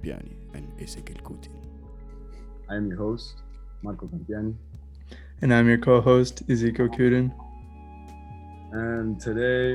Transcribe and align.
Campiani 0.00 0.32
and 0.54 0.66
Ezequiel 0.78 1.20
Kutin. 1.22 1.50
I 2.68 2.76
am 2.76 2.88
your 2.88 2.98
host, 2.98 3.42
Marco 3.82 4.06
Campiani, 4.06 4.54
And 5.42 5.52
I'm 5.52 5.68
your 5.68 5.78
co 5.78 6.00
host, 6.00 6.42
Ezekiel 6.48 6.88
Kuden. 6.88 7.32
and 8.72 9.20
today 9.20 9.74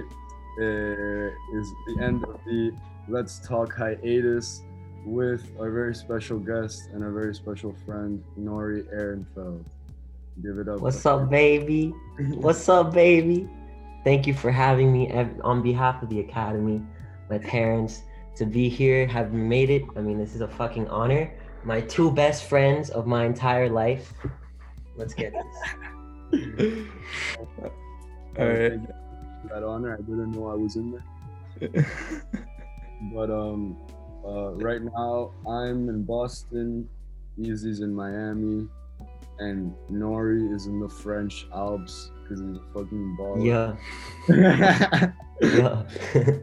uh, 0.59 1.57
is 1.59 1.67
the 1.87 1.97
end 2.01 2.23
of 2.23 2.39
the 2.45 2.73
Let's 3.07 3.39
Talk 3.39 3.73
hiatus 3.75 4.61
with 5.05 5.43
a 5.59 5.69
very 5.69 5.93
special 5.93 6.39
guest 6.39 6.89
and 6.93 7.03
a 7.03 7.11
very 7.11 7.35
special 7.35 7.75
friend, 7.85 8.23
Nory 8.39 8.83
Aronfeld. 8.93 9.63
Give 10.41 10.57
it 10.57 10.67
up. 10.67 10.79
What's 10.79 11.05
up, 11.05 11.29
baby? 11.29 11.89
What's 12.29 12.67
up, 12.67 12.93
baby? 12.93 13.47
Thank 14.03 14.27
you 14.27 14.33
for 14.33 14.51
having 14.51 14.91
me 14.91 15.11
on 15.43 15.61
behalf 15.61 16.01
of 16.03 16.09
the 16.09 16.19
Academy, 16.19 16.81
my 17.29 17.37
parents, 17.39 18.03
to 18.35 18.45
be 18.45 18.69
here, 18.69 19.07
have 19.07 19.33
made 19.33 19.69
it. 19.69 19.83
I 19.95 20.01
mean, 20.01 20.17
this 20.17 20.35
is 20.35 20.41
a 20.41 20.47
fucking 20.47 20.87
honor. 20.89 21.33
My 21.63 21.81
two 21.81 22.11
best 22.11 22.45
friends 22.45 22.89
of 22.89 23.07
my 23.07 23.25
entire 23.25 23.69
life. 23.69 24.13
Let's 24.95 25.13
get 25.13 25.33
this. 25.33 25.45
All 28.37 28.47
right. 28.47 28.79
That 29.49 29.63
honor, 29.63 29.93
I 29.93 29.97
didn't 30.01 30.31
know 30.31 30.49
I 30.49 30.55
was 30.55 30.75
in 30.75 30.91
there. 30.91 31.85
But 33.13 33.29
um, 33.29 33.77
uh, 34.25 34.53
right 34.53 34.81
now 34.81 35.31
I'm 35.47 35.89
in 35.89 36.03
Boston. 36.03 36.89
Easy's 37.37 37.81
in 37.81 37.93
Miami, 37.93 38.67
and 39.39 39.73
Nory 39.91 40.53
is 40.53 40.67
in 40.67 40.79
the 40.79 40.87
French 40.87 41.47
Alps 41.53 42.11
because 42.23 42.39
he's 42.39 42.57
a 42.57 42.61
fucking 42.73 43.17
baller. 43.19 43.45
Yeah, 43.45 43.75
yeah. 45.41 45.83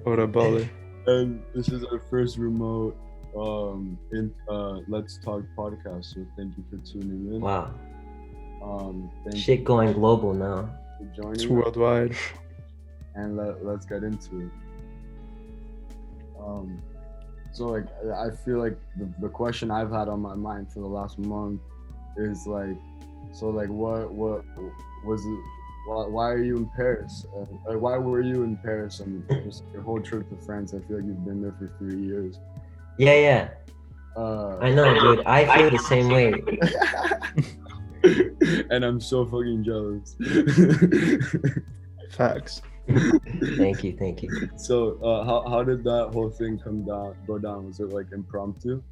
What 0.05 0.19
a 0.19 0.29
baller. 0.29 0.69
and 1.07 1.43
this 1.55 1.69
is 1.69 1.85
our 1.85 2.01
first 2.11 2.39
remote 2.39 2.97
um 3.37 3.99
in 4.13 4.33
uh 4.49 4.81
Let's 4.89 5.19
Talk 5.19 5.45
podcast. 5.57 6.15
So 6.15 6.27
thank 6.37 6.57
you 6.57 6.65
for 6.71 6.77
tuning 6.87 7.35
in. 7.35 7.41
wow, 7.41 7.73
Um, 8.63 9.11
thank 9.25 9.37
you 9.37 9.43
shit 9.43 9.65
going 9.65 9.93
global 9.93 10.35
now. 10.35 10.69
It's 11.01 11.17
joining 11.17 11.55
worldwide. 11.55 12.15
and 13.15 13.37
let, 13.37 13.65
let's 13.65 13.85
get 13.87 14.03
into 14.03 14.41
it. 14.41 14.51
Um, 16.39 16.83
so 17.53 17.67
like 17.67 17.87
I 18.07 18.27
I 18.27 18.31
feel 18.31 18.59
like 18.59 18.79
the, 18.99 19.13
the 19.21 19.29
question 19.29 19.71
I've 19.71 19.91
had 19.91 20.09
on 20.09 20.21
my 20.21 20.35
mind 20.35 20.73
for 20.73 20.81
the 20.81 20.87
last 20.87 21.19
month 21.19 21.61
is 22.17 22.47
like, 22.47 22.77
so 23.33 23.49
like 23.49 23.69
what 23.69 24.11
what 24.13 24.45
was 25.05 25.25
it? 25.25 25.41
Why, 25.87 26.07
why 26.07 26.31
are 26.31 26.43
you 26.43 26.57
in 26.59 26.71
Paris? 26.77 27.27
Uh, 27.37 27.79
why 27.79 27.99
were 27.99 28.21
you 28.21 28.45
in 28.45 28.57
Paris 28.57 29.01
and 29.01 29.25
just 29.45 29.65
your 29.73 29.83
whole 29.83 30.01
trip 30.01 30.29
to 30.31 30.37
France? 30.45 30.75
I 30.75 30.79
feel 30.87 30.99
like 30.99 31.07
you've 31.07 31.25
been 31.25 31.43
there 31.43 31.55
for 31.59 31.75
three 31.79 32.01
years. 32.01 32.39
Yeah, 32.99 33.15
yeah. 33.15 33.49
Uh, 34.17 34.59
I 34.59 34.71
know, 34.71 34.95
dude. 35.01 35.27
I 35.27 35.57
feel 35.57 35.71
the 35.71 35.79
same 35.79 36.09
way. 36.09 36.35
and 38.71 38.85
I'm 38.85 39.01
so 39.01 39.25
fucking 39.25 39.65
jealous. 39.65 40.17
Facts. 42.11 42.63
Thank 43.57 43.85
you, 43.85 43.97
thank 43.97 44.23
you. 44.23 44.51
so, 44.57 44.99
uh, 45.03 45.25
how 45.25 45.49
how 45.49 45.63
did 45.63 45.85
that 45.85 46.11
whole 46.13 46.31
thing 46.31 46.59
come 46.59 46.85
down? 46.85 47.17
Go 47.27 47.39
down? 47.39 47.67
Was 47.67 47.81
it 47.81 47.89
like 47.91 48.07
impromptu? 48.13 48.83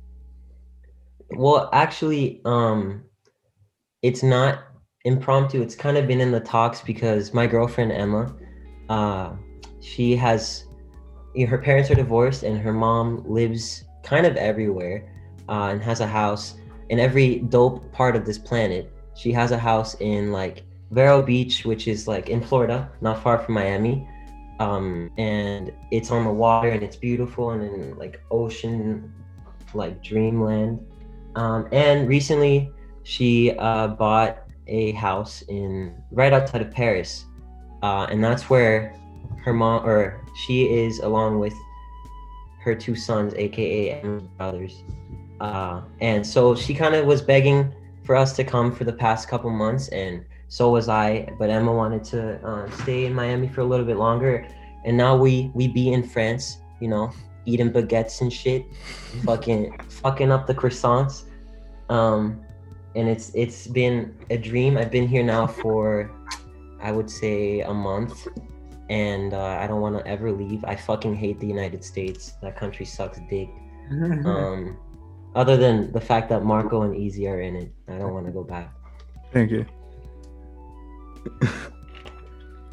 Well, 1.31 1.69
actually, 1.73 2.41
um, 2.45 3.05
it's 4.03 4.23
not 4.23 4.65
impromptu. 5.05 5.63
It's 5.63 5.75
kind 5.75 5.97
of 5.97 6.07
been 6.07 6.21
in 6.21 6.31
the 6.31 6.41
talks 6.41 6.81
because 6.81 7.33
my 7.33 7.47
girlfriend 7.47 7.93
Emma, 7.93 8.35
uh, 8.89 9.33
she 9.81 10.17
has 10.17 10.65
you 11.35 11.45
know, 11.45 11.51
her 11.51 11.59
parents 11.59 11.91
are 11.91 11.95
divorced 11.95 12.43
and 12.43 12.59
her 12.61 12.73
mom 12.73 13.25
lives 13.29 13.85
kind 14.03 14.27
of 14.27 14.37
everywhere, 14.37 15.09
uh, 15.49 15.69
and 15.71 15.83
has 15.83 16.01
a 16.01 16.07
house 16.07 16.55
in 16.89 16.99
every 16.99 17.41
dope 17.41 17.91
part 17.93 18.17
of 18.17 18.25
this 18.25 18.39
planet. 18.39 18.93
She 19.15 19.33
has 19.33 19.53
a 19.53 19.59
house 19.59 19.95
in 20.01 20.33
like 20.33 20.65
Vero 20.91 21.23
Beach, 21.23 21.65
which 21.65 21.87
is 21.87 22.09
like 22.09 22.29
in 22.29 22.43
Florida, 22.43 22.91
not 23.01 23.23
far 23.23 23.39
from 23.39 23.55
Miami. 23.55 24.09
Um, 24.59 25.11
and 25.17 25.73
it's 25.91 26.11
on 26.11 26.25
the 26.25 26.33
water 26.33 26.69
and 26.69 26.83
it's 26.83 26.97
beautiful 26.97 27.51
and 27.51 27.63
in 27.63 27.97
like 27.97 28.21
ocean, 28.31 29.13
like 29.73 30.03
dreamland. 30.03 30.85
Um, 31.37 31.69
and 31.73 32.09
recently, 32.09 32.73
she 33.05 33.53
uh, 33.53 33.89
bought 33.89 34.50
a 34.71 34.93
house 34.93 35.43
in 35.49 35.95
right 36.11 36.33
outside 36.33 36.63
of 36.63 36.71
Paris, 36.71 37.27
uh, 37.83 38.07
and 38.11 38.23
that's 38.25 38.49
where 38.49 38.95
her 39.45 39.53
mom 39.53 39.85
or 39.85 40.25
she 40.35 40.65
is 40.73 41.01
along 41.01 41.39
with 41.39 41.55
her 42.63 42.75
two 42.75 42.95
sons, 42.95 43.35
aka 43.35 44.03
brothers. 44.37 44.83
Uh, 45.41 45.83
and 46.01 46.27
so 46.27 46.55
she 46.55 46.75
kind 46.75 46.95
of 46.95 47.07
was 47.07 47.23
begging 47.23 47.75
for 48.05 48.15
us 48.15 48.35
to 48.35 48.45
come 48.45 48.73
for 48.73 48.85
the 48.85 48.93
past 48.93 49.29
couple 49.29 49.51
months, 49.51 49.89
and 49.89 50.25
so 50.49 50.71
was 50.71 50.89
I. 50.89 51.29
But 51.39 51.51
Emma 51.51 51.73
wanted 51.73 52.05
to 52.05 52.47
uh, 52.47 52.71
stay 52.83 53.07
in 53.07 53.15
Miami 53.15 53.49
for 53.49 53.63
a 53.63 53.65
little 53.65 53.87
bit 53.87 53.97
longer, 53.97 54.47
and 54.85 54.97
now 54.97 55.17
we 55.17 55.51
we 55.55 55.69
be 55.69 55.93
in 55.93 56.03
France, 56.03 56.59
you 56.81 56.89
know, 56.89 57.11
eating 57.47 57.71
baguettes 57.71 58.21
and 58.21 58.33
shit, 58.33 58.67
fucking 59.25 59.79
fucking 59.89 60.31
up 60.31 60.47
the 60.47 60.55
croissants. 60.55 61.25
Um, 61.89 62.41
and 62.95 63.09
it's 63.09 63.31
it's 63.35 63.67
been 63.67 64.15
a 64.31 64.37
dream. 64.37 64.77
I've 64.77 64.91
been 64.91 65.09
here 65.09 65.23
now 65.23 65.47
for 65.47 66.11
I 66.81 66.93
would 66.93 67.11
say 67.11 67.61
a 67.61 67.75
month, 67.75 68.27
and 68.89 69.35
uh, 69.35 69.59
I 69.61 69.67
don't 69.67 69.81
want 69.81 69.99
to 69.99 70.07
ever 70.07 70.33
leave. 70.33 70.65
I 70.65 70.77
fucking 70.77 71.15
hate 71.15 71.41
the 71.41 71.47
United 71.47 71.85
States. 71.85 72.35
That 72.43 72.57
country 72.57 72.87
sucks 72.87 73.21
dick. 73.29 73.49
Um, 73.91 74.79
other 75.35 75.57
than 75.57 75.91
the 75.91 76.01
fact 76.01 76.29
that 76.29 76.45
Marco 76.45 76.83
and 76.83 76.97
Easy 76.97 77.27
are 77.27 77.41
in 77.41 77.57
it, 77.57 77.73
I 77.89 77.99
don't 77.99 78.15
want 78.15 78.27
to 78.27 78.33
go 78.33 78.45
back. 78.45 78.73
Thank 79.33 79.51
you. 79.51 79.67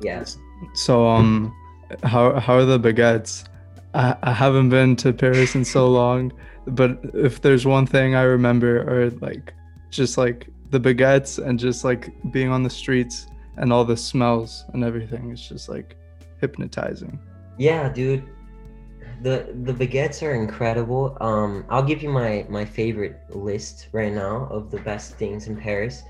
Yes. 0.02 0.38
So, 0.74 1.08
um, 1.08 1.56
how 2.04 2.40
how 2.40 2.56
are 2.56 2.66
the 2.66 2.80
baguettes? 2.80 3.48
I, 3.94 4.16
I 4.22 4.34
haven't 4.34 4.70
been 4.70 4.96
to 4.98 5.14
Paris 5.14 5.56
in 5.56 5.66
so 5.66 5.88
long, 5.88 6.32
but 6.68 7.00
if 7.14 7.42
there's 7.42 7.66
one 7.66 7.88
thing 7.88 8.16
I 8.16 8.24
remember, 8.24 8.82
are 8.82 9.10
like 9.22 9.54
just 9.90 10.18
like 10.18 10.48
the 10.70 10.80
baguettes 10.80 11.44
and 11.44 11.60
just 11.60 11.84
like 11.84 12.12
being 12.32 12.50
on 12.50 12.64
the 12.64 12.70
streets 12.70 13.28
and 13.58 13.72
all 13.74 13.86
the 13.86 13.98
smells 13.98 14.66
and 14.74 14.84
everything. 14.84 15.32
It's 15.32 15.48
just 15.48 15.70
like 15.70 15.96
hypnotizing. 16.40 17.20
Yeah, 17.58 17.90
dude. 17.90 18.24
The 19.24 19.56
the 19.64 19.74
baguettes 19.74 20.22
are 20.22 20.36
incredible. 20.36 21.18
Um, 21.22 21.66
I'll 21.70 21.84
give 21.84 22.04
you 22.04 22.10
my 22.10 22.46
my 22.50 22.66
favorite 22.66 23.20
list 23.30 23.88
right 23.92 24.14
now 24.14 24.48
of 24.52 24.70
the 24.70 24.80
best 24.82 25.16
things 25.16 25.48
in 25.48 25.58
Paris. 25.58 26.04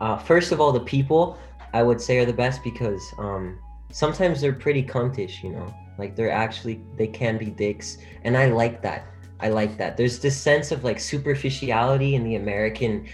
Uh, 0.00 0.16
first 0.16 0.50
of 0.50 0.60
all, 0.60 0.72
the 0.72 0.80
people 0.80 1.38
I 1.74 1.82
would 1.82 2.00
say 2.00 2.18
are 2.18 2.24
the 2.24 2.32
best 2.32 2.64
because 2.64 3.02
um, 3.18 3.58
sometimes 3.92 4.40
they're 4.40 4.52
pretty 4.52 4.82
cuntish, 4.82 5.42
you 5.42 5.50
know. 5.50 5.74
Like 5.98 6.16
they're 6.16 6.30
actually 6.30 6.80
they 6.96 7.06
can 7.06 7.36
be 7.36 7.46
dicks, 7.46 7.98
and 8.22 8.36
I 8.36 8.46
like 8.46 8.80
that. 8.82 9.06
I 9.40 9.48
like 9.48 9.76
that. 9.76 9.96
There's 9.96 10.20
this 10.20 10.36
sense 10.36 10.72
of 10.72 10.84
like 10.84 10.98
superficiality 10.98 12.14
in 12.14 12.24
the 12.24 12.36
American 12.36 13.06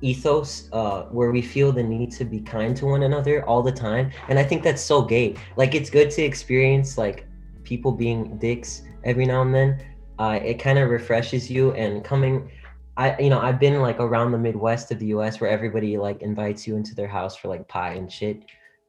ethos 0.00 0.68
uh, 0.72 1.02
where 1.04 1.30
we 1.30 1.42
feel 1.42 1.72
the 1.72 1.82
need 1.82 2.12
to 2.12 2.24
be 2.24 2.40
kind 2.40 2.76
to 2.76 2.86
one 2.86 3.02
another 3.02 3.44
all 3.46 3.62
the 3.62 3.72
time, 3.72 4.10
and 4.28 4.38
I 4.38 4.44
think 4.44 4.62
that's 4.62 4.82
so 4.82 5.02
gay. 5.02 5.34
Like 5.56 5.74
it's 5.74 5.90
good 5.90 6.10
to 6.12 6.22
experience 6.22 6.98
like 6.98 7.26
people 7.64 7.92
being 7.92 8.38
dicks 8.38 8.82
every 9.04 9.26
now 9.26 9.42
and 9.42 9.54
then. 9.54 9.84
Uh, 10.18 10.40
it 10.42 10.54
kind 10.54 10.78
of 10.78 10.90
refreshes 10.90 11.50
you 11.50 11.72
and 11.72 12.04
coming. 12.04 12.50
I 12.96 13.18
you 13.20 13.30
know 13.30 13.40
I've 13.40 13.60
been 13.60 13.80
like 13.80 14.00
around 14.00 14.32
the 14.32 14.38
Midwest 14.38 14.90
of 14.90 14.98
the 14.98 15.06
U.S. 15.06 15.40
where 15.40 15.50
everybody 15.50 15.96
like 15.96 16.22
invites 16.22 16.66
you 16.66 16.76
into 16.76 16.94
their 16.94 17.08
house 17.08 17.36
for 17.36 17.48
like 17.48 17.66
pie 17.68 17.94
and 17.94 18.10
shit, 18.10 18.44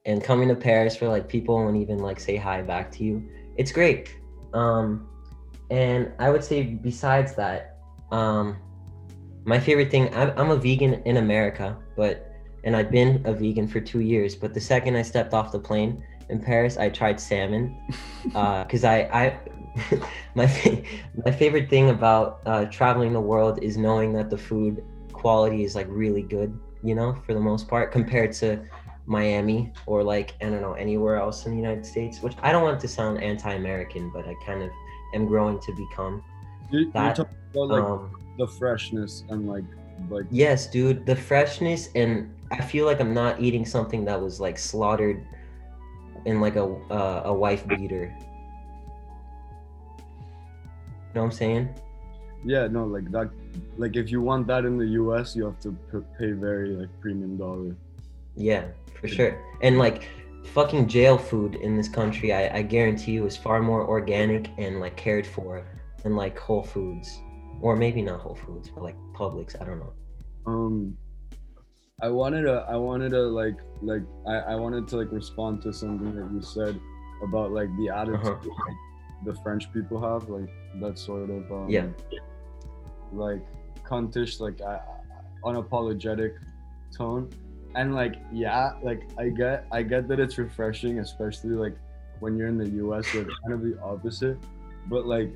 and 0.06 0.22
coming 0.22 0.48
to 0.48 0.56
Paris 0.56 1.00
where 1.00 1.10
like 1.10 1.28
people 1.28 1.54
won't 1.54 1.76
even 1.76 1.98
like 1.98 2.20
say 2.20 2.36
hi 2.36 2.62
back 2.62 2.90
to 2.92 3.04
you. 3.04 3.28
It's 3.56 3.72
great. 3.72 4.16
Um, 4.52 5.08
and 5.70 6.12
I 6.18 6.30
would 6.30 6.42
say 6.42 6.62
besides 6.62 7.34
that, 7.36 7.78
um, 8.10 8.56
my 9.44 9.58
favorite 9.58 9.90
thing 9.90 10.14
I'm, 10.14 10.32
I'm 10.36 10.50
a 10.50 10.56
vegan 10.56 10.94
in 11.04 11.16
America, 11.18 11.78
but 11.96 12.26
and 12.64 12.76
I've 12.76 12.90
been 12.90 13.22
a 13.24 13.32
vegan 13.32 13.68
for 13.68 13.80
two 13.80 14.00
years. 14.00 14.36
But 14.36 14.54
the 14.54 14.60
second 14.60 14.96
I 14.96 15.02
stepped 15.02 15.32
off 15.34 15.52
the 15.52 15.58
plane 15.60 16.02
in 16.28 16.40
Paris, 16.40 16.76
I 16.76 16.90
tried 16.90 17.20
salmon 17.20 17.76
because 18.24 18.84
I 18.84 19.00
I 19.12 19.40
my 20.34 20.46
fa- 20.46 20.82
my 21.24 21.32
favorite 21.32 21.70
thing 21.70 21.90
about 21.90 22.40
uh, 22.46 22.64
traveling 22.66 23.12
the 23.12 23.20
world 23.20 23.58
is 23.62 23.76
knowing 23.76 24.12
that 24.14 24.30
the 24.30 24.38
food 24.38 24.84
quality 25.12 25.64
is 25.64 25.74
like 25.74 25.86
really 25.88 26.22
good, 26.22 26.58
you 26.82 26.94
know, 26.94 27.14
for 27.26 27.34
the 27.34 27.40
most 27.40 27.68
part 27.68 27.92
compared 27.92 28.32
to 28.32 28.64
Miami 29.06 29.72
or 29.86 30.02
like 30.04 30.34
I 30.42 30.46
don't 30.50 30.60
know 30.60 30.74
anywhere 30.74 31.16
else 31.16 31.46
in 31.46 31.52
the 31.52 31.58
United 31.58 31.86
States. 31.86 32.20
Which 32.22 32.34
I 32.42 32.52
don't 32.52 32.62
want 32.62 32.80
to 32.80 32.88
sound 32.88 33.22
anti-American, 33.22 34.10
but 34.10 34.26
I 34.28 34.34
kind 34.44 34.62
of 34.62 34.70
am 35.14 35.26
growing 35.26 35.60
to 35.60 35.72
become. 35.72 36.22
You, 36.70 36.92
you're 36.96 37.10
That, 37.10 37.14
talking 37.14 37.36
about 37.54 37.68
like 37.68 37.86
Um, 37.86 38.19
the 38.40 38.46
freshness 38.46 39.24
and 39.28 39.46
like 39.46 39.64
like 40.08 40.26
Yes, 40.30 40.66
dude, 40.66 41.04
the 41.04 41.14
freshness 41.14 41.90
and 41.94 42.34
I 42.50 42.62
feel 42.62 42.86
like 42.86 43.00
I'm 43.00 43.14
not 43.14 43.40
eating 43.40 43.64
something 43.66 44.04
that 44.06 44.20
was 44.20 44.40
like 44.40 44.58
slaughtered 44.58 45.24
in 46.24 46.40
like 46.40 46.56
a 46.56 46.66
uh, 46.90 47.22
a 47.26 47.32
wife 47.32 47.68
beater. 47.68 48.06
You 51.06 51.14
know 51.14 51.22
what 51.22 51.24
I'm 51.24 51.32
saying? 51.32 51.68
Yeah, 52.44 52.66
no, 52.68 52.86
like 52.86 53.10
that. 53.12 53.28
Like 53.76 53.96
if 53.96 54.10
you 54.10 54.22
want 54.22 54.46
that 54.46 54.64
in 54.64 54.78
the 54.78 54.86
U.S., 55.02 55.36
you 55.36 55.44
have 55.44 55.60
to 55.60 55.76
pay 56.18 56.32
very 56.32 56.70
like 56.70 56.88
premium 57.00 57.36
dollar. 57.36 57.76
Yeah, 58.36 58.68
for 58.98 59.08
sure. 59.08 59.32
And 59.60 59.78
like 59.78 60.08
fucking 60.54 60.88
jail 60.88 61.18
food 61.18 61.56
in 61.56 61.76
this 61.76 61.88
country, 61.88 62.32
I, 62.32 62.58
I 62.58 62.62
guarantee 62.62 63.12
you 63.12 63.26
is 63.26 63.36
far 63.36 63.60
more 63.60 63.86
organic 63.86 64.48
and 64.56 64.80
like 64.80 64.96
cared 64.96 65.26
for 65.26 65.66
than 66.02 66.16
like 66.16 66.38
Whole 66.38 66.62
Foods. 66.62 67.20
Or 67.60 67.76
maybe 67.76 68.02
not 68.02 68.20
Whole 68.20 68.34
Foods, 68.34 68.70
but 68.70 68.82
like 68.82 68.96
Publix. 69.14 69.60
I 69.60 69.64
don't 69.64 69.78
know. 69.78 69.92
Um, 70.46 70.96
I 72.02 72.08
wanted 72.08 72.42
to, 72.42 72.64
I 72.68 72.76
wanted 72.76 73.10
to 73.10 73.22
like, 73.22 73.56
like 73.82 74.02
I, 74.26 74.36
I 74.52 74.54
wanted 74.56 74.88
to 74.88 74.96
like 74.96 75.12
respond 75.12 75.60
to 75.62 75.72
something 75.72 76.14
that 76.16 76.32
you 76.32 76.40
said 76.42 76.80
about 77.22 77.52
like 77.52 77.68
the 77.76 77.90
attitude 77.90 78.20
Uh-huh. 78.26 78.36
like, 78.66 78.76
the 79.26 79.34
French 79.42 79.70
people 79.72 80.00
have, 80.00 80.28
like 80.30 80.48
that 80.80 80.98
sort 80.98 81.28
of 81.28 81.50
um, 81.52 81.68
Yeah. 81.68 81.88
like 83.12 83.42
cuntish, 83.84 84.40
like 84.40 84.58
uh, 84.62 84.78
unapologetic 85.44 86.34
tone, 86.96 87.28
and 87.74 87.94
like 87.94 88.14
yeah, 88.32 88.72
like 88.82 89.02
I 89.18 89.28
get, 89.28 89.66
I 89.70 89.82
get 89.82 90.08
that 90.08 90.18
it's 90.20 90.38
refreshing, 90.38 91.00
especially 91.00 91.50
like 91.50 91.76
when 92.20 92.36
you're 92.38 92.48
in 92.48 92.56
the 92.56 92.70
U.S. 92.84 93.04
it's 93.14 93.28
kind 93.42 93.52
of 93.52 93.62
the 93.62 93.78
opposite, 93.82 94.38
but 94.88 95.04
like 95.06 95.30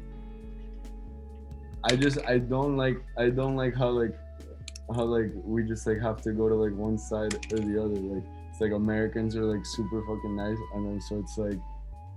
I 1.85 1.97
just 1.97 2.19
I 2.27 2.39
don't 2.39 2.77
like 2.77 2.97
I 3.19 3.29
don't 3.31 3.57
like 3.57 3.75
how 3.77 3.91
like 3.91 4.17
how 4.95 5.05
like 5.05 5.31
we 5.45 5.63
just 5.65 5.87
like 5.87 6.01
have 6.01 6.21
to 6.23 6.33
go 6.33 6.49
to 6.49 6.55
like 6.55 6.75
one 6.75 6.99
side 6.99 7.35
or 7.53 7.59
the 7.59 7.83
other. 7.83 7.95
Like 7.95 8.25
it's 8.51 8.61
like 8.61 8.73
Americans 8.73 9.37
are 9.37 9.45
like 9.45 9.65
super 9.67 10.01
fucking 10.07 10.37
nice, 10.37 10.59
and 10.75 10.87
then 10.87 11.01
so 11.01 11.19
it's 11.19 11.37
like 11.39 11.59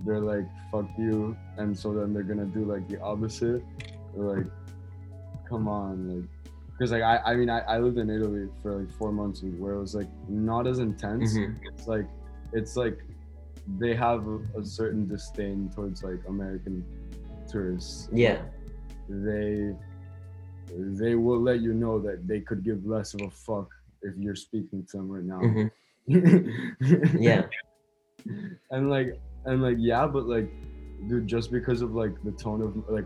they're 0.06 0.20
like 0.20 0.46
fuck 0.72 0.88
you, 0.98 1.36
and 1.58 1.78
so 1.78 1.94
then 1.94 2.14
they're 2.14 2.24
gonna 2.24 2.46
do 2.46 2.64
like 2.66 2.88
the 2.88 3.00
opposite. 3.02 3.64
Like, 4.14 4.46
come 5.50 5.68
on, 5.68 6.16
like 6.16 6.30
because 6.72 6.92
like 6.92 7.04
I 7.04 7.18
I 7.26 7.36
mean 7.36 7.50
I, 7.50 7.60
I 7.60 7.80
lived 7.80 7.98
in 7.98 8.10
Italy 8.10 8.48
for 8.62 8.80
like 8.80 8.92
four 8.98 9.12
months 9.12 9.44
where 9.44 9.74
it 9.74 9.80
was 9.80 9.96
like 9.96 10.08
not 10.30 10.66
as 10.68 10.80
intense. 10.80 11.38
Mhm. 11.38 11.58
It's 11.66 11.88
like 11.88 12.08
it's 12.54 12.76
like 12.78 13.00
they 13.80 13.94
have 13.96 14.26
a, 14.28 14.40
a 14.60 14.66
certain 14.66 15.08
disdain 15.08 15.70
towards 15.76 16.02
like 16.04 16.20
American 16.30 16.86
tourists 17.50 18.08
Yeah. 18.14 18.42
They 19.10 19.76
they 20.78 21.16
will 21.16 21.42
let 21.42 21.62
you 21.62 21.74
know 21.74 22.00
that 22.00 22.28
they 22.28 22.42
could 22.42 22.64
give 22.64 22.86
less 22.86 23.14
of 23.14 23.22
a 23.22 23.30
fuck 23.30 23.70
if 24.02 24.16
you're 24.18 24.36
speaking 24.36 24.86
to 24.92 24.98
them 24.98 25.10
right 25.10 25.24
now. 25.24 25.40
hmm 25.40 25.68
Yeah. 27.20 27.44
and 28.72 28.90
like 28.90 29.20
and 29.46 29.62
like 29.62 29.78
yeah, 29.80 30.06
but 30.08 30.28
like 30.28 30.50
dude, 31.08 31.28
just 31.28 31.52
because 31.52 31.82
of 31.82 31.94
like 31.94 32.12
the 32.24 32.32
tone 32.32 32.62
of 32.62 32.76
like 32.90 33.06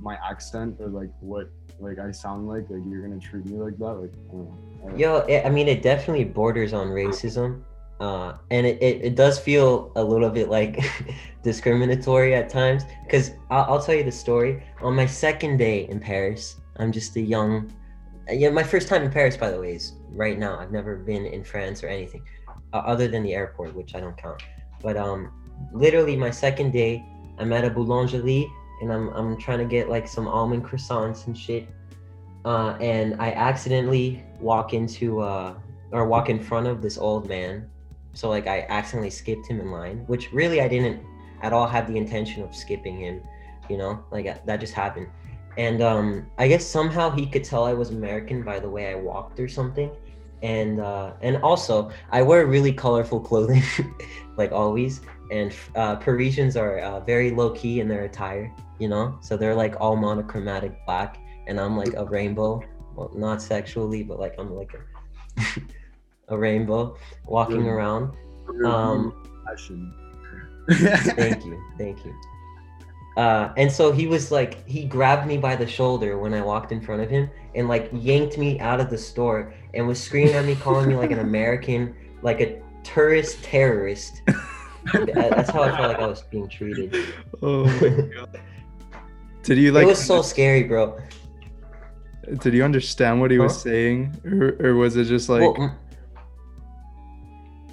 my 0.00 0.18
accent 0.28 0.76
or 0.80 0.88
like 0.88 1.10
what 1.20 1.50
like 1.80 1.98
I 1.98 2.10
sound 2.10 2.48
like, 2.48 2.70
like 2.70 2.82
you're 2.88 3.02
gonna 3.02 3.20
treat 3.20 3.46
me 3.46 3.58
like 3.58 3.78
that, 3.78 3.94
like 3.94 4.12
I. 4.32 4.92
I 4.92 4.96
Yo, 4.96 5.42
I 5.44 5.50
mean, 5.50 5.68
it 5.68 5.82
definitely 5.82 6.24
borders 6.24 6.72
on 6.72 6.88
racism. 6.88 7.62
Uh, 7.98 8.34
and 8.50 8.66
it, 8.66 8.82
it, 8.82 9.04
it 9.04 9.14
does 9.14 9.38
feel 9.38 9.92
a 9.96 10.04
little 10.04 10.28
bit 10.28 10.48
like 10.48 10.84
discriminatory 11.42 12.34
at 12.34 12.48
times. 12.48 12.84
Because 13.04 13.32
I'll, 13.50 13.74
I'll 13.74 13.82
tell 13.82 13.94
you 13.94 14.04
the 14.04 14.12
story. 14.12 14.62
On 14.82 14.94
my 14.94 15.06
second 15.06 15.56
day 15.56 15.88
in 15.88 16.00
Paris, 16.00 16.56
I'm 16.76 16.92
just 16.92 17.16
a 17.16 17.20
young. 17.20 17.72
Yeah, 18.28 18.50
my 18.50 18.62
first 18.62 18.88
time 18.88 19.02
in 19.02 19.10
Paris, 19.10 19.36
by 19.36 19.50
the 19.50 19.60
way, 19.60 19.74
is 19.74 19.92
right 20.10 20.38
now. 20.38 20.58
I've 20.58 20.72
never 20.72 20.96
been 20.96 21.26
in 21.26 21.44
France 21.44 21.82
or 21.82 21.88
anything, 21.88 22.22
uh, 22.72 22.78
other 22.78 23.08
than 23.08 23.22
the 23.22 23.34
airport, 23.34 23.74
which 23.74 23.94
I 23.94 24.00
don't 24.00 24.16
count. 24.16 24.42
But 24.82 24.96
um, 24.96 25.32
literally 25.72 26.16
my 26.16 26.30
second 26.30 26.72
day, 26.72 27.04
I'm 27.38 27.52
at 27.52 27.64
a 27.64 27.70
boulangerie 27.70 28.50
and 28.80 28.92
I'm 28.92 29.08
I'm 29.10 29.36
trying 29.38 29.58
to 29.58 29.64
get 29.64 29.88
like 29.88 30.06
some 30.06 30.28
almond 30.28 30.64
croissants 30.64 31.26
and 31.26 31.36
shit. 31.36 31.68
Uh, 32.44 32.76
and 32.80 33.20
I 33.20 33.32
accidentally 33.32 34.24
walk 34.40 34.72
into 34.72 35.20
uh, 35.20 35.54
or 35.92 36.06
walk 36.06 36.28
in 36.28 36.42
front 36.42 36.66
of 36.66 36.82
this 36.82 36.98
old 36.98 37.28
man. 37.28 37.68
So 38.16 38.30
like 38.30 38.46
I 38.46 38.64
accidentally 38.70 39.10
skipped 39.10 39.46
him 39.46 39.60
in 39.60 39.70
line, 39.70 39.98
which 40.06 40.32
really 40.32 40.62
I 40.62 40.68
didn't 40.68 41.02
at 41.42 41.52
all 41.52 41.66
have 41.66 41.86
the 41.86 41.98
intention 41.98 42.42
of 42.42 42.56
skipping 42.56 42.98
him. 42.98 43.20
You 43.68 43.76
know, 43.76 44.02
like 44.10 44.44
that 44.46 44.58
just 44.58 44.72
happened. 44.72 45.08
And 45.58 45.82
um, 45.82 46.30
I 46.38 46.48
guess 46.48 46.64
somehow 46.64 47.10
he 47.10 47.26
could 47.26 47.44
tell 47.44 47.64
I 47.64 47.74
was 47.74 47.90
American 47.90 48.42
by 48.42 48.58
the 48.58 48.70
way 48.70 48.90
I 48.90 48.94
walked 48.94 49.38
or 49.38 49.48
something. 49.48 49.90
And 50.42 50.80
uh, 50.80 51.12
and 51.20 51.36
also 51.42 51.90
I 52.10 52.22
wear 52.22 52.46
really 52.46 52.72
colorful 52.72 53.20
clothing, 53.20 53.62
like 54.36 54.50
always. 54.50 55.02
And 55.30 55.52
uh, 55.74 55.96
Parisians 55.96 56.56
are 56.56 56.78
uh, 56.78 57.00
very 57.00 57.32
low 57.32 57.50
key 57.50 57.80
in 57.80 57.88
their 57.88 58.04
attire, 58.04 58.50
you 58.78 58.88
know. 58.88 59.18
So 59.20 59.36
they're 59.36 59.54
like 59.54 59.74
all 59.78 59.96
monochromatic 59.96 60.86
black, 60.86 61.18
and 61.46 61.60
I'm 61.60 61.76
like 61.76 61.92
a 61.94 62.04
rainbow. 62.06 62.62
Well, 62.94 63.10
not 63.14 63.42
sexually, 63.42 64.02
but 64.02 64.18
like 64.18 64.34
I'm 64.38 64.54
like 64.54 64.72
a, 64.72 65.42
a 66.28 66.36
rainbow 66.36 66.96
walking 67.24 67.56
You're- 67.64 67.70
around. 67.70 68.14
You're 68.52 68.66
Um, 68.66 69.12
thank 70.70 71.44
you, 71.44 71.62
thank 71.78 72.04
you. 72.04 72.14
Uh, 73.16 73.52
and 73.56 73.70
so 73.72 73.92
he 73.92 74.06
was 74.06 74.30
like, 74.30 74.66
he 74.68 74.84
grabbed 74.84 75.26
me 75.26 75.38
by 75.38 75.56
the 75.56 75.66
shoulder 75.66 76.18
when 76.18 76.34
I 76.34 76.42
walked 76.42 76.70
in 76.70 76.80
front 76.82 77.00
of 77.00 77.08
him 77.08 77.30
and 77.54 77.66
like 77.66 77.88
yanked 77.92 78.36
me 78.36 78.60
out 78.60 78.78
of 78.78 78.90
the 78.90 78.98
store 78.98 79.54
and 79.72 79.86
was 79.86 79.98
screaming 80.02 80.34
at 80.34 80.44
me, 80.44 80.54
calling 80.54 80.86
me 80.88 80.96
like 80.96 81.10
an 81.12 81.20
American, 81.20 81.94
like 82.22 82.40
a 82.40 82.60
tourist 82.84 83.42
terrorist. 83.42 84.20
That's 84.92 85.50
how 85.50 85.62
I 85.62 85.74
felt 85.76 85.88
like 85.88 85.98
I 85.98 86.06
was 86.06 86.22
being 86.22 86.48
treated. 86.48 86.94
Oh 87.42 87.64
my 87.64 87.88
god. 88.14 88.40
Did 89.42 89.58
you 89.58 89.72
like? 89.72 89.84
it 89.84 89.88
was 89.88 90.04
so 90.04 90.22
scary, 90.22 90.64
bro. 90.64 90.98
Did 92.40 92.52
you 92.54 92.64
understand 92.64 93.20
what 93.20 93.30
he 93.30 93.38
was 93.38 93.60
saying, 93.60 94.14
or, 94.24 94.56
or 94.60 94.74
was 94.74 94.96
it 94.96 95.04
just 95.04 95.28
like? 95.28 95.40
Well, 95.40 95.74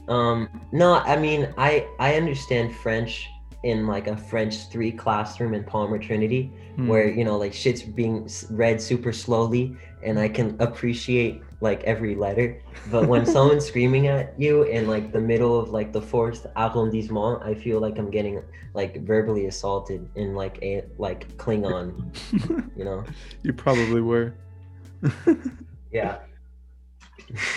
um, 0.07 0.49
no, 0.71 0.95
I 0.95 1.17
mean, 1.17 1.53
I 1.57 1.87
I 1.99 2.15
understand 2.15 2.75
French 2.75 3.29
in 3.63 3.87
like 3.87 4.07
a 4.07 4.17
French 4.17 4.67
three 4.69 4.91
classroom 4.91 5.53
in 5.53 5.63
Palmer 5.63 5.97
Trinity, 5.97 6.51
hmm, 6.75 6.87
where 6.87 7.09
you 7.09 7.23
know 7.23 7.37
like 7.37 7.53
shit's 7.53 7.81
being 7.81 8.29
read 8.49 8.81
super 8.81 9.13
slowly, 9.13 9.77
and 10.03 10.19
I 10.19 10.27
can 10.27 10.55
appreciate 10.59 11.41
like 11.61 11.83
every 11.85 12.15
letter. 12.15 12.61
But 12.91 13.07
when 13.07 13.25
someone's 13.35 13.65
screaming 13.65 14.07
at 14.07 14.37
you 14.37 14.63
in 14.63 14.87
like 14.87 15.13
the 15.13 15.21
middle 15.21 15.57
of 15.57 15.69
like 15.69 15.93
the 15.93 16.01
fourth 16.01 16.45
arrondissement, 16.57 17.41
I 17.43 17.53
feel 17.55 17.79
like 17.79 17.97
I'm 17.97 18.11
getting 18.11 18.43
like 18.73 19.01
verbally 19.03 19.45
assaulted 19.45 20.09
in 20.15 20.35
like 20.35 20.59
a 20.61 20.83
like 20.97 21.29
Klingon, 21.37 22.13
you 22.75 22.83
know? 22.83 23.05
you 23.43 23.53
probably 23.53 24.01
were. 24.01 24.33
Yeah. 25.91 26.19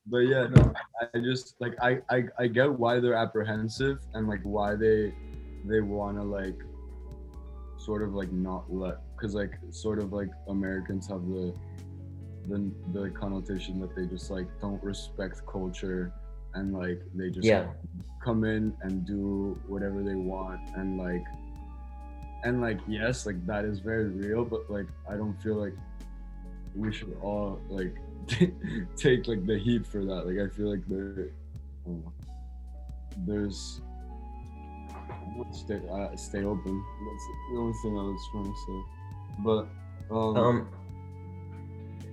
but 0.06 0.18
yeah 0.18 0.46
no 0.54 0.72
i 1.14 1.18
just 1.18 1.54
like 1.60 1.74
I, 1.82 1.98
I 2.10 2.24
i 2.38 2.46
get 2.46 2.70
why 2.72 3.00
they're 3.00 3.14
apprehensive 3.14 3.98
and 4.14 4.28
like 4.28 4.40
why 4.44 4.74
they 4.76 5.12
they 5.64 5.80
want 5.80 6.16
to 6.18 6.22
like 6.22 6.58
sort 7.78 8.02
of 8.02 8.14
like 8.14 8.30
not 8.32 8.72
let 8.72 8.98
because 9.16 9.34
like 9.34 9.52
sort 9.70 9.98
of 9.98 10.12
like 10.12 10.28
americans 10.48 11.08
have 11.08 11.22
the 11.26 11.54
the 12.48 12.70
the 12.92 13.10
connotation 13.10 13.80
that 13.80 13.94
they 13.96 14.06
just 14.06 14.30
like 14.30 14.46
don't 14.60 14.82
respect 14.82 15.42
culture 15.50 16.12
and 16.54 16.72
like 16.72 17.00
they 17.14 17.28
just 17.30 17.46
Yeah. 17.46 17.66
come 18.24 18.44
in 18.44 18.72
and 18.82 19.04
do 19.06 19.58
whatever 19.66 20.02
they 20.02 20.14
want 20.14 20.60
and 20.76 20.96
like 20.98 21.24
and 22.44 22.60
like 22.60 22.78
yes 22.86 23.26
like 23.26 23.44
that 23.46 23.64
is 23.64 23.80
very 23.80 24.08
real 24.08 24.44
but 24.44 24.70
like 24.70 24.86
i 25.10 25.16
don't 25.16 25.34
feel 25.42 25.56
like 25.56 25.74
we 26.76 26.92
should 26.92 27.16
all 27.20 27.58
like 27.68 27.94
take 28.96 29.26
like 29.28 29.46
the 29.46 29.58
heat 29.58 29.86
for 29.86 30.04
that 30.04 30.26
like 30.26 30.38
i 30.38 30.48
feel 30.54 30.70
like 30.70 30.86
there 30.88 31.28
there's 33.26 33.80
stay 35.52 35.80
uh, 35.92 36.14
stay 36.16 36.44
open 36.44 36.84
that's 37.06 37.26
the 37.52 37.58
only 37.58 37.72
thing 37.82 37.98
i 37.98 38.02
was 38.02 38.28
trying 38.32 38.44
to 38.44 38.58
say 38.66 38.82
but 39.44 39.68
um, 40.10 40.36
Um. 40.36 40.68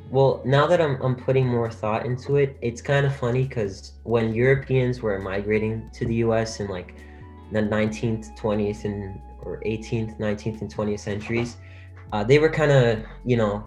Well, 0.10 0.42
now 0.46 0.68
that 0.68 0.80
I'm 0.80 1.02
I'm 1.02 1.16
putting 1.16 1.48
more 1.48 1.70
thought 1.70 2.06
into 2.06 2.36
it, 2.36 2.58
it's 2.62 2.82
kind 2.82 3.06
of 3.06 3.16
funny 3.16 3.44
because 3.44 3.94
when 4.04 4.34
Europeans 4.34 5.02
were 5.02 5.18
migrating 5.20 5.90
to 5.94 6.06
the 6.06 6.16
U.S. 6.16 6.60
in 6.60 6.68
like 6.68 6.96
the 7.52 7.62
19th, 7.62 8.38
20th, 8.38 8.86
and 8.86 9.20
or 9.42 9.60
18th, 9.66 10.20
19th, 10.20 10.62
and 10.62 10.74
20th 10.74 11.00
centuries, 11.00 11.58
uh, 12.12 12.24
they 12.24 12.38
were 12.40 12.50
kind 12.50 12.72
of 12.72 13.04
you 13.26 13.38
know 13.38 13.66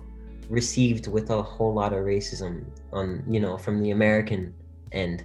received 0.49 1.07
with 1.09 1.31
a 1.31 1.43
whole 1.43 1.75
lot 1.75 1.93
of 1.93 2.01
racism 2.01 2.65
on 2.93 3.25
you 3.29 3.41
know 3.41 3.57
from 3.57 3.83
the 3.83 3.91
American 3.91 4.55
end. 4.93 5.25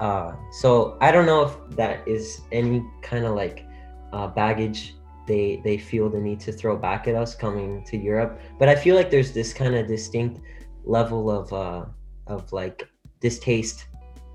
Uh, 0.00 0.32
so 0.50 0.98
I 1.00 1.12
don't 1.12 1.26
know 1.26 1.42
if 1.42 1.76
that 1.76 2.06
is 2.06 2.40
any 2.52 2.84
kind 3.02 3.24
of 3.24 3.34
like 3.34 3.64
uh, 4.12 4.28
baggage 4.28 4.94
they 5.26 5.60
they 5.64 5.78
feel 5.78 6.08
the 6.08 6.18
need 6.18 6.40
to 6.40 6.52
throw 6.52 6.76
back 6.76 7.08
at 7.08 7.14
us 7.14 7.34
coming 7.34 7.84
to 7.84 7.96
Europe. 7.96 8.40
But 8.58 8.68
I 8.68 8.76
feel 8.76 8.96
like 8.96 9.10
there's 9.10 9.32
this 9.32 9.52
kind 9.52 9.74
of 9.74 9.86
distinct 9.86 10.40
level 10.84 11.30
of 11.30 11.52
uh, 11.52 11.86
of 12.26 12.52
like 12.52 12.88
distaste 13.20 13.86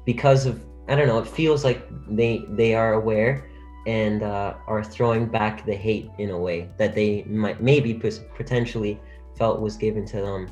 because 0.06 0.46
of 0.46 0.64
I 0.88 0.96
don't 0.96 1.08
know. 1.08 1.20
It 1.20 1.28
feels 1.28 1.64
like 1.64 1.88
they 2.08 2.44
they 2.50 2.74
are 2.74 2.94
aware 2.94 3.50
and 3.86 4.24
uh, 4.24 4.56
are 4.68 4.84
throwing 4.84 5.26
back 5.26 5.66
the 5.66 5.76
hate 5.76 6.10
in 6.18 6.32
a 6.32 6.38
way 6.38 6.70
that 6.78 6.94
they 6.96 7.24
might 7.24 7.62
maybe 7.62 7.94
potentially 7.94 9.00
felt 9.40 9.60
was 9.62 9.76
given 9.78 10.06
to 10.06 10.18
them. 10.22 10.48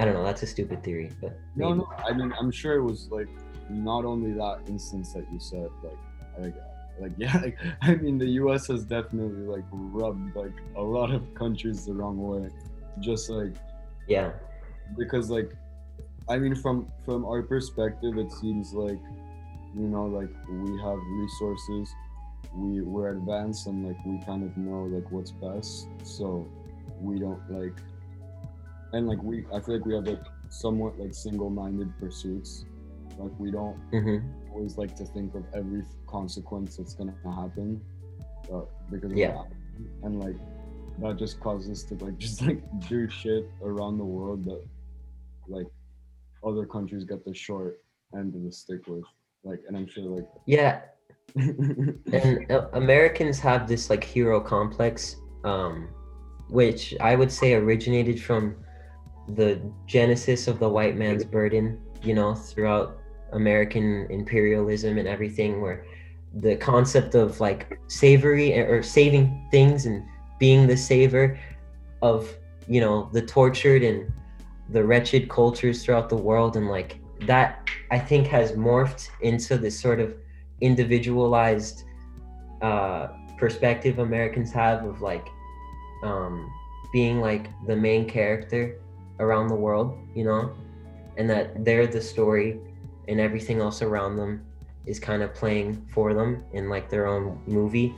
I 0.00 0.04
don't 0.04 0.14
know. 0.14 0.24
That's 0.24 0.42
a 0.42 0.46
stupid 0.46 0.82
theory, 0.82 1.12
but 1.20 1.38
No, 1.54 1.68
maybe. 1.68 1.78
no. 1.78 1.92
I 2.04 2.12
mean, 2.12 2.32
I'm 2.40 2.50
sure 2.50 2.74
it 2.78 2.82
was 2.82 3.08
like 3.12 3.28
not 3.70 4.04
only 4.04 4.32
that 4.32 4.62
instance 4.66 5.12
that 5.12 5.24
you 5.32 5.38
said, 5.38 5.68
like, 5.84 5.98
like, 6.40 6.54
like, 6.98 7.12
yeah. 7.18 7.36
Like, 7.40 7.58
I 7.82 7.94
mean, 7.94 8.18
the 8.18 8.26
U.S. 8.42 8.66
has 8.68 8.84
definitely 8.84 9.46
like 9.46 9.64
rubbed 9.70 10.34
like 10.34 10.52
a 10.76 10.82
lot 10.82 11.12
of 11.12 11.22
countries 11.34 11.86
the 11.86 11.92
wrong 11.92 12.18
way, 12.18 12.48
just 13.00 13.30
like 13.30 13.54
yeah, 14.08 14.32
because 14.98 15.30
like, 15.30 15.52
I 16.28 16.38
mean, 16.38 16.54
from 16.56 16.88
from 17.04 17.24
our 17.24 17.42
perspective, 17.42 18.18
it 18.18 18.32
seems 18.32 18.72
like, 18.72 18.98
you 19.76 19.88
know, 19.94 20.06
like 20.06 20.30
we 20.50 20.72
have 20.82 20.98
resources, 21.22 21.88
we 22.56 22.80
we're 22.80 23.10
advanced, 23.12 23.66
and 23.68 23.86
like 23.86 23.96
we 24.04 24.18
kind 24.24 24.42
of 24.42 24.56
know 24.56 24.84
like 24.84 25.08
what's 25.12 25.30
best, 25.30 25.86
so 26.02 26.46
we 27.00 27.18
don't 27.18 27.40
like, 27.50 27.76
and 28.94 29.08
like 29.08 29.22
we, 29.22 29.44
I 29.52 29.60
feel 29.60 29.76
like 29.76 29.86
we 29.86 29.94
have 29.94 30.06
like 30.06 30.24
somewhat 30.48 30.98
like 30.98 31.12
single-minded 31.14 31.92
pursuits 31.98 32.64
like 33.18 33.32
we 33.38 33.50
don't 33.50 33.76
hmm 33.90 34.18
always 34.52 34.78
like 34.78 34.94
to 34.96 35.04
think 35.04 35.34
of 35.34 35.44
every 35.52 35.82
consequence 36.06 36.76
that's 36.76 36.94
gonna 36.94 37.14
happen 37.24 37.80
uh, 38.52 38.60
because 38.90 39.12
Yeah. 39.12 39.42
and 40.04 40.20
like 40.22 40.36
that 41.00 41.16
just 41.18 41.40
causes 41.40 41.70
us 41.70 41.82
to 41.88 42.04
like 42.04 42.16
just 42.26 42.40
like 42.42 42.62
do 42.88 43.08
shit 43.10 43.50
around 43.62 43.98
the 43.98 44.04
world 44.04 44.44
that 44.44 44.62
like 45.48 45.66
other 46.44 46.64
countries 46.66 47.04
get 47.04 47.24
the 47.24 47.34
short 47.34 47.82
end 48.16 48.34
of 48.36 48.44
the 48.44 48.52
stick 48.52 48.86
with 48.86 49.02
like 49.42 49.60
and 49.66 49.76
i'm 49.76 49.88
sure 49.88 50.04
like 50.04 50.28
yeah. 50.46 50.82
and 51.36 52.50
uh, 52.50 52.68
Americans 52.74 53.40
have 53.40 53.66
this 53.66 53.90
like 53.90 54.04
hero 54.04 54.40
complex, 54.40 55.16
um, 55.42 55.88
which 56.48 56.94
I 57.00 57.16
would 57.16 57.32
say 57.32 57.54
originated 57.54 58.22
from 58.22 58.56
the 59.28 59.60
genesis 59.86 60.48
of 60.48 60.58
the 60.58 60.68
white 60.68 60.96
man's 60.96 61.24
burden. 61.24 61.80
You 62.02 62.14
know, 62.14 62.34
throughout 62.34 62.98
American 63.32 64.06
imperialism 64.10 64.98
and 64.98 65.08
everything, 65.08 65.60
where 65.60 65.84
the 66.40 66.56
concept 66.56 67.14
of 67.14 67.40
like 67.40 67.78
savory 67.86 68.58
or 68.58 68.82
saving 68.82 69.46
things 69.50 69.86
and 69.86 70.04
being 70.38 70.66
the 70.66 70.76
saver 70.76 71.38
of 72.02 72.36
you 72.66 72.80
know 72.80 73.08
the 73.12 73.22
tortured 73.22 73.82
and 73.82 74.12
the 74.70 74.82
wretched 74.82 75.28
cultures 75.28 75.84
throughout 75.84 76.08
the 76.08 76.16
world 76.16 76.56
and 76.56 76.68
like 76.68 76.98
that 77.20 77.68
i 77.90 77.98
think 77.98 78.26
has 78.26 78.52
morphed 78.52 79.08
into 79.20 79.56
this 79.56 79.78
sort 79.78 80.00
of 80.00 80.14
individualized 80.60 81.84
uh 82.62 83.08
perspective 83.38 83.98
americans 83.98 84.50
have 84.52 84.84
of 84.84 85.00
like 85.00 85.28
um 86.02 86.50
being 86.92 87.20
like 87.20 87.48
the 87.66 87.76
main 87.76 88.08
character 88.08 88.80
around 89.20 89.48
the 89.48 89.54
world 89.54 89.98
you 90.14 90.24
know? 90.24 90.52
And 91.16 91.30
that 91.30 91.64
they're 91.64 91.86
the 91.86 92.00
story 92.00 92.58
and 93.08 93.20
everything 93.20 93.60
else 93.60 93.82
around 93.82 94.16
them 94.16 94.44
is 94.86 94.98
kind 94.98 95.22
of 95.22 95.32
playing 95.34 95.86
for 95.92 96.14
them 96.14 96.44
in 96.52 96.68
like 96.68 96.90
their 96.90 97.06
own 97.06 97.40
movie. 97.46 97.94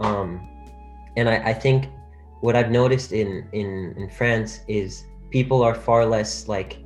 Um 0.00 0.48
and 1.16 1.28
i, 1.28 1.36
I 1.50 1.52
think 1.52 1.88
what 2.40 2.56
i've 2.56 2.70
noticed 2.70 3.12
in 3.12 3.48
in 3.52 3.94
in 3.96 4.08
france 4.08 4.60
is 4.68 5.04
people 5.30 5.62
are 5.62 5.74
far 5.74 6.04
less 6.06 6.48
like 6.48 6.78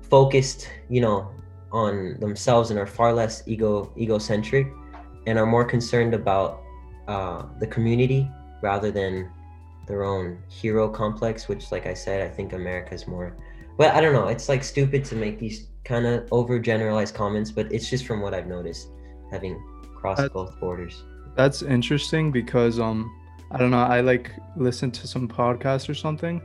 focused 0.00 0.68
you 0.88 1.00
know 1.00 1.30
on 1.70 2.18
themselves 2.20 2.70
and 2.70 2.78
are 2.78 2.86
far 2.86 3.12
less 3.12 3.42
ego 3.46 3.92
egocentric 3.96 4.66
and 5.26 5.38
are 5.38 5.46
more 5.46 5.64
concerned 5.64 6.14
about 6.14 6.60
uh, 7.08 7.44
the 7.60 7.66
community 7.66 8.30
rather 8.60 8.90
than 8.90 9.30
their 9.92 10.04
own 10.04 10.38
hero 10.48 10.88
complex 10.88 11.48
which 11.48 11.70
like 11.70 11.86
i 11.86 11.94
said 12.04 12.18
i 12.26 12.30
think 12.36 12.54
america's 12.54 13.06
more 13.06 13.36
but 13.76 13.94
i 13.94 14.00
don't 14.00 14.14
know 14.14 14.28
it's 14.28 14.48
like 14.48 14.64
stupid 14.64 15.04
to 15.04 15.14
make 15.14 15.38
these 15.38 15.58
kind 15.84 16.06
of 16.06 16.24
overgeneralized 16.30 17.12
comments 17.12 17.50
but 17.50 17.70
it's 17.70 17.88
just 17.90 18.06
from 18.06 18.22
what 18.22 18.32
i've 18.32 18.46
noticed 18.46 18.88
having 19.30 19.54
crossed 20.02 20.18
That's- 20.18 20.34
both 20.34 20.58
borders. 20.60 21.04
That's 21.34 21.62
interesting 21.62 22.30
because 22.30 22.78
um 22.78 23.10
I 23.54 23.58
don't 23.58 23.70
know, 23.70 23.86
I 23.96 24.00
like 24.00 24.30
listened 24.56 24.94
to 24.94 25.06
some 25.06 25.28
podcast 25.28 25.88
or 25.88 25.94
something 25.94 26.36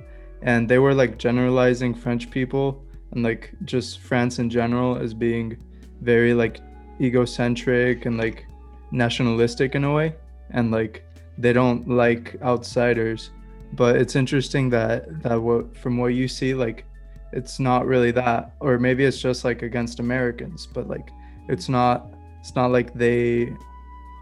and 0.42 0.68
they 0.70 0.80
were 0.86 0.94
like 0.94 1.18
generalizing 1.18 1.94
French 1.94 2.30
people 2.30 2.84
and 3.12 3.24
like 3.24 3.44
just 3.64 4.00
France 4.00 4.40
in 4.40 4.50
general 4.50 4.98
as 4.98 5.14
being 5.14 5.58
very 6.02 6.34
like 6.34 6.60
egocentric 7.00 8.06
and 8.06 8.18
like 8.18 8.46
nationalistic 8.92 9.76
in 9.76 9.84
a 9.86 9.94
way 9.94 10.16
and 10.52 10.72
like 10.72 11.04
they 11.38 11.54
don't 11.54 11.88
like 11.88 12.36
outsiders 12.42 13.32
but 13.74 13.96
it's 13.98 14.16
interesting 14.16 14.70
that 14.70 15.22
that 15.24 15.42
what 15.42 15.76
from 15.78 15.98
what 15.98 16.08
you 16.08 16.28
see 16.28 16.54
like 16.54 16.86
it's 17.34 17.60
not 17.60 17.86
really 17.86 18.12
that 18.12 18.54
or 18.60 18.78
maybe 18.80 19.04
it's 19.04 19.20
just 19.20 19.44
like 19.44 19.62
against 19.62 20.00
Americans 20.00 20.68
but 20.74 20.88
like 20.88 21.10
it's 21.50 21.68
not 21.68 22.08
it's 22.40 22.56
not 22.56 22.72
like 22.72 22.94
they 22.94 23.54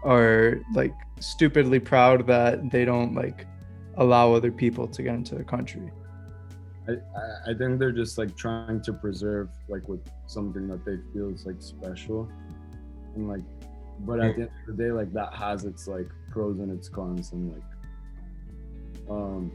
are 0.04 0.60
like 0.74 0.94
stupidly 1.20 1.78
proud 1.78 2.26
that 2.26 2.70
they 2.70 2.84
don't 2.84 3.14
like 3.14 3.46
allow 3.98 4.32
other 4.34 4.50
people 4.52 4.86
to 4.86 5.02
get 5.02 5.14
into 5.14 5.34
the 5.34 5.44
country. 5.44 5.90
I, 6.88 6.92
I- 6.92 7.50
I 7.50 7.54
think 7.54 7.78
they're 7.78 7.92
just 7.92 8.18
like 8.18 8.36
trying 8.36 8.82
to 8.82 8.92
preserve 8.92 9.48
like 9.68 9.88
with 9.88 10.00
something 10.26 10.66
that 10.68 10.84
they 10.84 10.96
feel 11.12 11.30
is 11.32 11.46
like 11.46 11.60
special 11.60 12.28
and 13.14 13.28
like 13.28 13.40
but 14.00 14.20
at 14.20 14.36
the 14.36 14.42
end 14.42 14.50
of 14.68 14.76
the 14.76 14.82
day 14.84 14.90
like 14.90 15.12
that 15.12 15.32
has 15.32 15.64
its 15.64 15.86
like 15.88 16.08
pros 16.30 16.58
and 16.58 16.70
its 16.70 16.88
cons 16.88 17.32
and 17.32 17.52
like 17.52 17.62
um 19.08 19.50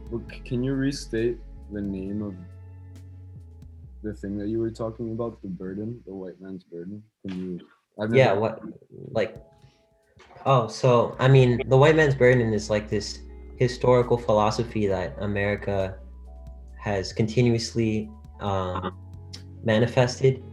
can 0.45 0.63
you 0.63 0.73
restate 0.73 1.37
the 1.71 1.81
name 1.81 2.21
of 2.21 2.35
the 4.03 4.13
thing 4.13 4.37
that 4.37 4.47
you 4.47 4.59
were 4.59 4.71
talking 4.71 5.11
about 5.11 5.41
the 5.41 5.47
burden 5.47 6.01
the 6.05 6.13
white 6.13 6.39
man's 6.41 6.63
burden? 6.63 7.03
Can 7.25 7.39
you 7.39 7.59
I've 8.01 8.13
yeah 8.13 8.33
what 8.33 8.61
like 9.11 9.35
oh 10.45 10.67
so 10.67 11.15
i 11.19 11.27
mean 11.27 11.61
the 11.67 11.77
white 11.77 11.95
man's 11.95 12.15
burden 12.15 12.53
is 12.53 12.69
like 12.69 12.89
this 12.89 13.19
historical 13.57 14.17
philosophy 14.17 14.87
that 14.87 15.15
america 15.19 15.97
has 16.79 17.13
continuously 17.13 18.09
um, 18.39 18.97
manifested. 19.63 20.43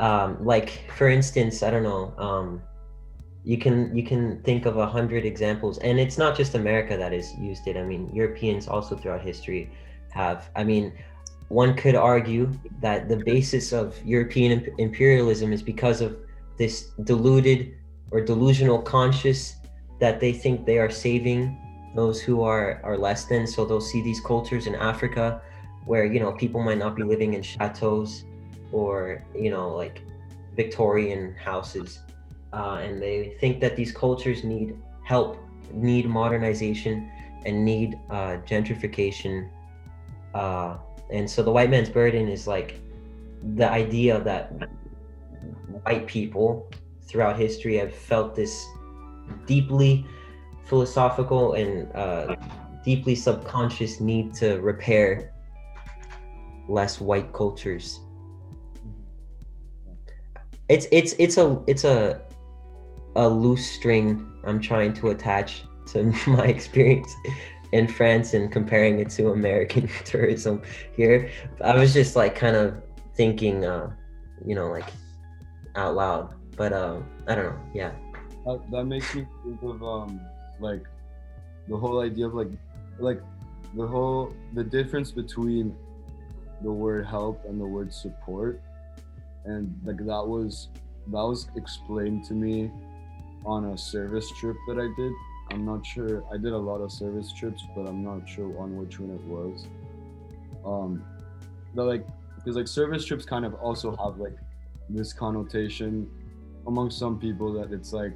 Um, 0.00 0.42
like 0.44 0.90
for 0.96 1.08
instance 1.08 1.62
i 1.62 1.70
don't 1.70 1.82
know 1.82 2.14
um, 2.18 2.62
you 3.46 3.56
can 3.56 3.96
you 3.96 4.02
can 4.02 4.42
think 4.42 4.66
of 4.66 4.76
a 4.76 4.86
hundred 4.86 5.24
examples 5.24 5.78
and 5.78 6.00
it's 6.00 6.18
not 6.18 6.36
just 6.36 6.56
america 6.56 6.96
that 6.96 7.12
has 7.12 7.32
used 7.38 7.68
it. 7.68 7.76
I 7.76 7.84
mean 7.84 8.10
europeans 8.12 8.66
also 8.66 8.96
throughout 8.96 9.22
history 9.22 9.70
have. 10.10 10.50
I 10.56 10.64
mean 10.64 10.92
one 11.48 11.76
could 11.76 11.94
argue 11.94 12.50
that 12.80 13.08
the 13.08 13.18
basis 13.18 13.72
of 13.72 13.94
european 14.04 14.50
imperialism 14.78 15.52
is 15.52 15.62
because 15.62 16.00
of 16.00 16.18
this 16.58 16.90
deluded 17.04 17.76
or 18.10 18.20
delusional 18.20 18.82
conscious 18.82 19.54
that 20.00 20.18
they 20.18 20.32
think 20.32 20.66
they 20.66 20.78
are 20.78 20.90
saving 20.90 21.56
those 21.94 22.20
who 22.20 22.42
are 22.42 22.80
are 22.82 22.98
less 22.98 23.26
than. 23.26 23.46
So 23.46 23.64
they'll 23.64 23.88
see 23.92 24.02
these 24.02 24.20
cultures 24.20 24.66
in 24.66 24.74
africa 24.74 25.40
where 25.84 26.04
you 26.04 26.18
know 26.18 26.32
people 26.32 26.60
might 26.64 26.78
not 26.78 26.96
be 26.96 27.04
living 27.04 27.34
in 27.34 27.42
chateaus 27.42 28.24
or 28.72 29.24
you 29.36 29.50
know 29.50 29.68
like 29.82 30.02
victorian 30.56 31.32
houses 31.36 32.00
uh, 32.52 32.80
and 32.82 33.02
they 33.02 33.36
think 33.40 33.60
that 33.60 33.76
these 33.76 33.92
cultures 33.92 34.44
need 34.44 34.76
help 35.04 35.38
need 35.72 36.06
modernization 36.06 37.10
and 37.44 37.64
need 37.64 37.98
uh, 38.10 38.36
gentrification 38.46 39.48
uh, 40.34 40.76
and 41.10 41.28
so 41.30 41.42
the 41.42 41.50
white 41.50 41.70
man's 41.70 41.88
burden 41.88 42.28
is 42.28 42.46
like 42.46 42.80
the 43.54 43.70
idea 43.70 44.20
that 44.20 44.52
white 45.84 46.06
people 46.06 46.68
throughout 47.02 47.38
history 47.38 47.76
have 47.76 47.94
felt 47.94 48.34
this 48.34 48.66
deeply 49.46 50.04
philosophical 50.64 51.54
and 51.54 51.94
uh, 51.94 52.34
deeply 52.84 53.14
subconscious 53.14 54.00
need 54.00 54.34
to 54.34 54.60
repair 54.60 55.32
less 56.68 57.00
white 57.00 57.32
cultures. 57.32 58.00
It's 60.68 60.86
it's 60.90 61.14
it's 61.18 61.36
a 61.36 61.62
it's 61.68 61.84
a 61.84 62.22
a 63.16 63.28
loose 63.28 63.66
string 63.66 64.30
I'm 64.44 64.60
trying 64.60 64.92
to 64.94 65.08
attach 65.08 65.64
to 65.88 66.04
my 66.26 66.46
experience 66.46 67.14
in 67.72 67.88
France 67.88 68.34
and 68.34 68.50
comparing 68.52 69.00
it 69.00 69.10
to 69.10 69.30
American 69.30 69.88
tourism 70.04 70.62
here. 70.94 71.30
I 71.62 71.76
was 71.76 71.92
just 71.92 72.14
like 72.14 72.34
kind 72.34 72.54
of 72.54 72.82
thinking, 73.14 73.64
uh, 73.64 73.90
you 74.44 74.54
know, 74.54 74.68
like 74.68 74.88
out 75.74 75.94
loud. 75.94 76.34
But 76.56 76.72
um, 76.72 77.08
I 77.26 77.34
don't 77.34 77.46
know. 77.46 77.60
Yeah. 77.74 77.92
that, 78.44 78.70
that 78.70 78.84
makes 78.84 79.14
me 79.14 79.26
think 79.44 79.62
of 79.62 79.82
um 79.82 80.20
like 80.60 80.84
the 81.68 81.76
whole 81.76 82.00
idea 82.00 82.26
of 82.26 82.34
like 82.34 82.48
like 82.98 83.20
the 83.74 83.86
whole 83.86 84.32
the 84.54 84.64
difference 84.64 85.10
between 85.10 85.74
the 86.62 86.72
word 86.72 87.04
help 87.04 87.44
and 87.44 87.60
the 87.60 87.66
word 87.66 87.92
support 87.92 88.62
and 89.44 89.74
like 89.84 89.98
that 89.98 90.26
was 90.26 90.68
that 91.08 91.26
was 91.32 91.48
explained 91.56 92.24
to 92.24 92.32
me 92.32 92.70
on 93.46 93.66
a 93.66 93.78
service 93.78 94.30
trip 94.30 94.56
that 94.68 94.78
I 94.78 94.88
did. 95.00 95.12
I'm 95.52 95.64
not 95.64 95.86
sure. 95.86 96.24
I 96.32 96.36
did 96.36 96.52
a 96.52 96.58
lot 96.58 96.78
of 96.78 96.90
service 96.90 97.32
trips, 97.32 97.62
but 97.74 97.88
I'm 97.88 98.02
not 98.02 98.28
sure 98.28 98.58
on 98.60 98.76
which 98.76 98.98
one 98.98 99.10
it 99.10 99.22
was. 99.22 99.66
Um, 100.64 101.04
but 101.74 101.84
like, 101.86 102.06
because 102.34 102.56
like 102.56 102.68
service 102.68 103.04
trips 103.04 103.24
kind 103.24 103.44
of 103.44 103.54
also 103.54 103.96
have 103.96 104.18
like 104.18 104.36
this 104.90 105.12
connotation 105.12 106.10
among 106.66 106.90
some 106.90 107.18
people 107.18 107.52
that 107.54 107.72
it's 107.72 107.92
like 107.92 108.12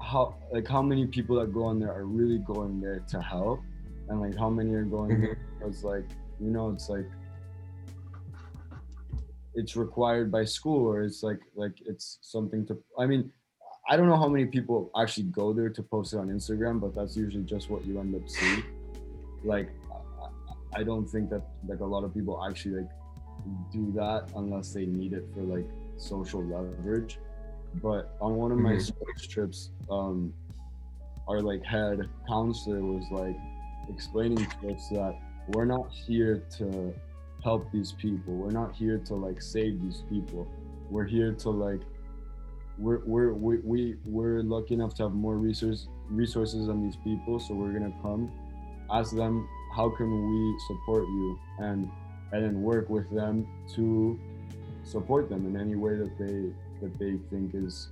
how 0.00 0.34
like 0.50 0.66
how 0.66 0.82
many 0.82 1.06
people 1.06 1.38
that 1.38 1.52
go 1.52 1.64
on 1.64 1.78
there 1.78 1.92
are 1.92 2.06
really 2.06 2.38
going 2.38 2.80
there 2.80 3.00
to 3.08 3.20
help, 3.20 3.60
and 4.08 4.20
like 4.20 4.36
how 4.36 4.48
many 4.48 4.72
are 4.74 4.84
going 4.84 5.20
there 5.20 5.38
because 5.58 5.84
like 5.84 6.04
you 6.40 6.50
know 6.50 6.70
it's 6.70 6.88
like 6.88 7.06
it's 9.54 9.76
required 9.76 10.32
by 10.32 10.44
school 10.44 10.86
or 10.86 11.02
it's 11.02 11.22
like 11.22 11.40
like 11.54 11.74
it's 11.84 12.18
something 12.22 12.66
to 12.66 12.76
i 12.98 13.04
mean 13.04 13.30
i 13.92 13.96
don't 13.96 14.08
know 14.12 14.16
how 14.24 14.30
many 14.36 14.46
people 14.56 14.78
actually 15.02 15.28
go 15.42 15.46
there 15.58 15.68
to 15.78 15.82
post 15.94 16.08
it 16.14 16.18
on 16.22 16.28
instagram 16.38 16.80
but 16.84 16.90
that's 16.96 17.14
usually 17.24 17.44
just 17.54 17.64
what 17.72 17.84
you 17.86 18.00
end 18.00 18.14
up 18.18 18.26
seeing 18.36 18.62
like 19.52 19.68
i, 20.78 20.82
don't 20.82 21.06
think 21.14 21.28
that 21.32 21.42
like 21.70 21.80
a 21.80 21.90
lot 21.94 22.02
of 22.06 22.10
people 22.14 22.34
actually 22.48 22.74
like 22.80 22.90
do 23.76 23.84
that 24.00 24.20
unless 24.36 24.72
they 24.76 24.86
need 24.86 25.12
it 25.12 25.24
for 25.34 25.42
like 25.54 25.68
social 25.96 26.42
leverage 26.54 27.18
but 27.86 28.02
on 28.20 28.36
one 28.42 28.50
of 28.56 28.58
my 28.68 28.74
Mhm. 28.76 28.82
sports 28.90 29.26
trips 29.34 29.58
um 29.90 30.32
our 31.28 31.40
like 31.50 31.62
head 31.74 31.98
counselor 32.28 32.80
was 32.94 33.04
like 33.22 33.36
explaining 33.94 34.44
to 34.54 34.74
us 34.74 34.88
that 34.90 35.14
we're 35.52 35.70
not 35.76 35.86
here 36.06 36.34
to 36.58 36.94
help 37.42 37.62
these 37.72 37.90
people. 38.04 38.32
We're 38.42 38.56
not 38.62 38.70
here 38.82 38.98
to 39.08 39.14
like 39.26 39.42
save 39.42 39.74
these 39.82 40.00
people. 40.08 40.42
We're 40.90 41.10
here 41.16 41.32
to 41.44 41.50
like 41.50 41.82
we're 42.78 43.00
we're 43.04 43.32
we, 43.32 43.58
we 43.58 43.96
we're 44.04 44.42
lucky 44.42 44.74
enough 44.74 44.94
to 44.96 45.04
have 45.04 45.12
more 45.12 45.36
resource 45.36 45.88
resources 46.08 46.66
than 46.66 46.82
these 46.82 46.96
people. 47.04 47.38
So 47.38 47.54
we're 47.54 47.72
gonna 47.72 47.92
come, 48.02 48.30
ask 48.90 49.14
them 49.14 49.48
how 49.74 49.90
can 49.90 50.08
we 50.10 50.58
support 50.68 51.04
you 51.04 51.38
and 51.58 51.88
and 52.32 52.44
then 52.44 52.62
work 52.62 52.88
with 52.88 53.10
them 53.10 53.46
to 53.74 54.18
support 54.84 55.28
them 55.28 55.46
in 55.46 55.60
any 55.60 55.76
way 55.76 55.96
that 55.96 56.16
they 56.18 56.52
that 56.80 56.98
they 56.98 57.16
think 57.30 57.54
is 57.54 57.88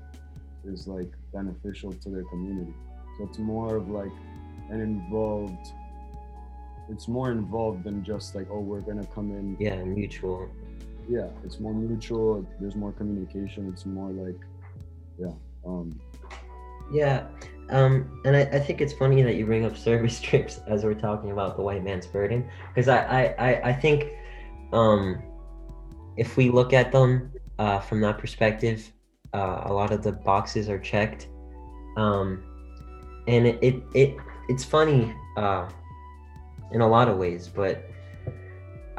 is 0.65 0.87
like 0.89 1.11
beneficial 1.33 1.93
to 1.93 2.09
their 2.09 2.25
community. 2.25 2.75
So 3.19 3.25
it's 3.25 3.39
more 3.39 3.77
of 3.77 3.89
like 3.91 4.13
an 4.71 4.81
involved 4.81 5.73
it's 6.89 7.07
more 7.07 7.31
involved 7.31 7.85
than 7.85 8.03
just 8.05 8.35
like 8.35 8.49
oh 8.51 8.61
we're 8.61 8.81
gonna 8.81 9.07
come 9.15 9.31
in 9.31 9.57
Yeah, 9.61 9.83
mutual. 9.85 10.49
yeah 11.09 11.29
it's 11.45 11.61
more 11.61 11.73
mutual 11.75 12.45
there's 12.61 12.75
more 12.77 12.93
communication 12.93 13.69
it's 13.73 13.87
more 13.87 14.11
like 14.11 14.41
yeah 15.21 15.33
um 15.67 16.01
Yeah, 16.91 17.27
um, 17.71 18.21
and 18.25 18.37
I, 18.37 18.41
I 18.41 18.59
think 18.59 18.81
it's 18.81 18.93
funny 18.93 19.23
that 19.23 19.37
you 19.37 19.47
bring 19.47 19.65
up 19.65 19.77
service 19.77 20.21
trips 20.29 20.61
as 20.67 20.85
we're 20.85 20.95
talking 20.95 21.31
about 21.31 21.57
the 21.57 21.63
white 21.63 21.85
man's 21.85 22.07
burden, 22.07 22.49
because 22.69 22.89
I, 22.89 23.35
I, 23.39 23.69
I, 23.71 23.73
think 23.73 24.09
um, 24.73 25.23
if 26.17 26.37
we 26.37 26.51
look 26.51 26.73
at 26.73 26.91
them 26.91 27.33
uh, 27.59 27.79
from 27.79 28.01
that 28.01 28.19
perspective, 28.19 28.91
uh, 29.33 29.63
a 29.67 29.73
lot 29.73 29.93
of 29.93 30.03
the 30.03 30.13
boxes 30.13 30.69
are 30.69 30.79
checked, 30.79 31.29
um, 31.97 32.43
and 33.29 33.47
it, 33.47 33.59
it, 33.63 33.83
it 33.95 34.17
it's 34.49 34.65
funny 34.65 35.15
uh, 35.37 35.69
in 36.73 36.81
a 36.81 36.89
lot 36.89 37.09
of 37.09 37.19
ways, 37.19 37.47
but 37.47 37.90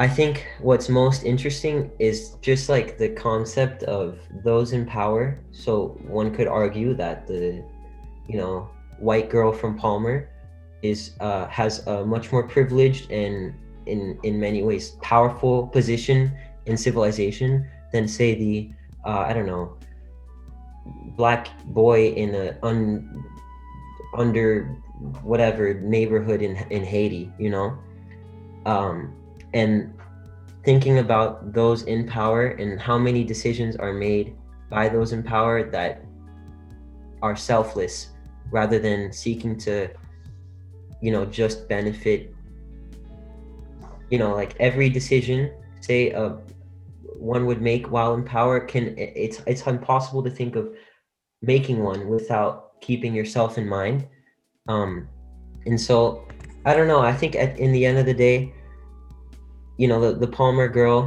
I 0.02 0.08
think 0.08 0.48
what's 0.60 0.90
most 0.90 1.22
interesting 1.26 1.92
is 2.00 2.36
just 2.42 2.70
like 2.70 2.98
the 2.98 3.10
concept 3.10 3.84
of 3.84 4.18
those 4.44 4.74
in 4.74 4.84
power. 4.84 5.38
So 5.52 5.90
one 6.08 6.34
could 6.34 6.48
argue 6.48 6.96
that 6.96 7.28
the, 7.28 7.64
you 8.28 8.38
know, 8.40 8.68
white 8.98 9.30
girl 9.30 9.54
from 9.54 9.78
Palmer 9.78 10.28
is 10.82 11.12
uh, 11.20 11.46
has 11.50 11.86
a 11.86 12.04
much 12.04 12.32
more 12.32 12.42
privileged 12.42 13.12
and 13.12 13.54
in 13.86 14.18
in 14.24 14.40
many 14.40 14.64
ways 14.64 14.98
powerful 15.04 15.68
position 15.68 16.32
in 16.66 16.78
civilization 16.78 17.68
than 17.94 18.08
say 18.08 18.34
the 18.34 18.72
uh, 19.06 19.20
I 19.30 19.34
don't 19.34 19.46
know 19.46 19.78
black 21.16 21.50
boy 21.66 22.08
in 22.14 22.34
a 22.34 22.58
un, 22.64 23.24
under 24.18 24.64
whatever 25.22 25.76
neighborhood 25.76 26.42
in 26.42 26.56
in 26.72 26.84
Haiti, 26.84 27.32
you 27.38 27.52
know, 27.52 27.78
um, 28.66 29.14
and 29.54 29.94
thinking 30.64 31.00
about 31.00 31.54
those 31.54 31.84
in 31.84 32.08
power 32.08 32.48
and 32.48 32.80
how 32.80 32.98
many 32.98 33.24
decisions 33.24 33.76
are 33.76 33.94
made 33.94 34.36
by 34.70 34.88
those 34.88 35.12
in 35.12 35.24
power 35.24 35.70
that 35.70 36.04
are 37.22 37.36
selfless 37.36 38.10
rather 38.52 38.80
than 38.80 39.12
seeking 39.12 39.58
to 39.58 39.90
you 41.02 41.12
know 41.12 41.26
just 41.26 41.68
benefit 41.68 42.34
you 44.10 44.20
know 44.20 44.34
like 44.34 44.56
every 44.60 44.90
decision 44.90 45.52
say 45.80 46.12
uh, 46.12 46.34
one 47.16 47.46
would 47.46 47.62
make 47.62 47.92
while 47.92 48.14
in 48.14 48.24
power 48.24 48.60
can 48.60 48.96
it's 48.98 49.42
it's 49.48 49.66
impossible 49.68 50.24
to 50.24 50.30
think 50.30 50.56
of 50.56 50.74
making 51.42 51.84
one 51.84 52.08
without 52.08 52.80
keeping 52.82 53.14
yourself 53.14 53.58
in 53.58 53.68
mind. 53.68 54.08
Um 54.68 55.08
and 55.66 55.80
so 55.80 56.28
i 56.66 56.74
don't 56.74 56.88
know 56.88 57.00
i 57.00 57.14
think 57.14 57.36
at, 57.36 57.58
in 57.58 57.72
the 57.72 57.86
end 57.86 57.98
of 57.98 58.06
the 58.06 58.14
day 58.14 58.54
you 59.82 59.88
know 59.90 60.00
the, 60.06 60.12
the 60.26 60.32
palmer 60.40 60.68
girl 60.68 61.00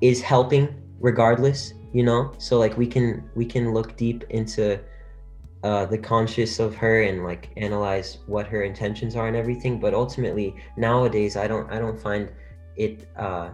is 0.00 0.18
helping 0.20 0.64
regardless 1.00 1.60
you 1.92 2.02
know? 2.02 2.32
So 2.38 2.58
like 2.58 2.76
we 2.76 2.86
can 2.86 3.28
we 3.34 3.44
can 3.44 3.72
look 3.72 3.96
deep 3.96 4.24
into 4.30 4.80
uh 5.64 5.86
the 5.86 5.98
conscious 5.98 6.60
of 6.60 6.76
her 6.76 7.02
and 7.02 7.24
like 7.24 7.50
analyze 7.56 8.18
what 8.26 8.46
her 8.46 8.62
intentions 8.62 9.16
are 9.16 9.26
and 9.26 9.36
everything 9.36 9.80
but 9.80 9.92
ultimately 9.92 10.54
nowadays 10.76 11.36
i 11.36 11.48
don't 11.48 11.68
i 11.72 11.80
don't 11.80 11.98
find 11.98 12.30
it 12.76 13.08
uh 13.16 13.50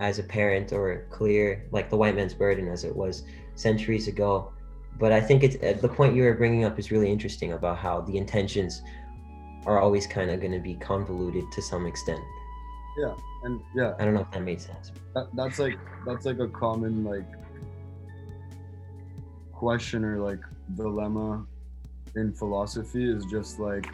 as 0.00 0.18
apparent 0.18 0.72
or 0.72 1.06
clear 1.10 1.64
like 1.70 1.88
the 1.90 1.96
white 1.96 2.16
man's 2.16 2.34
burden 2.34 2.66
as 2.66 2.82
it 2.82 2.94
was 2.94 3.22
centuries 3.54 4.08
ago. 4.08 4.52
But 4.98 5.12
i 5.12 5.20
think 5.20 5.44
it's 5.44 5.56
uh, 5.62 5.78
the 5.80 5.88
point 5.88 6.16
you 6.16 6.24
were 6.24 6.34
bringing 6.34 6.64
up 6.64 6.76
is 6.76 6.90
really 6.90 7.10
interesting 7.10 7.52
about 7.52 7.78
how 7.78 8.00
the 8.00 8.16
intentions 8.16 8.82
are 9.64 9.78
always 9.78 10.08
kind 10.08 10.32
of 10.32 10.40
going 10.40 10.52
to 10.52 10.58
be 10.58 10.74
convoluted 10.74 11.44
to 11.52 11.62
some 11.62 11.86
extent. 11.86 12.20
Yeah 12.98 13.14
and 13.44 13.60
yeah. 13.74 13.92
I 13.98 14.04
don't 14.04 14.14
know 14.14 14.22
if 14.22 14.30
that 14.32 14.42
made 14.42 14.60
sense. 14.60 14.90
That, 15.14 15.28
that's 15.34 15.58
like 15.58 15.78
that's 16.06 16.24
like 16.24 16.38
a 16.38 16.48
common 16.48 17.04
like 17.04 17.26
question 19.52 20.04
or 20.04 20.18
like 20.18 20.40
dilemma 20.74 21.46
in 22.16 22.32
philosophy 22.32 23.08
is 23.08 23.24
just 23.26 23.58
like 23.58 23.86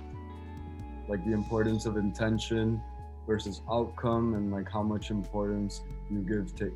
like 1.08 1.24
the 1.24 1.32
importance 1.32 1.84
of 1.86 1.96
intention 1.96 2.80
versus 3.26 3.60
outcome 3.70 4.34
and 4.34 4.52
like 4.52 4.70
how 4.70 4.82
much 4.82 5.10
importance 5.10 5.82
you 6.10 6.20
give 6.20 6.54
to 6.56 6.72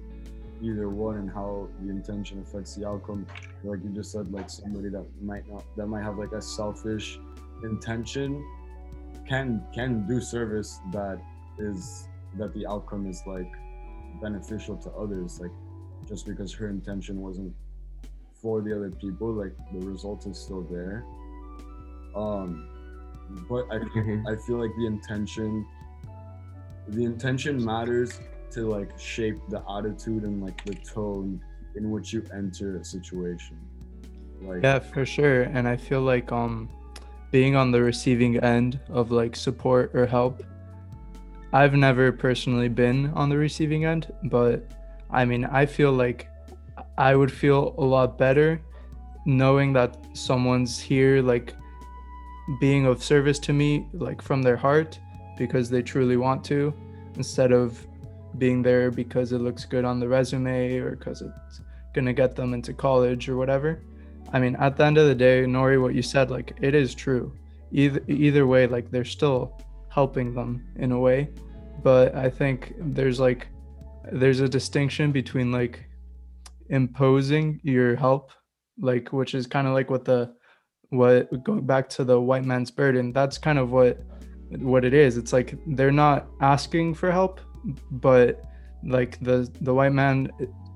either 0.63 0.89
one 0.89 1.17
and 1.17 1.31
how 1.31 1.69
the 1.83 1.91
intention 1.91 2.41
affects 2.41 2.75
the 2.75 2.87
outcome. 2.87 3.27
Like 3.63 3.83
you 3.85 3.91
just 3.91 4.11
said 4.13 4.33
like 4.33 4.51
somebody 4.51 4.89
that 4.89 5.05
might 5.23 5.49
not 5.49 5.65
that 5.77 5.87
might 5.87 6.03
have 6.03 6.19
like 6.19 6.33
a 6.33 6.43
selfish 6.43 7.19
intention 7.63 8.45
can 9.29 9.65
can 9.73 10.07
do 10.07 10.21
service 10.21 10.81
that 10.93 11.19
is 11.59 12.09
that 12.38 12.53
the 12.55 12.66
outcome 12.66 13.07
is 13.07 13.23
like 13.27 13.51
beneficial 14.20 14.77
to 14.77 14.90
others 14.92 15.40
like 15.40 15.51
just 16.09 16.27
because 16.27 16.53
her 16.53 16.68
intention 16.68 17.20
wasn't 17.20 17.53
for 18.40 18.61
the 18.61 18.75
other 18.75 18.90
people 18.90 19.33
like 19.33 19.55
the 19.73 19.87
result 19.87 20.27
is 20.27 20.38
still 20.38 20.62
there 20.70 21.05
um 22.14 22.68
but 23.49 23.64
i 23.70 23.79
Mhm. 23.79 24.27
i 24.31 24.37
feel 24.47 24.59
like 24.59 24.75
the 24.77 24.87
intention 24.87 25.64
the 26.88 27.05
intention 27.05 27.64
matters 27.64 28.20
to 28.51 28.66
like 28.68 28.90
shape 28.99 29.38
the 29.49 29.62
attitude 29.77 30.23
and 30.25 30.42
like 30.42 30.62
the 30.64 30.75
tone 30.75 31.40
in 31.77 31.90
which 31.90 32.12
you 32.12 32.23
enter 32.33 32.77
a 32.77 32.85
situation 32.85 33.59
like 34.42 34.62
Yeah, 34.62 34.79
for 34.79 35.07
sure. 35.07 35.42
And 35.42 35.66
I 35.66 35.77
feel 35.77 36.03
like 36.03 36.31
um 36.31 36.68
being 37.33 37.57
on 37.57 37.73
the 37.73 37.83
receiving 37.83 38.37
end 38.38 38.79
of 38.90 39.11
like 39.11 39.35
support 39.35 39.90
or 39.94 40.07
help. 40.07 40.42
I've 41.55 41.75
never 41.75 42.11
personally 42.11 42.69
been 42.69 43.12
on 43.14 43.29
the 43.29 43.38
receiving 43.38 43.85
end, 43.85 44.12
but 44.25 44.67
I 45.09 45.25
mean, 45.25 45.45
I 45.45 45.67
feel 45.67 45.93
like 45.93 46.29
I 46.99 47.14
would 47.14 47.31
feel 47.31 47.77
a 47.79 47.85
lot 47.85 48.19
better 48.19 48.61
knowing 49.25 49.73
that 49.75 49.97
someone's 50.14 50.81
here 50.81 51.23
like 51.23 51.55
being 52.61 52.87
of 52.87 53.05
service 53.05 53.38
to 53.38 53.53
me 53.53 53.87
like 53.93 54.21
from 54.21 54.43
their 54.43 54.57
heart 54.57 54.99
because 55.38 55.71
they 55.71 55.81
truly 55.81 56.17
want 56.17 56.43
to 56.47 56.75
instead 57.14 57.53
of 57.53 57.87
being 58.37 58.61
there 58.61 58.90
because 58.90 59.31
it 59.31 59.38
looks 59.38 59.64
good 59.64 59.85
on 59.85 60.01
the 60.01 60.09
resume 60.09 60.77
or 60.79 60.97
because 60.97 61.23
it's 61.23 61.61
going 61.95 62.05
to 62.05 62.12
get 62.12 62.35
them 62.35 62.53
into 62.53 62.75
college 62.75 63.29
or 63.29 63.37
whatever. 63.37 63.81
I 64.33 64.40
mean, 64.40 64.57
at 64.57 64.77
the 64.77 64.87
end 64.87 64.99
of 64.99 65.07
the 65.07 65.14
day, 65.14 65.45
Nory, 65.47 65.81
what 65.81 65.95
you 65.95 66.03
said, 66.03 66.33
like 66.33 66.59
it 66.61 66.75
is 66.75 66.97
true. 66.97 67.33
Either 67.71 68.01
either 68.09 68.45
way, 68.45 68.67
like 68.67 68.90
they're 68.90 69.05
still 69.05 69.57
helping 69.95 70.35
them 70.35 70.67
in 70.77 70.91
a 70.93 70.99
way. 70.99 71.29
But 71.83 72.15
I 72.15 72.29
think 72.29 72.75
there's 72.79 73.21
like 73.21 73.49
there's 74.13 74.41
a 74.41 74.49
distinction 74.49 75.13
between 75.13 75.53
like 75.53 75.85
imposing 76.69 77.61
your 77.63 77.95
help, 77.97 78.33
like 78.79 79.13
which 79.13 79.35
is 79.35 79.47
kind 79.47 79.67
of 79.67 79.73
like 79.75 79.91
what 79.91 80.05
the 80.05 80.35
what 80.91 81.45
going 81.45 81.67
back 81.67 81.89
to 81.91 82.05
the 82.05 82.21
white 82.21 82.45
man's 82.45 82.71
burden. 82.71 83.13
That's 83.13 83.39
kind 83.39 83.59
of 83.59 83.71
what 83.71 84.01
what 84.59 84.85
it 84.85 84.95
is. 84.95 85.17
It's 85.17 85.33
like 85.33 85.59
they're 85.77 86.01
not 86.07 86.27
asking 86.41 86.95
for 86.95 87.11
help, 87.11 87.41
but 87.91 88.43
like 88.85 89.19
the 89.21 89.49
the 89.61 89.75
white 89.75 89.93
man 89.93 90.31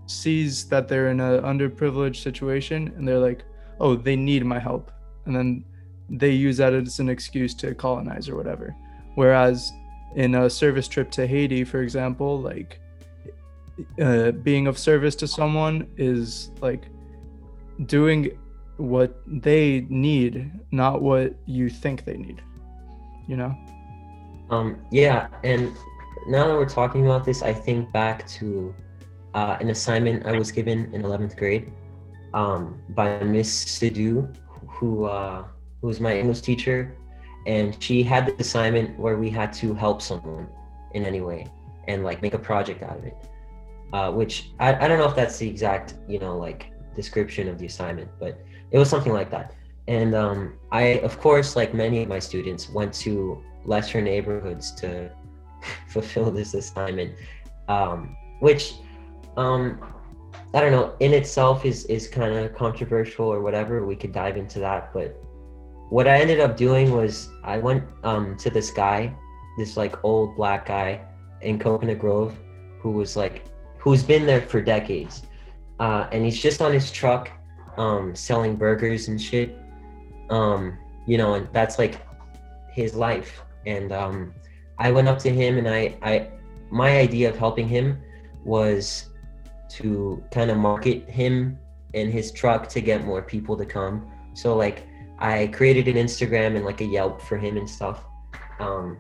sees 0.07 0.67
that 0.69 0.89
they're 0.89 1.11
in 1.11 1.21
an 1.21 1.43
underprivileged 1.43 2.23
situation 2.23 2.93
and 2.97 3.07
they're 3.07 3.19
like, 3.19 3.45
oh, 3.81 3.95
they 3.95 4.17
need 4.17 4.45
my 4.45 4.59
help, 4.59 4.91
and 5.27 5.35
then 5.35 5.65
they 6.09 6.31
use 6.31 6.57
that 6.57 6.73
as 6.73 7.01
an 7.01 7.09
excuse 7.09 7.55
to 7.55 7.75
colonize 7.75 8.29
or 8.29 8.37
whatever. 8.37 8.75
Whereas 9.19 9.73
in 10.15 10.37
a 10.37 10.49
service 10.49 10.87
trip 10.87 11.11
to 11.11 11.27
Haiti, 11.27 11.65
for 11.65 11.83
example, 11.83 12.41
like 12.41 12.79
uh, 14.01 14.31
being 14.31 14.69
of 14.69 14.79
service 14.79 15.17
to 15.17 15.27
someone 15.27 15.89
is 15.97 16.53
like 16.61 16.85
doing 17.87 18.39
what 18.77 19.21
they 19.27 19.85
need, 19.89 20.53
not 20.71 21.03
what 21.03 21.35
you 21.47 21.69
think 21.69 22.05
they 22.05 22.17
need. 22.17 22.41
You 23.27 23.39
know? 23.39 23.53
Um, 24.51 24.79
yeah, 24.93 25.27
and 25.43 25.77
now 26.29 26.47
that 26.47 26.55
we're 26.55 26.69
talking 26.69 27.05
about 27.05 27.25
this, 27.25 27.43
I 27.43 27.53
think 27.53 27.91
back 27.93 28.25
to 28.39 28.73
uh, 29.35 29.57
an 29.61 29.71
assignment 29.71 30.27
I 30.27 30.39
was 30.39 30.53
given 30.53 30.95
in 30.95 31.03
11th 31.03 31.37
grade 31.37 31.73
um, 32.35 32.81
by 32.91 33.19
Miss 33.25 33.65
Sidhu, 33.65 34.33
who 34.69 35.07
uh, 35.07 35.43
who 35.81 35.89
was 35.89 35.99
my 35.99 36.17
English 36.17 36.43
teacher, 36.43 36.97
and 37.49 37.83
she 37.83 38.03
had 38.03 38.27
the 38.27 38.35
assignment 38.39 38.97
where 38.99 39.17
we 39.17 39.31
had 39.31 39.53
to 39.55 39.75
help 39.75 40.03
someone 40.03 40.47
in 40.93 41.05
any 41.05 41.23
way 41.23 41.47
and 41.89 42.05
like 42.05 42.21
make 42.21 42.35
a 42.35 42.39
project 42.39 42.83
out 42.83 42.99
of 42.99 43.05
it. 43.05 43.17
Uh, 43.95 44.13
which 44.13 44.51
I, 44.61 44.85
I 44.85 44.87
don't 44.87 44.99
know 44.99 45.09
if 45.09 45.17
that's 45.17 45.39
the 45.39 45.49
exact 45.49 45.95
you 46.07 46.19
know 46.19 46.37
like 46.37 46.71
description 46.95 47.49
of 47.49 47.59
the 47.59 47.67
assignment, 47.67 48.11
but 48.21 48.39
it 48.71 48.79
was 48.79 48.91
something 48.91 49.15
like 49.15 49.31
that. 49.31 49.55
And 49.89 50.15
um, 50.15 50.59
I, 50.71 51.01
of 51.09 51.19
course, 51.19 51.57
like 51.57 51.73
many 51.73 52.03
of 52.03 52.09
my 52.09 52.19
students, 52.19 52.69
went 52.69 52.93
to 53.07 53.43
lesser 53.65 54.03
neighborhoods 54.03 54.73
to 54.83 55.11
fulfill 55.89 56.31
this 56.31 56.53
assignment, 56.53 57.15
um, 57.69 58.15
which 58.41 58.75
um, 59.39 59.81
I 60.53 60.61
don't 60.61 60.73
know 60.73 60.95
in 61.01 61.15
itself 61.15 61.65
is 61.65 61.87
is 61.87 62.09
kind 62.09 62.35
of 62.35 62.55
controversial 62.55 63.27
or 63.27 63.41
whatever. 63.41 63.87
We 63.87 63.97
could 63.97 64.13
dive 64.13 64.37
into 64.37 64.59
that, 64.59 64.93
but 64.93 65.19
what 65.91 66.07
I 66.07 66.21
ended 66.21 66.41
up 66.41 66.57
doing 66.57 66.93
was 66.93 67.31
I 67.45 67.59
went 67.59 67.85
um, 68.05 68.37
to 68.39 68.51
this 68.51 68.71
guy, 68.71 69.15
this 69.57 69.77
like 69.77 70.03
old 70.05 70.37
black 70.37 70.67
guy 70.67 71.01
in 71.41 71.59
Coconut 71.59 71.99
Grove, 71.99 72.37
who 72.81 72.91
was 72.91 73.17
like 73.17 73.45
who's 73.79 74.03
been 74.03 74.27
there 74.27 74.43
for 74.43 74.61
decades, 74.61 75.23
uh, 75.81 76.09
and 76.13 76.25
he's 76.25 76.41
just 76.41 76.61
on 76.61 76.73
his 76.73 76.91
truck 76.91 77.31
um, 77.79 78.15
selling 78.15 78.57
burgers 78.57 79.09
and 79.09 79.21
shit. 79.21 79.57
Um, 80.31 80.77
you 81.07 81.17
know, 81.17 81.35
and 81.35 81.49
that's 81.53 81.79
like 81.79 82.01
his 82.71 82.95
life. 82.95 83.43
And 83.67 83.93
um, 83.93 84.35
I 84.79 84.91
went 84.91 85.09
up 85.09 85.19
to 85.21 85.31
him 85.31 85.59
and 85.59 85.69
I, 85.69 85.97
I, 86.03 86.31
my 86.71 86.99
idea 86.99 87.31
of 87.31 87.37
helping 87.39 87.67
him 87.67 88.01
was 88.45 89.09
to 89.71 90.23
kind 90.31 90.51
of 90.51 90.59
market 90.59 91.09
him 91.09 91.59
and 91.95 92.13
his 92.13 92.31
truck 92.31 92.69
to 92.69 92.81
get 92.81 93.05
more 93.05 93.23
people 93.23 93.57
to 93.57 93.65
come. 93.65 94.11
So 94.35 94.55
like 94.55 94.87
I 95.19 95.49
created 95.49 95.89
an 95.89 95.97
Instagram 95.97 96.57
and 96.57 96.65
like 96.65 96.81
a 96.81 96.85
Yelp 96.85 97.21
for 97.21 97.37
him 97.37 97.57
and 97.57 97.69
stuff. 97.69 98.05
Um, 98.61 98.99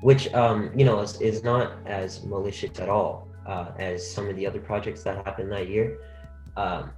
which 0.00 0.32
um, 0.34 0.70
you 0.74 0.84
know 0.84 1.00
is, 1.00 1.20
is 1.20 1.44
not 1.44 1.72
as 1.86 2.24
malicious 2.24 2.78
at 2.80 2.88
all 2.88 3.28
uh, 3.46 3.72
as 3.78 4.08
some 4.08 4.28
of 4.28 4.36
the 4.36 4.46
other 4.46 4.60
projects 4.60 5.02
that 5.04 5.24
happened 5.26 5.52
that 5.52 5.68
year. 5.68 5.98
Um, 6.56 6.90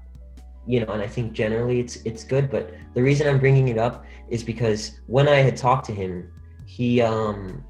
you 0.67 0.81
know, 0.81 0.93
and 0.93 1.03
I 1.03 1.09
think 1.09 1.33
generally 1.33 1.81
it's 1.81 1.97
it's 2.05 2.25
good. 2.25 2.51
But 2.51 2.73
the 2.95 3.03
reason 3.03 3.27
I'm 3.27 3.39
bringing 3.39 3.69
it 3.69 3.79
up 3.79 4.05
is 4.29 4.43
because 4.45 5.01
when 5.07 5.29
I 5.29 5.37
had 5.37 5.57
talked 5.57 5.87
to 5.87 5.93
him, 5.93 6.33
he 6.67 7.01
um 7.01 7.65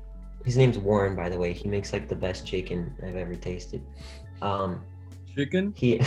his 0.44 0.56
name's 0.56 0.78
Warren, 0.78 1.16
by 1.16 1.28
the 1.28 1.38
way. 1.38 1.52
He 1.52 1.68
makes 1.68 1.92
like 1.92 2.08
the 2.08 2.16
best 2.16 2.46
chicken 2.46 2.94
I've 3.06 3.16
ever 3.16 3.34
tasted. 3.34 3.82
Um, 4.42 4.84
Chicken? 5.34 5.72
he, 5.76 5.98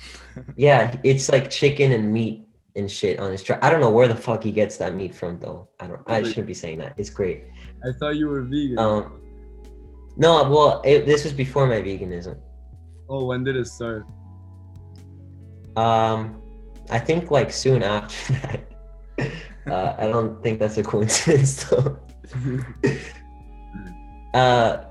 yeah, 0.56 0.96
it's 1.02 1.28
like 1.28 1.50
chicken 1.50 1.90
and 1.92 2.12
meat 2.12 2.47
and 2.78 2.90
shit 2.90 3.18
on 3.18 3.30
his 3.30 3.42
truck. 3.42 3.58
I 3.62 3.70
don't 3.70 3.80
know 3.80 3.90
where 3.90 4.08
the 4.08 4.14
fuck 4.14 4.42
he 4.42 4.52
gets 4.52 4.76
that 4.78 4.94
meat 4.94 5.14
from 5.14 5.38
though. 5.38 5.68
I 5.80 5.86
don't. 5.88 6.00
I 6.06 6.22
shouldn't 6.22 6.46
be 6.46 6.54
saying 6.54 6.78
that. 6.78 6.94
It's 6.96 7.10
great. 7.10 7.44
I 7.84 7.92
thought 7.98 8.16
you 8.16 8.28
were 8.28 8.42
vegan. 8.42 8.78
Um, 8.78 9.20
no, 10.16 10.48
well, 10.48 10.80
it, 10.84 11.04
this 11.04 11.24
was 11.24 11.32
before 11.32 11.66
my 11.66 11.80
veganism. 11.82 12.38
oh, 13.08 13.26
when 13.26 13.44
did 13.44 13.56
it 13.56 13.66
start? 13.66 14.06
Um, 15.76 16.40
I 16.90 16.98
think 16.98 17.30
like 17.30 17.52
soon 17.52 17.82
after 17.82 18.32
that. 18.42 18.64
Uh, 19.66 19.94
I 19.98 20.06
don't 20.06 20.42
think 20.42 20.58
that's 20.58 20.78
a 20.78 20.82
coincidence 20.82 21.64
though. 21.70 21.98
uh, 24.34 24.84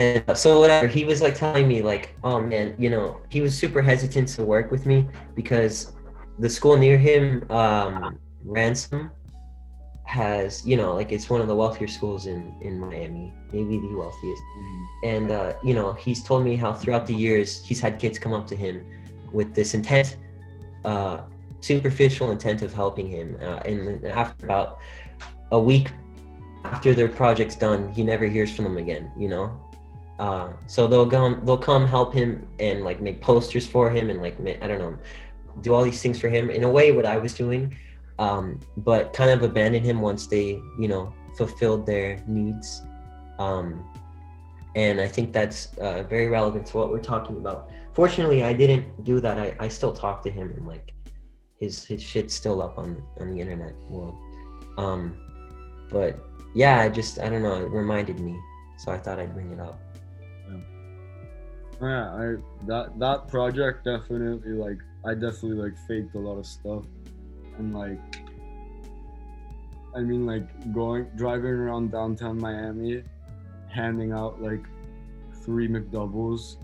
and 0.00 0.36
so 0.36 0.58
whatever, 0.58 0.88
he 0.88 1.04
was 1.04 1.22
like 1.22 1.36
telling 1.36 1.68
me 1.68 1.80
like, 1.80 2.16
oh 2.24 2.40
man, 2.40 2.74
you 2.78 2.90
know, 2.90 3.20
he 3.28 3.40
was 3.40 3.56
super 3.56 3.80
hesitant 3.80 4.28
to 4.28 4.42
work 4.42 4.70
with 4.72 4.86
me 4.86 5.06
because 5.34 5.92
the 6.38 6.48
school 6.48 6.76
near 6.76 6.98
him, 6.98 7.44
um, 7.50 8.18
Ransom, 8.44 9.10
has 10.04 10.64
you 10.66 10.76
know 10.76 10.94
like 10.94 11.12
it's 11.12 11.30
one 11.30 11.40
of 11.40 11.48
the 11.48 11.54
wealthier 11.54 11.88
schools 11.88 12.26
in 12.26 12.54
in 12.60 12.78
Miami, 12.78 13.32
maybe 13.52 13.78
the 13.78 13.94
wealthiest. 13.96 14.42
And 15.02 15.30
uh, 15.30 15.54
you 15.62 15.74
know, 15.74 15.92
he's 15.94 16.22
told 16.22 16.44
me 16.44 16.56
how 16.56 16.72
throughout 16.72 17.06
the 17.06 17.14
years 17.14 17.64
he's 17.64 17.80
had 17.80 17.98
kids 17.98 18.18
come 18.18 18.32
up 18.32 18.46
to 18.48 18.56
him 18.56 18.84
with 19.32 19.54
this 19.54 19.74
intent, 19.74 20.16
uh, 20.84 21.22
superficial 21.60 22.30
intent 22.30 22.62
of 22.62 22.72
helping 22.72 23.08
him. 23.08 23.36
Uh, 23.40 23.60
and 23.64 24.04
after 24.06 24.44
about 24.44 24.78
a 25.52 25.58
week 25.58 25.90
after 26.64 26.94
their 26.94 27.08
project's 27.08 27.56
done, 27.56 27.92
he 27.92 28.02
never 28.02 28.26
hears 28.26 28.54
from 28.54 28.64
them 28.64 28.78
again. 28.78 29.10
You 29.16 29.28
know, 29.28 29.60
uh, 30.18 30.48
so 30.66 30.86
they'll 30.86 31.06
go, 31.06 31.34
they'll 31.34 31.58
come 31.58 31.86
help 31.86 32.12
him 32.12 32.46
and 32.58 32.84
like 32.84 33.00
make 33.00 33.20
posters 33.20 33.66
for 33.66 33.90
him 33.90 34.10
and 34.10 34.20
like 34.20 34.36
I 34.62 34.66
don't 34.66 34.78
know, 34.78 34.98
do 35.60 35.74
all 35.74 35.82
these 35.82 36.02
things 36.02 36.18
for 36.18 36.28
him 36.28 36.50
in 36.50 36.64
a 36.64 36.70
way 36.70 36.92
what 36.92 37.06
I 37.06 37.16
was 37.16 37.34
doing, 37.34 37.76
um, 38.18 38.60
but 38.78 39.12
kind 39.12 39.30
of 39.30 39.42
abandon 39.42 39.82
him 39.82 40.00
once 40.00 40.26
they 40.26 40.60
you 40.78 40.88
know 40.88 41.12
fulfilled 41.36 41.86
their 41.86 42.22
needs. 42.26 42.82
Um, 43.38 43.84
and 44.76 45.00
I 45.00 45.06
think 45.06 45.32
that's 45.32 45.76
uh, 45.78 46.02
very 46.02 46.28
relevant 46.28 46.66
to 46.66 46.76
what 46.76 46.90
we're 46.90 46.98
talking 46.98 47.36
about. 47.36 47.70
Fortunately, 47.92 48.42
I 48.42 48.52
didn't 48.52 49.04
do 49.04 49.20
that. 49.20 49.38
I, 49.38 49.54
I 49.60 49.68
still 49.68 49.92
talk 49.92 50.22
to 50.24 50.30
him 50.30 50.52
and 50.56 50.66
like 50.66 50.92
his 51.60 51.84
his 51.84 52.02
shit's 52.02 52.34
still 52.34 52.60
up 52.60 52.78
on 52.78 53.02
on 53.20 53.30
the 53.30 53.40
internet 53.40 53.74
world. 53.88 54.16
Um, 54.76 55.16
but 55.90 56.18
yeah, 56.54 56.80
I 56.80 56.88
just 56.88 57.18
I 57.20 57.28
don't 57.28 57.42
know. 57.42 57.54
It 57.54 57.70
reminded 57.70 58.18
me, 58.20 58.38
so 58.78 58.92
I 58.92 58.98
thought 58.98 59.18
I'd 59.18 59.32
bring 59.32 59.52
it 59.52 59.60
up. 59.60 59.80
Yeah, 61.80 62.14
I 62.14 62.36
that 62.66 62.98
that 62.98 63.28
project 63.28 63.84
definitely 63.84 64.52
like 64.52 64.78
I 65.06 65.14
definitely 65.14 65.62
like 65.62 65.76
faked 65.86 66.14
a 66.14 66.18
lot 66.18 66.38
of 66.38 66.46
stuff, 66.46 66.84
and 67.58 67.74
like 67.74 68.00
I 69.94 70.00
mean 70.00 70.26
like 70.26 70.72
going 70.72 71.06
driving 71.16 71.50
around 71.50 71.92
downtown 71.92 72.38
Miami, 72.38 73.02
handing 73.70 74.12
out 74.12 74.40
like 74.42 74.64
three 75.44 75.68
McDoubles, 75.68 76.56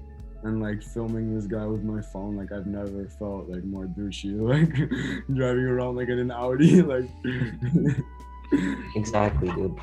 and 0.42 0.62
like 0.62 0.82
filming 0.82 1.34
this 1.34 1.46
guy 1.46 1.66
with 1.66 1.82
my 1.82 2.00
phone. 2.00 2.36
Like 2.36 2.52
I've 2.52 2.66
never 2.66 3.06
felt 3.18 3.48
like 3.48 3.64
more 3.64 3.86
douchey. 3.86 4.38
Like 4.50 4.74
driving 5.34 5.64
around 5.64 5.96
like 5.96 6.08
in 6.08 6.18
an 6.18 6.30
Audi. 6.30 6.82
Like 6.90 7.08
Exactly, 8.96 9.48
dude. 9.48 9.78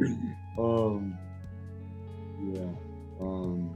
um 0.58 1.16
yeah 2.54 2.68
um 3.20 3.74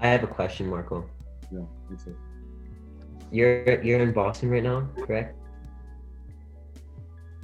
I 0.00 0.08
have 0.08 0.22
a 0.22 0.26
question, 0.26 0.68
Marco. 0.68 1.08
yeah 1.50 1.60
it. 1.90 2.16
You're 3.30 3.82
you're 3.82 4.00
in 4.00 4.12
Boston 4.12 4.50
right 4.50 4.62
now, 4.62 4.88
correct? 4.96 5.36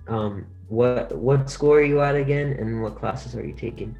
Um, 0.08 0.46
what 0.68 1.12
what 1.16 1.50
school 1.50 1.72
are 1.72 1.82
you 1.82 2.00
at 2.00 2.16
again, 2.16 2.56
and 2.58 2.82
what 2.82 2.96
classes 2.96 3.34
are 3.36 3.44
you 3.44 3.54
taking? 3.54 3.96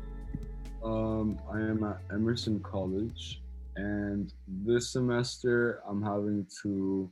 Um, 0.85 1.39
I 1.53 1.59
am 1.59 1.85
at 1.85 2.01
Emerson 2.13 2.61
College, 2.61 3.43
and 3.77 4.33
this 4.47 4.91
semester 4.91 5.83
I'm 5.89 6.03
having 6.03 6.47
to 6.63 7.11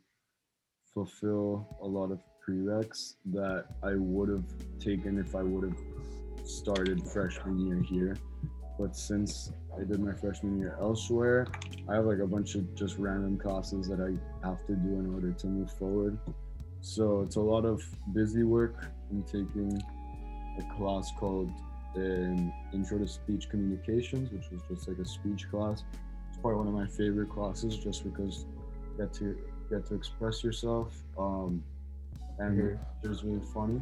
fulfill 0.92 1.78
a 1.82 1.86
lot 1.86 2.10
of 2.10 2.20
prereqs 2.46 3.14
that 3.26 3.66
I 3.82 3.94
would 3.94 4.28
have 4.28 4.44
taken 4.80 5.18
if 5.18 5.34
I 5.34 5.42
would 5.42 5.70
have 5.70 5.78
started 6.44 7.06
freshman 7.06 7.60
year 7.60 7.80
here. 7.80 8.16
But 8.78 8.96
since 8.96 9.52
I 9.78 9.84
did 9.84 10.00
my 10.00 10.12
freshman 10.12 10.58
year 10.58 10.76
elsewhere, 10.80 11.46
I 11.88 11.94
have 11.94 12.04
like 12.04 12.18
a 12.18 12.26
bunch 12.26 12.54
of 12.54 12.74
just 12.74 12.98
random 12.98 13.38
classes 13.38 13.88
that 13.88 14.00
I 14.00 14.46
have 14.46 14.64
to 14.66 14.74
do 14.74 14.94
in 14.94 15.12
order 15.14 15.32
to 15.32 15.46
move 15.46 15.70
forward. 15.72 16.18
So 16.80 17.22
it's 17.22 17.36
a 17.36 17.40
lot 17.40 17.64
of 17.64 17.82
busy 18.12 18.42
work. 18.42 18.86
I'm 19.10 19.22
taking 19.22 19.80
a 20.58 20.62
class 20.76 21.12
called 21.18 21.50
in 21.94 22.52
Intro 22.72 22.98
to 22.98 23.08
Speech 23.08 23.48
Communications, 23.48 24.30
which 24.32 24.50
was 24.50 24.60
just 24.68 24.88
like 24.88 24.98
a 24.98 25.04
speech 25.04 25.50
class. 25.50 25.84
It's 26.28 26.38
probably 26.38 26.58
one 26.58 26.68
of 26.68 26.74
my 26.74 26.86
favorite 26.86 27.30
classes, 27.30 27.76
just 27.76 28.04
because 28.04 28.46
you 28.98 29.04
get 29.04 29.12
to 29.14 29.36
get 29.68 29.86
to 29.86 29.94
express 29.94 30.42
yourself, 30.42 31.02
um, 31.18 31.62
and 32.38 32.58
Mhm. 32.58 32.78
it 33.02 33.08
was 33.08 33.22
really 33.24 33.44
funny. 33.54 33.80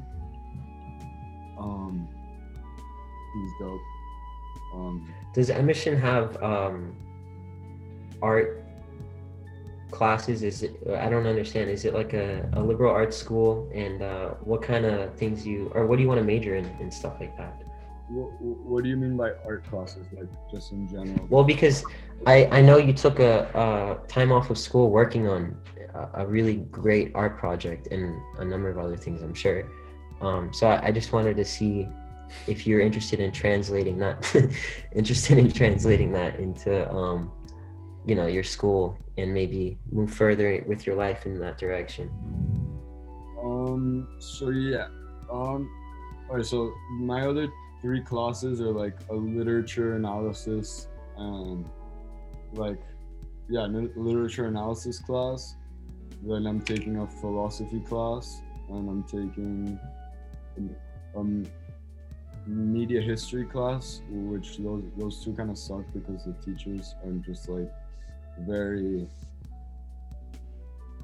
Um, 1.59 2.07
he's 3.35 3.51
dope. 3.59 3.81
Um, 4.75 5.13
Does 5.35 5.51
Emerson 5.51 5.99
have 5.99 6.43
um, 6.43 6.95
art 8.23 8.65
classes? 9.91 10.43
Is 10.43 10.63
it? 10.63 10.77
I 10.97 11.09
don't 11.09 11.27
understand. 11.27 11.71
Is 11.71 11.85
it 11.85 11.95
like 11.95 12.13
a, 12.13 12.49
a 12.55 12.63
liberal 12.63 12.93
arts 12.93 13.17
school? 13.17 13.71
And 13.75 14.03
uh, 14.03 14.29
what 14.41 14.63
kind 14.63 14.85
of 14.85 15.15
things 15.15 15.47
you 15.47 15.71
or 15.75 15.87
what 15.87 15.97
do 15.97 16.03
you 16.03 16.09
want 16.09 16.21
to 16.21 16.27
major 16.27 16.57
in 16.57 16.65
and 16.81 16.93
stuff 16.93 17.15
like 17.21 17.37
that? 17.37 17.63
what, 18.09 18.41
what 18.41 18.85
do 18.85 18.91
you 18.91 18.97
mean 18.97 19.17
by 19.17 19.33
art 19.45 19.65
classes? 19.69 20.07
Like 20.13 20.29
just 20.51 20.73
in 20.73 20.89
general? 20.89 21.27
Well, 21.29 21.45
because 21.45 21.85
I 22.27 22.47
I 22.47 22.63
know 22.63 22.79
you 22.79 22.93
took 22.93 23.21
a, 23.21 23.49
a 23.55 24.09
time 24.09 24.33
off 24.33 24.51
of 24.51 24.59
school 24.59 24.91
working 24.91 25.29
on 25.29 25.57
a, 25.95 26.23
a 26.23 26.27
really 26.27 26.57
great 26.71 27.13
art 27.15 27.39
project 27.39 27.89
and 27.89 28.17
a 28.39 28.45
number 28.45 28.69
of 28.69 28.79
other 28.79 28.97
things. 28.97 29.23
I'm 29.23 29.35
sure. 29.35 29.71
Um, 30.21 30.53
so 30.53 30.69
I, 30.69 30.87
I 30.87 30.91
just 30.91 31.13
wanted 31.13 31.37
to 31.37 31.45
see 31.45 31.89
if 32.47 32.67
you're 32.67 32.81
interested 32.81 33.21
in 33.21 33.33
translating 33.33 33.99
that, 33.99 34.35
interested 34.95 35.39
in 35.39 35.51
translating 35.51 36.13
that 36.13 36.39
into 36.39 36.91
um, 36.93 37.33
you 38.07 38.15
know 38.15 38.27
your 38.27 38.45
school 38.45 38.97
and 39.17 39.33
maybe 39.33 39.79
move 39.91 40.13
further 40.13 40.65
with 40.67 40.87
your 40.87 40.97
life 40.97 41.27
in 41.27 41.39
that 41.41 41.59
direction. 41.59 42.11
Um. 43.43 44.09
So 44.19 44.51
yeah. 44.51 44.89
Um. 45.31 45.71
Alright. 46.29 46.47
So 46.47 46.73
my 47.01 47.27
other 47.27 47.49
three 47.81 48.03
classes 48.03 48.61
are 48.61 48.73
like 48.73 48.97
a 49.11 49.15
literature 49.15 49.97
analysis 49.97 50.89
and 51.17 51.69
like 52.53 52.79
yeah, 53.49 53.67
literature 53.97 54.47
analysis 54.47 54.99
class. 54.99 55.55
Then 56.23 56.47
I'm 56.47 56.61
taking 56.61 56.97
a 56.99 57.07
philosophy 57.07 57.81
class, 57.81 58.43
and 58.69 58.89
I'm 58.89 59.05
taking 59.05 59.79
um 61.17 61.45
media 62.49 63.01
history 63.01 63.45
class, 63.45 64.01
which 64.09 64.59
those 64.59 64.83
those 64.97 65.23
two 65.25 65.33
kind 65.35 65.51
of 65.51 65.59
suck 65.59 65.85
because 65.93 66.25
the 66.25 66.33
teachers 66.45 66.95
are 67.05 67.13
just 67.13 67.49
like 67.49 67.71
very 68.41 69.07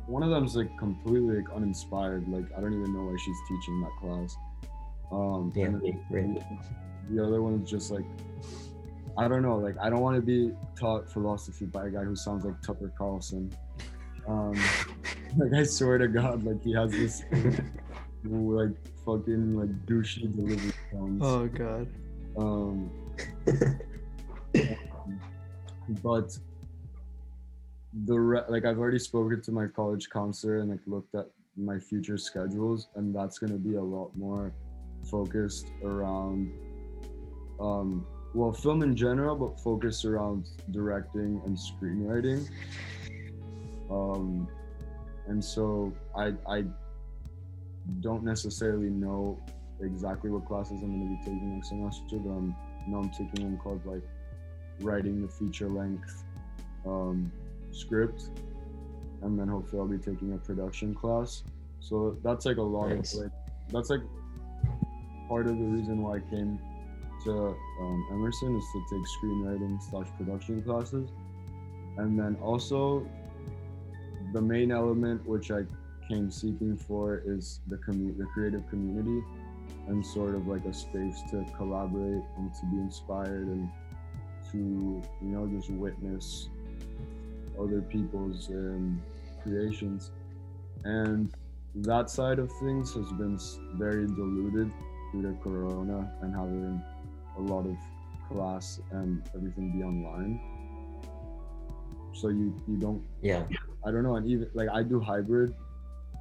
one 0.07 0.23
of 0.23 0.31
them's 0.31 0.57
like 0.57 0.77
completely 0.79 1.37
like 1.37 1.51
uninspired. 1.55 2.27
Like 2.29 2.47
I 2.57 2.61
don't 2.61 2.73
even 2.73 2.93
know 2.95 3.05
why 3.05 3.17
she's 3.19 3.37
teaching 3.49 3.81
that 3.81 3.93
class. 4.01 4.37
Um, 5.13 5.53
Yeah, 5.55 5.69
right. 6.11 6.43
the 7.11 7.25
other 7.25 7.43
one 7.43 7.61
is 7.63 7.71
just 7.71 7.91
like 7.91 8.05
I 9.17 9.29
don't 9.29 9.43
know. 9.43 9.57
Like 9.59 9.77
I 9.81 9.91
don't 9.91 10.01
want 10.01 10.17
to 10.17 10.23
be 10.23 10.53
taught 10.79 11.11
philosophy 11.11 11.67
by 11.67 11.87
a 11.87 11.91
guy 11.91 12.05
who 12.05 12.17
sounds 12.17 12.45
like 12.45 12.61
Tucker 12.63 12.93
Carlson. 12.97 13.53
Um, 14.27 14.55
like 15.37 15.53
I 15.55 15.63
swear 15.65 15.99
to 15.99 16.09
God, 16.09 16.43
like 16.43 16.63
he 16.63 16.73
has 16.73 16.91
this 16.91 17.23
like 18.25 18.73
fucking 19.05 19.57
like 19.57 19.87
douchey 19.87 20.35
delivery 20.35 20.73
tones. 20.91 21.23
Oh 21.23 21.47
god. 21.49 21.89
Um, 22.37 22.91
but 26.03 26.37
the 28.07 28.19
re- 28.19 28.43
like 28.49 28.65
I've 28.65 28.79
already 28.79 28.99
spoken 28.99 29.41
to 29.43 29.53
my 29.53 29.67
college 29.67 30.09
counselor 30.11 30.59
and 30.59 30.71
like 30.71 30.81
looked 30.87 31.15
at 31.15 31.27
my 31.57 31.79
future 31.79 32.19
schedules, 32.19 32.89
and 32.97 33.15
that's 33.15 33.39
gonna 33.39 33.55
be 33.55 33.75
a 33.75 33.83
lot 33.83 34.11
more 34.17 34.53
focused 35.05 35.69
around, 35.85 36.53
um, 37.61 38.05
well, 38.35 38.53
film 38.53 38.83
in 38.83 38.97
general, 38.97 39.37
but 39.37 39.61
focused 39.61 40.05
around 40.05 40.49
directing 40.71 41.41
and 41.45 41.57
screenwriting. 41.57 42.49
Um, 43.91 44.49
and 45.29 45.45
so 45.45 45.93
I 46.17 46.33
I 46.49 46.65
don't 48.01 48.25
necessarily 48.25 48.91
know 48.91 49.39
exactly 49.81 50.31
what 50.31 50.47
classes 50.47 50.81
I'm 50.83 50.99
going 50.99 51.19
to 51.19 51.25
be 51.25 51.33
taking 51.33 51.55
next 51.55 51.69
semester, 51.69 52.17
but 52.17 52.31
I'm, 52.31 52.57
know 52.87 52.99
I'm 52.99 53.11
taking 53.11 53.45
one 53.45 53.59
called 53.59 53.85
like 53.85 54.03
writing 54.81 55.23
the 55.23 55.29
feature 55.29 55.69
length 55.69 56.25
um, 56.87 57.31
script, 57.73 58.25
and 59.23 59.39
then 59.39 59.49
hopefully 59.49 59.81
I'll 59.81 59.89
be 59.89 59.99
taking 59.99 60.33
a 60.33 60.39
production 60.39 60.95
class. 60.95 61.43
So 61.81 62.17
that's 62.23 62.47
like 62.47 62.57
a 62.57 62.63
lot 62.63 62.89
Nice. 62.89 63.15
of 63.15 63.23
like 63.23 63.33
that's 63.71 63.91
like 63.91 64.01
part 65.29 65.47
of 65.47 65.59
the 65.59 65.65
reason 65.65 66.03
why 66.03 66.17
I 66.17 66.21
came 66.21 66.59
to 67.25 67.57
um, 67.81 68.07
Emerson 68.13 68.57
is 68.57 68.65
to 68.73 68.85
take 68.91 69.07
screenwriting 69.19 69.83
slash 69.91 70.07
production 70.19 70.63
classes, 70.63 71.09
and 71.99 72.19
then 72.19 72.37
also 72.43 73.07
the 74.33 74.41
main 74.41 74.73
element 74.73 75.27
which 75.27 75.51
I 75.51 75.63
came 76.09 76.31
seeking 76.31 76.77
for 76.77 77.23
is 77.27 77.61
the 77.69 77.77
commu- 77.77 78.17
the 78.17 78.25
creative 78.27 78.69
community 78.69 79.25
and 79.89 80.05
sort 80.05 80.35
of 80.35 80.47
like 80.47 80.65
a 80.65 80.73
space 80.73 81.23
to 81.31 81.45
collaborate 81.57 82.23
and 82.37 82.55
to 82.55 82.67
be 82.67 82.79
inspired 82.79 83.47
and 83.47 83.69
to 84.51 84.59
you 84.59 85.29
know 85.29 85.47
just 85.47 85.71
witness 85.71 86.49
other 87.61 87.81
people's 87.81 88.49
um, 88.51 89.01
creations 89.43 90.11
and 90.85 91.33
that 91.75 92.09
side 92.09 92.39
of 92.39 92.51
things 92.61 92.95
has 92.95 93.11
been 93.13 93.39
very 93.75 94.07
diluted 94.07 94.71
due 95.13 95.23
to 95.23 95.37
corona 95.43 96.11
and 96.23 96.35
having 96.35 96.83
a 97.39 97.41
lot 97.41 97.67
of 97.67 97.77
class 98.29 98.81
and 98.93 99.23
everything 99.35 99.73
be 99.73 99.83
online 99.83 100.41
so 102.13 102.29
you 102.29 102.55
you 102.69 102.77
don't 102.77 103.03
yeah. 103.23 103.45
I 103.87 103.91
don't 103.91 104.03
know, 104.03 104.17
and 104.17 104.27
even 104.27 104.49
like 104.55 104.69
I 104.73 104.83
do 104.83 104.99
hybrid, 104.99 105.55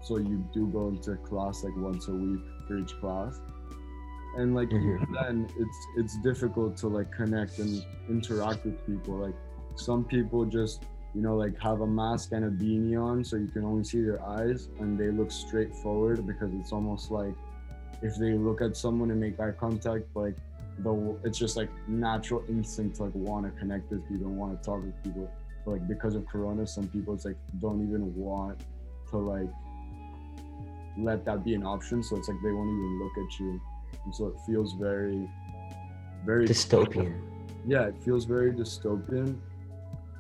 so 0.04 0.18
you 0.18 0.44
do 0.54 0.68
go 0.68 0.90
into 0.90 1.16
class 1.18 1.64
like 1.64 1.76
once 1.78 2.08
a 2.08 2.14
week 2.14 2.42
for 2.68 2.78
each 2.78 2.94
class, 3.00 3.40
and 4.38 4.56
like 4.56 4.70
Mhm. 4.70 5.14
then 5.22 5.48
it's 5.58 5.78
it's 5.98 6.18
difficult 6.22 6.76
to 6.78 6.88
like 6.88 7.12
connect 7.12 7.60
and 7.60 7.84
interact 8.10 8.66
with 8.66 8.78
people. 8.86 9.16
Like 9.18 9.36
some 9.76 10.04
people 10.04 10.46
just 10.46 10.84
you 11.14 11.22
know 11.22 11.36
like 11.36 11.58
have 11.60 11.82
a 11.82 11.88
mask 11.88 12.32
and 12.32 12.46
a 12.46 12.50
beanie 12.52 13.02
on, 13.02 13.24
so 13.24 13.36
you 13.38 13.48
can 13.48 13.64
only 13.64 13.84
see 13.84 14.02
their 14.02 14.22
eyes, 14.26 14.70
and 14.80 14.98
they 15.00 15.10
look 15.12 15.32
straight 15.32 15.74
forward 15.76 16.26
because 16.26 16.52
it's 16.54 16.72
almost 16.72 17.12
like 17.12 17.36
if 18.02 18.16
they 18.18 18.34
look 18.34 18.62
at 18.62 18.76
someone 18.76 19.12
and 19.12 19.20
make 19.20 19.40
eye 19.40 19.52
contact, 19.52 20.06
like 20.16 20.36
the 20.80 21.18
it's 21.24 21.38
just 21.38 21.56
like 21.56 21.70
natural 21.88 22.44
instinct 22.50 22.96
to 22.98 23.04
like 23.04 23.14
want 23.16 23.46
to 23.46 23.52
connect 23.60 23.90
with 23.92 24.02
people 24.10 24.26
and 24.28 24.36
want 24.36 24.52
to 24.60 24.66
talk 24.66 24.82
with 24.84 25.04
people 25.04 25.30
but 25.64 25.72
like 25.74 25.88
because 25.88 26.16
of 26.16 26.26
corona 26.26 26.66
some 26.66 26.88
people 26.88 27.14
it's 27.14 27.26
like 27.26 27.38
don't 27.60 27.88
even 27.88 28.14
want 28.16 28.60
to 29.12 29.18
like 29.18 29.48
let 30.98 31.26
that 31.26 31.44
be 31.44 31.54
an 31.54 31.64
option. 31.66 32.04
So 32.04 32.16
it's 32.18 32.28
like 32.28 32.38
they 32.44 32.52
won't 32.52 32.70
even 32.70 33.00
look 33.04 33.18
at 33.18 33.40
you. 33.40 33.62
And 34.06 34.16
so 34.16 34.28
it 34.28 34.36
feels 34.46 34.74
very 34.74 35.30
very 36.26 36.48
Dystopian. 36.48 37.20
yeah 37.68 37.88
it 37.88 37.96
feels 38.04 38.26
very 38.26 38.52
dystopian. 38.52 39.38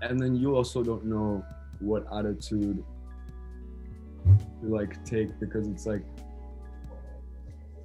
And 0.01 0.19
then 0.19 0.35
you 0.35 0.55
also 0.55 0.83
don't 0.83 1.05
know 1.05 1.43
what 1.79 2.05
attitude 2.17 2.83
to 4.61 4.67
like 4.67 5.03
take 5.05 5.39
because 5.39 5.67
it's 5.67 5.85
like 5.85 6.03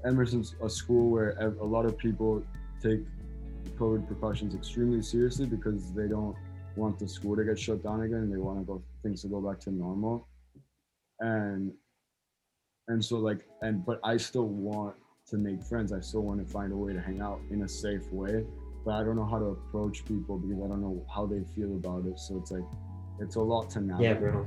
emerson's 0.05 0.55
a 0.63 0.71
school 0.71 1.11
where 1.11 1.31
a 1.61 1.65
lot 1.65 1.85
of 1.85 1.97
people 1.99 2.43
take 2.83 3.01
covid 3.77 4.07
precautions 4.07 4.55
extremely 4.55 5.03
seriously 5.03 5.47
because 5.47 5.93
they 5.93 6.09
don't 6.09 6.37
want 6.79 6.99
the 6.99 7.09
school 7.09 7.37
to 7.37 7.45
get 7.45 7.59
shut 7.59 7.83
down 7.83 8.03
again 8.03 8.19
and 8.19 8.33
they 8.33 8.39
want 8.39 8.59
to 8.59 8.65
go 8.65 8.83
things 9.03 9.23
to 9.23 9.29
go 9.29 9.41
back 9.41 9.59
to 9.61 9.71
normal. 9.71 10.29
And 11.21 11.73
and 12.89 13.05
so 13.05 13.19
like 13.19 13.47
and 13.63 13.85
but 13.85 14.01
i 14.05 14.17
still 14.17 14.47
want 14.47 14.95
to 15.31 15.37
make 15.37 15.63
friends. 15.63 15.93
I 15.93 16.01
still 16.01 16.23
want 16.23 16.41
to 16.41 16.51
find 16.51 16.73
a 16.73 16.77
way 16.77 16.95
to 16.95 17.01
hang 17.01 17.21
out 17.21 17.41
in 17.51 17.63
a 17.63 17.69
safe 17.69 18.11
way 18.11 18.45
but 18.85 18.95
i 18.95 19.03
don't 19.05 19.17
know 19.17 19.27
how 19.27 19.39
to 19.39 19.47
approach 19.47 20.05
people 20.07 20.39
because 20.39 20.57
i 20.65 20.67
don't 20.67 20.81
know 20.81 21.05
how 21.15 21.27
they 21.27 21.43
feel 21.55 21.75
about 21.77 22.07
it. 22.07 22.19
So 22.19 22.39
it's 22.39 22.51
like 22.51 22.65
it's 23.21 23.37
a 23.37 23.41
lot 23.41 23.69
to 23.71 23.81
navigate. 23.81 24.17
Yeah, 24.17 24.31
bro. 24.31 24.47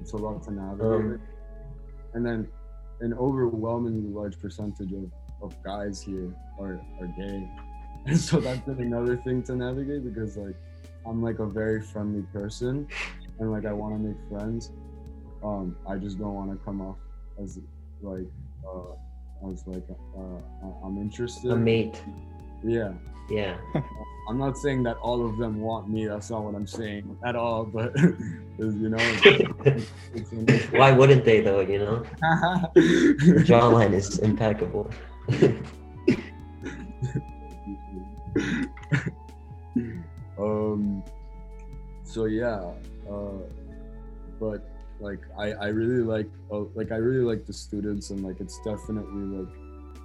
it's 0.00 0.12
a 0.12 0.16
lot 0.16 0.42
to 0.44 0.52
navigate. 0.52 0.86
Um, 0.86 1.20
and 2.14 2.24
then 2.24 2.48
an 3.00 3.14
overwhelmingly 3.14 4.08
large 4.08 4.38
percentage 4.38 4.92
of, 4.92 5.10
of 5.42 5.62
guys 5.62 6.00
here 6.00 6.34
are, 6.60 6.80
are 7.00 7.06
gay. 7.18 7.48
And 8.06 8.16
so 8.16 8.38
that's 8.38 8.60
been 8.60 8.78
another 8.78 9.16
thing 9.16 9.42
to 9.44 9.56
navigate 9.56 10.04
because 10.04 10.36
like 10.36 10.54
i'm 11.04 11.20
like 11.20 11.40
a 11.40 11.46
very 11.46 11.82
friendly 11.82 12.22
person 12.32 12.86
and 13.40 13.50
like 13.50 13.66
i 13.66 13.72
want 13.72 13.94
to 13.96 13.98
make 13.98 14.16
friends. 14.30 14.70
Um 15.42 15.76
i 15.88 15.96
just 15.96 16.16
don't 16.16 16.34
want 16.34 16.52
to 16.52 16.64
come 16.64 16.80
off 16.80 16.98
as 17.42 17.58
like 18.02 18.26
uh, 18.66 19.50
as 19.50 19.66
like 19.66 19.84
uh, 19.90 20.20
uh, 20.20 20.84
I'm 20.84 20.98
interested. 20.98 21.50
A 21.50 21.56
mate. 21.56 22.02
Yeah. 22.64 22.92
Yeah. 23.30 23.56
I'm 24.28 24.38
not 24.38 24.56
saying 24.58 24.82
that 24.84 24.96
all 24.96 25.24
of 25.24 25.38
them 25.38 25.60
want 25.60 25.88
me. 25.88 26.06
That's 26.06 26.30
not 26.30 26.42
what 26.42 26.54
I'm 26.54 26.66
saying 26.66 27.16
at 27.24 27.36
all. 27.36 27.64
But 27.64 27.96
you 28.58 28.88
know, 28.88 28.96
it's, 28.98 29.92
it's 30.14 30.64
why 30.72 30.90
wouldn't 30.90 31.24
they 31.24 31.40
though? 31.40 31.60
You 31.60 31.78
know, 31.78 32.06
jawline 33.46 33.92
is 33.94 34.18
impeccable. 34.18 34.90
um. 40.38 41.04
So 42.04 42.24
yeah. 42.24 42.72
Uh, 43.08 43.38
but 44.40 44.75
like 45.00 45.20
I, 45.38 45.52
I 45.52 45.66
really 45.68 46.02
like 46.02 46.30
uh, 46.52 46.64
like 46.74 46.92
I 46.92 46.96
really 46.96 47.24
like 47.24 47.46
the 47.46 47.52
students 47.52 48.10
and 48.10 48.24
like 48.24 48.40
it's 48.40 48.58
definitely 48.64 49.38
like 49.38 49.54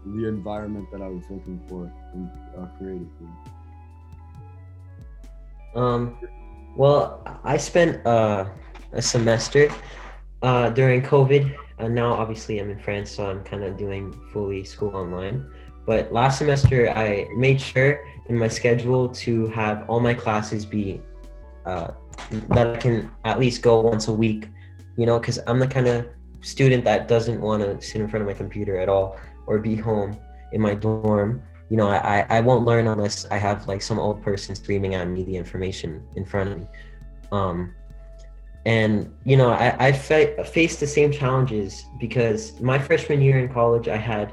the 0.06 0.28
environment 0.28 0.88
that 0.92 1.02
I 1.02 1.08
was 1.08 1.24
looking 1.30 1.62
for 1.68 1.92
in 2.14 2.30
uh, 2.58 2.68
creatively. 2.78 3.28
Um, 5.76 6.18
well, 6.76 7.24
I 7.44 7.58
spent 7.58 8.06
uh, 8.06 8.46
a 8.94 9.02
semester 9.02 9.72
uh, 10.42 10.70
during 10.70 11.02
COVID. 11.02 11.56
And 11.80 11.96
now, 11.96 12.14
obviously, 12.14 12.60
I'm 12.60 12.70
in 12.70 12.78
France, 12.78 13.10
so 13.10 13.26
I'm 13.26 13.44
kind 13.44 13.64
of 13.64 13.78
doing 13.78 14.14
fully 14.32 14.64
school 14.64 14.96
online. 14.96 15.50
But 15.86 16.14
last 16.14 16.38
semester, 16.38 16.90
I 16.90 17.28
made 17.36 17.60
sure 17.60 18.06
in 18.30 18.38
my 18.38 18.48
schedule 18.48 19.10
to 19.10 19.48
have 19.48 19.90
all 19.90 20.00
my 20.00 20.14
classes 20.14 20.64
be 20.64 21.02
uh, 21.66 21.92
that 22.50 22.68
I 22.68 22.78
can 22.78 23.10
at 23.26 23.40
least 23.40 23.64
go 23.64 23.82
once 23.82 24.08
a 24.08 24.14
week, 24.14 24.48
you 25.02 25.08
know, 25.08 25.20
because 25.20 25.40
I'm 25.48 25.58
the 25.58 25.66
kind 25.66 25.88
of 25.88 26.08
student 26.42 26.84
that 26.84 27.08
doesn't 27.08 27.42
want 27.42 27.64
to 27.64 27.82
sit 27.82 28.02
in 28.02 28.08
front 28.08 28.22
of 28.22 28.28
my 28.28 28.36
computer 28.36 28.78
at 28.78 28.88
all 28.88 29.18
or 29.48 29.58
be 29.58 29.76
home 29.76 30.16
in 30.52 30.62
my 30.62 30.76
dorm. 30.76 31.42
You 31.72 31.78
know, 31.78 31.88
I, 31.88 32.24
I 32.30 32.40
won't 32.40 32.66
learn 32.66 32.86
unless 32.86 33.26
I 33.32 33.38
have 33.38 33.68
like 33.68 33.82
some 33.82 33.98
old 33.98 34.22
person 34.22 34.54
screaming 34.54 34.94
at 34.94 35.08
me 35.08 35.24
the 35.24 35.36
information 35.36 36.06
in 36.16 36.24
front 36.24 36.52
of 36.52 36.60
me. 36.60 36.68
Um, 37.32 37.74
and 38.68 39.12
you 39.26 39.38
know, 39.38 39.50
I, 39.50 39.88
I 39.88 39.92
fa- 39.92 40.46
faced 40.46 40.80
the 40.80 40.86
same 40.86 41.12
challenges 41.12 41.84
because 42.00 42.62
my 42.62 42.78
freshman 42.78 43.24
year 43.24 43.40
in 43.40 43.52
college, 43.52 43.88
I 43.88 43.98
had 43.98 44.32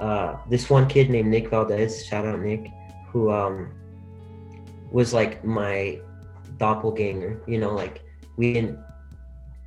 uh, 0.00 0.38
this 0.48 0.70
one 0.70 0.88
kid 0.88 1.10
named 1.10 1.28
Nick 1.28 1.50
Valdez, 1.50 2.06
shout 2.06 2.24
out 2.24 2.40
Nick, 2.40 2.70
who 3.12 3.30
um, 3.30 3.70
was 4.90 5.12
like 5.12 5.44
my 5.44 6.00
doppelganger. 6.56 7.42
You 7.46 7.58
know, 7.58 7.74
like 7.74 8.02
we 8.38 8.54
didn't 8.54 8.78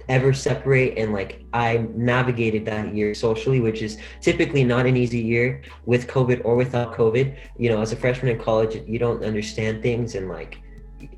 ever 0.09 0.33
separate 0.33 0.97
and 0.97 1.13
like 1.13 1.45
i 1.53 1.85
navigated 1.95 2.65
that 2.65 2.93
year 2.93 3.13
socially 3.13 3.59
which 3.59 3.81
is 3.81 3.97
typically 4.21 4.63
not 4.63 4.85
an 4.85 4.97
easy 4.97 5.19
year 5.19 5.61
with 5.85 6.07
covid 6.07 6.41
or 6.43 6.55
without 6.55 6.93
covid. 6.93 7.37
You 7.57 7.69
know 7.69 7.81
as 7.81 7.91
a 7.91 7.95
freshman 7.95 8.31
in 8.35 8.41
college 8.41 8.81
you 8.87 8.99
don't 8.99 9.23
understand 9.23 9.81
things 9.81 10.15
and 10.15 10.29
like 10.29 10.59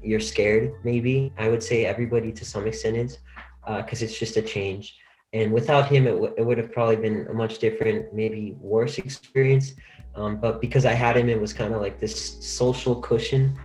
you're 0.02 0.20
scared 0.20 0.74
maybe 0.84 1.32
i 1.38 1.48
would 1.48 1.62
say 1.62 1.86
everybody 1.86 2.32
to 2.32 2.46
some 2.46 2.66
extent 2.68 2.98
is 2.98 3.20
because 3.66 4.02
uh, 4.02 4.06
it's 4.06 4.18
just 4.18 4.38
a 4.38 4.42
change. 4.42 4.98
And 5.34 5.52
without 5.52 5.88
him 5.88 6.08
it, 6.08 6.12
w- 6.12 6.34
it 6.38 6.46
would 6.46 6.58
have 6.58 6.72
probably 6.72 6.96
been 6.96 7.28
a 7.30 7.34
much 7.34 7.60
different 7.60 8.14
maybe 8.14 8.56
worse 8.60 8.98
experience. 8.98 9.74
Um, 10.16 10.38
but 10.38 10.62
because 10.62 10.86
i 10.86 10.94
had 10.94 11.18
him 11.18 11.28
it 11.28 11.42
was 11.42 11.52
kind 11.52 11.74
of 11.74 11.82
like 11.82 12.00
this 12.00 12.38
social 12.40 13.02
cushion 13.02 13.60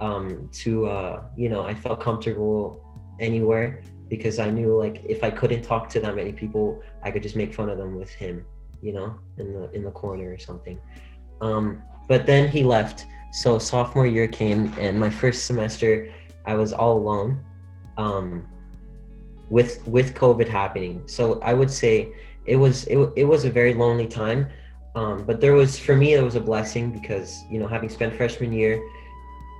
um, 0.00 0.48
to 0.62 0.86
uh, 0.86 1.24
you 1.36 1.50
know 1.50 1.60
i 1.62 1.74
felt 1.74 2.00
comfortable 2.00 2.82
anywhere 3.20 3.82
because 4.10 4.38
i 4.38 4.50
knew 4.50 4.76
like 4.76 5.02
if 5.08 5.24
i 5.24 5.30
couldn't 5.30 5.62
talk 5.62 5.88
to 5.88 6.00
that 6.00 6.14
many 6.14 6.32
people 6.32 6.82
i 7.04 7.10
could 7.10 7.22
just 7.22 7.36
make 7.36 7.54
fun 7.54 7.70
of 7.70 7.78
them 7.78 7.96
with 7.96 8.10
him 8.10 8.44
you 8.82 8.92
know 8.92 9.14
in 9.38 9.52
the 9.52 9.70
in 9.72 9.84
the 9.84 9.90
corner 9.90 10.32
or 10.32 10.38
something. 10.38 10.78
Um, 11.40 11.82
but 12.08 12.26
then 12.26 12.48
he 12.48 12.62
left. 12.62 13.06
So 13.32 13.58
sophomore 13.58 14.06
year 14.06 14.26
came 14.26 14.74
and 14.78 14.98
my 14.98 15.08
first 15.08 15.46
semester 15.46 16.12
i 16.46 16.54
was 16.54 16.72
all 16.72 16.96
alone 16.98 17.44
um, 17.96 18.46
with 19.48 19.86
with 19.86 20.14
covid 20.14 20.48
happening. 20.48 21.02
So 21.06 21.40
i 21.40 21.54
would 21.54 21.70
say 21.70 22.12
it 22.46 22.56
was 22.56 22.84
it, 22.84 22.98
it 23.16 23.24
was 23.24 23.44
a 23.44 23.50
very 23.50 23.74
lonely 23.74 24.06
time. 24.06 24.48
Um, 24.96 25.24
but 25.24 25.40
there 25.40 25.54
was 25.54 25.78
for 25.78 25.94
me 25.94 26.14
it 26.14 26.22
was 26.22 26.34
a 26.34 26.40
blessing 26.40 26.90
because 26.90 27.44
you 27.48 27.60
know 27.60 27.68
having 27.68 27.88
spent 27.88 28.16
freshman 28.16 28.52
year 28.52 28.82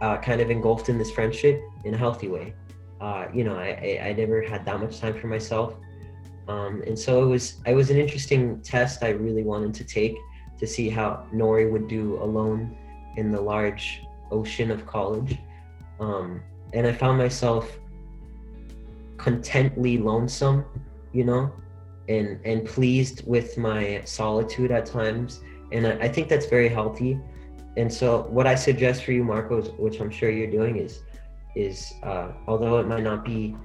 uh, 0.02 0.16
kind 0.16 0.40
of 0.40 0.50
engulfed 0.50 0.88
in 0.88 0.98
this 0.98 1.10
friendship 1.10 1.62
in 1.84 1.94
a 1.94 1.96
healthy 1.96 2.26
way 2.26 2.54
uh, 3.00 3.26
you 3.32 3.44
know 3.44 3.56
I, 3.56 3.98
I, 4.02 4.08
I 4.08 4.12
never 4.12 4.42
had 4.42 4.64
that 4.66 4.80
much 4.80 5.00
time 5.00 5.18
for 5.18 5.26
myself 5.26 5.74
um, 6.48 6.82
and 6.86 6.98
so 6.98 7.22
it 7.22 7.26
was 7.26 7.56
it 7.66 7.74
was 7.74 7.90
an 7.90 7.96
interesting 7.96 8.60
test 8.60 9.02
i 9.02 9.10
really 9.10 9.42
wanted 9.42 9.74
to 9.74 9.84
take 9.84 10.16
to 10.60 10.66
see 10.66 10.90
how 10.90 11.26
Nory 11.32 11.70
would 11.70 11.88
do 11.88 12.22
alone 12.22 12.76
in 13.16 13.32
the 13.32 13.40
large 13.40 14.02
ocean 14.30 14.70
of 14.70 14.86
college. 14.86 15.38
Um, 15.98 16.42
and 16.72 16.86
I 16.86 16.92
found 16.92 17.18
myself 17.18 17.78
contently 19.16 20.02
lonesome, 20.02 20.64
you 21.12 21.24
know, 21.24 21.52
and 22.08 22.38
and 22.44 22.66
pleased 22.66 23.26
with 23.26 23.58
my 23.58 24.02
solitude 24.04 24.70
at 24.70 24.86
times. 24.86 25.40
And 25.72 25.86
I, 25.86 25.92
I 25.92 26.08
think 26.08 26.28
that's 26.28 26.46
very 26.46 26.68
healthy. 26.68 27.18
And 27.76 27.92
so 27.92 28.22
what 28.28 28.46
I 28.46 28.54
suggest 28.54 29.04
for 29.04 29.12
you, 29.12 29.24
Marcos, 29.24 29.70
which 29.78 30.00
I'm 30.00 30.10
sure 30.10 30.30
you're 30.30 30.50
doing, 30.50 30.76
is 30.76 31.02
is 31.54 31.92
uh, 32.02 32.32
although 32.46 32.78
it 32.78 32.86
might 32.86 33.02
not 33.02 33.24
be, 33.24 33.56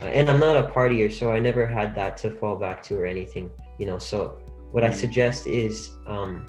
uh, 0.00 0.06
and 0.06 0.28
I'm 0.28 0.40
not 0.40 0.56
a 0.56 0.68
partier, 0.68 1.12
so 1.12 1.32
I 1.32 1.38
never 1.38 1.66
had 1.66 1.94
that 1.94 2.16
to 2.18 2.30
fall 2.30 2.56
back 2.56 2.82
to 2.84 2.96
or 2.96 3.06
anything, 3.06 3.50
you 3.78 3.86
know. 3.86 3.98
So 3.98 4.38
what 4.72 4.84
I 4.84 4.90
suggest 4.90 5.46
is 5.46 5.90
um, 6.06 6.46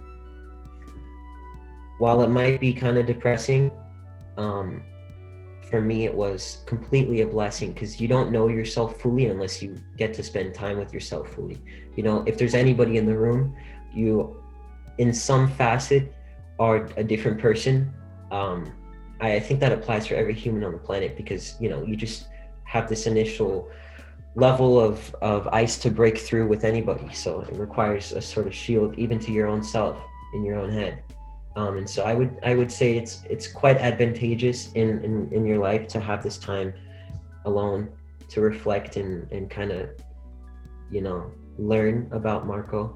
while 2.00 2.22
it 2.22 2.30
might 2.30 2.60
be 2.60 2.74
kind 2.74 2.98
of 2.98 3.06
depressing, 3.06 3.72
um, 4.38 4.84
for 5.70 5.82
me 5.82 6.06
it 6.06 6.14
was 6.14 6.64
completely 6.66 7.22
a 7.22 7.28
blessing 7.28 7.74
because 7.74 8.00
you 8.00 8.08
don't 8.08 8.32
know 8.32 8.48
yourself 8.48 9.00
fully 9.02 9.28
unless 9.28 9.62
you 9.62 9.76
get 9.98 10.14
to 10.14 10.24
spend 10.24 10.54
time 10.54 10.78
with 10.78 10.94
yourself 10.94 11.34
fully. 11.34 11.62
You 11.96 12.04
know, 12.04 12.24
if 12.26 12.38
there's 12.38 12.56
anybody 12.56 12.98
in 12.98 13.06
the 13.06 13.18
room, 13.18 13.56
you, 13.94 14.42
in 14.98 15.14
some 15.14 15.50
facet, 15.52 16.14
are 16.60 16.88
a 16.98 17.04
different 17.04 17.40
person. 17.40 17.94
Um, 18.32 18.72
I 19.20 19.40
think 19.40 19.60
that 19.60 19.72
applies 19.72 20.08
for 20.08 20.16
every 20.16 20.34
human 20.34 20.64
on 20.64 20.72
the 20.74 20.78
planet 20.78 21.18
because 21.18 21.56
you 21.60 21.70
know 21.70 21.84
you 21.84 21.96
just 21.96 22.28
have 22.66 22.88
this 22.88 23.08
initial 23.08 23.70
level 24.36 24.80
of 24.80 25.16
of 25.22 25.48
ice 25.48 25.78
to 25.80 25.90
break 25.90 26.18
through 26.18 26.48
with 26.48 26.64
anybody. 26.64 27.12
So 27.14 27.42
it 27.42 27.56
requires 27.58 28.12
a 28.12 28.22
sort 28.22 28.48
of 28.48 28.54
shield 28.54 28.98
even 28.98 29.20
to 29.20 29.32
your 29.32 29.48
own 29.48 29.64
self 29.64 29.98
in 30.34 30.44
your 30.44 30.58
own 30.60 30.72
head. 30.72 31.04
Um, 31.56 31.78
and 31.78 31.90
so 31.90 32.04
I 32.04 32.14
would 32.14 32.38
I 32.44 32.56
would 32.56 32.72
say 32.72 32.98
it's 32.98 33.24
it's 33.30 33.48
quite 33.48 33.78
advantageous 33.78 34.72
in, 34.74 35.04
in 35.04 35.34
in 35.34 35.46
your 35.46 35.58
life 35.58 35.88
to 35.90 36.00
have 36.00 36.22
this 36.22 36.38
time 36.38 36.74
alone 37.46 37.90
to 38.30 38.42
reflect 38.42 38.98
and 38.98 39.30
and 39.32 39.50
kind 39.50 39.72
of 39.72 39.90
you 40.92 41.02
know 41.02 41.32
learn 41.58 42.08
about 42.12 42.46
Marco. 42.46 42.96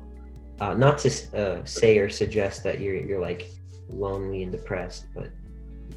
Uh, 0.60 0.76
not 0.76 1.00
to 1.00 1.10
uh, 1.36 1.66
say 1.66 1.98
or 1.98 2.08
suggest 2.08 2.64
that 2.64 2.80
you're 2.80 2.96
you're 2.96 3.20
like 3.20 3.48
lonely 3.90 4.44
and 4.44 4.52
depressed, 4.52 5.08
but 5.16 5.30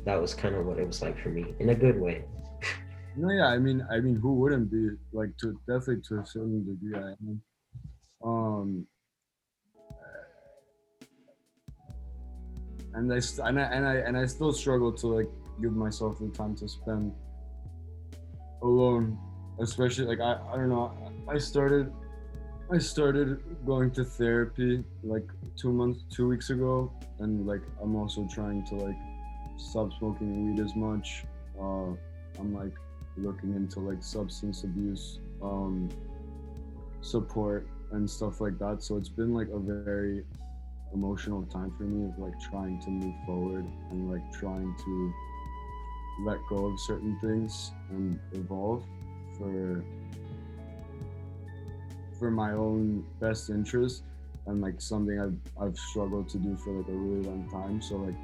that 0.04 0.20
was 0.20 0.34
kind 0.34 0.54
of 0.54 0.66
what 0.66 0.78
it 0.78 0.86
was 0.86 1.02
like 1.02 1.18
for 1.18 1.30
me 1.30 1.54
in 1.58 1.70
a 1.70 1.74
good 1.74 1.98
way. 2.00 2.24
No, 3.16 3.30
yeah, 3.30 3.46
I 3.46 3.58
mean, 3.58 3.86
I 3.90 4.00
mean, 4.00 4.16
who 4.16 4.34
wouldn't 4.34 4.70
be 4.70 4.90
like 5.12 5.36
to 5.38 5.58
definitely 5.68 6.02
to 6.08 6.18
a 6.20 6.26
certain 6.26 6.64
degree. 6.66 6.98
I 6.98 7.14
mean, 7.20 7.40
um, 8.24 8.86
and 12.94 13.12
I 13.12 13.20
st- 13.20 13.48
and 13.48 13.60
I 13.60 13.62
and 13.62 13.86
I 13.86 13.94
and 13.96 14.16
I 14.16 14.26
still 14.26 14.52
struggle 14.52 14.92
to 14.92 15.06
like 15.06 15.28
give 15.62 15.72
myself 15.72 16.18
the 16.18 16.28
time 16.28 16.56
to 16.56 16.68
spend 16.68 17.12
alone, 18.62 19.16
especially 19.60 20.06
like 20.06 20.20
I 20.20 20.40
I 20.52 20.56
don't 20.56 20.68
know. 20.68 20.92
I 21.28 21.38
started 21.38 21.92
I 22.72 22.78
started 22.78 23.38
going 23.64 23.92
to 23.92 24.04
therapy 24.04 24.82
like 25.04 25.28
two 25.56 25.72
months 25.72 26.04
two 26.10 26.26
weeks 26.26 26.50
ago, 26.50 26.92
and 27.20 27.46
like 27.46 27.62
I'm 27.80 27.94
also 27.94 28.26
trying 28.32 28.66
to 28.66 28.74
like 28.74 28.96
stop 29.56 29.92
smoking 29.98 30.56
weed 30.56 30.62
as 30.62 30.74
much. 30.74 31.24
Uh, 31.60 31.92
I'm 32.38 32.54
like 32.54 32.72
looking 33.16 33.54
into 33.54 33.80
like 33.80 34.02
substance 34.02 34.64
abuse 34.64 35.20
um, 35.42 35.88
support 37.00 37.66
and 37.92 38.08
stuff 38.08 38.40
like 38.40 38.58
that. 38.58 38.82
So 38.82 38.96
it's 38.96 39.08
been 39.08 39.32
like 39.34 39.48
a 39.48 39.58
very 39.58 40.24
emotional 40.92 41.42
time 41.44 41.72
for 41.76 41.84
me 41.84 42.08
of 42.08 42.18
like 42.18 42.38
trying 42.40 42.80
to 42.80 42.90
move 42.90 43.14
forward 43.26 43.66
and 43.90 44.10
like 44.10 44.22
trying 44.32 44.74
to 44.84 45.14
let 46.24 46.38
go 46.48 46.66
of 46.66 46.80
certain 46.80 47.18
things 47.20 47.72
and 47.90 48.18
evolve 48.32 48.84
for 49.36 49.84
for 52.18 52.30
my 52.30 52.52
own 52.52 53.04
best 53.18 53.50
interest 53.50 54.04
and 54.46 54.60
like 54.60 54.80
something 54.80 55.20
I've 55.20 55.62
I've 55.62 55.76
struggled 55.76 56.28
to 56.30 56.38
do 56.38 56.56
for 56.56 56.72
like 56.72 56.88
a 56.88 56.92
really 56.92 57.22
long 57.22 57.48
time. 57.50 57.82
So 57.82 57.96
like 57.96 58.14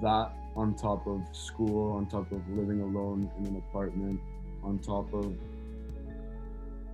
that 0.00 0.32
on 0.54 0.74
top 0.74 1.06
of 1.06 1.20
school, 1.32 1.92
on 1.92 2.06
top 2.06 2.30
of 2.32 2.48
living 2.50 2.80
alone 2.82 3.30
in 3.38 3.46
an 3.46 3.56
apartment, 3.56 4.20
on 4.62 4.78
top 4.78 5.12
of 5.14 5.34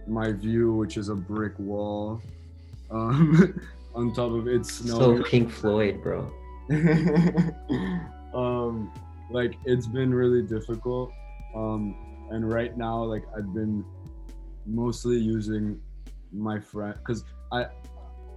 my 0.06 0.32
view, 0.32 0.72
which 0.72 0.96
is 0.96 1.08
a 1.08 1.14
brick 1.14 1.58
wall. 1.58 2.20
Um, 2.90 3.60
on 3.94 4.12
top 4.12 4.32
of 4.32 4.46
it 4.46 4.64
snowing. 4.64 5.18
So 5.18 5.28
Pink 5.28 5.50
Floyd, 5.50 6.02
bro. 6.02 6.30
um, 8.34 8.92
like 9.30 9.54
it's 9.64 9.86
been 9.86 10.12
really 10.14 10.42
difficult. 10.42 11.12
Um, 11.54 11.96
and 12.30 12.50
right 12.50 12.76
now, 12.76 13.02
like 13.02 13.24
I've 13.36 13.52
been 13.52 13.84
mostly 14.66 15.16
using 15.16 15.80
my 16.32 16.60
friend 16.60 16.94
because 16.98 17.24
I 17.52 17.66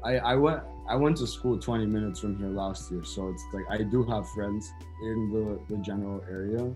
I 0.03 0.17
I 0.17 0.35
went 0.35 0.63
I 0.89 0.95
went 0.95 1.17
to 1.17 1.27
school 1.27 1.57
20 1.57 1.85
minutes 1.85 2.19
from 2.19 2.37
here 2.37 2.49
last 2.49 2.91
year, 2.91 3.03
so 3.03 3.29
it's 3.29 3.43
like 3.53 3.65
I 3.69 3.83
do 3.83 4.03
have 4.03 4.27
friends 4.29 4.71
in 5.03 5.31
the 5.31 5.75
the 5.75 5.81
general 5.81 6.23
area. 6.29 6.73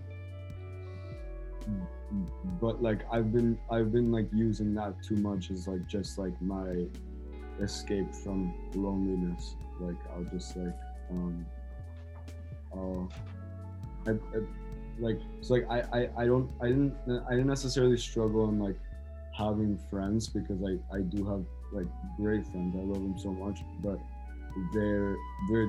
But 2.60 2.82
like 2.82 3.00
I've 3.12 3.32
been 3.32 3.58
I've 3.70 3.92
been 3.92 4.12
like 4.12 4.28
using 4.32 4.74
that 4.74 5.02
too 5.02 5.16
much 5.16 5.50
as 5.50 5.66
like 5.66 5.86
just 5.88 6.18
like 6.18 6.40
my 6.40 6.86
escape 7.60 8.14
from 8.14 8.54
loneliness. 8.74 9.56
Like 9.80 9.96
I'll 10.14 10.24
just 10.24 10.56
like 10.56 10.74
um 11.10 11.46
uh 12.72 14.10
I, 14.10 14.12
I, 14.12 14.40
like 14.98 15.20
it's 15.38 15.50
like 15.50 15.66
I, 15.68 15.80
I 15.92 16.08
I 16.16 16.26
don't 16.26 16.48
I 16.62 16.68
didn't 16.68 16.94
I 17.28 17.32
didn't 17.32 17.48
necessarily 17.48 17.98
struggle 17.98 18.48
in 18.48 18.60
like 18.60 18.78
having 19.36 19.76
friends 19.90 20.28
because 20.28 20.62
I 20.62 20.78
I 20.96 21.00
do 21.00 21.24
have 21.26 21.44
like 21.72 21.86
great 22.16 22.46
friends 22.46 22.74
I 22.76 22.82
love 22.84 23.02
them 23.02 23.18
so 23.18 23.32
much 23.32 23.60
but 23.82 23.98
they're 24.72 25.16
they're 25.50 25.68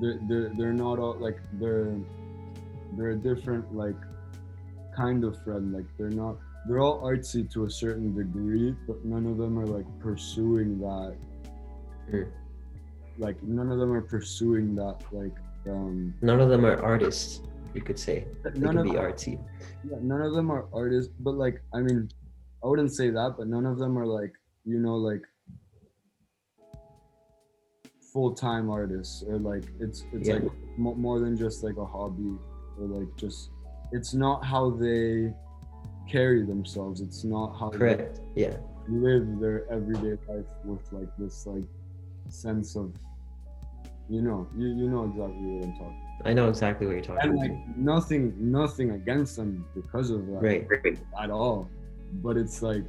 they're 0.00 0.18
they're, 0.28 0.48
they're 0.56 0.72
not 0.72 0.98
all 0.98 1.16
like 1.18 1.38
they're 1.54 1.94
they're 2.96 3.10
a 3.10 3.16
different 3.16 3.74
like 3.74 3.96
kind 4.96 5.24
of 5.24 5.42
friend 5.44 5.72
like 5.72 5.84
they're 5.98 6.10
not 6.10 6.36
they're 6.66 6.80
all 6.80 7.00
artsy 7.02 7.48
to 7.52 7.64
a 7.64 7.70
certain 7.70 8.14
degree 8.14 8.74
but 8.86 9.04
none 9.04 9.26
of 9.26 9.36
them 9.36 9.58
are 9.58 9.66
like 9.66 9.86
pursuing 10.00 10.78
that 10.80 11.14
Mm. 12.12 12.30
like 13.18 13.42
none 13.42 13.72
of 13.72 13.78
them 13.80 13.92
are 13.92 14.00
pursuing 14.00 14.76
that 14.76 14.96
like 15.10 15.34
um 15.66 16.14
None 16.22 16.38
of 16.40 16.48
them 16.50 16.64
are 16.64 16.80
artists, 16.80 17.40
you 17.74 17.80
could 17.80 17.98
say. 17.98 18.28
They 18.44 18.50
none 18.60 18.76
can 18.76 18.78
of 18.78 18.84
be 18.84 18.90
artsy. 18.92 19.40
Yeah, 19.82 19.96
none 20.00 20.22
of 20.22 20.32
them 20.34 20.48
are 20.52 20.66
artists, 20.72 21.12
but 21.18 21.34
like 21.34 21.60
I 21.74 21.80
mean, 21.80 22.08
I 22.66 22.68
wouldn't 22.68 22.92
say 22.92 23.10
that, 23.10 23.34
but 23.38 23.46
none 23.46 23.64
of 23.64 23.78
them 23.78 23.96
are 23.96 24.06
like 24.06 24.32
you 24.64 24.80
know 24.80 24.96
like 24.96 25.22
full 28.12 28.34
time 28.34 28.68
artists 28.70 29.22
or 29.28 29.38
like 29.38 29.62
it's 29.78 30.04
it's 30.12 30.28
Yeah. 30.28 30.34
like 30.34 30.50
mo- 30.76 30.96
more 30.96 31.20
than 31.20 31.36
just 31.36 31.62
like 31.62 31.76
a 31.76 31.84
hobby 31.84 32.34
or 32.78 32.86
like 32.88 33.08
just 33.16 33.50
it's 33.92 34.14
not 34.14 34.44
how 34.44 34.70
they 34.70 35.32
carry 36.10 36.44
themselves. 36.44 37.00
It's 37.00 37.22
not 37.22 37.56
how 37.56 37.70
Correct. 37.70 38.20
Yeah. 38.34 38.56
they 38.88 38.94
live 38.94 39.38
their 39.38 39.70
everyday 39.70 40.16
life 40.28 40.46
with 40.64 40.92
like 40.92 41.08
this 41.18 41.46
like 41.46 41.64
sense 42.28 42.74
of 42.74 42.92
you 44.08 44.22
know 44.22 44.48
you 44.56 44.66
you 44.80 44.90
know 44.90 45.04
exactly 45.04 45.46
what 45.54 45.64
I'm 45.66 45.72
talking. 45.74 46.02
I 46.24 46.32
know 46.32 46.48
exactly 46.48 46.86
what 46.88 46.94
you're 46.96 47.04
talking 47.04 47.30
And 47.30 47.38
about. 47.38 47.48
like 47.48 47.76
nothing 47.76 48.34
nothing 48.40 48.90
against 48.90 49.36
them 49.36 49.64
because 49.72 50.10
of 50.10 50.26
that 50.26 50.42
Right. 50.42 50.66
at 51.22 51.30
all 51.30 51.68
but 52.14 52.36
it's 52.36 52.62
like 52.62 52.84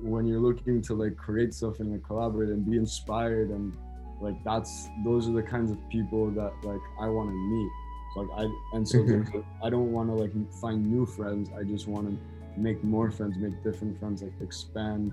when 0.00 0.26
you're 0.26 0.40
looking 0.40 0.82
to 0.82 0.94
like 0.94 1.16
create 1.16 1.54
stuff 1.54 1.80
and 1.80 1.90
like 1.92 2.02
collaborate 2.04 2.50
and 2.50 2.68
be 2.70 2.76
inspired 2.76 3.50
and 3.50 3.74
like 4.20 4.42
that's 4.44 4.88
those 5.04 5.28
are 5.28 5.32
the 5.32 5.42
kinds 5.42 5.70
of 5.70 5.78
people 5.88 6.30
that 6.30 6.52
like 6.64 6.80
i 7.00 7.08
want 7.08 7.28
to 7.30 7.34
meet. 7.34 7.70
So 8.14 8.20
like 8.20 8.40
i 8.46 8.76
and 8.76 8.86
so 8.88 8.98
Mhm. 8.98 9.44
i 9.62 9.70
don't 9.70 9.92
want 9.92 10.08
to 10.10 10.14
like 10.14 10.32
find 10.60 10.86
new 10.86 11.06
friends. 11.06 11.50
I 11.58 11.62
just 11.64 11.86
want 11.88 12.08
to 12.08 12.60
make 12.60 12.82
more 12.84 13.10
friends 13.10 13.36
make 13.38 13.62
different 13.62 13.98
friends 13.98 14.22
like 14.22 14.32
expand 14.40 15.12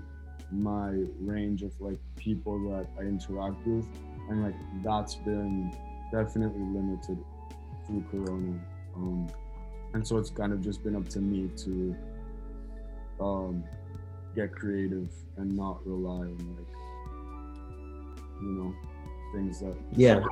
my 0.50 0.90
range 1.20 1.62
of 1.62 1.72
like 1.80 1.98
people 2.16 2.58
that 2.70 2.86
i 2.98 3.02
interact 3.02 3.66
with. 3.66 3.86
And 4.28 4.42
like 4.42 4.54
that's 4.82 5.14
been 5.16 5.74
definitely 6.12 6.62
limited 6.62 7.18
through 7.86 8.04
corona. 8.10 8.58
Um 8.96 9.26
and 9.94 10.06
so 10.06 10.18
it's 10.18 10.30
kind 10.30 10.52
of 10.52 10.60
just 10.60 10.82
been 10.84 10.96
up 10.96 11.08
to 11.08 11.20
me 11.20 11.48
to 11.56 11.96
um 13.20 13.62
get 14.34 14.52
creative 14.54 15.08
and 15.36 15.56
not 15.56 15.78
rely 15.86 16.26
on 16.26 16.56
like 16.58 16.66
you 18.42 18.48
know 18.48 18.74
things 19.32 19.60
that 19.60 19.74
Yeah. 19.92 20.22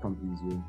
come 0.00 0.16
easier 0.32 0.62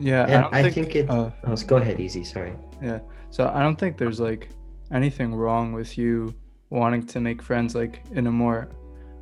Yeah, 0.00 0.22
And 0.24 0.42
don't 0.44 0.54
I 0.54 0.70
think 0.70 0.94
it- 0.94 1.10
uh, 1.10 1.30
Oh, 1.44 1.56
go 1.66 1.76
ahead, 1.78 1.98
easy. 1.98 2.22
Sorry. 2.22 2.52
Yeah, 2.82 3.00
so 3.30 3.48
I 3.52 3.62
don't 3.64 3.76
think 3.76 3.96
there's 3.98 4.20
like 4.20 4.48
anything 4.92 5.34
wrong 5.34 5.72
with 5.72 5.98
you 5.98 6.34
wanting 6.70 7.04
to 7.06 7.20
make 7.20 7.42
friends 7.42 7.74
like 7.74 8.02
in 8.12 8.26
a 8.28 8.30
more 8.30 8.68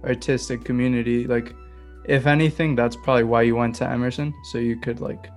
artistic 0.04 0.64
community. 0.64 1.26
Like 1.26 1.54
if 2.04 2.26
anything, 2.26 2.74
that's 2.76 2.94
probably 2.96 3.24
why 3.24 3.42
you 3.42 3.56
went 3.56 3.74
to 3.76 3.88
Emerson, 3.88 4.34
so 4.52 4.58
you 4.58 4.76
could 4.76 5.00
like 5.00 5.30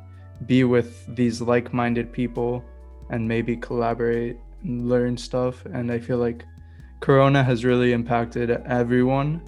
be 0.45 0.63
with 0.65 0.89
these 1.15 1.41
like-minded 1.41 2.11
people 2.11 2.63
and 3.09 3.27
maybe 3.27 3.55
collaborate 3.57 4.37
and 4.63 4.87
learn 4.89 5.17
stuff. 5.17 5.65
And 5.65 5.91
I 5.91 5.99
feel 5.99 6.17
like 6.17 6.45
Corona 6.99 7.43
has 7.43 7.63
really 7.65 7.93
impacted 7.93 8.49
everyone 8.65 9.41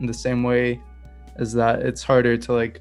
in 0.00 0.06
the 0.06 0.14
same 0.14 0.42
way 0.42 0.80
as 1.36 1.52
that 1.54 1.80
it's 1.82 2.02
harder 2.02 2.36
to 2.36 2.52
like 2.52 2.80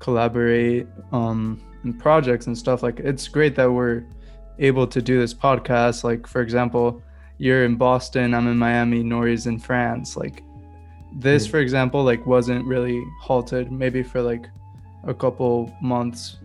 collaborate 0.00 0.86
um 1.12 1.60
in 1.84 1.92
projects 1.94 2.46
and 2.46 2.56
stuff 2.58 2.82
like 2.82 2.98
it's 3.00 3.28
great 3.28 3.54
that 3.54 3.70
we're 3.70 4.04
able 4.58 4.86
to 4.86 5.02
do 5.02 5.18
this 5.18 5.34
podcast. 5.34 6.04
Like, 6.04 6.26
for 6.26 6.40
example, 6.40 7.02
you're 7.38 7.64
in 7.64 7.74
Boston, 7.76 8.34
I'm 8.34 8.46
in 8.46 8.56
Miami, 8.56 9.02
Nory's 9.02 9.46
in 9.46 9.58
France. 9.58 10.16
Like, 10.16 10.42
this, 11.16 11.46
Mm. 11.46 11.50
for 11.50 11.58
example, 11.58 12.04
like 12.04 12.24
wasn't 12.26 12.64
really 12.66 13.02
halted. 13.20 13.72
Maybe 13.72 14.02
for 14.04 14.22
like 14.22 14.48
a 15.04 15.12
couple 15.14 15.72
months 15.82 16.36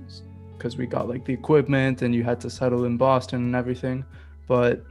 because 0.59 0.77
we 0.77 0.85
got 0.85 1.07
like 1.07 1.25
the 1.25 1.33
equipment 1.33 2.03
and 2.03 2.13
you 2.13 2.23
had 2.23 2.39
to 2.41 2.49
settle 2.49 2.85
in 2.85 2.97
Boston 2.97 3.43
and 3.45 3.55
everything. 3.55 4.05
But 4.47 4.83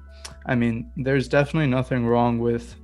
I 0.47 0.55
mean, 0.57 0.91
there's 0.97 1.29
definitely 1.29 1.69
nothing 1.69 2.07
wrong 2.07 2.39
with 2.39 2.75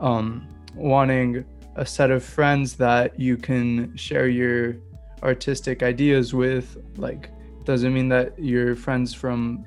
um, 0.00 0.48
wanting 0.74 1.44
a 1.76 1.86
set 1.86 2.10
of 2.10 2.24
friends 2.24 2.74
that 2.76 3.20
you 3.20 3.36
can 3.36 3.96
share 3.96 4.28
your 4.28 4.76
artistic 5.22 5.82
ideas 5.82 6.34
with. 6.34 6.76
Like, 6.96 7.30
doesn't 7.64 7.94
mean 7.94 8.08
that 8.08 8.36
your 8.38 8.74
friends 8.74 9.14
from 9.14 9.64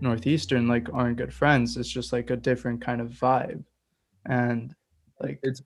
northeastern 0.00 0.66
like 0.66 0.88
aren't 0.92 1.18
good 1.18 1.32
friends 1.32 1.76
it's 1.76 1.88
just 1.88 2.12
like 2.12 2.30
a 2.30 2.36
different 2.36 2.80
kind 2.80 3.00
of 3.00 3.08
vibe 3.08 3.62
and 4.26 4.74
like 5.20 5.38
it's 5.42 5.62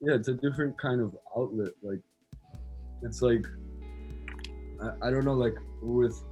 yeah 0.00 0.14
it's 0.14 0.28
a 0.28 0.34
different 0.34 0.76
kind 0.78 1.00
of 1.00 1.16
outlet 1.36 1.72
like 1.82 2.00
it's 3.02 3.22
like 3.22 3.46
I, 4.82 5.08
I 5.08 5.10
don't 5.10 5.24
know 5.24 5.34
like 5.34 5.54
with 5.86 6.22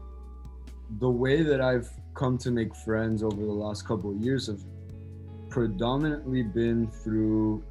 the 0.99 1.09
way 1.09 1.43
that 1.43 1.61
i've 1.61 1.89
come 2.15 2.37
to 2.39 2.51
make 2.51 2.75
friends 2.75 3.23
over 3.23 3.37
the 3.37 3.59
last 3.65 3.87
couple 3.87 4.11
of 4.11 4.17
years 4.19 4.47
have 4.47 4.61
predominantly 5.49 6.43
been 6.43 6.87
through 6.89 7.63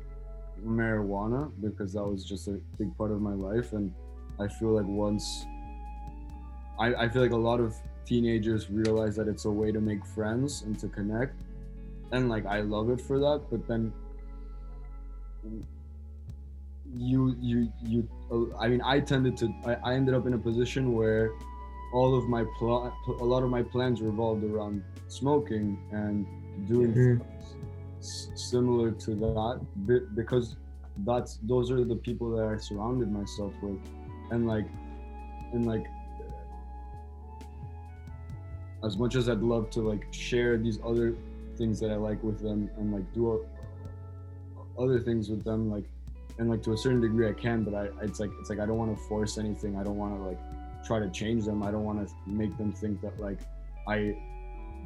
marijuana 0.65 1.51
because 1.61 1.93
that 1.93 2.03
was 2.03 2.23
just 2.23 2.47
a 2.47 2.59
big 2.77 2.95
part 2.97 3.11
of 3.11 3.21
my 3.21 3.33
life. 3.33 3.73
And 3.73 3.93
i 4.39 4.47
feel 4.47 4.69
like 4.69 4.85
once 4.85 5.45
i, 6.79 6.93
I 6.95 7.09
feel 7.09 7.21
like 7.21 7.31
a 7.31 7.43
lot 7.51 7.59
of 7.59 7.75
teenagers 8.05 8.69
realize 8.69 9.15
that 9.17 9.27
it's 9.27 9.45
a 9.45 9.51
way 9.51 9.71
to 9.71 9.79
make 9.79 10.05
friends 10.05 10.63
and 10.63 10.77
to 10.79 10.87
connect. 10.87 11.35
And 12.11 12.29
like 12.29 12.45
i 12.45 12.61
love 12.61 12.89
it 12.89 13.01
for 13.01 13.19
that 13.19 13.41
but 13.51 13.67
then 13.67 13.91
you 16.95 17.35
you 17.41 17.71
you 17.83 18.07
i 18.59 18.67
mean 18.67 18.81
i 18.85 18.99
tended 18.99 19.35
to 19.37 19.53
I, 19.65 19.73
I 19.89 19.93
ended 19.95 20.13
up 20.13 20.25
in 20.27 20.33
a 20.33 20.37
position 20.37 20.93
where 20.93 21.31
all 21.93 22.15
of 22.17 22.27
my 22.27 22.43
pl- 22.57 22.91
a 23.07 23.23
lot 23.23 23.43
of 23.43 23.49
my 23.49 23.61
plans 23.63 24.01
revolved 24.01 24.43
around 24.43 24.83
smoking 25.07 25.77
and 25.91 26.25
doing 26.67 26.91
Mhm. 26.93 27.19
things 27.21 27.57
similar 28.35 28.91
to 28.91 29.15
that 29.15 29.61
because 30.15 30.55
that's 31.05 31.37
those 31.43 31.71
are 31.71 31.83
the 31.85 31.95
people 31.95 32.29
that 32.35 32.45
i 32.45 32.57
surrounded 32.57 33.09
myself 33.11 33.53
with 33.63 33.79
and 34.31 34.45
like 34.45 34.67
and 35.53 35.65
like 35.65 35.85
as 38.83 38.97
much 38.97 39.15
as 39.15 39.29
i'd 39.29 39.39
love 39.41 39.69
to 39.69 39.81
like 39.81 40.05
share 40.11 40.57
these 40.57 40.79
other 40.85 41.15
things 41.57 41.79
that 41.79 41.91
i 41.91 41.95
like 41.95 42.21
with 42.23 42.39
them 42.41 42.69
and 42.77 42.91
like 42.93 43.05
do 43.13 43.29
o- 43.31 43.45
other 44.77 44.99
things 44.99 45.29
with 45.29 45.43
them 45.43 45.71
like 45.71 45.85
and 46.39 46.49
like 46.49 46.61
to 46.61 46.73
a 46.73 46.77
certain 46.77 46.99
degree 47.01 47.27
i 47.29 47.33
can 47.33 47.63
but 47.63 47.73
i 47.73 47.87
it's 48.01 48.19
like 48.19 48.31
it's 48.39 48.49
like 48.49 48.59
i 48.59 48.65
don't 48.65 48.77
want 48.77 48.95
to 48.95 49.03
force 49.05 49.37
anything 49.37 49.75
i 49.77 49.83
don't 49.83 49.97
want 49.97 50.13
to 50.15 50.21
like 50.23 50.39
try 50.85 50.99
to 50.99 51.09
change 51.09 51.45
them 51.45 51.63
i 51.63 51.71
don't 51.71 51.83
want 51.83 52.05
to 52.07 52.13
make 52.25 52.55
them 52.57 52.71
think 52.71 53.01
that 53.01 53.17
like 53.19 53.39
i 53.87 54.15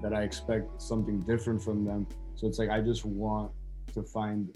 that 0.01 0.13
i 0.13 0.21
expect 0.23 0.81
something 0.81 1.21
different 1.21 1.61
from 1.61 1.83
them 1.85 2.05
so 2.35 2.47
it's 2.47 2.59
like 2.59 2.69
i 2.69 2.79
just 2.79 3.05
want 3.05 3.51
to 3.93 4.03
find 4.03 4.49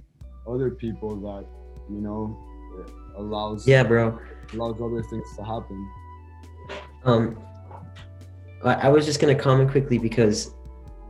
other 0.47 0.69
people 0.69 1.15
that 1.15 1.45
you 1.89 2.01
know 2.01 2.37
allows 3.17 3.67
Yeah, 3.67 3.83
bro. 3.83 4.17
allows 4.53 4.79
other 4.81 5.03
things 5.03 5.27
to 5.37 5.43
happen 5.43 5.89
Um, 7.03 7.37
I, 8.63 8.89
was 8.89 9.05
just 9.05 9.19
gonna 9.19 9.35
comment 9.35 9.71
quickly 9.71 9.97
because 9.97 10.53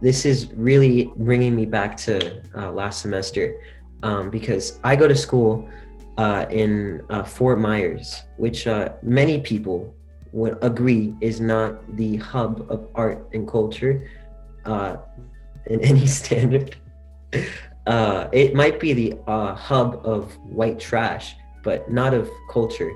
this 0.01 0.25
is 0.25 0.51
really 0.53 1.11
bringing 1.17 1.55
me 1.55 1.65
back 1.65 1.97
to 1.97 2.41
uh, 2.55 2.71
last 2.71 3.01
semester. 3.01 3.61
Um, 4.03 4.29
because 4.29 4.79
I 4.83 4.95
go 4.95 5.07
to 5.07 5.15
school 5.15 5.69
uh, 6.17 6.45
in 6.49 7.01
uh, 7.09 7.23
Fort 7.23 7.59
Myers, 7.59 8.23
which 8.37 8.67
uh, 8.67 8.93
many 9.03 9.39
people 9.41 9.93
would 10.31 10.57
agree 10.61 11.15
is 11.21 11.41
not 11.41 11.95
the 11.97 12.17
hub 12.17 12.65
of 12.69 12.87
art 12.95 13.27
and 13.33 13.47
culture 13.47 14.09
uh, 14.65 14.97
in 15.67 15.81
any 15.91 16.07
standard. 16.07 16.75
uh, 17.87 18.27
it 18.31 18.55
might 18.55 18.79
be 18.79 18.93
the 18.93 19.17
uh, 19.27 19.53
hub 19.55 20.01
of 20.05 20.33
white 20.37 20.79
trash, 20.79 21.35
but 21.63 21.91
not 21.91 22.13
of 22.13 22.29
culture 22.49 22.91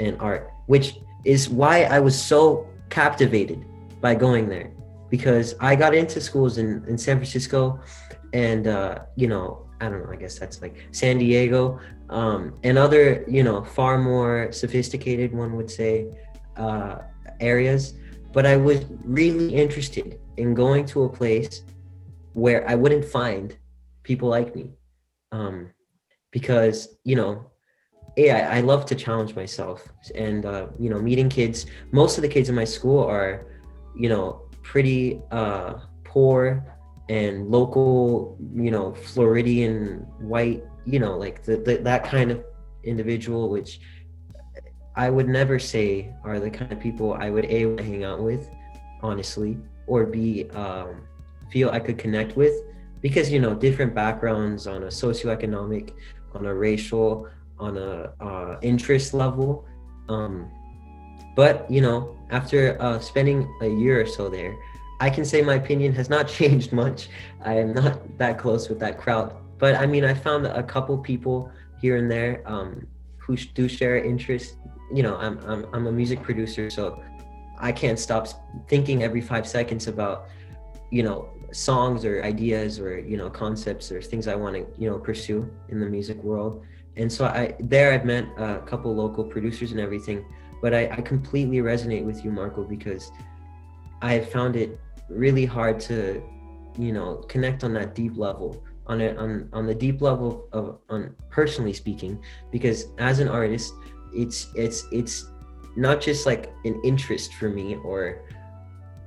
and 0.00 0.16
art, 0.20 0.50
which 0.66 0.98
is 1.24 1.48
why 1.48 1.84
I 1.84 2.00
was 2.00 2.20
so 2.20 2.66
captivated 2.90 3.64
by 4.00 4.14
going 4.14 4.48
there 4.48 4.70
because 5.10 5.54
I 5.60 5.74
got 5.74 5.94
into 5.94 6.20
schools 6.20 6.58
in, 6.58 6.84
in 6.86 6.98
San 6.98 7.16
Francisco 7.16 7.80
and, 8.32 8.66
uh, 8.66 9.00
you 9.16 9.26
know, 9.26 9.66
I 9.80 9.88
don't 9.88 10.04
know, 10.04 10.12
I 10.12 10.16
guess 10.16 10.38
that's 10.38 10.60
like 10.60 10.76
San 10.90 11.18
Diego 11.18 11.80
um, 12.10 12.54
and 12.62 12.78
other, 12.78 13.24
you 13.28 13.42
know, 13.42 13.64
far 13.64 13.98
more 13.98 14.50
sophisticated, 14.52 15.32
one 15.32 15.56
would 15.56 15.70
say, 15.70 16.08
uh, 16.58 16.98
areas. 17.40 17.94
But 18.32 18.44
I 18.46 18.56
was 18.56 18.84
really 19.04 19.54
interested 19.54 20.20
in 20.36 20.54
going 20.54 20.84
to 20.86 21.04
a 21.04 21.08
place 21.08 21.62
where 22.34 22.68
I 22.68 22.74
wouldn't 22.74 23.04
find 23.04 23.56
people 24.02 24.28
like 24.28 24.54
me. 24.54 24.72
Um, 25.32 25.70
because, 26.30 26.96
you 27.04 27.16
know, 27.16 27.50
yeah, 28.16 28.50
I 28.52 28.60
love 28.60 28.84
to 28.86 28.94
challenge 28.94 29.34
myself 29.34 29.88
and, 30.14 30.44
uh, 30.44 30.66
you 30.78 30.90
know, 30.90 31.00
meeting 31.00 31.28
kids. 31.28 31.66
Most 31.92 32.18
of 32.18 32.22
the 32.22 32.28
kids 32.28 32.48
in 32.48 32.54
my 32.54 32.64
school 32.64 33.02
are, 33.02 33.46
you 33.96 34.08
know, 34.08 34.42
pretty 34.62 35.22
uh, 35.30 35.74
poor 36.04 36.64
and 37.08 37.48
local, 37.48 38.36
you 38.54 38.70
know, 38.70 38.94
Floridian 38.94 40.06
white, 40.20 40.62
you 40.84 40.98
know, 40.98 41.16
like 41.16 41.42
the, 41.44 41.56
the, 41.56 41.76
that 41.78 42.04
kind 42.04 42.30
of 42.30 42.44
individual, 42.84 43.48
which 43.48 43.80
I 44.98 45.10
would 45.10 45.28
never 45.28 45.60
say 45.60 46.12
are 46.24 46.40
the 46.40 46.50
kind 46.50 46.72
of 46.72 46.80
people 46.80 47.14
I 47.14 47.30
would 47.30 47.44
a 47.44 47.80
hang 47.80 48.02
out 48.02 48.20
with, 48.20 48.50
honestly, 49.00 49.56
or 49.86 50.04
be 50.04 50.50
um, 50.50 51.06
feel 51.52 51.70
I 51.70 51.78
could 51.78 51.98
connect 51.98 52.36
with, 52.36 52.52
because 53.00 53.30
you 53.30 53.38
know 53.38 53.54
different 53.54 53.94
backgrounds 53.94 54.66
on 54.66 54.82
a 54.82 54.88
socioeconomic, 54.88 55.92
on 56.34 56.46
a 56.46 56.52
racial, 56.52 57.28
on 57.60 57.76
a 57.76 58.12
uh, 58.20 58.58
interest 58.60 59.14
level. 59.14 59.64
Um, 60.08 60.50
but 61.36 61.70
you 61.70 61.80
know, 61.80 62.16
after 62.30 62.76
uh, 62.82 62.98
spending 62.98 63.48
a 63.62 63.68
year 63.68 64.00
or 64.00 64.06
so 64.06 64.28
there, 64.28 64.56
I 64.98 65.10
can 65.10 65.24
say 65.24 65.42
my 65.42 65.54
opinion 65.54 65.94
has 65.94 66.10
not 66.10 66.26
changed 66.38 66.72
much. 66.72 67.08
I 67.44 67.54
am 67.54 67.72
not 67.72 68.18
that 68.18 68.36
close 68.36 68.68
with 68.68 68.80
that 68.80 68.98
crowd, 68.98 69.32
but 69.58 69.76
I 69.76 69.86
mean, 69.86 70.04
I 70.04 70.12
found 70.12 70.44
a 70.44 70.64
couple 70.64 70.98
people 70.98 71.52
here 71.80 71.98
and 71.98 72.10
there 72.10 72.42
um, 72.46 72.84
who 73.16 73.36
do 73.36 73.68
share 73.68 73.96
interest. 74.04 74.56
You 74.92 75.02
know, 75.02 75.16
I'm, 75.16 75.38
I'm 75.46 75.66
I'm 75.72 75.86
a 75.86 75.92
music 75.92 76.22
producer, 76.22 76.70
so 76.70 77.02
I 77.58 77.72
can't 77.72 77.98
stop 77.98 78.28
thinking 78.68 79.02
every 79.02 79.20
five 79.20 79.46
seconds 79.46 79.86
about, 79.86 80.28
you 80.90 81.02
know, 81.02 81.28
songs 81.52 82.04
or 82.04 82.22
ideas 82.24 82.78
or 82.78 82.98
you 82.98 83.16
know 83.16 83.30
concepts 83.30 83.90
or 83.90 84.02
things 84.02 84.28
I 84.28 84.34
want 84.34 84.54
to 84.56 84.66
you 84.80 84.88
know 84.90 84.98
pursue 84.98 85.50
in 85.68 85.80
the 85.80 85.86
music 85.86 86.22
world. 86.22 86.64
And 86.96 87.10
so 87.10 87.24
I 87.26 87.54
there 87.60 87.92
I've 87.92 88.04
met 88.04 88.24
a 88.36 88.60
couple 88.60 88.94
local 88.94 89.24
producers 89.24 89.70
and 89.72 89.80
everything, 89.80 90.24
but 90.60 90.74
I, 90.74 90.88
I 90.90 91.00
completely 91.00 91.58
resonate 91.58 92.04
with 92.04 92.24
you, 92.24 92.30
Marco, 92.30 92.64
because 92.64 93.10
I 94.02 94.20
found 94.20 94.56
it 94.56 94.78
really 95.08 95.46
hard 95.46 95.80
to, 95.80 96.22
you 96.78 96.92
know, 96.92 97.16
connect 97.28 97.64
on 97.64 97.72
that 97.74 97.94
deep 97.94 98.16
level, 98.16 98.62
on 98.86 99.00
it 99.00 99.16
on 99.16 99.48
on 99.52 99.66
the 99.66 99.74
deep 99.74 100.02
level 100.02 100.48
of 100.52 100.78
on 100.90 101.14
personally 101.30 101.72
speaking, 101.72 102.22
because 102.50 102.86
as 102.98 103.20
an 103.20 103.28
artist, 103.28 103.72
it's 104.14 104.48
it's 104.54 104.86
it's 104.92 105.28
not 105.76 106.00
just 106.00 106.26
like 106.26 106.52
an 106.64 106.80
interest 106.84 107.34
for 107.34 107.48
me 107.48 107.76
or 107.84 108.22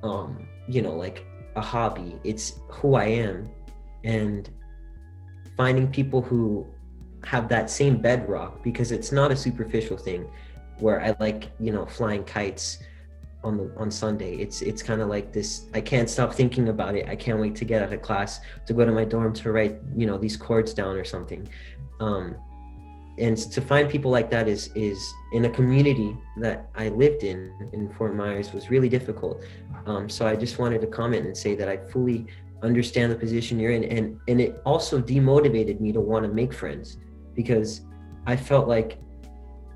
um 0.03 0.47
you 0.67 0.81
know 0.81 0.95
like 0.95 1.25
a 1.55 1.61
hobby. 1.61 2.17
It's 2.23 2.59
who 2.69 2.95
i 2.95 3.05
am 3.05 3.49
and 4.03 4.49
finding 5.57 5.87
people 5.87 6.21
who 6.21 6.65
have 7.23 7.47
that 7.49 7.69
same 7.69 8.01
bedrock 8.01 8.63
because 8.63 8.91
it's 8.91 9.11
not 9.11 9.31
a 9.31 9.35
superficial 9.35 9.97
thing 9.97 10.27
where 10.79 10.99
i 11.01 11.15
like 11.19 11.51
you 11.59 11.71
know 11.71 11.85
flying 11.85 12.23
kites 12.23 12.79
on 13.43 13.57
the 13.57 13.73
on 13.77 13.91
sunday. 13.91 14.35
It's 14.35 14.61
it's 14.61 14.81
kind 14.81 15.01
of 15.01 15.09
like 15.09 15.33
this 15.33 15.65
i 15.73 15.81
can't 15.81 16.09
stop 16.09 16.33
thinking 16.33 16.69
about 16.69 16.95
it. 16.95 17.07
I 17.09 17.15
can't 17.15 17.39
wait 17.39 17.55
to 17.55 17.65
get 17.65 17.83
out 17.83 17.91
of 17.91 18.01
class 18.01 18.39
to 18.65 18.73
go 18.73 18.85
to 18.85 18.91
my 18.91 19.03
dorm 19.03 19.33
to 19.33 19.51
write 19.51 19.77
you 19.95 20.05
know 20.07 20.17
these 20.17 20.37
chords 20.37 20.73
down 20.73 20.95
or 20.95 21.03
something. 21.03 21.47
Um 21.99 22.35
and 23.21 23.37
to 23.37 23.61
find 23.61 23.87
people 23.89 24.09
like 24.09 24.29
that 24.31 24.47
is 24.47 24.71
is 24.73 25.13
in 25.31 25.45
a 25.45 25.49
community 25.49 26.17
that 26.37 26.69
I 26.75 26.89
lived 26.89 27.23
in 27.23 27.69
in 27.71 27.93
Fort 27.93 28.15
Myers 28.15 28.51
was 28.51 28.69
really 28.69 28.89
difficult. 28.89 29.43
Um, 29.85 30.09
so 30.09 30.25
I 30.25 30.35
just 30.35 30.57
wanted 30.57 30.81
to 30.81 30.87
comment 30.87 31.25
and 31.27 31.37
say 31.37 31.53
that 31.55 31.69
I 31.69 31.77
fully 31.77 32.25
understand 32.63 33.11
the 33.11 33.15
position 33.15 33.59
you're 33.59 33.71
in, 33.79 33.83
and 33.83 34.19
and 34.27 34.41
it 34.41 34.61
also 34.65 34.99
demotivated 34.99 35.79
me 35.79 35.91
to 35.91 36.01
want 36.01 36.25
to 36.25 36.31
make 36.41 36.51
friends 36.51 36.97
because 37.35 37.81
I 38.25 38.35
felt 38.35 38.67
like 38.67 38.99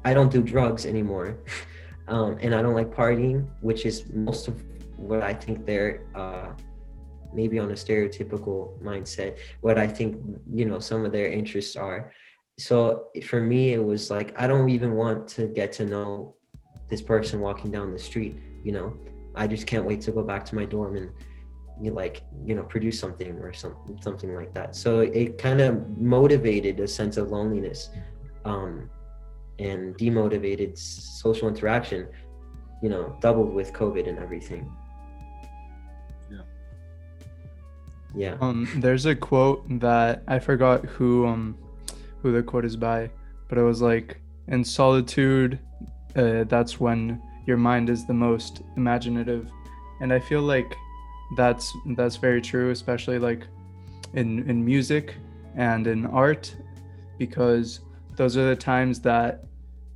I 0.03 0.13
don't 0.15 0.31
do 0.31 0.41
drugs 0.41 0.85
anymore, 0.87 1.37
um, 2.07 2.37
and 2.41 2.53
I 2.55 2.61
don't 2.63 2.75
like 2.81 2.91
partying, 2.91 3.47
which 3.61 3.85
is 3.85 4.09
most 4.11 4.47
of 4.47 4.55
what 4.97 5.21
I 5.21 5.33
think 5.33 5.65
they're. 5.65 6.07
Uh, 6.15 6.47
maybe 7.33 7.59
on 7.59 7.69
a 7.71 7.73
stereotypical 7.73 8.81
mindset 8.81 9.37
what 9.59 9.77
i 9.77 9.85
think 9.85 10.15
you 10.53 10.63
know 10.63 10.79
some 10.79 11.03
of 11.03 11.11
their 11.11 11.27
interests 11.27 11.75
are 11.75 12.13
so 12.57 13.07
for 13.25 13.41
me 13.41 13.73
it 13.73 13.83
was 13.83 14.09
like 14.09 14.33
i 14.39 14.47
don't 14.47 14.69
even 14.69 14.93
want 14.93 15.27
to 15.27 15.47
get 15.47 15.71
to 15.71 15.85
know 15.85 16.33
this 16.89 17.01
person 17.01 17.39
walking 17.39 17.71
down 17.71 17.91
the 17.91 17.99
street 17.99 18.37
you 18.65 18.71
know? 18.71 18.97
I 19.35 19.47
just 19.47 19.67
can't 19.67 19.85
wait 19.85 20.01
to 20.01 20.11
go 20.11 20.23
back 20.23 20.43
to 20.45 20.55
my 20.55 20.65
dorm 20.65 20.95
and 20.97 21.09
you 21.81 21.91
like 21.91 22.23
you 22.45 22.55
know 22.55 22.63
produce 22.63 22.97
something 22.97 23.37
or 23.39 23.53
something 23.53 23.99
something 24.01 24.33
like 24.33 24.53
that. 24.53 24.75
So 24.75 25.01
it 25.01 25.37
kind 25.37 25.61
of 25.61 25.97
motivated 25.97 26.79
a 26.79 26.87
sense 26.87 27.17
of 27.17 27.31
loneliness 27.31 27.89
um, 28.45 28.89
and 29.59 29.95
demotivated 29.97 30.77
social 30.77 31.47
interaction 31.49 32.07
you 32.81 32.89
know 32.89 33.17
doubled 33.21 33.53
with 33.53 33.73
covid 33.73 34.07
and 34.07 34.17
everything. 34.19 34.71
Yeah. 36.31 36.37
yeah. 38.15 38.37
Um, 38.39 38.69
there's 38.77 39.05
a 39.05 39.15
quote 39.15 39.65
that 39.81 40.23
I 40.29 40.39
forgot 40.39 40.85
who 40.85 41.27
um 41.27 41.57
who 42.25 42.31
the 42.31 42.41
quote 42.41 42.65
is 42.65 42.75
by, 42.75 43.07
but 43.47 43.59
it 43.59 43.61
was 43.61 43.83
like, 43.83 44.19
in 44.47 44.63
solitude, 44.63 45.59
uh, 46.15 46.43
that's 46.45 46.79
when 46.79 47.21
your 47.45 47.55
mind 47.55 47.87
is 47.87 48.07
the 48.07 48.15
most 48.15 48.63
imaginative, 48.77 49.47
and 50.01 50.11
I 50.11 50.19
feel 50.19 50.41
like 50.41 50.75
that's 51.37 51.71
that's 51.95 52.15
very 52.15 52.41
true, 52.41 52.71
especially 52.71 53.19
like 53.19 53.45
in 54.13 54.49
in 54.49 54.65
music 54.65 55.13
and 55.55 55.85
in 55.85 56.07
art, 56.07 56.55
because 57.19 57.81
those 58.15 58.37
are 58.37 58.47
the 58.49 58.55
times 58.55 58.99
that 59.01 59.43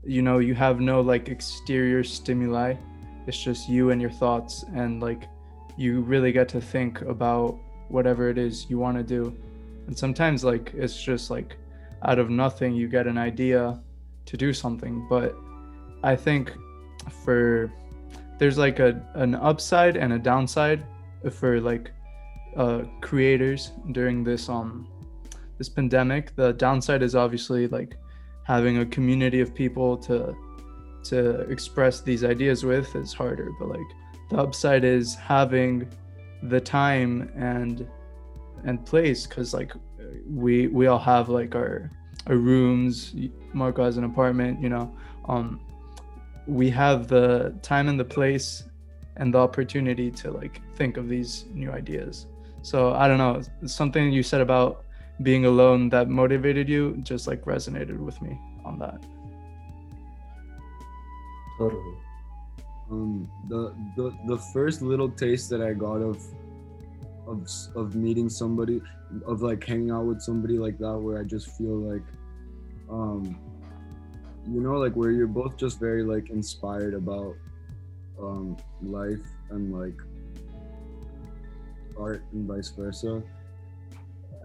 you 0.04 0.22
know 0.22 0.38
you 0.38 0.54
have 0.54 0.80
no 0.80 1.02
like 1.02 1.30
exterior 1.30 2.04
stimuli. 2.04 2.76
It's 3.26 3.44
just 3.44 3.68
you 3.68 3.90
and 3.90 4.00
your 4.00 4.12
thoughts 4.12 4.66
and 4.76 5.02
like 5.02 5.24
you 5.78 6.02
really 6.02 6.32
get 6.32 6.48
to 6.50 6.62
think 6.62 7.02
about 7.02 7.58
whatever 7.88 8.30
it 8.30 8.38
is 8.38 8.70
you 8.70 8.78
want 8.78 8.98
to 8.98 9.04
do. 9.04 9.36
And 9.88 9.98
sometimes 9.98 10.44
like 10.44 10.74
it's 10.76 11.02
just 11.02 11.32
like 11.32 11.58
out 12.04 12.20
of 12.20 12.30
nothing 12.30 12.74
you 12.74 12.88
get 12.88 13.08
an 13.08 13.18
idea 13.18 13.82
to 14.26 14.38
do 14.38 14.54
something. 14.54 15.08
But 15.10 15.36
i 16.02 16.16
think 16.16 16.54
for 17.26 17.72
there's 18.38 18.58
like 18.58 18.80
a 18.80 19.02
an 19.16 19.36
upside 19.36 19.97
and 19.97 20.14
a 20.14 20.20
downside 20.20 20.86
for 21.30 21.60
like 21.60 21.91
uh 22.56 22.84
creators 23.02 23.72
during 23.91 24.24
this 24.24 24.50
um 24.50 24.88
this 25.58 25.70
pandemic. 25.70 26.36
The 26.36 26.54
downside 26.54 27.04
is 27.04 27.16
obviously 27.16 27.68
like 27.68 27.97
having 28.43 28.80
a 28.80 28.86
community 28.86 29.41
of 29.41 29.54
people 29.54 29.97
to 29.97 30.36
to 31.04 31.41
express 31.52 32.02
these 32.02 32.24
ideas 32.24 32.64
with 32.64 32.95
is 32.95 33.14
harder. 33.14 33.50
But 33.60 33.70
like 33.70 33.89
the 34.30 34.38
upside 34.38 34.84
is 34.84 35.16
having 35.16 35.88
the 36.43 36.62
time 36.62 37.30
and 37.36 37.88
and 38.64 38.86
place 38.86 39.28
because 39.28 39.54
like 39.54 39.74
we 40.28 40.68
we 40.68 40.88
all 40.88 40.99
have 40.99 41.30
like 41.30 41.55
our 41.55 41.91
our 42.28 42.36
rooms 42.36 43.16
marco 43.53 43.84
has 43.84 43.97
an 43.97 44.03
apartment 44.03 44.62
you 44.62 44.70
know 44.70 44.93
um 45.28 45.60
we 46.47 46.70
have 46.70 47.07
the 47.07 47.53
time 47.62 47.88
and 47.88 47.99
the 47.99 48.05
place 48.05 48.64
and 49.18 49.34
the 49.34 49.38
opportunity 49.38 50.10
to 50.10 50.32
like 50.32 50.62
think 50.76 50.97
of 50.97 51.07
these 51.07 51.45
new 51.53 51.72
ideas. 51.72 52.26
So 52.62 52.93
i 52.93 53.07
don't 53.07 53.18
know 53.18 53.41
something 53.66 54.12
you 54.12 54.24
said 54.24 54.41
about 54.41 54.84
being 55.22 55.45
alone 55.45 55.89
that 55.89 56.10
motivated 56.10 56.68
you 56.70 56.97
just 57.03 57.28
like 57.28 57.43
resonated 57.43 57.99
with 57.99 58.22
me 58.22 58.39
on 58.66 58.80
that. 58.80 59.03
Totally. 61.57 61.95
Um 62.89 63.30
the 63.47 63.76
the 63.95 64.14
the 64.28 64.38
first 64.53 64.82
little 64.82 65.10
taste 65.10 65.49
that 65.51 65.62
i 65.62 65.74
got 65.74 66.01
of 66.01 66.18
of 67.30 67.48
of 67.76 67.96
meeting 67.96 68.30
somebody 68.30 68.82
of 69.26 69.42
like 69.42 69.64
hanging 69.64 69.92
out 69.92 70.06
with 70.06 70.22
somebody 70.22 70.58
like 70.58 70.78
that 70.78 70.98
where 70.98 71.20
i 71.20 71.24
just 71.24 71.50
feel 71.58 71.78
like 71.78 72.04
um 72.90 73.38
you 74.48 74.62
know 74.62 74.78
like 74.78 74.96
where 74.96 75.12
you're 75.12 75.28
both 75.28 75.56
just 75.58 75.80
very 75.80 76.04
like 76.04 76.30
inspired 76.30 76.94
about 76.94 77.36
um 78.20 78.58
life 78.82 79.28
and 79.52 79.74
like 79.78 79.98
art 81.98 82.24
and 82.32 82.48
vice 82.48 82.70
versa 82.70 83.22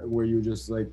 where 0.02 0.24
you 0.24 0.40
just 0.42 0.68
like 0.68 0.88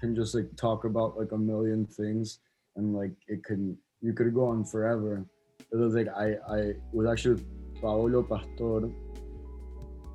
can 0.00 0.14
just 0.14 0.34
like 0.34 0.48
talk 0.56 0.84
about 0.84 1.18
like 1.18 1.32
a 1.32 1.38
million 1.38 1.86
things 1.86 2.40
and 2.76 2.94
like 2.94 3.12
it 3.28 3.42
can 3.44 3.76
you 4.00 4.12
could 4.12 4.32
go 4.34 4.46
on 4.46 4.64
forever. 4.64 5.24
It 5.72 5.76
was 5.76 5.94
like 5.94 6.08
I 6.08 6.36
I 6.48 6.72
was 6.92 7.08
actually 7.08 7.42
Paolo 7.80 8.22
Pastor. 8.22 8.90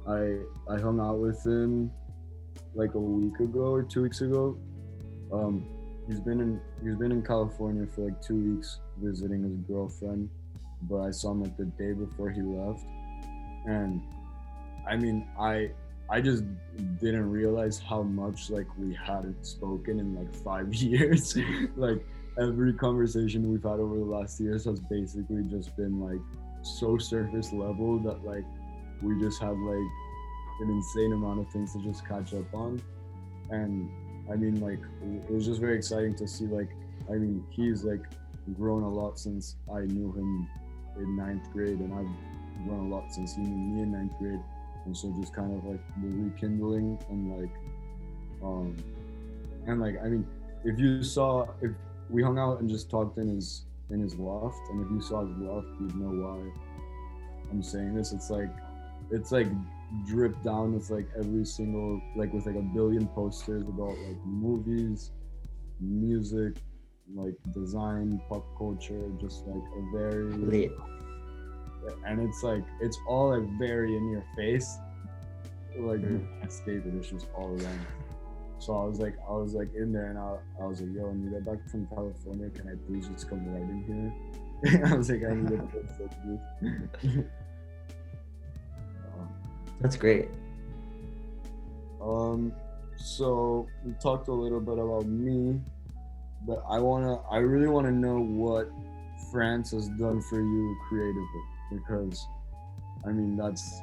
I 0.08 0.38
I 0.70 0.80
hung 0.80 0.99
out 0.99 1.20
with 1.20 1.45
him 1.45 1.91
like 2.74 2.93
a 2.95 2.99
week 2.99 3.39
ago 3.39 3.74
or 3.74 3.84
two 3.84 4.04
weeks 4.04 4.22
ago. 4.22 4.58
Um, 5.32 5.66
he's 6.08 6.20
been 6.20 6.41
in 6.41 6.60
he's 6.84 6.95
been 6.95 7.12
in 7.12 7.22
California 7.22 7.88
for 7.88 8.02
like 8.02 8.22
two 8.22 8.56
weeks 8.56 8.80
visiting 9.02 9.43
his 9.43 9.58
girlfriend, 9.68 10.30
but 10.84 11.02
I 11.02 11.12
saw 11.12 11.32
him 11.32 11.43
like 11.43 11.58
the 11.58 11.66
day 11.66 11.93
before 11.93 12.30
he 12.30 12.41
left, 12.41 12.86
and 13.66 14.02
I 14.89 14.97
mean 14.97 15.28
I 15.39 15.72
I 16.10 16.20
just 16.20 16.43
didn't 16.99 17.30
realize 17.32 17.80
how 17.80 18.04
much 18.04 18.49
like 18.49 18.68
we 18.78 18.93
hadn't 18.93 19.45
spoken 19.45 19.99
in 19.99 20.16
like 20.16 20.34
five 20.36 20.74
years. 20.74 21.38
like 21.76 22.06
every 22.39 22.74
conversation 22.74 23.52
we've 23.52 23.64
had 23.64 23.80
over 23.80 23.97
the 23.97 24.06
last 24.06 24.39
years 24.39 24.66
has 24.66 24.80
basically 24.80 25.43
just 25.43 25.76
been 25.76 25.99
like 25.99 26.20
so 26.64 26.97
surface 26.97 27.52
level 27.52 27.99
that 27.99 28.24
like 28.24 28.45
we 29.02 29.20
just 29.20 29.41
had 29.41 29.58
like 29.58 29.89
an 30.62 30.70
insane 30.70 31.14
amount 31.14 31.39
of 31.39 31.49
things 31.49 31.74
to 31.74 31.84
just 31.84 32.08
catch 32.08 32.34
up 32.34 32.54
on. 32.54 32.82
And 33.49 33.89
I 34.32 34.36
mean 34.36 34.60
like 34.60 34.80
it 35.28 35.32
was 35.32 35.45
just 35.45 35.60
very 35.60 35.78
exciting 35.78 36.16
to 36.16 36.28
see 36.28 36.45
like 36.45 36.70
I 37.10 37.14
mean 37.14 37.43
he's 37.49 37.84
like 37.84 38.04
grown 38.58 38.84
a 38.84 38.89
lot 38.89 39.20
since 39.20 39.56
I 39.74 39.82
knew 39.82 40.12
him 40.12 40.47
in 40.97 41.16
ninth 41.16 41.52
grade 41.52 41.80
and 41.80 41.93
I've 41.93 42.66
grown 42.68 42.91
a 42.91 42.95
lot 42.95 43.12
since 43.12 43.36
he 43.36 43.41
knew 43.41 43.76
me 43.76 43.82
in 43.84 43.91
ninth 43.91 44.14
grade 44.20 44.39
and 44.86 44.95
so 44.95 45.14
just 45.20 45.34
kind 45.34 45.56
of 45.56 45.64
like 45.66 45.80
the 46.02 46.08
rekindling 46.08 46.97
and 47.10 47.39
like 47.39 47.52
um 48.43 48.76
and 49.68 49.80
like 49.80 49.95
i 50.04 50.08
mean 50.08 50.26
if 50.64 50.80
you 50.80 51.04
saw 51.04 51.47
if 51.62 51.72
we 52.10 52.24
hung 52.24 52.39
out 52.39 52.60
and 52.60 52.70
just 52.70 52.89
talked 52.89 53.18
in 53.18 53.28
his 53.28 53.66
in 53.89 53.99
his 53.99 54.16
loft 54.16 54.60
and 54.70 54.84
if 54.84 54.91
you 54.91 55.02
saw 55.02 55.26
his 55.26 55.38
loft 55.38 55.68
you'd 55.80 55.95
know 55.95 56.10
why 56.26 56.39
i'm 57.52 57.62
saying 57.62 57.93
this 57.93 58.12
it's 58.12 58.30
like 58.30 58.49
it's 59.12 59.32
like 59.32 59.47
dripped 60.05 60.43
down 60.43 60.74
with 60.74 60.89
like 60.89 61.07
every 61.18 61.45
single 61.45 62.01
like 62.16 62.32
with 62.34 62.45
like 62.45 62.55
a 62.55 62.62
billion 62.62 63.07
posters 63.09 63.64
about 63.64 63.89
like 64.07 64.18
movies 64.26 65.12
music 65.82 66.55
like 67.14 67.36
design 67.53 68.22
pop 68.30 68.45
culture 68.57 69.09
just 69.20 69.45
like 69.47 69.64
a 69.78 69.97
very 69.97 70.32
Lit. 70.34 70.72
and 72.05 72.22
it's 72.22 72.41
like 72.43 72.64
it's 72.80 72.97
all 73.07 73.38
like 73.38 73.47
very 73.59 73.95
in 73.97 74.09
your 74.12 74.24
face 74.36 74.78
like 75.78 75.99
you 76.01 76.07
Mhm. 76.07 76.39
can't 76.39 76.51
escape 76.51 76.86
it 76.86 76.93
it's 76.95 77.09
just 77.09 77.28
all 77.36 77.47
around 77.49 77.86
so 78.59 78.76
i 78.78 78.86
was 78.86 78.99
like 78.99 79.16
i 79.28 79.32
was 79.34 79.53
like 79.53 79.74
in 79.74 79.91
there 79.91 80.05
and 80.05 80.18
i, 80.20 80.38
I 80.62 80.66
was 80.68 80.80
like 80.82 80.93
yo 80.93 81.07
when 81.07 81.24
you 81.24 81.32
get 81.32 81.43
back 81.45 81.68
from 81.70 81.88
california 81.88 82.49
can 82.51 82.68
i 82.70 82.76
please 82.88 83.07
just 83.07 83.28
come 83.30 83.43
right 83.51 83.62
in 83.62 83.84
here 84.64 84.84
i 84.91 84.95
was 84.95 85.09
like 85.09 85.24
i 85.24 85.34
need 85.34 85.47
to 85.49 85.57
put 85.74 85.88
this 87.03 87.24
That's 89.82 89.96
great. 89.98 90.30
Um, 92.02 92.54
so 92.98 93.68
we 93.84 93.94
talked 94.02 94.28
a 94.28 94.34
little 94.34 94.60
bit 94.60 94.78
about 94.78 95.06
me, 95.08 95.60
but 96.48 96.64
I 96.70 96.80
wanna, 96.80 97.20
I 97.32 97.38
really 97.38 97.68
wanna 97.68 97.92
know 97.92 98.20
what 98.20 98.70
France 99.32 99.72
has 99.72 99.88
done 99.90 100.22
for 100.30 100.40
you 100.40 100.78
creatively 100.88 101.44
because, 101.72 102.26
I 103.06 103.10
mean, 103.10 103.36
that's 103.36 103.82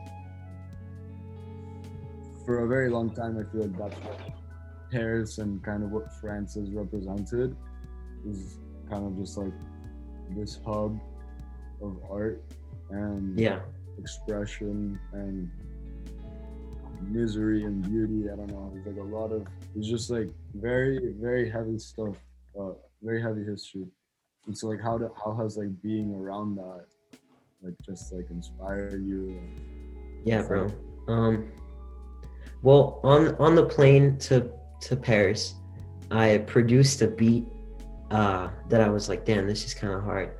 for 2.44 2.64
a 2.64 2.68
very 2.68 2.90
long 2.90 3.10
time. 3.14 3.38
I 3.38 3.50
feel 3.52 3.62
like 3.66 3.76
that's 3.76 4.00
what 4.02 4.20
Paris 4.90 5.38
and 5.38 5.62
kind 5.62 5.82
of 5.82 5.90
what 5.90 6.12
France 6.20 6.54
has 6.54 6.70
represented 6.70 7.56
is 8.26 8.58
kind 8.90 9.04
of 9.06 9.16
just 9.18 9.36
like 9.36 9.52
this 10.30 10.60
hub 10.64 10.98
of 11.82 11.98
art 12.10 12.42
and 12.90 13.38
Yeah. 13.38 13.60
expression 13.98 14.98
and 15.12 15.50
misery 17.02 17.64
and 17.64 17.82
beauty. 17.82 18.30
I 18.30 18.36
don't 18.36 18.48
know. 18.48 18.72
It's 18.76 18.86
like 18.86 18.96
a 18.96 19.02
lot 19.02 19.32
of 19.32 19.46
it's 19.76 19.88
just 19.88 20.10
like 20.10 20.28
very 20.54 21.14
very 21.20 21.50
heavy 21.50 21.78
stuff. 21.78 22.16
Uh, 22.58 22.72
very 23.02 23.22
heavy 23.22 23.44
history. 23.44 23.86
And 24.46 24.56
so 24.56 24.68
like 24.68 24.80
how 24.80 24.98
do, 24.98 25.10
how 25.22 25.34
has 25.36 25.56
like 25.56 25.70
being 25.82 26.14
around 26.14 26.56
that 26.56 26.86
like 27.62 27.74
just 27.84 28.12
like 28.12 28.30
inspire 28.30 28.96
you? 28.96 29.40
Yeah, 30.24 30.42
bro. 30.42 30.68
Um, 31.06 31.50
well, 32.62 33.00
on 33.02 33.34
on 33.36 33.54
the 33.54 33.64
plane 33.64 34.18
to 34.18 34.50
to 34.82 34.96
Paris, 34.96 35.54
I 36.10 36.38
produced 36.38 37.02
a 37.02 37.08
beat 37.08 37.44
uh, 38.10 38.48
that 38.68 38.80
I 38.80 38.88
was 38.88 39.08
like, 39.08 39.24
damn, 39.24 39.46
this 39.46 39.64
is 39.64 39.74
kind 39.74 39.92
of 39.92 40.02
hard. 40.02 40.32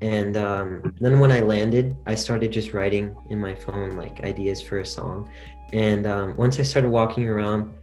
And 0.00 0.36
um, 0.36 0.94
then 1.00 1.18
when 1.18 1.32
I 1.32 1.40
landed, 1.40 1.96
I 2.06 2.14
started 2.14 2.52
just 2.52 2.72
writing 2.72 3.16
in 3.30 3.40
my 3.40 3.54
phone 3.54 3.96
like 3.96 4.22
ideas 4.22 4.62
for 4.62 4.78
a 4.78 4.86
song. 4.86 5.30
And 5.72 6.06
um, 6.06 6.36
once 6.36 6.58
I 6.58 6.62
started 6.62 6.90
walking 6.90 7.28
around 7.28 7.74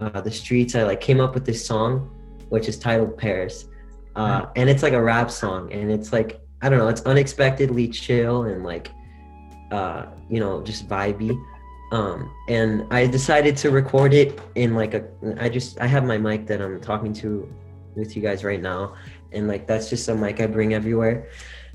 uh, 0.00 0.20
the 0.20 0.30
streets, 0.30 0.74
I 0.74 0.82
like 0.82 1.00
came 1.00 1.20
up 1.20 1.34
with 1.34 1.44
this 1.44 1.64
song, 1.64 2.10
which 2.48 2.68
is 2.68 2.78
titled 2.78 3.16
Paris. 3.16 3.66
Uh, 4.16 4.46
and 4.56 4.68
it's 4.70 4.82
like 4.82 4.94
a 4.94 5.02
rap 5.02 5.30
song, 5.30 5.70
and 5.72 5.90
it's 5.92 6.12
like 6.12 6.40
I 6.62 6.70
don't 6.70 6.78
know, 6.78 6.88
it's 6.88 7.02
unexpectedly 7.02 7.88
chill 7.88 8.44
and 8.44 8.64
like 8.64 8.90
uh, 9.70 10.06
you 10.28 10.40
know, 10.40 10.62
just 10.62 10.88
vibey. 10.88 11.38
Um, 11.92 12.32
and 12.48 12.86
I 12.92 13.06
decided 13.06 13.56
to 13.58 13.70
record 13.70 14.12
it 14.12 14.40
in 14.54 14.74
like 14.74 14.94
a. 14.94 15.04
I 15.38 15.48
just 15.48 15.80
I 15.80 15.86
have 15.86 16.04
my 16.04 16.18
mic 16.18 16.46
that 16.46 16.60
I'm 16.60 16.80
talking 16.80 17.12
to 17.14 17.52
with 17.94 18.16
you 18.16 18.22
guys 18.22 18.42
right 18.42 18.60
now, 18.60 18.94
and 19.32 19.46
like 19.46 19.66
that's 19.66 19.88
just 19.88 20.08
a 20.08 20.14
mic 20.14 20.40
I 20.40 20.46
bring 20.46 20.74
everywhere. 20.74 21.28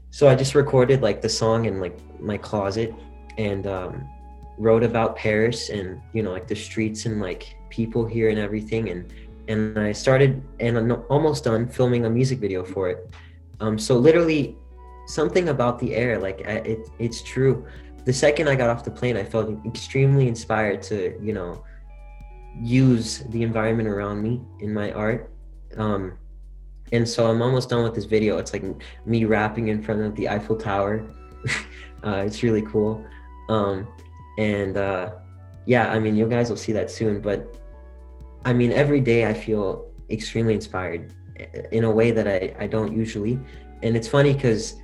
So 0.10 0.28
I 0.28 0.36
just 0.36 0.56
recorded 0.56 1.02
like 1.02 1.22
the 1.22 1.30
song 1.30 1.66
in 1.66 1.80
like 1.80 1.98
my 2.20 2.38
closet, 2.38 2.94
and 3.38 3.68
um, 3.68 4.10
wrote 4.58 4.84
about 4.84 5.16
Paris 5.16 5.70
and 5.70 6.02
you 6.14 6.24
know 6.24 6.32
like 6.32 6.48
the 6.48 6.56
streets 6.56 7.06
and 7.06 7.22
like 7.22 7.56
people 7.70 8.06
here 8.06 8.30
and 8.30 8.40
everything, 8.40 8.90
and 8.90 9.12
and 9.48 9.78
I 9.78 9.92
started 9.92 10.42
and 10.60 10.78
I'm 10.78 10.92
almost 11.10 11.44
done 11.44 11.68
filming 11.68 12.06
a 12.06 12.10
music 12.10 12.40
video 12.40 12.64
for 12.64 12.90
it. 12.90 13.10
Um, 13.60 13.78
so 13.78 13.96
literally 13.98 14.58
something 15.08 15.50
about 15.50 15.80
the 15.80 15.96
air 15.96 16.18
like 16.20 16.42
I, 16.48 16.54
it, 16.74 16.90
it's 17.00 17.22
true. 17.22 17.66
The 18.06 18.14
second 18.14 18.48
i 18.48 18.56
got 18.56 18.70
off 18.70 18.84
the 18.84 18.90
plane 18.90 19.16
i 19.16 19.24
felt 19.24 19.48
extremely 19.66 20.28
inspired 20.28 20.82
to 20.84 21.16
you 21.22 21.34
know 21.34 21.64
use 22.60 23.20
the 23.30 23.44
environment 23.44 23.88
around 23.88 24.22
me 24.22 24.42
in 24.60 24.74
my 24.74 24.92
art. 24.94 25.32
Um 25.78 26.18
and 26.92 27.08
so 27.08 27.30
i'm 27.30 27.42
almost 27.42 27.70
done 27.70 27.84
with 27.84 27.96
this 27.96 28.06
video. 28.06 28.38
It's 28.38 28.54
like 28.54 28.64
me 29.06 29.26
rapping 29.26 29.68
in 29.68 29.82
front 29.84 30.02
of 30.02 30.16
the 30.16 30.30
eiffel 30.30 30.56
tower. 30.56 31.06
Uh, 32.04 32.24
it's 32.26 32.42
really 32.42 32.64
cool. 32.64 33.06
Um 33.48 33.88
and 34.38 34.78
uh 34.78 35.12
yeah 35.66 35.92
i 35.92 36.00
mean 36.00 36.16
you 36.16 36.28
guys 36.28 36.50
will 36.50 36.58
see 36.58 36.72
that 36.72 36.90
soon 36.90 37.22
but 37.22 37.58
i 38.46 38.54
mean 38.54 38.72
every 38.72 39.00
day 39.00 39.28
i 39.28 39.34
feel 39.34 39.88
extremely 40.10 40.54
inspired 40.54 41.14
in 41.72 41.84
a 41.84 41.92
way 41.92 42.12
that 42.12 42.28
i, 42.28 42.54
I 42.60 42.68
don't 42.68 42.96
usually 42.96 43.40
and 43.84 43.96
it's 43.96 44.08
funny 44.08 44.34
because 44.34 44.82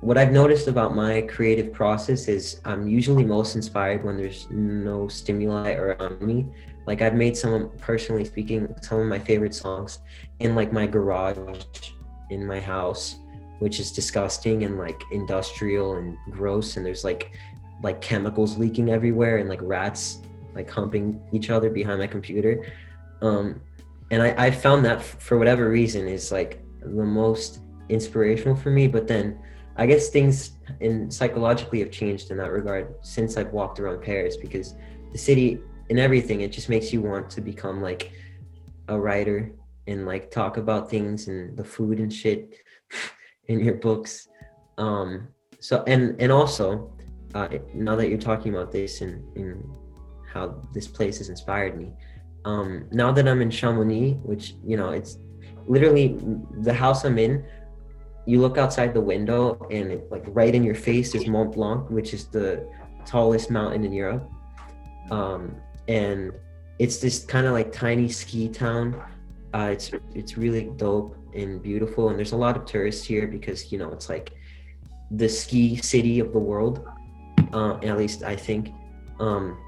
what 0.00 0.18
I've 0.18 0.30
noticed 0.30 0.68
about 0.68 0.94
my 0.94 1.22
creative 1.22 1.72
process 1.72 2.28
is 2.28 2.60
I'm 2.64 2.86
usually 2.86 3.24
most 3.24 3.56
inspired 3.56 4.04
when 4.04 4.16
there's 4.16 4.46
no 4.50 5.08
stimuli 5.08 5.72
around 5.72 6.20
me. 6.20 6.46
Like 6.86 7.02
I've 7.02 7.14
made 7.14 7.36
some, 7.36 7.70
personally 7.78 8.24
speaking, 8.24 8.72
some 8.82 9.00
of 9.00 9.06
my 9.06 9.18
favorite 9.18 9.54
songs 9.54 10.00
in 10.38 10.54
like 10.54 10.72
my 10.72 10.86
garage, 10.86 11.48
in 12.30 12.46
my 12.46 12.60
house, 12.60 13.16
which 13.58 13.80
is 13.80 13.90
disgusting 13.90 14.64
and 14.64 14.78
like 14.78 15.00
industrial 15.10 15.96
and 15.96 16.16
gross. 16.30 16.76
And 16.76 16.84
there's 16.84 17.02
like 17.02 17.32
like 17.82 18.00
chemicals 18.00 18.56
leaking 18.56 18.90
everywhere 18.90 19.38
and 19.38 19.48
like 19.48 19.60
rats 19.62 20.20
like 20.54 20.70
humping 20.70 21.20
each 21.32 21.50
other 21.50 21.70
behind 21.70 21.98
my 21.98 22.06
computer. 22.06 22.64
Um, 23.20 23.60
and 24.10 24.22
I, 24.22 24.46
I 24.46 24.50
found 24.50 24.84
that 24.86 24.98
f- 24.98 25.16
for 25.20 25.38
whatever 25.38 25.68
reason 25.68 26.08
is 26.08 26.32
like 26.32 26.62
the 26.80 27.04
most 27.04 27.60
inspirational 27.88 28.56
for 28.56 28.70
me. 28.70 28.88
But 28.88 29.06
then 29.06 29.38
I 29.76 29.86
guess 29.86 30.08
things 30.08 30.52
in 30.80 31.10
psychologically 31.10 31.80
have 31.80 31.90
changed 31.90 32.30
in 32.30 32.38
that 32.38 32.50
regard 32.50 32.94
since 33.02 33.36
I've 33.36 33.52
walked 33.52 33.78
around 33.78 34.00
Paris 34.02 34.36
because 34.36 34.74
the 35.12 35.18
city 35.18 35.60
and 35.90 35.98
everything 35.98 36.40
it 36.40 36.52
just 36.52 36.68
makes 36.68 36.92
you 36.92 37.02
want 37.02 37.28
to 37.30 37.40
become 37.40 37.82
like 37.82 38.12
a 38.88 38.98
writer 38.98 39.52
and 39.86 40.06
like 40.06 40.30
talk 40.30 40.56
about 40.56 40.90
things 40.90 41.28
and 41.28 41.56
the 41.56 41.64
food 41.64 42.00
and 42.00 42.12
shit 42.12 42.54
in 43.48 43.60
your 43.60 43.74
books. 43.74 44.28
Um, 44.78 45.28
so 45.60 45.84
and 45.86 46.20
and 46.20 46.32
also 46.32 46.92
uh, 47.36 47.48
now 47.74 47.94
that 47.96 48.08
you're 48.08 48.26
talking 48.30 48.50
about 48.54 48.70
this 48.72 49.00
and, 49.00 49.14
and 49.36 49.64
how 50.32 50.44
this 50.72 50.86
place 50.86 51.18
has 51.18 51.28
inspired 51.28 51.74
me, 51.78 51.88
um, 52.44 52.88
now 52.92 53.10
that 53.12 53.26
I'm 53.30 53.40
in 53.42 53.50
Chamonix, 53.50 54.14
which 54.30 54.54
you 54.64 54.76
know 54.76 54.90
it's 54.90 55.18
literally 55.66 56.06
the 56.68 56.72
house 56.72 57.04
I'm 57.04 57.18
in 57.18 57.44
you 58.26 58.40
look 58.40 58.58
outside 58.58 58.92
the 58.92 59.00
window 59.00 59.56
and 59.70 59.92
it, 59.92 60.10
like 60.10 60.24
right 60.28 60.54
in 60.54 60.64
your 60.64 60.74
face 60.74 61.14
is 61.14 61.26
Mont 61.28 61.52
Blanc, 61.54 61.88
which 61.88 62.12
is 62.12 62.26
the 62.26 62.68
tallest 63.06 63.50
mountain 63.50 63.84
in 63.84 63.92
Europe. 63.92 64.28
Um, 65.12 65.54
and 65.86 66.32
it's 66.80 66.98
this 66.98 67.24
kind 67.24 67.46
of 67.46 67.52
like 67.52 67.72
tiny 67.72 68.08
ski 68.08 68.48
town. 68.48 69.00
Uh, 69.54 69.70
it's 69.72 69.92
it's 70.14 70.36
really 70.36 70.64
dope 70.76 71.16
and 71.34 71.62
beautiful, 71.62 72.08
and 72.08 72.18
there's 72.18 72.32
a 72.32 72.36
lot 72.36 72.56
of 72.56 72.66
tourists 72.66 73.04
here 73.04 73.28
because 73.28 73.70
you 73.70 73.78
know 73.78 73.90
it's 73.92 74.08
like 74.08 74.32
the 75.12 75.28
ski 75.28 75.76
city 75.76 76.18
of 76.18 76.32
the 76.32 76.38
world. 76.38 76.84
Uh, 77.52 77.78
at 77.82 77.96
least 77.96 78.22
I 78.22 78.36
think. 78.36 78.72
Um, 79.18 79.58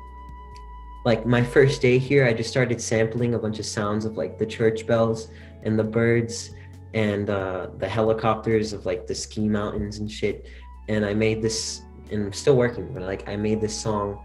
like 1.05 1.25
my 1.25 1.43
first 1.43 1.81
day 1.81 1.99
here, 1.99 2.27
I 2.27 2.33
just 2.33 2.51
started 2.51 2.81
sampling 2.81 3.35
a 3.35 3.39
bunch 3.39 3.59
of 3.59 3.67
sounds 3.67 4.05
of 4.05 4.17
like 4.17 4.39
the 4.39 4.47
church 4.47 4.87
bells 4.87 5.29
and 5.63 5.79
the 5.79 5.85
birds 5.85 6.51
and 6.95 7.31
uh, 7.31 7.69
the 7.79 7.89
helicopters 7.89 8.73
of 8.73 8.87
like 8.87 9.07
the 9.07 9.15
ski 9.15 9.49
mountains 9.49 9.99
and 9.99 10.11
shit. 10.11 10.47
And 10.89 11.05
I 11.05 11.15
made 11.15 11.43
this, 11.43 11.83
and 12.11 12.27
I'm 12.27 12.33
still 12.33 12.57
working, 12.57 12.93
but 12.93 13.03
like 13.03 13.29
I 13.29 13.37
made 13.37 13.61
this 13.61 13.79
song, 13.79 14.25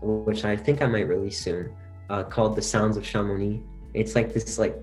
which 0.00 0.44
I 0.44 0.56
think 0.56 0.82
I 0.82 0.86
might 0.86 1.08
release 1.08 1.38
soon, 1.38 1.74
uh, 2.08 2.24
called 2.24 2.56
"The 2.56 2.62
Sounds 2.62 2.96
of 2.96 3.04
Chamonix." 3.04 3.62
It's 3.94 4.14
like 4.14 4.32
this 4.32 4.58
like 4.58 4.76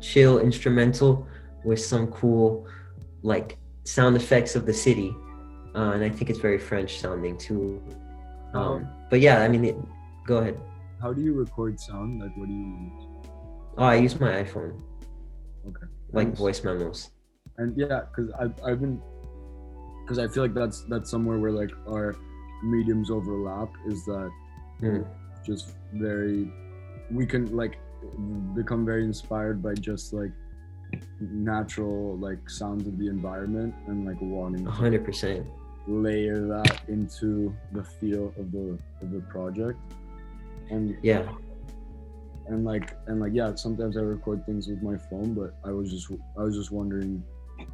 chill 0.00 0.40
instrumental 0.40 1.26
with 1.64 1.80
some 1.80 2.08
cool 2.08 2.66
like 3.22 3.58
sound 3.84 4.16
effects 4.16 4.56
of 4.56 4.66
the 4.66 4.72
city, 4.72 5.14
uh, 5.74 5.92
and 5.94 6.02
I 6.04 6.08
think 6.10 6.30
it's 6.30 6.38
very 6.38 6.58
French 6.58 6.98
sounding 7.00 7.36
too. 7.38 7.82
Um, 8.54 8.86
but 9.10 9.20
yeah, 9.20 9.40
I 9.42 9.48
mean, 9.48 9.64
it, 9.64 9.76
go 10.26 10.38
ahead. 10.38 10.58
How 11.00 11.12
do 11.12 11.20
you 11.22 11.32
record 11.34 11.80
sound? 11.80 12.20
Like, 12.20 12.36
what 12.36 12.46
do 12.48 12.52
you 12.54 12.66
use? 12.66 13.06
Oh, 13.78 13.84
I 13.84 13.94
use 13.96 14.18
my 14.20 14.42
iPhone, 14.42 14.80
Okay. 15.66 15.86
like 16.12 16.34
voice 16.36 16.62
memos. 16.62 17.10
And 17.58 17.76
yeah, 17.76 18.02
because 18.08 18.30
I've 18.38 18.54
I've 18.64 18.80
been 18.80 19.00
because 20.04 20.18
I 20.18 20.28
feel 20.28 20.42
like 20.42 20.54
that's 20.54 20.84
that's 20.88 21.10
somewhere 21.10 21.38
where 21.38 21.52
like 21.52 21.70
our 21.88 22.14
mediums 22.62 23.10
overlap 23.10 23.70
is 23.86 24.04
that 24.06 24.30
Mm. 24.82 25.06
just 25.46 25.76
very 25.94 26.50
we 27.10 27.24
can 27.24 27.54
like 27.56 27.78
become 28.54 28.84
very 28.84 29.04
inspired 29.04 29.62
by 29.62 29.74
just 29.74 30.12
like 30.12 30.32
natural 31.20 32.16
like 32.18 32.50
sounds 32.50 32.86
of 32.88 32.98
the 32.98 33.06
environment 33.08 33.72
and 33.86 34.04
like 34.04 34.16
wanting 34.20 34.66
A 34.66 34.70
hundred 34.70 35.04
percent. 35.04 35.46
Layer 35.86 36.46
that 36.46 36.80
into 36.88 37.54
the 37.72 37.82
feel 37.82 38.32
of 38.38 38.52
the 38.52 38.78
of 39.00 39.10
the 39.10 39.20
project 39.28 39.78
and 40.70 40.96
Yeah. 41.02 41.28
and 42.46 42.64
like 42.64 42.96
and 43.08 43.20
like 43.20 43.32
yeah 43.34 43.54
sometimes 43.56 43.96
i 43.96 44.00
record 44.00 44.44
things 44.46 44.68
with 44.68 44.82
my 44.82 44.96
phone 44.96 45.34
but 45.34 45.54
i 45.64 45.72
was 45.72 45.90
just 45.90 46.10
i 46.38 46.42
was 46.42 46.56
just 46.56 46.70
wondering 46.70 47.22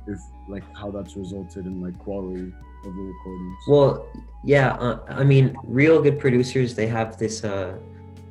if 0.06 0.18
like 0.48 0.64
how 0.74 0.90
that's 0.90 1.16
resulted 1.16 1.66
in 1.66 1.82
like 1.82 1.98
quality 1.98 2.52
of 2.84 2.94
the 2.94 3.02
recordings 3.02 3.56
Well, 3.68 4.06
yeah. 4.44 4.74
Uh, 4.74 5.00
I 5.08 5.24
mean, 5.24 5.56
real 5.64 6.00
good 6.00 6.18
producers 6.18 6.74
they 6.74 6.86
have 6.86 7.16
this 7.18 7.42
uh, 7.42 7.76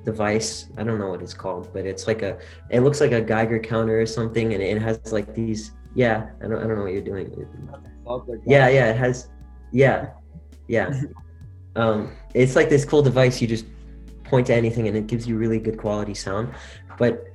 device. 0.05 0.69
I 0.77 0.83
don't 0.83 0.99
know 0.99 1.09
what 1.09 1.21
it's 1.21 1.33
called, 1.33 1.69
but 1.73 1.85
it's 1.85 2.07
like 2.07 2.21
a. 2.21 2.37
It 2.69 2.79
looks 2.79 3.01
like 3.01 3.11
a 3.11 3.19
Geiger 3.21 3.59
counter 3.59 3.99
or 3.99 4.05
something, 4.05 4.53
and 4.53 4.63
it 4.63 4.81
has 4.81 5.11
like 5.11 5.35
these. 5.35 5.71
Yeah, 5.95 6.29
I 6.41 6.47
don't. 6.47 6.59
I 6.63 6.67
don't 6.67 6.77
know 6.77 6.83
what 6.83 6.93
you're 6.93 7.01
doing. 7.01 7.27
Stuff 8.03 8.23
like 8.27 8.39
that. 8.39 8.49
Yeah, 8.49 8.69
yeah. 8.69 8.91
It 8.91 8.97
has. 8.97 9.29
Yeah, 9.71 10.09
yeah. 10.67 11.01
um, 11.75 12.11
it's 12.33 12.55
like 12.55 12.69
this 12.69 12.85
cool 12.85 13.01
device. 13.01 13.41
You 13.41 13.47
just 13.47 13.65
point 14.23 14.47
to 14.47 14.55
anything, 14.55 14.87
and 14.87 14.97
it 14.97 15.07
gives 15.07 15.27
you 15.27 15.37
really 15.37 15.59
good 15.59 15.77
quality 15.77 16.13
sound. 16.13 16.53
But 16.97 17.25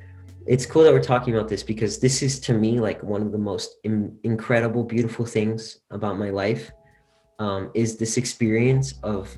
it's 0.47 0.67
cool 0.67 0.83
that 0.83 0.93
we're 0.93 1.03
talking 1.03 1.35
about 1.35 1.49
this 1.49 1.63
because 1.63 1.99
this 1.99 2.23
is 2.23 2.41
to 2.41 2.53
me 2.53 2.81
like 2.81 3.03
one 3.03 3.23
of 3.23 3.33
the 3.33 3.39
most 3.39 3.77
in- 3.85 4.17
incredible, 4.25 4.83
beautiful 4.83 5.25
things 5.25 5.81
about 5.91 6.19
my 6.19 6.31
life. 6.31 6.71
Um, 7.39 7.71
is 7.75 7.97
this 7.97 8.17
experience 8.17 8.95
of 9.03 9.37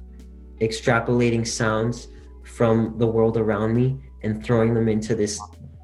extrapolating 0.60 1.46
sounds 1.46 2.08
from 2.44 2.98
the 2.98 3.06
world 3.06 3.36
around 3.36 3.74
me 3.74 3.98
and 4.22 4.44
throwing 4.44 4.74
them 4.74 4.88
into 4.88 5.14
this 5.14 5.40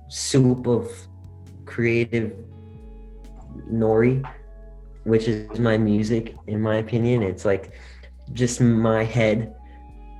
soup 0.08 0.66
of 0.66 0.90
creative 1.66 2.34
Nory 3.70 4.24
which 5.04 5.28
is 5.28 5.58
my 5.58 5.76
music 5.76 6.36
in 6.46 6.60
my 6.60 6.76
opinion. 6.76 7.22
It's 7.22 7.44
like 7.44 7.72
just 8.32 8.60
my 8.60 9.04
head 9.04 9.54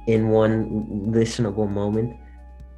in 0.07 0.28
one 0.28 0.87
listenable 1.12 1.70
moment. 1.70 2.16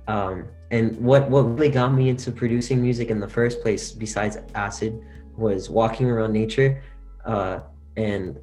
Um, 0.09 0.47
and 0.71 0.99
what 0.99 1.31
what 1.31 1.43
really 1.43 1.69
got 1.69 1.93
me 1.93 2.09
into 2.09 2.33
producing 2.33 2.81
music 2.83 3.11
in 3.11 3.21
the 3.21 3.29
first 3.29 3.61
place 3.61 3.93
besides 3.93 4.39
acid 4.55 5.01
was 5.37 5.71
walking 5.71 6.11
around 6.11 6.33
nature 6.33 6.83
uh, 7.25 7.61
and 7.97 8.39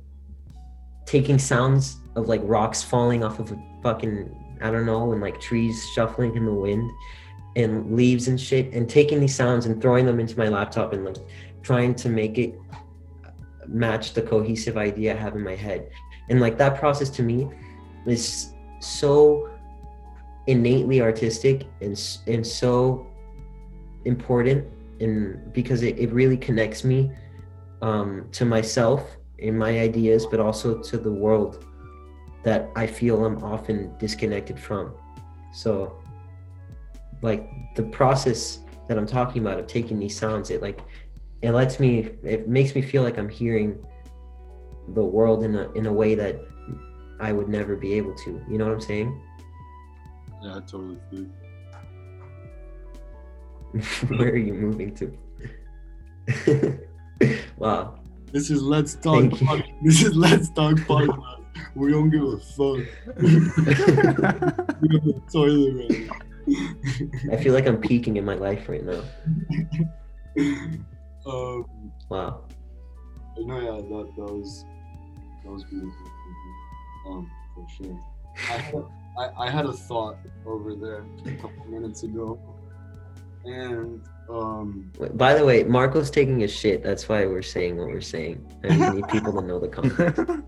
taking 1.05 1.39
sounds 1.39 1.97
of 2.16 2.28
like 2.28 2.41
rocks 2.43 2.84
falling 2.84 3.24
off 3.24 3.39
of 3.39 3.51
a 3.51 3.57
fucking 3.84 4.36
I 4.62 4.72
don't 4.72 4.86
know 4.86 5.12
and 5.12 5.22
like 5.22 5.39
trees 5.41 5.86
shuffling 5.93 6.36
in 6.36 6.45
the 6.45 6.53
wind 6.53 6.89
and 7.55 7.95
leaves 7.95 8.28
and 8.28 8.39
shit 8.39 8.72
and 8.74 8.88
taking 8.89 9.20
these 9.20 9.36
sounds 9.36 9.66
and 9.66 9.82
throwing 9.82 10.05
them 10.05 10.20
into 10.20 10.38
my 10.38 10.47
laptop 10.47 10.93
and 10.93 11.05
like 11.05 11.18
trying 11.64 11.95
to 11.95 12.10
make 12.10 12.38
it 12.38 12.60
match 13.72 14.13
the 14.13 14.22
cohesive 14.22 14.78
idea 14.78 15.13
I 15.13 15.17
have 15.17 15.36
in 15.36 15.43
my 15.43 15.55
head. 15.55 15.89
And 16.30 16.39
like 16.39 16.57
that 16.57 16.78
process 16.80 17.09
to 17.11 17.24
me 17.24 17.49
is 18.05 18.53
so 18.80 19.49
innately 20.47 21.01
artistic 21.01 21.67
and 21.82 21.99
and 22.28 22.45
so 22.45 23.07
important 24.05 24.65
and 24.99 25.53
because 25.53 25.84
it, 25.84 25.97
it 25.97 26.11
really 26.11 26.38
connects 26.38 26.84
me 26.84 27.11
um, 27.82 28.28
to 28.32 28.45
myself 28.45 29.17
and 29.41 29.57
my 29.57 29.80
ideas, 29.80 30.26
but 30.26 30.39
also 30.39 30.82
to 30.82 30.97
the 30.97 31.11
world 31.11 31.65
that 32.43 32.70
I 32.76 32.88
feel 32.88 33.26
I'm 33.26 33.43
often 33.43 33.95
disconnected 33.97 34.59
from. 34.59 34.93
So 35.53 36.01
like 37.22 37.49
the 37.76 37.84
process 37.84 38.59
that 38.88 38.97
I'm 38.97 39.05
talking 39.05 39.41
about 39.41 39.59
of 39.59 39.67
taking 39.67 39.99
these 39.99 40.17
sounds, 40.17 40.49
it 40.49 40.61
like 40.61 40.82
it 41.42 41.52
lets 41.52 41.80
me 41.80 42.10
it 42.24 42.48
makes 42.48 42.76
me 42.76 42.82
feel 42.82 43.04
like 43.04 43.18
I'm 43.18 43.30
hearing 43.30 43.78
the 44.90 45.04
world 45.04 45.44
in 45.44 45.56
a 45.56 45.72
in 45.72 45.86
a 45.86 45.94
way 45.94 46.16
that 46.16 46.40
I 47.20 47.32
would 47.34 47.50
never 47.50 47.76
be 47.76 47.94
able 47.94 48.14
to. 48.16 48.42
You 48.50 48.58
know 48.58 48.66
what 48.66 48.74
I'm 48.74 48.82
saying? 48.82 49.22
yeah 50.42 50.56
I 50.58 50.60
totally 50.62 50.98
feel 51.12 51.26
Where 54.18 54.30
are 54.30 54.38
you 54.38 54.54
moving 54.54 54.96
to? 54.96 55.12
wow. 57.58 58.00
this 58.32 58.50
is 58.50 58.62
let's 58.62 58.96
talk 58.96 59.20
Thank 59.20 59.42
you. 59.42 59.48
pod- 59.48 59.64
this 59.84 60.02
is 60.04 60.16
let's 60.16 60.50
talk 60.52 60.76
podcast 60.76 61.44
we 61.76 61.92
don't 61.92 62.10
give 62.10 62.24
a 62.24 62.38
fuck 62.38 62.80
we 63.18 63.30
have 64.94 65.08
a 65.08 65.22
toilet 65.32 65.74
right 65.90 66.08
now. 66.08 67.34
I 67.34 67.38
feel 67.38 67.54
like 67.54 67.68
I'm 67.68 67.78
peaking 67.78 68.18
in 68.18 68.26
my 68.26 68.36
life 68.36 68.68
right 68.70 68.84
now. 68.84 69.02
Um 71.26 71.65
Wow. 72.09 72.43
no 73.38 73.59
yeah 73.59 73.82
that, 73.82 74.11
that 74.15 74.34
was 74.34 74.65
that 75.43 75.51
was 75.51 75.63
beautiful 75.65 76.07
um 77.07 77.32
for 77.55 77.67
sure 77.78 77.99
I 78.49 78.57
had, 78.57 78.84
I, 79.17 79.43
I 79.45 79.49
had 79.49 79.65
a 79.65 79.74
thought 79.74 80.17
over 80.45 80.76
there 80.76 81.03
a 81.26 81.32
couple 81.41 81.65
minutes 81.67 82.03
ago 82.03 82.39
and 83.45 84.01
um 84.30 84.91
By 85.15 85.34
the 85.34 85.43
way, 85.45 85.63
Marco's 85.63 86.11
taking 86.11 86.43
a 86.43 86.47
shit. 86.47 86.84
That's 86.84 87.09
why 87.09 87.26
we're 87.26 87.41
saying 87.41 87.78
what 87.78 87.88
we're 87.88 88.01
saying. 88.01 88.45
And 88.63 88.80
we 88.80 88.97
need 88.97 89.07
people 89.07 89.34
to 89.34 89.41
know 89.41 89.59
the 89.59 89.67
context. 89.67 90.22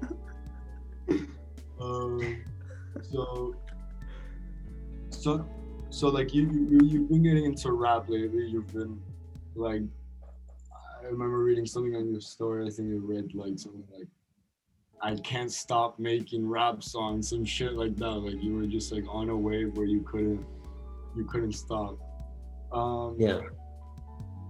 Um, 1.81 2.43
so, 3.11 3.55
so, 5.09 5.49
so 5.89 6.09
like 6.09 6.31
you, 6.31 6.43
you, 6.69 6.79
you've 6.83 7.09
been 7.09 7.23
getting 7.23 7.45
into 7.45 7.71
rap 7.71 8.07
lately. 8.07 8.45
You've 8.45 8.71
been 8.71 9.01
like, 9.55 9.81
I 11.01 11.05
remember 11.05 11.39
reading 11.39 11.65
something 11.65 11.95
on 11.95 12.11
your 12.11 12.21
story. 12.21 12.65
I 12.65 12.69
think 12.69 12.89
you 12.89 12.99
read 12.99 13.33
like 13.33 13.57
something 13.57 13.83
like, 13.97 14.07
I 15.01 15.15
can't 15.21 15.51
stop 15.51 15.97
making 15.97 16.47
rap 16.47 16.83
songs, 16.83 17.29
some 17.29 17.43
shit 17.43 17.73
like 17.73 17.95
that. 17.97 18.05
Like 18.09 18.41
you 18.41 18.55
were 18.55 18.67
just 18.67 18.91
like 18.91 19.05
on 19.09 19.29
a 19.29 19.35
wave 19.35 19.75
where 19.75 19.87
you 19.87 20.01
couldn't, 20.01 20.45
you 21.15 21.25
couldn't 21.25 21.53
stop. 21.53 21.97
Um, 22.71 23.15
Yeah. 23.19 23.41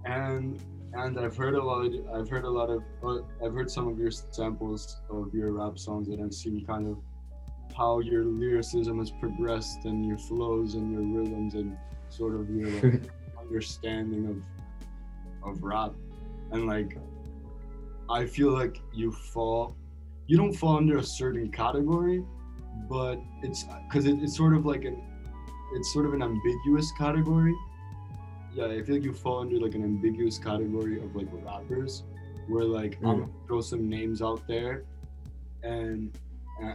and 0.06 0.62
and 0.94 1.18
I've 1.18 1.38
heard 1.38 1.56
a 1.56 1.64
lot. 1.64 1.86
Of, 1.86 1.94
I've 2.14 2.30
heard 2.30 2.44
a 2.44 2.50
lot 2.50 2.70
of. 2.70 2.84
Uh, 3.02 3.22
I've 3.44 3.54
heard 3.54 3.72
some 3.72 3.88
of 3.88 3.98
your 3.98 4.12
samples 4.12 4.98
of 5.10 5.34
your 5.34 5.54
rap 5.54 5.80
songs, 5.80 6.10
and 6.10 6.22
I've 6.22 6.34
seen 6.34 6.66
kind 6.66 6.86
of 6.86 6.98
how 7.78 8.00
your 8.00 8.26
lyricism 8.26 9.00
has 9.00 9.10
progressed, 9.10 9.86
and 9.86 10.06
your 10.06 10.18
flows, 10.18 10.76
and 10.76 10.92
your 10.92 11.02
rhythms, 11.02 11.54
and 11.54 11.78
sort 12.10 12.36
of 12.36 12.50
your 12.50 12.68
like, 12.82 13.04
understanding 13.40 14.28
of 14.28 15.50
of 15.50 15.64
rap. 15.64 15.94
And 16.52 16.68
like, 16.68 16.98
I 18.10 18.26
feel 18.26 18.52
like 18.52 18.82
you 18.94 19.12
fall. 19.12 19.76
You 20.28 20.38
don't 20.38 20.54
fall 20.54 20.78
under 20.78 20.98
a 20.98 21.04
certain 21.04 21.52
category, 21.52 22.24
but 22.90 23.20
it's 23.42 23.66
because 23.88 24.06
it, 24.06 24.20
it's 24.22 24.36
sort 24.36 24.56
of 24.56 24.66
like 24.66 24.86
an. 24.86 25.02
It's 25.74 25.94
sort 25.94 26.06
of 26.06 26.14
an 26.14 26.22
ambiguous 26.22 26.92
category 26.98 27.56
yeah, 28.54 28.66
I 28.66 28.82
feel 28.84 28.96
like 28.96 29.04
you 29.04 29.14
fall 29.14 29.40
under 29.40 29.58
like 29.60 29.76
an 29.76 29.84
ambiguous 29.84 30.38
category 30.38 31.02
of 31.02 31.16
like 31.16 31.28
rappers, 31.32 32.04
where 32.48 32.66
like 32.66 32.98
I'm 32.98 33.22
gonna 33.22 33.32
throw 33.48 33.62
some 33.62 33.90
names 33.90 34.22
out 34.22 34.46
there, 34.48 34.84
and 35.64 36.12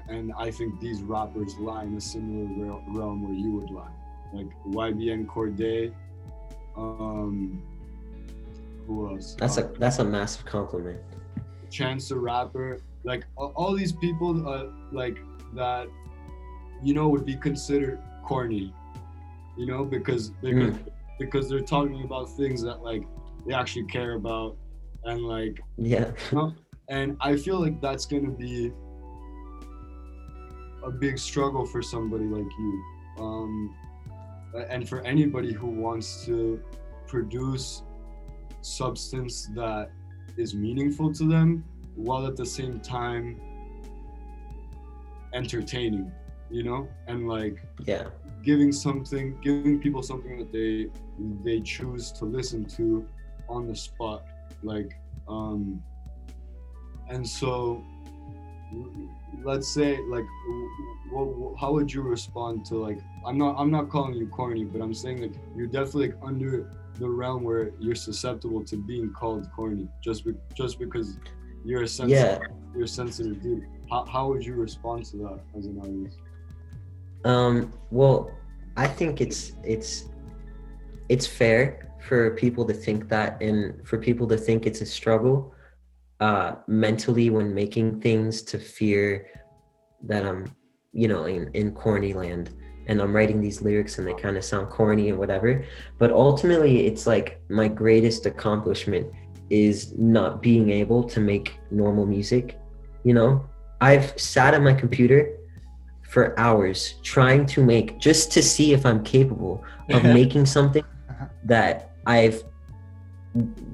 and 0.08 0.32
I 0.38 0.50
think 0.50 0.80
these 0.80 1.02
rappers 1.02 1.56
lie 1.58 1.84
in 1.84 1.94
a 1.94 2.00
similar 2.00 2.80
realm 2.88 3.24
where 3.24 3.34
you 3.34 3.52
would 3.52 3.70
lie. 3.70 3.92
like 4.32 4.48
YBN 4.68 5.26
Cordae. 5.26 5.92
Um, 6.76 7.62
who 8.86 9.08
else? 9.10 9.34
That's 9.38 9.58
Uh, 9.58 9.68
a 9.74 9.78
that's 9.78 9.98
a 9.98 10.04
massive 10.04 10.44
compliment. 10.44 11.00
Chance 11.70 12.08
the 12.08 12.18
Rapper, 12.18 12.78
like 13.04 13.24
all, 13.36 13.52
all 13.56 13.74
these 13.76 13.92
people, 13.92 14.48
uh, 14.48 14.66
like 14.92 15.18
that, 15.54 15.88
you 16.82 16.94
know, 16.94 17.08
would 17.08 17.24
be 17.26 17.36
considered 17.36 17.98
corny, 18.24 18.72
you 19.56 19.66
know, 19.66 19.84
because 19.84 20.30
because 20.40 20.74
because 21.18 21.48
they're 21.48 21.60
talking 21.60 22.02
about 22.04 22.28
things 22.36 22.62
that 22.62 22.82
like 22.82 23.02
they 23.46 23.54
actually 23.54 23.84
care 23.86 24.14
about, 24.14 24.56
and 25.04 25.20
like, 25.22 25.60
Yeah. 25.76 26.12
you 26.30 26.38
know, 26.38 26.52
and 26.88 27.16
I 27.20 27.36
feel 27.36 27.60
like 27.60 27.80
that's 27.80 28.06
gonna 28.06 28.30
be 28.30 28.72
a 30.84 30.90
big 30.90 31.18
struggle 31.18 31.66
for 31.66 31.82
somebody 31.82 32.24
like 32.24 32.50
you, 32.58 32.82
um, 33.18 33.74
and 34.70 34.88
for 34.88 35.00
anybody 35.02 35.52
who 35.52 35.66
wants 35.66 36.24
to 36.26 36.60
produce 37.08 37.82
substance 38.62 39.48
that 39.54 39.90
is 40.36 40.54
meaningful 40.54 41.12
to 41.12 41.24
them 41.28 41.64
while 41.94 42.26
at 42.26 42.36
the 42.36 42.44
same 42.46 42.78
time 42.80 43.40
entertaining 45.32 46.10
you 46.50 46.62
know 46.62 46.88
and 47.08 47.28
like 47.28 47.58
Yeah. 47.84 48.08
giving 48.42 48.72
something 48.72 49.38
giving 49.42 49.80
people 49.80 50.02
something 50.02 50.38
that 50.38 50.52
they 50.52 50.86
they 51.44 51.60
choose 51.60 52.12
to 52.12 52.24
listen 52.24 52.64
to 52.76 53.06
on 53.48 53.66
the 53.66 53.74
spot 53.74 54.24
like 54.62 54.92
um 55.28 55.82
and 57.08 57.26
so 57.26 57.82
let's 59.44 59.68
say 59.72 59.98
like 60.08 60.24
what, 61.10 61.58
how 61.58 61.72
would 61.72 61.92
you 61.92 62.02
respond 62.02 62.64
to 62.66 62.76
like 62.76 62.98
i'm 63.26 63.38
not 63.38 63.54
i'm 63.58 63.70
not 63.70 63.88
calling 63.88 64.14
you 64.14 64.26
corny 64.26 64.64
but 64.64 64.80
i'm 64.82 64.94
saying 64.94 65.20
like 65.22 65.34
you're 65.56 65.66
definitely 65.66 66.08
like 66.08 66.16
under 66.22 66.70
the 66.98 67.08
realm 67.08 67.42
where 67.44 67.70
you're 67.78 67.94
susceptible 67.94 68.64
to 68.64 68.76
being 68.76 69.12
called 69.12 69.46
corny 69.54 69.88
just 70.02 70.24
be, 70.24 70.32
just 70.54 70.78
because 70.78 71.18
you're 71.64 71.82
a 71.82 71.88
sensitive 71.88 72.40
Yeah. 72.42 72.54
you're 72.74 72.84
a 72.84 72.88
sensitive 72.88 73.42
dude. 73.42 73.64
How, 73.90 74.04
how 74.04 74.28
would 74.28 74.44
you 74.44 74.54
respond 74.54 75.04
to 75.06 75.16
that 75.18 75.40
as 75.56 75.66
an 75.66 75.78
artist 75.80 76.18
Um, 77.24 77.72
well, 77.90 78.30
I 78.76 78.86
think 78.86 79.20
it's 79.20 79.52
it's 79.64 80.06
it's 81.08 81.26
fair 81.26 81.92
for 82.06 82.30
people 82.36 82.64
to 82.66 82.74
think 82.74 83.08
that 83.08 83.40
and 83.42 83.86
for 83.88 83.98
people 83.98 84.26
to 84.28 84.36
think 84.36 84.66
it's 84.66 84.80
a 84.80 84.86
struggle 84.86 85.52
uh 86.20 86.56
mentally 86.66 87.30
when 87.30 87.52
making 87.54 88.00
things 88.00 88.42
to 88.42 88.58
fear 88.58 89.26
that 90.02 90.24
I'm, 90.24 90.44
you 90.92 91.08
know, 91.08 91.24
in, 91.24 91.50
in 91.54 91.72
corny 91.72 92.12
land 92.12 92.50
and 92.86 93.00
I'm 93.00 93.14
writing 93.14 93.40
these 93.40 93.62
lyrics 93.62 93.98
and 93.98 94.06
they 94.06 94.14
kind 94.14 94.36
of 94.36 94.44
sound 94.44 94.70
corny 94.70 95.08
and 95.08 95.18
whatever. 95.18 95.64
But 95.98 96.12
ultimately 96.12 96.86
it's 96.86 97.06
like 97.06 97.40
my 97.48 97.68
greatest 97.68 98.26
accomplishment 98.26 99.12
is 99.50 99.96
not 99.96 100.42
being 100.42 100.70
able 100.70 101.04
to 101.04 101.20
make 101.20 101.58
normal 101.70 102.06
music. 102.06 102.58
You 103.04 103.14
know, 103.14 103.48
I've 103.80 104.18
sat 104.18 104.54
at 104.54 104.62
my 104.62 104.72
computer 104.72 105.36
for 106.02 106.38
hours 106.38 106.94
trying 107.02 107.46
to 107.46 107.64
make 107.64 107.98
just 107.98 108.32
to 108.32 108.42
see 108.42 108.72
if 108.72 108.86
I'm 108.86 109.02
capable 109.04 109.64
of 109.90 110.02
making 110.20 110.46
something 110.46 110.84
that 111.44 111.92
I've 112.06 112.42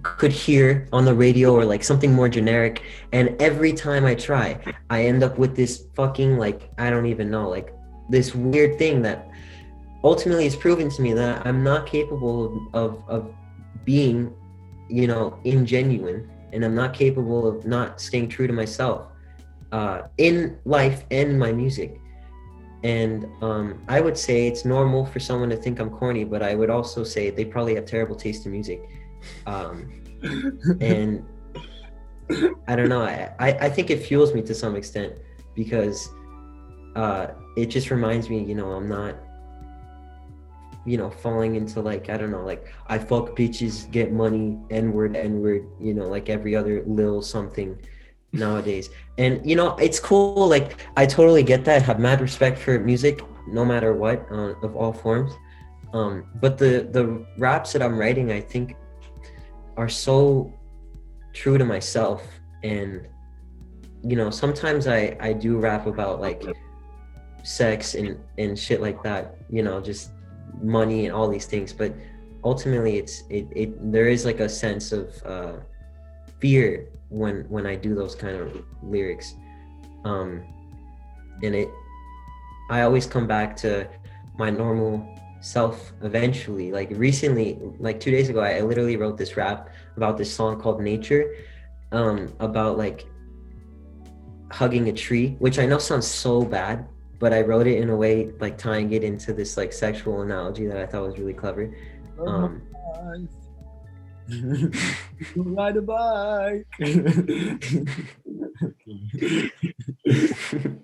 could 0.02 0.32
hear 0.32 0.88
on 0.92 1.04
the 1.04 1.14
radio 1.14 1.54
or 1.54 1.64
like 1.64 1.84
something 1.84 2.12
more 2.12 2.28
generic 2.28 2.82
and 3.12 3.40
every 3.40 3.72
time 3.72 4.04
I 4.04 4.16
try 4.16 4.58
I 4.90 5.04
end 5.04 5.22
up 5.22 5.38
with 5.38 5.54
this 5.54 5.84
fucking 5.94 6.36
like 6.36 6.68
I 6.78 6.90
don't 6.90 7.06
even 7.06 7.30
know 7.30 7.48
like 7.48 7.72
this 8.08 8.34
weird 8.34 8.78
thing 8.78 9.02
that 9.02 9.30
ultimately 10.04 10.46
is 10.46 10.56
proven 10.56 10.88
to 10.90 11.02
me 11.02 11.12
that 11.12 11.46
I'm 11.46 11.62
not 11.62 11.86
capable 11.86 12.68
of 12.72 13.02
of 13.08 13.34
being 13.84 14.34
you 14.88 15.06
know 15.06 15.38
ingenuine 15.44 16.28
and 16.52 16.64
I'm 16.64 16.74
not 16.74 16.92
capable 16.92 17.46
of 17.46 17.64
not 17.66 18.00
staying 18.00 18.28
true 18.28 18.46
to 18.46 18.52
myself 18.52 19.06
uh, 19.72 20.02
in 20.18 20.58
life 20.64 21.04
and 21.10 21.38
my 21.38 21.52
music 21.52 21.98
and 22.84 23.26
um, 23.42 23.82
I 23.88 24.00
would 24.00 24.18
say 24.18 24.48
it's 24.48 24.64
normal 24.64 25.06
for 25.06 25.20
someone 25.20 25.50
to 25.50 25.56
think 25.56 25.78
I'm 25.78 25.90
corny, 25.90 26.24
but 26.24 26.42
I 26.42 26.54
would 26.54 26.70
also 26.70 27.04
say 27.04 27.30
they 27.30 27.44
probably 27.44 27.76
have 27.76 27.86
terrible 27.86 28.16
taste 28.16 28.44
in 28.44 28.52
music. 28.52 28.82
Um, 29.46 30.02
and 30.80 31.24
I 32.66 32.74
don't 32.74 32.88
know. 32.88 33.02
I, 33.02 33.32
I, 33.38 33.48
I 33.52 33.68
think 33.68 33.90
it 33.90 34.02
fuels 34.02 34.34
me 34.34 34.42
to 34.42 34.54
some 34.54 34.74
extent 34.74 35.14
because 35.54 36.08
uh, 36.96 37.28
it 37.56 37.66
just 37.66 37.90
reminds 37.90 38.30
me, 38.30 38.42
you 38.42 38.54
know, 38.54 38.72
I'm 38.72 38.88
not, 38.88 39.16
you 40.84 40.96
know, 40.96 41.10
falling 41.10 41.54
into 41.56 41.80
like, 41.80 42.08
I 42.10 42.16
don't 42.16 42.30
know, 42.30 42.44
like 42.44 42.72
I 42.86 42.98
fuck 42.98 43.36
bitches, 43.36 43.90
get 43.90 44.12
money, 44.12 44.58
N 44.70 44.92
word, 44.92 45.16
N 45.16 45.40
word, 45.40 45.66
you 45.80 45.94
know, 45.94 46.06
like 46.08 46.28
every 46.28 46.56
other 46.56 46.82
lil 46.86 47.22
something 47.22 47.78
nowadays. 48.32 48.90
And 49.18 49.48
you 49.48 49.56
know, 49.56 49.76
it's 49.76 50.00
cool. 50.00 50.48
Like 50.48 50.86
I 50.96 51.06
totally 51.06 51.42
get 51.42 51.64
that. 51.66 51.82
Have 51.82 52.00
mad 52.00 52.20
respect 52.20 52.58
for 52.58 52.78
music, 52.78 53.20
no 53.46 53.64
matter 53.64 53.92
what, 53.92 54.26
uh, 54.30 54.54
of 54.62 54.74
all 54.74 54.92
forms. 54.92 55.32
Um, 55.92 56.24
but 56.40 56.56
the 56.56 56.88
the 56.90 57.26
raps 57.36 57.72
that 57.74 57.82
I'm 57.82 57.98
writing, 57.98 58.32
I 58.32 58.40
think, 58.40 58.76
are 59.76 59.88
so 59.88 60.52
true 61.34 61.58
to 61.58 61.64
myself. 61.64 62.26
And 62.62 63.06
you 64.02 64.16
know, 64.16 64.30
sometimes 64.30 64.86
I 64.86 65.16
I 65.20 65.34
do 65.34 65.58
rap 65.58 65.86
about 65.86 66.20
like 66.20 66.42
sex 67.42 67.94
and 67.94 68.18
and 68.38 68.58
shit 68.58 68.80
like 68.80 69.02
that. 69.02 69.36
You 69.50 69.62
know, 69.62 69.80
just 69.80 70.12
money 70.60 71.06
and 71.06 71.14
all 71.14 71.28
these 71.28 71.46
things. 71.46 71.72
But 71.72 71.94
ultimately, 72.44 72.98
it's 72.98 73.24
it 73.30 73.46
it 73.52 73.92
there 73.92 74.08
is 74.08 74.24
like 74.24 74.40
a 74.40 74.48
sense 74.48 74.92
of 74.92 75.22
uh, 75.24 75.52
fear 76.40 76.88
when 77.08 77.44
when 77.48 77.66
I 77.66 77.76
do 77.76 77.94
those 77.94 78.14
kind 78.14 78.36
of 78.36 78.64
lyrics. 78.82 79.34
Um 80.04 80.42
and 81.42 81.54
it 81.54 81.68
I 82.70 82.82
always 82.82 83.06
come 83.06 83.26
back 83.26 83.56
to 83.58 83.88
my 84.38 84.50
normal 84.50 85.06
self 85.40 85.92
eventually. 86.02 86.72
Like 86.72 86.90
recently, 86.94 87.58
like 87.78 88.00
two 88.00 88.10
days 88.10 88.28
ago, 88.28 88.40
I, 88.40 88.58
I 88.58 88.60
literally 88.60 88.96
wrote 88.96 89.18
this 89.18 89.36
rap 89.36 89.68
about 89.96 90.16
this 90.16 90.32
song 90.32 90.58
called 90.60 90.80
Nature, 90.80 91.34
um, 91.90 92.32
about 92.40 92.78
like 92.78 93.06
hugging 94.50 94.88
a 94.88 94.92
tree, 94.92 95.36
which 95.38 95.58
I 95.58 95.66
know 95.66 95.78
sounds 95.78 96.06
so 96.06 96.44
bad, 96.44 96.86
but 97.22 97.32
I 97.32 97.40
wrote 97.42 97.68
it 97.68 97.78
in 97.78 97.88
a 97.88 97.96
way 97.96 98.32
like 98.40 98.58
tying 98.58 98.92
it 98.92 99.04
into 99.04 99.32
this 99.32 99.56
like 99.56 99.72
sexual 99.72 100.22
analogy 100.22 100.66
that 100.66 100.76
I 100.76 100.86
thought 100.86 101.06
was 101.06 101.20
really 101.20 101.32
clever. 101.32 101.72
Um, 102.18 102.62
Ride 105.36 105.76
a 105.76 105.82
bike. 105.82 106.66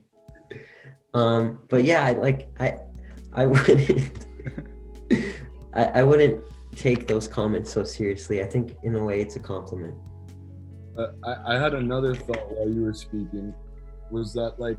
um 1.14 1.58
but 1.68 1.84
yeah 1.84 2.04
i 2.04 2.12
like 2.12 2.48
i 2.60 2.76
i 3.32 3.46
wouldn't 3.46 4.26
I, 5.74 5.84
I 5.84 6.02
wouldn't 6.02 6.44
take 6.76 7.06
those 7.06 7.26
comments 7.26 7.72
so 7.72 7.82
seriously 7.82 8.42
i 8.42 8.44
think 8.44 8.76
in 8.82 8.94
a 8.94 9.02
way 9.02 9.20
it's 9.20 9.36
a 9.36 9.40
compliment 9.40 9.94
Uh, 10.98 11.12
I, 11.24 11.54
I 11.54 11.58
had 11.58 11.74
another 11.74 12.14
thought 12.14 12.52
while 12.52 12.68
you 12.68 12.82
were 12.82 12.94
speaking, 12.94 13.54
was 14.10 14.32
that 14.34 14.58
like 14.58 14.78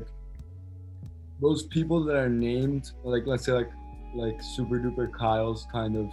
those 1.40 1.64
people 1.64 2.04
that 2.04 2.16
are 2.16 2.28
named, 2.28 2.92
like 3.04 3.26
let's 3.26 3.44
say 3.44 3.52
like 3.52 3.70
like 4.14 4.42
Super 4.42 4.78
Duper 4.78 5.10
Kyle's 5.12 5.66
kind 5.72 5.96
of 5.96 6.10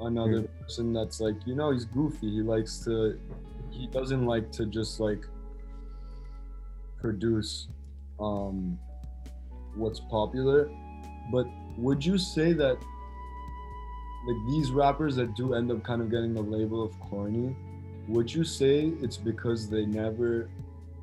another 0.00 0.42
person 0.42 0.92
that's 0.92 1.20
like 1.20 1.36
you 1.46 1.54
know 1.54 1.70
he's 1.72 1.84
goofy. 1.84 2.30
He 2.30 2.42
likes 2.42 2.78
to, 2.84 3.18
he 3.70 3.86
doesn't 3.86 4.26
like 4.26 4.50
to 4.52 4.66
just 4.66 5.00
like 5.00 5.24
produce 7.00 7.68
um 8.20 8.78
what's 9.74 10.00
popular. 10.00 10.70
But 11.32 11.46
would 11.78 12.04
you 12.04 12.18
say 12.18 12.52
that 12.52 12.76
like 14.26 14.36
these 14.48 14.70
rappers 14.70 15.16
that 15.16 15.34
do 15.34 15.54
end 15.54 15.70
up 15.70 15.82
kind 15.82 16.00
of 16.00 16.10
getting 16.10 16.34
the 16.34 16.42
label 16.42 16.84
of 16.84 16.98
corny? 17.00 17.56
would 18.08 18.32
you 18.32 18.44
say 18.44 18.92
it's 19.00 19.16
because 19.16 19.68
they 19.68 19.86
never 19.86 20.48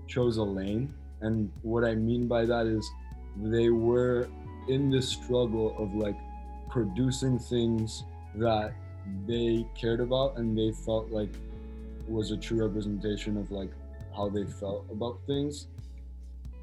chose 0.08 0.38
a 0.38 0.44
lane? 0.44 0.94
And 1.22 1.52
what 1.62 1.84
I 1.84 1.96
mean 1.96 2.28
by 2.28 2.46
that 2.46 2.66
is 2.66 2.90
they 3.38 3.70
were 3.70 4.30
in 4.68 4.90
this 4.90 5.10
struggle 5.10 5.76
of 5.78 5.94
like 5.96 6.18
producing 6.70 7.40
things 7.40 8.04
that 8.36 8.74
they 9.28 9.66
cared 9.76 10.00
about 10.00 10.38
and 10.38 10.58
they 10.58 10.72
felt 10.72 11.10
like 11.10 11.30
was 12.08 12.32
a 12.32 12.38
true 12.38 12.66
representation 12.66 13.38
of 13.38 13.52
like 13.52 13.70
how 14.16 14.30
they 14.30 14.46
felt 14.46 14.86
about 14.92 15.20
things. 15.28 15.68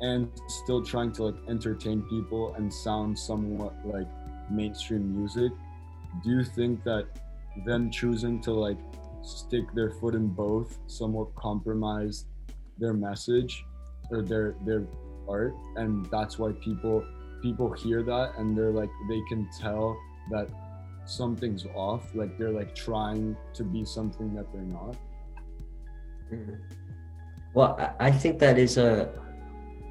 And 0.01 0.31
still 0.49 0.85
trying 0.85 1.13
to 1.13 1.25
like 1.25 1.49
entertain 1.49 2.03
people 2.03 2.55
and 2.55 2.73
sound 2.73 3.19
somewhat 3.19 3.75
like 3.85 4.07
mainstream 4.51 5.17
music. 5.17 5.53
Do 6.23 6.31
you 6.31 6.45
think 6.45 6.85
that 6.85 7.07
them 7.65 7.91
choosing 7.91 8.41
to 8.43 8.53
like 8.53 8.77
stick 9.23 9.65
their 9.75 9.91
foot 9.91 10.15
in 10.15 10.29
both 10.29 10.79
somewhat 10.87 11.35
compromised 11.35 12.27
their 12.79 12.93
message 12.93 13.65
or 14.11 14.23
their 14.23 14.55
their 14.65 14.85
art 15.29 15.55
and 15.77 16.07
that's 16.11 16.39
why 16.39 16.53
people 16.63 17.05
people 17.43 17.73
hear 17.73 18.03
that 18.03 18.33
and 18.39 18.57
they're 18.57 18.71
like 18.73 18.91
they 19.09 19.21
can 19.29 19.49
tell 19.61 19.97
that 20.31 20.49
something's 21.05 21.67
off 21.75 22.15
like 22.15 22.37
they're 22.39 22.53
like 22.53 22.75
trying 22.75 23.37
to 23.53 23.63
be 23.65 23.85
something 23.85 24.35
that 24.35 24.51
they're 24.53 24.63
not 24.63 24.97
Mhm. 26.33 26.59
Well, 27.55 27.77
I- 28.01 28.11
think 28.11 28.39
that 28.41 28.59
is 28.59 28.77
a 28.79 29.09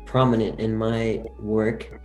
prominent 0.06 0.60
in 0.60 0.76
my 0.76 1.24
work. 1.40 2.00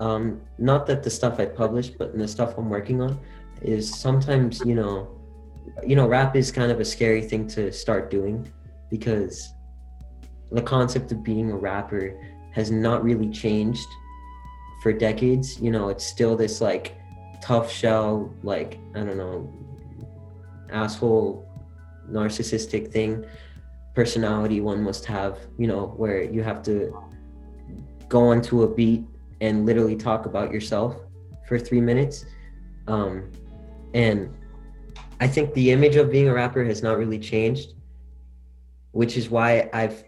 Um, 0.00 0.40
not 0.58 0.86
that 0.86 1.02
the 1.02 1.10
stuff 1.10 1.40
I 1.40 1.46
publish, 1.46 1.88
but 1.90 2.12
in 2.12 2.18
the 2.18 2.28
stuff 2.28 2.58
I'm 2.58 2.68
working 2.68 3.00
on, 3.00 3.18
is 3.62 3.92
sometimes 3.94 4.60
you 4.64 4.74
know, 4.74 5.08
you 5.86 5.96
know, 5.96 6.06
rap 6.08 6.36
is 6.36 6.50
kind 6.52 6.70
of 6.70 6.80
a 6.80 6.84
scary 6.84 7.22
thing 7.22 7.46
to 7.48 7.72
start 7.72 8.10
doing 8.10 8.46
because 8.90 9.52
the 10.50 10.62
concept 10.62 11.12
of 11.12 11.22
being 11.22 11.50
a 11.50 11.56
rapper 11.56 12.18
has 12.52 12.70
not 12.70 13.04
really 13.04 13.28
changed 13.30 13.88
for 14.82 14.92
decades. 14.92 15.60
You 15.60 15.70
know, 15.70 15.88
it's 15.88 16.04
still 16.04 16.36
this 16.36 16.60
like 16.60 16.96
tough 17.42 17.70
shell, 17.70 18.32
like 18.42 18.78
I 18.94 19.00
don't 19.00 19.18
know, 19.18 19.52
asshole, 20.70 21.46
narcissistic 22.10 22.90
thing 22.90 23.24
personality 23.98 24.60
one 24.60 24.80
must 24.80 25.04
have, 25.04 25.40
you 25.58 25.66
know, 25.66 25.88
where 25.96 26.22
you 26.22 26.40
have 26.40 26.62
to 26.62 26.96
go 28.08 28.28
onto 28.28 28.62
a 28.62 28.68
beat 28.72 29.04
and 29.40 29.66
literally 29.66 29.96
talk 29.96 30.24
about 30.24 30.52
yourself 30.52 30.94
for 31.48 31.58
three 31.58 31.80
minutes. 31.80 32.24
Um, 32.86 33.28
and 33.94 34.32
I 35.18 35.26
think 35.26 35.52
the 35.52 35.72
image 35.72 35.96
of 35.96 36.12
being 36.12 36.28
a 36.28 36.32
rapper 36.32 36.64
has 36.64 36.80
not 36.80 36.96
really 36.96 37.18
changed, 37.18 37.74
which 38.92 39.16
is 39.16 39.30
why 39.30 39.68
I've 39.72 40.04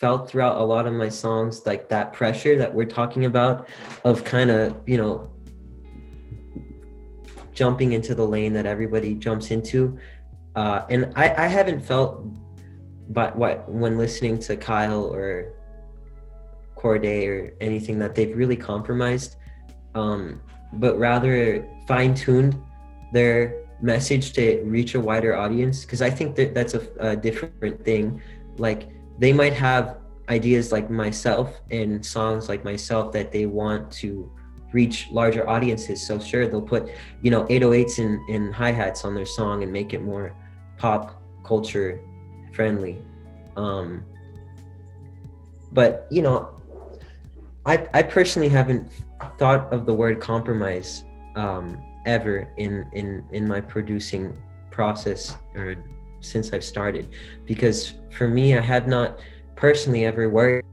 felt 0.00 0.28
throughout 0.28 0.58
a 0.58 0.64
lot 0.64 0.86
of 0.86 0.92
my 0.92 1.08
songs 1.08 1.64
like 1.64 1.88
that 1.88 2.12
pressure 2.12 2.56
that 2.58 2.72
we're 2.72 2.84
talking 2.84 3.24
about 3.24 3.68
of 4.04 4.24
kind 4.24 4.50
of, 4.50 4.76
you 4.86 4.98
know, 4.98 5.30
jumping 7.52 7.92
into 7.92 8.14
the 8.14 8.24
lane 8.24 8.52
that 8.52 8.66
everybody 8.66 9.14
jumps 9.14 9.50
into. 9.50 9.98
Uh, 10.54 10.84
and 10.90 11.12
I, 11.16 11.44
I 11.44 11.46
haven't 11.46 11.80
felt 11.80 12.26
but 13.08 13.36
what 13.36 13.68
when 13.70 13.96
listening 13.96 14.38
to 14.40 14.56
Kyle 14.56 15.04
or 15.04 15.54
Cordae 16.76 17.28
or 17.28 17.54
anything 17.60 17.98
that 18.00 18.14
they've 18.14 18.36
really 18.36 18.56
compromised, 18.56 19.36
um, 19.94 20.40
but 20.74 20.98
rather 20.98 21.66
fine 21.86 22.14
tuned 22.14 22.60
their 23.12 23.62
message 23.80 24.32
to 24.32 24.60
reach 24.64 24.94
a 24.94 25.00
wider 25.00 25.36
audience. 25.36 25.84
Because 25.84 26.02
I 26.02 26.10
think 26.10 26.36
that 26.36 26.52
that's 26.54 26.74
a, 26.74 26.86
a 26.98 27.16
different 27.16 27.82
thing. 27.84 28.20
Like 28.58 28.90
they 29.18 29.32
might 29.32 29.52
have 29.52 29.98
ideas 30.28 30.72
like 30.72 30.90
myself 30.90 31.60
and 31.70 32.04
songs 32.04 32.48
like 32.48 32.64
myself 32.64 33.12
that 33.12 33.32
they 33.32 33.46
want 33.46 33.90
to 33.90 34.30
reach 34.72 35.08
larger 35.10 35.48
audiences. 35.48 36.04
So 36.04 36.18
sure, 36.18 36.46
they'll 36.48 36.60
put 36.60 36.90
you 37.22 37.30
know 37.30 37.44
808s 37.44 37.98
and, 37.98 38.28
and 38.28 38.54
hi 38.54 38.72
hats 38.72 39.04
on 39.04 39.14
their 39.14 39.26
song 39.26 39.62
and 39.62 39.72
make 39.72 39.94
it 39.94 40.02
more 40.02 40.34
pop 40.78 41.22
culture 41.44 42.00
friendly. 42.52 42.98
Um, 43.56 44.04
but 45.72 46.06
you 46.10 46.22
know, 46.22 46.60
I 47.64 47.86
I 47.94 48.02
personally 48.02 48.48
haven't 48.48 48.90
thought 49.38 49.72
of 49.72 49.86
the 49.86 49.94
word 49.94 50.20
compromise 50.20 51.04
um, 51.36 51.82
ever 52.04 52.52
in 52.56 52.86
in 52.92 53.24
in 53.32 53.46
my 53.46 53.60
producing 53.60 54.36
process 54.70 55.36
or 55.54 55.76
since 56.20 56.52
I've 56.52 56.64
started, 56.64 57.08
because 57.44 57.94
for 58.10 58.28
me, 58.28 58.56
I 58.56 58.60
have 58.60 58.86
not 58.86 59.18
personally 59.54 60.04
ever 60.04 60.28
worried 60.28 60.64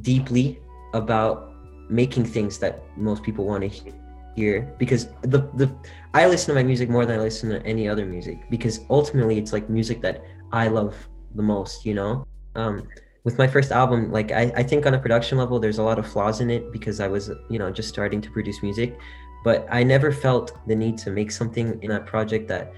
deeply 0.00 0.60
about 0.92 1.52
making 1.88 2.24
things 2.24 2.58
that 2.58 2.82
most 2.96 3.22
people 3.22 3.44
want 3.44 3.62
to 3.62 3.92
hear 4.36 4.74
because 4.78 5.08
the 5.22 5.48
the 5.54 5.72
I 6.12 6.26
listen 6.26 6.48
to 6.48 6.54
my 6.54 6.64
music 6.64 6.88
more 6.88 7.06
than 7.06 7.20
I 7.20 7.22
listen 7.22 7.50
to 7.50 7.64
any 7.64 7.88
other 7.88 8.06
music 8.06 8.38
because 8.50 8.80
ultimately 8.90 9.38
it's 9.38 9.52
like 9.52 9.68
music 9.70 10.00
that 10.02 10.24
I 10.52 10.68
love 10.68 10.94
the 11.34 11.42
most, 11.42 11.84
you 11.84 11.94
know? 11.94 12.26
Um, 12.54 12.88
with 13.24 13.38
my 13.38 13.46
first 13.46 13.72
album, 13.72 14.12
like 14.12 14.32
I, 14.32 14.52
I 14.56 14.62
think 14.62 14.86
on 14.86 14.94
a 14.94 14.98
production 14.98 15.38
level, 15.38 15.58
there's 15.58 15.78
a 15.78 15.82
lot 15.82 15.98
of 15.98 16.06
flaws 16.06 16.40
in 16.40 16.50
it 16.50 16.70
because 16.72 17.00
I 17.00 17.08
was, 17.08 17.30
you 17.48 17.58
know, 17.58 17.70
just 17.70 17.88
starting 17.88 18.20
to 18.20 18.30
produce 18.30 18.62
music. 18.62 18.96
But 19.42 19.66
I 19.70 19.82
never 19.82 20.12
felt 20.12 20.52
the 20.66 20.76
need 20.76 20.96
to 20.98 21.10
make 21.10 21.30
something 21.30 21.82
in 21.82 21.90
that 21.90 22.06
project 22.06 22.48
that 22.48 22.72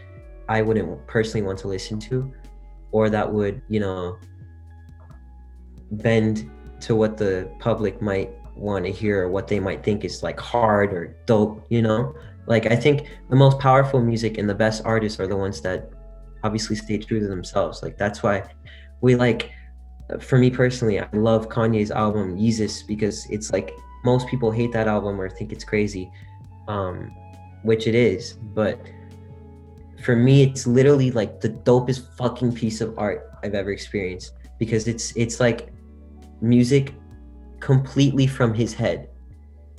I 0.48 0.62
wouldn't 0.62 1.06
personally 1.06 1.46
want 1.46 1.58
to 1.60 1.68
listen 1.68 1.98
to 2.00 2.32
or 2.92 3.10
that 3.10 3.30
would, 3.32 3.62
you 3.68 3.80
know, 3.80 4.18
bend 5.90 6.50
to 6.80 6.94
what 6.94 7.16
the 7.16 7.50
public 7.58 8.00
might 8.00 8.30
want 8.54 8.84
to 8.84 8.92
hear 8.92 9.24
or 9.24 9.28
what 9.28 9.48
they 9.48 9.60
might 9.60 9.84
think 9.84 10.04
is 10.04 10.22
like 10.22 10.38
hard 10.38 10.92
or 10.92 11.16
dope, 11.26 11.66
you 11.68 11.82
know? 11.82 12.14
Like 12.46 12.66
I 12.66 12.76
think 12.76 13.08
the 13.28 13.36
most 13.36 13.58
powerful 13.58 14.00
music 14.00 14.38
and 14.38 14.48
the 14.48 14.54
best 14.54 14.82
artists 14.84 15.18
are 15.18 15.26
the 15.26 15.36
ones 15.36 15.60
that 15.62 15.90
obviously 16.44 16.76
stay 16.76 16.98
true 16.98 17.20
to 17.20 17.26
themselves. 17.26 17.82
Like 17.82 17.98
that's 17.98 18.22
why 18.22 18.44
we 19.00 19.16
like 19.16 19.50
for 20.20 20.38
me 20.38 20.50
personally, 20.50 21.00
I 21.00 21.08
love 21.12 21.48
Kanye's 21.48 21.90
album 21.90 22.36
Yeezus 22.36 22.86
because 22.86 23.26
it's 23.28 23.52
like 23.52 23.72
most 24.04 24.28
people 24.28 24.52
hate 24.52 24.72
that 24.72 24.86
album 24.86 25.20
or 25.20 25.28
think 25.28 25.52
it's 25.52 25.64
crazy. 25.64 26.10
Um, 26.68 27.12
which 27.66 27.88
it 27.88 27.94
is, 27.96 28.34
but 28.54 28.80
for 30.02 30.16
me 30.16 30.42
it's 30.42 30.66
literally 30.66 31.10
like 31.10 31.40
the 31.40 31.48
dopest 31.48 32.16
fucking 32.16 32.52
piece 32.52 32.80
of 32.80 32.98
art 32.98 33.30
I've 33.42 33.54
ever 33.54 33.70
experienced 33.70 34.32
because 34.58 34.88
it's 34.88 35.14
it's 35.16 35.40
like 35.40 35.72
music 36.40 36.94
completely 37.60 38.26
from 38.26 38.54
his 38.54 38.74
head 38.74 39.08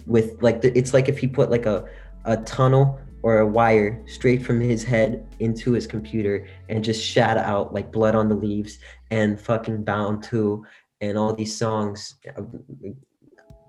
with 0.05 0.41
like 0.41 0.61
the, 0.61 0.75
it's 0.77 0.93
like 0.93 1.09
if 1.09 1.17
he 1.17 1.27
put 1.27 1.49
like 1.49 1.65
a 1.65 1.85
a 2.25 2.37
tunnel 2.37 2.99
or 3.23 3.39
a 3.39 3.47
wire 3.47 4.03
straight 4.07 4.43
from 4.43 4.59
his 4.59 4.83
head 4.83 5.27
into 5.39 5.71
his 5.73 5.87
computer 5.87 6.47
and 6.69 6.83
just 6.83 7.03
shat 7.03 7.37
out 7.37 7.73
like 7.73 7.91
blood 7.91 8.15
on 8.15 8.29
the 8.29 8.35
leaves 8.35 8.79
and 9.11 9.39
fucking 9.39 9.83
Bound 9.83 10.23
2 10.23 10.65
and 11.01 11.17
all 11.17 11.33
these 11.33 11.55
songs 11.55 12.15
uh, 12.35 12.41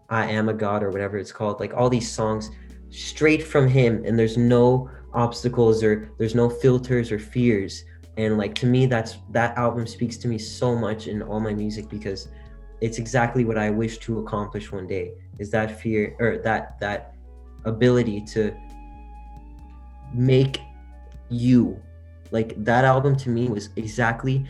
i 0.09 0.25
am 0.31 0.49
a 0.49 0.55
god 0.55 0.83
or 0.83 0.91
whatever 0.91 1.19
it's 1.19 1.33
called 1.33 1.61
like 1.61 1.75
all 1.75 1.91
these 1.91 2.11
songs 2.11 2.51
straight 2.91 3.43
from 3.43 3.69
him 3.69 4.03
and 4.05 4.19
there's 4.19 4.37
no 4.37 4.91
obstacles 5.15 5.83
or 5.83 6.11
there's 6.19 6.35
no 6.35 6.49
filters 6.49 7.11
or 7.11 7.19
fears. 7.19 7.85
And 8.17 8.37
like 8.37 8.55
to 8.57 8.67
me 8.67 8.87
that's 8.87 9.19
that 9.31 9.57
album 9.57 9.87
speaks 9.87 10.17
to 10.19 10.29
me 10.29 10.39
so 10.39 10.75
much 10.75 11.07
in 11.07 11.23
all 11.23 11.41
my 11.41 11.55
music 11.55 11.89
because 11.89 12.29
it's 12.81 12.99
exactly 12.99 13.45
what 13.45 13.59
i 13.59 13.71
wish 13.71 13.99
to 13.99 14.21
accomplish 14.21 14.71
one 14.71 14.87
day 14.87 15.13
is 15.39 15.51
that 15.51 15.81
fear 15.81 16.15
or 16.21 16.39
that 16.39 16.79
that 16.81 17.15
ability 17.65 18.21
to 18.21 18.55
make 20.13 20.61
you. 21.29 21.81
Like 22.31 22.63
that 22.65 22.85
album 22.85 23.17
to 23.17 23.31
me 23.31 23.49
was 23.49 23.71
exactly 23.77 24.45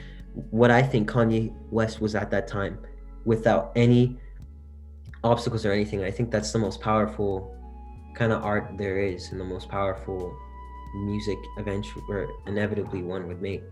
what 0.50 0.70
i 0.70 0.80
think 0.80 1.10
kanye 1.10 1.52
west 1.70 2.00
was 2.00 2.14
at 2.14 2.30
that 2.30 2.46
time 2.46 2.78
without 3.24 3.72
any 3.74 4.18
obstacles 5.24 5.64
or 5.64 5.72
anything. 5.72 6.04
I 6.04 6.10
think 6.10 6.30
that's 6.30 6.52
the 6.52 6.58
most 6.58 6.80
powerful 6.80 7.54
kind 8.14 8.32
of 8.32 8.44
art 8.44 8.72
there 8.78 8.98
is 8.98 9.30
and 9.30 9.40
the 9.40 9.44
most 9.44 9.68
powerful 9.68 10.36
music 10.94 11.38
eventually 11.58 12.04
or 12.08 12.28
inevitably 12.46 13.02
one 13.02 13.26
would 13.28 13.40
make 13.40 13.62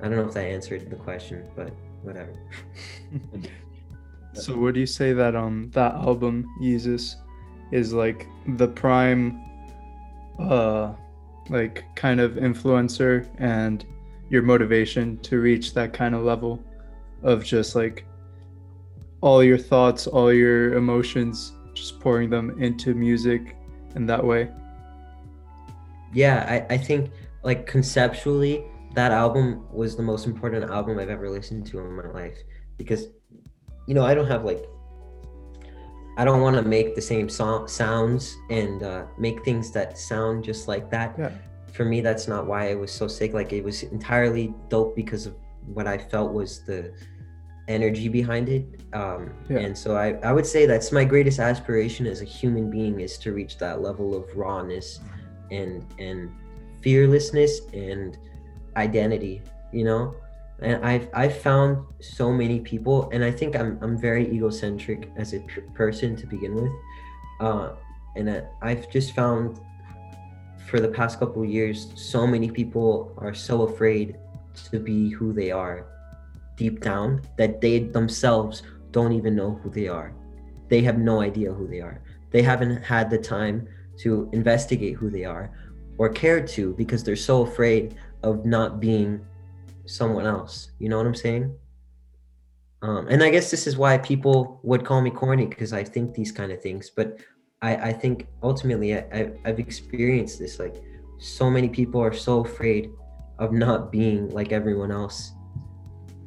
i 0.00 0.08
don't 0.08 0.16
know 0.16 0.26
if 0.26 0.34
that 0.34 0.44
answered 0.44 0.88
the 0.90 0.96
question 0.96 1.44
but 1.56 1.72
whatever 2.02 2.32
so 4.32 4.56
would 4.56 4.76
you 4.76 4.86
say 4.86 5.12
that 5.12 5.34
um 5.34 5.70
that 5.72 5.94
album 5.94 6.48
Yeezus 6.60 7.16
is 7.72 7.92
like 7.92 8.26
the 8.56 8.68
prime 8.68 9.40
uh 10.38 10.92
like 11.48 11.84
kind 11.94 12.20
of 12.20 12.32
influencer 12.32 13.28
and 13.38 13.84
your 14.30 14.42
motivation 14.42 15.18
to 15.18 15.38
reach 15.38 15.74
that 15.74 15.92
kind 15.92 16.14
of 16.14 16.22
level 16.22 16.62
of 17.22 17.44
just 17.44 17.74
like 17.74 18.04
all 19.20 19.42
your 19.42 19.58
thoughts, 19.58 20.06
all 20.06 20.32
your 20.32 20.74
emotions, 20.74 21.52
just 21.72 21.98
pouring 22.00 22.28
them 22.28 22.62
into 22.62 22.94
music 22.94 23.56
in 23.96 24.06
that 24.06 24.22
way. 24.22 24.50
Yeah, 26.14 26.64
I, 26.70 26.74
I 26.74 26.78
think 26.78 27.10
like 27.42 27.66
conceptually 27.66 28.64
that 28.94 29.10
album 29.10 29.66
was 29.72 29.96
the 29.96 30.02
most 30.02 30.26
important 30.26 30.70
album 30.70 30.98
I've 30.98 31.10
ever 31.10 31.28
listened 31.28 31.66
to 31.66 31.80
in 31.80 31.92
my 31.96 32.08
life 32.08 32.38
because 32.78 33.08
you 33.86 33.94
know 33.94 34.04
I 34.04 34.14
don't 34.14 34.28
have 34.28 34.44
like 34.44 34.64
I 36.16 36.24
don't 36.24 36.40
want 36.40 36.56
to 36.56 36.62
make 36.62 36.94
the 36.94 37.02
same 37.02 37.28
sounds 37.28 38.36
and 38.48 38.82
uh, 38.82 39.04
make 39.18 39.44
things 39.44 39.72
that 39.72 39.98
sound 39.98 40.44
just 40.44 40.68
like 40.68 40.88
that. 40.90 41.16
Yeah. 41.18 41.32
For 41.72 41.84
me, 41.84 42.00
that's 42.00 42.28
not 42.28 42.46
why 42.46 42.66
it 42.66 42.78
was 42.78 42.92
so 42.92 43.08
sick. 43.08 43.34
Like 43.34 43.52
it 43.52 43.64
was 43.64 43.82
entirely 43.82 44.54
dope 44.68 44.94
because 44.94 45.26
of 45.26 45.34
what 45.66 45.88
I 45.88 45.98
felt 45.98 46.32
was 46.32 46.64
the 46.64 46.94
energy 47.66 48.08
behind 48.08 48.48
it. 48.48 48.80
Um, 48.92 49.32
Yeah. 49.48 49.58
And 49.58 49.76
so 49.76 49.96
I, 49.96 50.12
I 50.22 50.32
would 50.32 50.46
say 50.46 50.66
that's 50.66 50.92
my 50.92 51.04
greatest 51.04 51.40
aspiration 51.40 52.06
as 52.06 52.20
a 52.20 52.24
human 52.24 52.70
being 52.70 53.00
is 53.00 53.18
to 53.18 53.32
reach 53.32 53.58
that 53.58 53.82
level 53.82 54.14
of 54.14 54.24
rawness 54.36 55.00
and 55.50 55.84
and 55.98 56.30
fearlessness 56.80 57.60
and 57.72 58.18
identity. 58.76 59.42
You 59.72 59.84
know, 59.84 60.14
and 60.60 60.84
I've 60.84 61.08
I've 61.14 61.36
found 61.36 61.84
so 62.00 62.32
many 62.32 62.60
people, 62.60 63.08
and 63.12 63.24
I 63.24 63.30
think 63.30 63.56
I'm 63.56 63.78
I'm 63.82 63.98
very 63.98 64.30
egocentric 64.30 65.10
as 65.16 65.34
a 65.34 65.40
person 65.74 66.16
to 66.16 66.26
begin 66.26 66.54
with, 66.54 66.72
uh, 67.40 67.70
and 68.16 68.30
I, 68.30 68.44
I've 68.62 68.90
just 68.90 69.14
found 69.14 69.60
for 70.66 70.80
the 70.80 70.88
past 70.88 71.18
couple 71.18 71.44
years, 71.44 71.88
so 71.94 72.26
many 72.26 72.50
people 72.50 73.12
are 73.18 73.34
so 73.34 73.62
afraid 73.62 74.16
to 74.70 74.80
be 74.80 75.10
who 75.10 75.32
they 75.32 75.50
are 75.50 75.86
deep 76.56 76.80
down 76.80 77.20
that 77.36 77.60
they 77.60 77.80
themselves 77.80 78.62
don't 78.90 79.12
even 79.12 79.34
know 79.34 79.60
who 79.62 79.70
they 79.70 79.88
are. 79.88 80.14
They 80.68 80.82
have 80.82 80.98
no 80.98 81.20
idea 81.20 81.52
who 81.52 81.66
they 81.66 81.80
are. 81.80 82.00
They 82.30 82.42
haven't 82.42 82.82
had 82.82 83.10
the 83.10 83.18
time 83.18 83.68
to 83.98 84.28
investigate 84.32 84.94
who 84.94 85.10
they 85.10 85.24
are 85.24 85.50
or 85.98 86.08
care 86.08 86.44
to 86.44 86.74
because 86.74 87.04
they're 87.04 87.16
so 87.16 87.42
afraid 87.42 87.96
of 88.22 88.44
not 88.44 88.80
being 88.80 89.24
someone 89.86 90.26
else. 90.26 90.70
You 90.78 90.88
know 90.88 90.96
what 90.96 91.06
I'm 91.06 91.14
saying? 91.14 91.54
Um, 92.82 93.06
and 93.08 93.22
I 93.22 93.30
guess 93.30 93.50
this 93.50 93.66
is 93.66 93.76
why 93.76 93.96
people 93.98 94.60
would 94.62 94.84
call 94.84 95.00
me 95.00 95.10
corny 95.10 95.46
because 95.46 95.72
I 95.72 95.84
think 95.84 96.14
these 96.14 96.32
kind 96.32 96.52
of 96.52 96.60
things. 96.60 96.90
But 96.90 97.18
I, 97.62 97.76
I 97.76 97.92
think 97.92 98.26
ultimately 98.42 98.94
I, 98.96 99.30
I've 99.44 99.58
experienced 99.58 100.38
this. 100.38 100.58
Like, 100.58 100.82
so 101.18 101.48
many 101.48 101.68
people 101.68 102.00
are 102.00 102.12
so 102.12 102.44
afraid 102.44 102.90
of 103.38 103.52
not 103.52 103.90
being 103.90 104.28
like 104.30 104.52
everyone 104.52 104.90
else. 104.90 105.32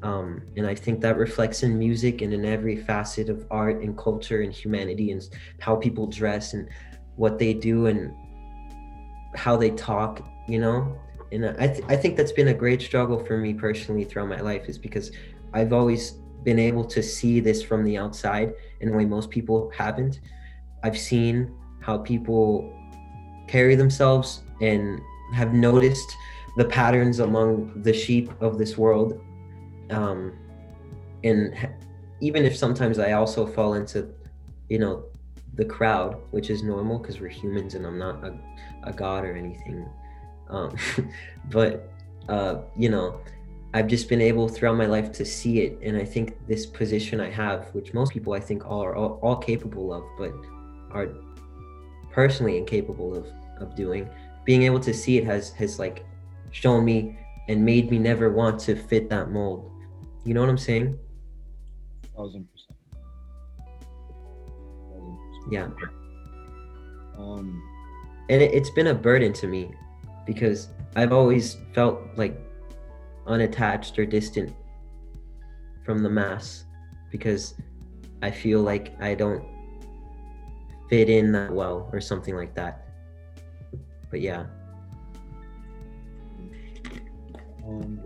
Um, 0.03 0.41
and 0.55 0.65
I 0.65 0.75
think 0.75 1.01
that 1.01 1.17
reflects 1.17 1.63
in 1.63 1.77
music 1.77 2.21
and 2.21 2.33
in 2.33 2.45
every 2.45 2.77
facet 2.77 3.29
of 3.29 3.45
art 3.49 3.81
and 3.81 3.97
culture 3.97 4.41
and 4.41 4.53
humanity 4.53 5.11
and 5.11 5.21
how 5.59 5.75
people 5.75 6.07
dress 6.07 6.53
and 6.53 6.69
what 7.17 7.37
they 7.37 7.53
do 7.53 7.87
and 7.87 8.13
how 9.35 9.57
they 9.57 9.71
talk, 9.71 10.25
you 10.47 10.59
know? 10.59 10.95
And 11.31 11.45
I, 11.45 11.67
th- 11.67 11.83
I 11.89 11.97
think 11.97 12.15
that's 12.15 12.31
been 12.31 12.47
a 12.47 12.53
great 12.53 12.81
struggle 12.81 13.19
for 13.23 13.37
me 13.37 13.53
personally 13.53 14.05
throughout 14.05 14.29
my 14.29 14.39
life 14.39 14.69
is 14.69 14.77
because 14.77 15.11
I've 15.53 15.73
always 15.73 16.11
been 16.43 16.59
able 16.59 16.85
to 16.85 17.03
see 17.03 17.39
this 17.41 17.61
from 17.61 17.83
the 17.83 17.97
outside 17.97 18.53
in 18.79 18.89
a 18.89 18.95
way 18.95 19.05
most 19.05 19.29
people 19.29 19.69
haven't. 19.75 20.21
I've 20.83 20.97
seen 20.97 21.53
how 21.81 21.97
people 21.97 22.73
carry 23.47 23.75
themselves 23.75 24.43
and 24.61 25.01
have 25.33 25.53
noticed 25.53 26.09
the 26.55 26.65
patterns 26.65 27.19
among 27.19 27.81
the 27.81 27.93
sheep 27.93 28.31
of 28.41 28.57
this 28.57 28.77
world. 28.77 29.19
Um, 29.89 30.33
and 31.23 31.55
even 32.21 32.45
if 32.45 32.55
sometimes 32.55 32.99
I 32.99 33.13
also 33.13 33.45
fall 33.45 33.73
into, 33.73 34.09
you 34.69 34.79
know, 34.79 35.05
the 35.57 35.65
crowd, 35.65 36.21
which 36.31 36.49
is 36.49 36.63
normal 36.63 36.99
because 36.99 37.19
we're 37.19 37.27
humans 37.27 37.73
and 37.73 37.85
I'm 37.85 37.97
not 37.97 38.23
a, 38.23 38.37
a 38.83 38.93
god 38.93 39.25
or 39.25 39.35
anything. 39.35 39.87
Um, 40.49 40.75
but, 41.49 41.91
uh, 42.29 42.61
you 42.77 42.89
know, 42.89 43.19
I've 43.73 43.87
just 43.87 44.07
been 44.07 44.21
able 44.21 44.47
throughout 44.47 44.77
my 44.77 44.85
life 44.85 45.11
to 45.13 45.25
see 45.25 45.61
it. 45.61 45.79
And 45.83 45.97
I 45.97 46.05
think 46.05 46.47
this 46.47 46.65
position 46.65 47.19
I 47.19 47.29
have, 47.31 47.67
which 47.73 47.93
most 47.93 48.13
people 48.13 48.33
I 48.33 48.39
think 48.39 48.65
all 48.65 48.83
are 48.83 48.95
all, 48.95 49.19
all 49.21 49.35
capable 49.35 49.91
of, 49.91 50.03
but 50.17 50.31
are 50.91 51.09
personally 52.11 52.57
incapable 52.57 53.15
of, 53.15 53.27
of 53.59 53.75
doing, 53.75 54.09
being 54.45 54.63
able 54.63 54.79
to 54.79 54.93
see 54.93 55.17
it 55.17 55.25
has, 55.25 55.51
has 55.53 55.79
like 55.79 56.05
shown 56.51 56.85
me 56.85 57.19
and 57.49 57.63
made 57.65 57.89
me 57.89 57.97
never 57.97 58.31
want 58.31 58.59
to 58.61 58.75
fit 58.75 59.09
that 59.09 59.31
mold. 59.31 59.71
You 60.23 60.33
know 60.33 60.41
what 60.41 60.49
I'm 60.49 60.57
saying? 60.57 60.97
Yeah. 65.49 65.69
Um, 67.17 67.61
and 68.29 68.41
it, 68.41 68.53
it's 68.53 68.69
been 68.69 68.87
a 68.87 68.93
burden 68.93 69.33
to 69.33 69.47
me 69.47 69.71
because 70.25 70.69
I've 70.95 71.13
always 71.13 71.57
felt 71.73 72.01
like 72.15 72.39
unattached 73.25 73.97
or 73.99 74.05
distant 74.05 74.53
from 75.83 76.03
the 76.03 76.09
mass 76.09 76.65
because 77.11 77.55
I 78.21 78.31
feel 78.31 78.61
like 78.61 78.99
I 79.01 79.15
don't 79.15 79.43
fit 80.89 81.09
in 81.09 81.31
that 81.33 81.51
well 81.51 81.89
or 81.91 82.01
something 82.01 82.35
like 82.35 82.53
that. 82.55 82.87
But 84.09 84.21
yeah, 84.21 84.45
um, 87.67 87.99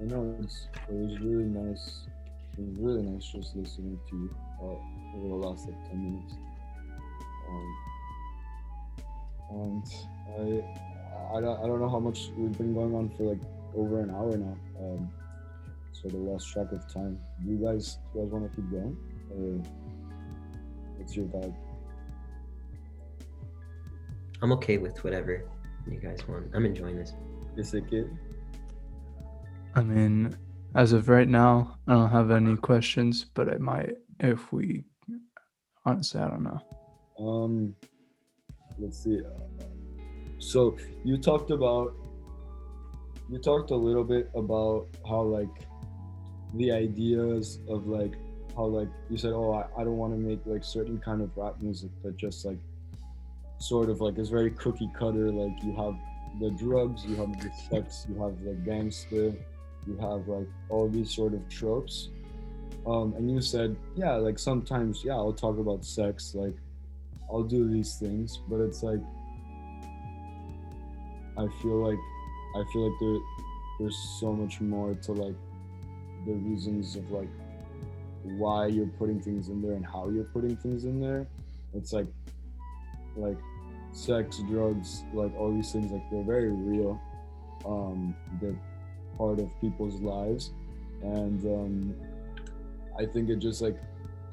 I 0.00 0.04
know 0.04 0.36
it's, 0.42 0.66
it 0.88 0.94
was 0.94 1.20
really 1.20 1.44
nice. 1.44 2.06
It 2.58 2.64
was 2.68 2.78
really 2.78 3.02
nice 3.02 3.24
just 3.24 3.54
listening 3.54 3.98
to 4.10 4.16
you 4.16 4.36
uh, 4.60 5.18
over 5.18 5.28
the 5.28 5.48
last 5.48 5.68
like 5.68 5.88
ten 5.88 6.02
minutes. 6.02 6.34
Um, 7.48 7.76
and 9.50 9.86
I, 10.28 11.36
I 11.36 11.40
don't, 11.40 11.58
I 11.62 11.66
don't 11.66 11.80
know 11.80 11.88
how 11.88 12.00
much 12.00 12.30
we've 12.36 12.56
been 12.56 12.74
going 12.74 12.94
on 12.94 13.08
for 13.16 13.24
like 13.24 13.40
over 13.74 14.00
an 14.00 14.10
hour 14.10 14.36
now. 14.36 14.56
Um, 14.80 15.10
sort 15.92 16.14
of 16.14 16.20
lost 16.20 16.52
track 16.52 16.72
of 16.72 16.92
time. 16.92 17.18
Do 17.44 17.50
you 17.50 17.56
guys, 17.56 17.98
do 18.12 18.18
you 18.18 18.24
guys 18.24 18.32
want 18.32 18.50
to 18.50 18.56
keep 18.56 18.70
going, 18.70 18.96
or 19.30 19.62
what's 20.96 21.16
your 21.16 21.26
vibe? 21.26 21.54
I'm 24.42 24.52
okay 24.52 24.78
with 24.78 25.02
whatever 25.02 25.48
you 25.90 25.98
guys 25.98 26.26
want. 26.28 26.50
I'm 26.54 26.66
enjoying 26.66 26.96
this. 26.96 27.14
Is 27.56 27.72
it 27.72 27.88
good? 27.88 28.10
I 29.74 29.82
mean, 29.82 30.36
as 30.74 30.92
of 30.92 31.08
right 31.08 31.28
now, 31.28 31.78
I 31.88 31.94
don't 31.94 32.10
have 32.10 32.30
any 32.30 32.56
questions, 32.56 33.24
but 33.32 33.48
I 33.52 33.56
might 33.56 33.94
if 34.20 34.52
we. 34.52 34.84
Honestly, 35.84 36.20
I 36.20 36.28
don't 36.28 36.42
know. 36.42 36.60
Um, 37.18 37.74
let's 38.78 39.02
see. 39.02 39.20
So 40.38 40.76
you 41.04 41.16
talked 41.18 41.50
about 41.50 41.94
you 43.28 43.38
talked 43.38 43.70
a 43.72 43.76
little 43.76 44.04
bit 44.04 44.30
about 44.34 44.86
how 45.08 45.22
like 45.22 45.48
the 46.54 46.70
ideas 46.70 47.58
of 47.68 47.86
like 47.86 48.14
how 48.54 48.64
like 48.66 48.88
you 49.10 49.18
said, 49.18 49.32
oh, 49.32 49.52
I, 49.52 49.80
I 49.80 49.84
don't 49.84 49.96
want 49.96 50.12
to 50.14 50.18
make 50.18 50.40
like 50.46 50.64
certain 50.64 50.98
kind 50.98 51.20
of 51.20 51.36
rap 51.36 51.60
music 51.60 51.90
that 52.02 52.16
just 52.16 52.44
like 52.44 52.58
sort 53.58 53.90
of 53.90 54.00
like 54.00 54.18
is 54.18 54.28
very 54.28 54.50
cookie 54.50 54.90
cutter. 54.98 55.30
Like 55.32 55.62
you 55.62 55.74
have 55.76 55.96
the 56.40 56.50
drugs, 56.50 57.04
you 57.04 57.16
have 57.16 57.32
the 57.40 57.50
sex, 57.70 58.06
you 58.08 58.22
have 58.22 58.42
the 58.42 58.54
gangster, 58.64 59.34
you 59.86 59.96
have 60.00 60.28
like 60.28 60.48
all 60.68 60.88
these 60.88 61.14
sort 61.14 61.34
of 61.34 61.48
tropes. 61.48 62.10
Um, 62.86 63.14
and 63.16 63.28
you 63.30 63.40
said, 63.40 63.76
yeah, 63.96 64.12
like 64.12 64.38
sometimes, 64.38 65.02
yeah, 65.04 65.14
I'll 65.14 65.32
talk 65.32 65.58
about 65.58 65.84
sex, 65.84 66.34
like 66.36 66.54
I'll 67.30 67.42
do 67.42 67.68
these 67.68 67.96
things, 67.96 68.40
but 68.48 68.60
it's 68.60 68.82
like 68.82 69.00
I 71.38 71.46
feel 71.60 71.86
like 71.86 71.98
I 72.54 72.64
feel 72.72 72.90
like 72.90 73.00
there 73.00 73.18
there's 73.78 73.96
so 74.20 74.32
much 74.32 74.60
more 74.60 74.94
to 74.94 75.12
like 75.12 75.34
the 76.24 76.32
reasons 76.32 76.96
of 76.96 77.10
like 77.10 77.28
why 78.22 78.66
you're 78.66 78.86
putting 78.98 79.20
things 79.20 79.48
in 79.48 79.62
there 79.62 79.72
and 79.72 79.84
how 79.84 80.08
you're 80.08 80.24
putting 80.24 80.56
things 80.56 80.84
in 80.84 81.00
there. 81.00 81.26
It's 81.74 81.92
like 81.92 82.06
like 83.16 83.38
sex, 83.92 84.38
drugs, 84.48 85.04
like 85.12 85.34
all 85.36 85.52
these 85.52 85.72
things, 85.72 85.90
like 85.90 86.02
they're 86.10 86.22
very 86.22 86.50
real. 86.50 87.00
Um, 87.64 88.14
they're 88.40 88.58
part 89.16 89.40
of 89.40 89.48
people's 89.60 90.00
lives, 90.00 90.52
and 91.02 91.44
um, 91.44 91.94
I 92.98 93.06
think 93.06 93.30
it 93.30 93.38
just 93.38 93.62
like 93.62 93.76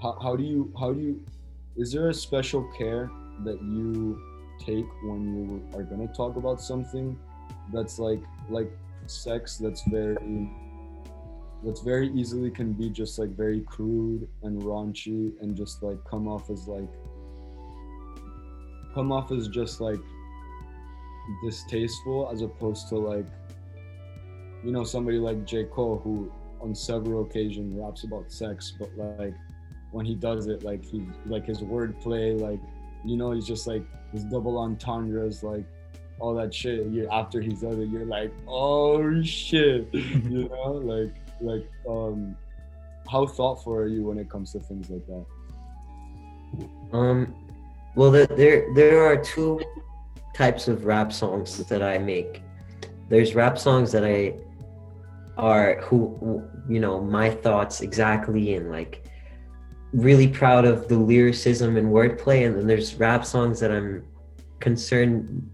how, 0.02 0.18
how 0.22 0.36
do 0.36 0.44
you 0.44 0.72
how 0.80 0.94
do 0.94 1.00
you 1.00 1.22
is 1.76 1.92
there 1.92 2.10
a 2.10 2.14
special 2.14 2.64
care 2.78 3.10
that 3.44 3.62
you 3.62 4.20
take 4.60 4.86
when 5.04 5.36
you 5.36 5.78
are 5.78 5.84
gonna 5.84 6.08
talk 6.14 6.36
about 6.36 6.62
something 6.62 7.18
that's 7.74 7.98
like 7.98 8.22
like 8.50 8.72
sex 9.08 9.58
that's 9.58 9.82
very 9.90 10.50
that's 11.64 11.82
very 11.82 12.10
easily 12.14 12.52
can 12.52 12.74
be 12.74 12.90
just 12.90 13.18
like 13.18 13.30
very 13.30 13.62
crude 13.62 14.28
and 14.44 14.62
raunchy 14.62 15.32
and 15.42 15.56
just 15.56 15.82
like 15.82 15.98
come 16.10 16.28
off 16.28 16.50
as 16.50 16.68
like 16.68 16.90
come 18.94 19.12
off 19.12 19.32
as 19.32 19.48
just 19.48 19.82
like 19.82 20.00
distasteful 21.44 22.30
as 22.32 22.42
opposed 22.42 22.90
to 22.90 22.96
like 22.96 23.26
you 24.64 24.72
know 24.72 24.84
somebody 24.84 25.18
like 25.18 25.46
J. 25.46 25.66
Cole 25.66 26.00
who 26.04 26.32
on 26.62 26.76
several 26.76 27.24
occasions 27.24 27.76
raps 27.76 28.04
about 28.04 28.32
sex 28.32 28.74
but 28.78 28.90
like 28.96 29.34
when 29.94 30.06
he 30.06 30.16
does 30.16 30.48
it 30.48 30.64
like 30.64 30.84
he 30.84 31.06
like 31.26 31.46
his 31.46 31.60
wordplay 31.60 32.40
like 32.40 32.60
you 33.06 33.16
know 33.16 33.32
he's 33.32 33.48
just 33.48 33.68
like 33.68 33.84
his 34.12 34.24
double 34.26 34.58
entendres 34.58 35.44
like 35.44 35.66
all 36.20 36.34
that 36.36 36.54
shit. 36.54 36.86
You 36.88 37.10
after 37.10 37.42
he's 37.42 37.62
done 37.62 37.82
it 37.82 37.90
you're 37.90 38.06
like 38.06 38.32
oh 38.48 39.22
shit. 39.24 39.88
You 39.94 40.50
know 40.50 40.74
like 40.74 41.14
like 41.42 41.70
um 41.88 42.36
how 43.10 43.26
thoughtful 43.26 43.74
are 43.74 43.88
you 43.88 44.04
when 44.04 44.18
it 44.18 44.30
comes 44.30 44.52
to 44.54 44.60
things 44.60 44.90
like 44.90 45.06
that? 45.08 45.26
Um, 46.94 47.36
well, 47.96 48.12
there, 48.12 48.28
there 48.28 48.74
there 48.74 49.06
are 49.06 49.18
two 49.18 49.62
types 50.34 50.68
of 50.68 50.86
rap 50.86 51.12
songs 51.12 51.58
that 51.58 51.82
I 51.82 51.98
make. 51.98 52.42
There's 53.10 53.36
rap 53.36 53.58
songs 53.58 53.92
that 53.92 54.06
I 54.06 54.36
are 55.38 55.82
who 55.82 56.16
who, 56.20 56.48
you 56.72 56.80
know 56.80 57.02
my 57.02 57.30
thoughts 57.30 57.82
exactly 57.82 58.54
and 58.56 58.70
like 58.70 59.03
really 59.94 60.28
proud 60.28 60.66
of 60.66 60.88
the 60.88 60.98
lyricism 60.98 61.78
and 61.78 61.88
wordplay, 61.88 62.46
and 62.46 62.56
then 62.58 62.68
there's 62.68 62.96
rap 62.96 63.26
songs 63.26 63.60
that 63.60 63.72
I'm 63.72 64.04
concerned 64.60 65.50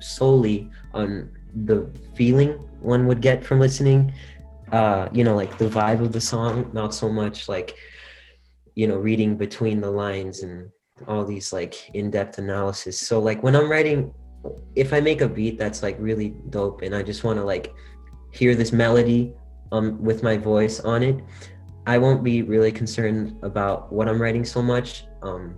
solely 0.00 0.70
on 0.92 1.30
the 1.66 1.88
feeling 2.14 2.50
one 2.80 3.06
would 3.06 3.20
get 3.20 3.44
from 3.44 3.60
listening. 3.60 4.12
uh, 4.72 5.08
you 5.12 5.24
know, 5.24 5.36
like 5.36 5.56
the 5.58 5.68
vibe 5.68 6.00
of 6.00 6.12
the 6.12 6.20
song, 6.20 6.70
not 6.72 6.94
so 6.94 7.08
much 7.08 7.48
like, 7.48 7.76
you 8.74 8.86
know, 8.88 8.96
reading 8.96 9.36
between 9.36 9.80
the 9.80 9.90
lines 9.90 10.42
and 10.42 10.68
all 11.06 11.24
these 11.24 11.52
like 11.52 11.90
in-depth 11.94 12.38
analysis. 12.38 12.98
So 12.98 13.20
like 13.20 13.42
when 13.42 13.54
I'm 13.54 13.70
writing, 13.70 14.12
if 14.74 14.92
I 14.92 15.00
make 15.00 15.20
a 15.20 15.28
beat 15.28 15.58
that's 15.58 15.82
like 15.82 15.96
really 16.00 16.34
dope 16.50 16.82
and 16.82 16.94
I 16.94 17.02
just 17.02 17.24
want 17.24 17.38
to 17.38 17.44
like 17.44 17.72
hear 18.32 18.54
this 18.56 18.72
melody 18.72 19.32
um 19.72 20.02
with 20.02 20.22
my 20.22 20.36
voice 20.36 20.80
on 20.80 21.02
it, 21.02 21.20
I 21.86 21.98
won't 21.98 22.24
be 22.24 22.42
really 22.42 22.72
concerned 22.72 23.36
about 23.42 23.92
what 23.92 24.08
I'm 24.08 24.20
writing 24.20 24.44
so 24.44 24.62
much. 24.62 25.04
Um, 25.22 25.56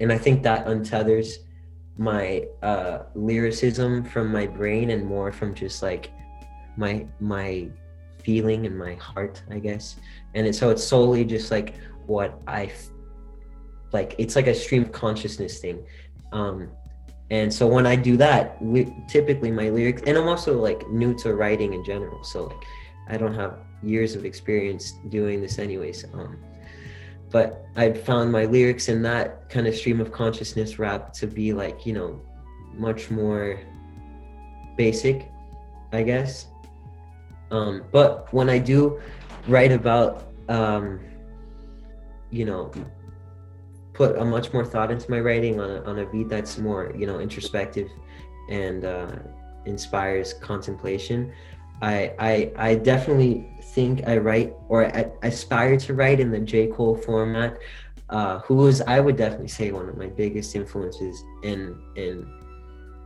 and 0.00 0.12
I 0.12 0.18
think 0.18 0.42
that 0.44 0.66
untethers 0.66 1.38
my 1.98 2.44
uh, 2.62 3.00
lyricism 3.14 4.04
from 4.04 4.30
my 4.30 4.46
brain 4.46 4.90
and 4.90 5.04
more 5.04 5.32
from 5.32 5.52
just 5.54 5.82
like 5.82 6.10
my 6.76 7.04
my 7.18 7.68
feeling 8.22 8.66
and 8.66 8.78
my 8.78 8.94
heart, 8.94 9.42
I 9.50 9.58
guess. 9.58 9.96
And 10.34 10.46
it, 10.46 10.54
so 10.54 10.70
it's 10.70 10.84
solely 10.84 11.24
just 11.24 11.50
like 11.50 11.74
what 12.06 12.40
I 12.46 12.72
like. 13.92 14.14
It's 14.18 14.36
like 14.36 14.46
a 14.46 14.54
stream 14.54 14.82
of 14.82 14.92
consciousness 14.92 15.58
thing. 15.58 15.84
Um, 16.32 16.70
and 17.30 17.52
so 17.52 17.66
when 17.66 17.86
I 17.86 17.96
do 17.96 18.16
that, 18.16 18.58
typically 19.08 19.50
my 19.50 19.68
lyrics, 19.68 20.02
and 20.06 20.16
I'm 20.16 20.28
also 20.28 20.58
like 20.58 20.88
new 20.88 21.14
to 21.18 21.34
writing 21.34 21.74
in 21.74 21.84
general, 21.84 22.24
so 22.24 22.44
like 22.44 22.64
I 23.08 23.16
don't 23.18 23.34
have 23.34 23.58
years 23.82 24.14
of 24.14 24.24
experience 24.24 24.92
doing 25.08 25.40
this 25.40 25.58
anyways. 25.58 26.04
Um, 26.12 26.38
but 27.30 27.66
I 27.76 27.92
found 27.92 28.32
my 28.32 28.44
lyrics 28.46 28.88
in 28.88 29.02
that 29.02 29.50
kind 29.50 29.66
of 29.66 29.74
stream 29.74 30.00
of 30.00 30.10
consciousness 30.12 30.78
rap 30.78 31.12
to 31.14 31.26
be 31.26 31.52
like, 31.52 31.84
you 31.84 31.92
know, 31.92 32.20
much 32.74 33.10
more 33.10 33.60
basic, 34.76 35.30
I 35.92 36.02
guess. 36.02 36.46
Um, 37.50 37.84
but 37.92 38.32
when 38.32 38.48
I 38.48 38.58
do 38.58 39.00
write 39.46 39.72
about, 39.72 40.28
um, 40.48 41.00
you 42.30 42.44
know, 42.44 42.70
put 43.92 44.16
a 44.16 44.24
much 44.24 44.52
more 44.52 44.64
thought 44.64 44.90
into 44.90 45.10
my 45.10 45.18
writing 45.18 45.60
on 45.60 45.70
a, 45.70 45.82
on 45.82 45.98
a 45.98 46.06
beat 46.06 46.28
that's 46.28 46.56
more, 46.58 46.92
you 46.96 47.06
know, 47.06 47.18
introspective 47.18 47.88
and 48.50 48.84
uh, 48.84 49.10
inspires 49.64 50.34
contemplation. 50.34 51.32
I, 51.80 52.12
I 52.18 52.52
I 52.56 52.74
definitely 52.74 53.48
think 53.74 54.06
I 54.06 54.16
write 54.16 54.54
or 54.68 54.86
I 54.86 55.10
aspire 55.22 55.76
to 55.76 55.94
write 55.94 56.20
in 56.20 56.30
the 56.30 56.40
J. 56.40 56.68
Cole 56.68 56.96
format. 56.96 57.58
Uh, 58.10 58.38
who 58.40 58.54
was 58.54 58.80
I 58.82 59.00
would 59.00 59.16
definitely 59.16 59.48
say 59.48 59.70
one 59.70 59.88
of 59.88 59.96
my 59.96 60.06
biggest 60.06 60.56
influences 60.56 61.22
in 61.42 61.78
in 61.96 62.26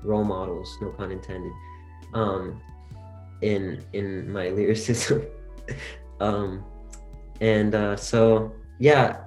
role 0.02 0.24
models, 0.24 0.78
no 0.80 0.90
pun 0.90 1.10
intended, 1.10 1.52
um, 2.14 2.60
in 3.42 3.84
in 3.92 4.30
my 4.30 4.48
lyricism. 4.58 5.26
um, 6.20 6.64
and 7.40 7.74
uh, 7.74 7.96
so 7.96 8.52
yeah, 8.78 9.18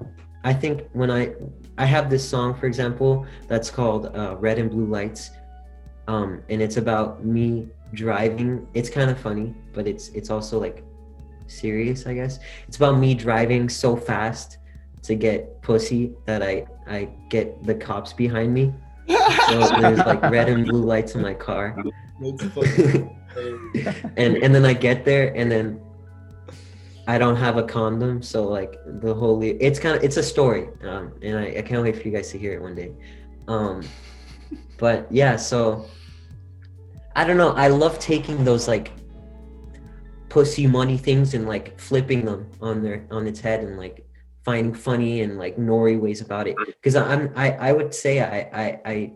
I 0.44 0.54
think 0.54 0.88
when 0.94 1.12
I 1.12 1.34
I 1.78 1.86
have 1.86 2.10
this 2.10 2.28
song, 2.28 2.56
for 2.56 2.68
example, 2.68 3.26
that's 3.48 3.70
called 3.70 4.16
uh, 4.16 4.38
"Red 4.40 4.58
and 4.58 4.70
Blue 4.70 4.86
Lights," 4.86 5.32
um, 6.08 6.42
and 6.50 6.62
it's 6.62 6.78
about 6.78 7.26
me 7.26 7.68
driving 7.96 8.68
it's 8.74 8.90
kind 8.90 9.10
of 9.10 9.18
funny 9.20 9.54
but 9.74 9.88
it's 9.88 10.10
it's 10.10 10.30
also 10.30 10.60
like 10.60 10.84
serious 11.48 12.06
i 12.08 12.14
guess. 12.14 12.40
It's 12.68 12.78
about 12.78 12.98
me 12.98 13.14
driving 13.14 13.70
so 13.70 13.96
fast 13.96 14.58
to 15.04 15.16
get 15.16 15.62
pussy 15.62 16.14
that 16.26 16.42
i 16.42 16.66
i 16.88 17.10
get 17.30 17.64
the 17.64 17.76
cops 17.76 18.14
behind 18.14 18.54
me. 18.54 18.74
So 19.08 19.60
there's 19.80 20.00
like 20.00 20.22
red 20.24 20.50
and 20.50 20.66
blue 20.66 20.84
lights 20.84 21.14
in 21.16 21.22
my 21.22 21.34
car. 21.34 21.78
And 24.16 24.38
and 24.38 24.56
then 24.56 24.64
i 24.64 24.74
get 24.74 25.04
there 25.04 25.36
and 25.36 25.52
then 25.52 25.82
i 27.06 27.18
don't 27.18 27.36
have 27.36 27.58
a 27.58 27.64
condom 27.64 28.22
so 28.22 28.46
like 28.46 28.80
the 29.02 29.14
whole 29.14 29.44
it's 29.44 29.78
kind 29.78 29.98
of 29.98 30.02
it's 30.06 30.16
a 30.16 30.24
story 30.24 30.70
um 30.84 31.12
and 31.22 31.38
I, 31.38 31.56
I 31.58 31.62
can't 31.62 31.84
wait 31.84 31.98
for 31.98 32.04
you 32.08 32.12
guys 32.12 32.32
to 32.32 32.38
hear 32.38 32.54
it 32.54 32.62
one 32.62 32.76
day. 32.76 32.94
Um 33.50 33.84
but 34.78 35.06
yeah 35.12 35.36
so 35.36 35.86
I 37.16 37.24
don't 37.24 37.38
know. 37.38 37.52
I 37.52 37.70
love 37.70 37.98
taking 38.00 38.44
those 38.44 38.68
like 38.68 38.92
pussy 40.28 40.68
money 40.68 40.98
things 40.98 41.34
and 41.34 41.48
like 41.48 41.80
flipping 41.80 42.26
them 42.26 42.50
on 42.62 42.84
their 42.84 43.08
on 43.10 43.26
its 43.26 43.40
head 43.40 43.64
and 43.64 43.78
like 43.78 44.06
finding 44.44 44.74
funny 44.74 45.22
and 45.22 45.38
like 45.38 45.56
nori 45.56 45.98
ways 45.98 46.20
about 46.20 46.48
it. 46.48 46.56
Because 46.58 46.96
I'm 46.96 47.32
I 47.36 47.52
I 47.52 47.72
would 47.72 47.94
say 47.94 48.20
I 48.22 48.40
I 48.64 48.82
I 48.86 49.12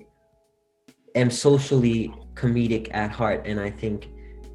am 1.16 1.30
socially 1.30 2.14
comedic 2.36 2.88
at 2.94 3.12
heart, 3.12 3.46
and 3.46 3.60
I 3.60 3.70
think 3.70 4.08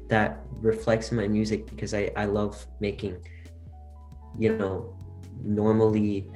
that 0.07 0.39
reflects 0.59 1.11
my 1.11 1.27
music 1.27 1.67
because 1.67 1.93
I 1.93 2.11
I 2.15 2.25
love 2.25 2.65
making 2.79 3.15
you 4.39 4.57
know 4.57 4.97
normally 5.43 6.27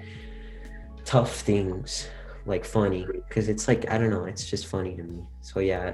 tough 1.05 1.41
things 1.41 2.07
like 2.45 2.63
funny 2.63 3.07
because 3.27 3.49
it's 3.49 3.67
like 3.67 3.89
I 3.89 3.97
don't 3.97 4.11
know, 4.11 4.25
it's 4.25 4.45
just 4.47 4.67
funny 4.67 4.95
to 4.95 5.03
me. 5.03 5.23
So 5.41 5.59
yeah 5.59 5.93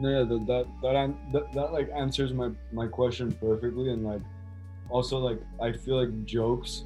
yeah 0.00 0.24
that 0.24 0.46
that 0.46 0.66
that, 0.82 1.14
that, 1.32 1.52
that 1.52 1.72
like 1.72 1.90
answers 1.94 2.32
my 2.32 2.50
my 2.72 2.86
question 2.86 3.32
perfectly 3.32 3.90
and 3.90 4.04
like 4.04 4.22
also 4.90 5.18
like 5.18 5.40
i 5.60 5.72
feel 5.72 6.02
like 6.02 6.24
jokes 6.24 6.84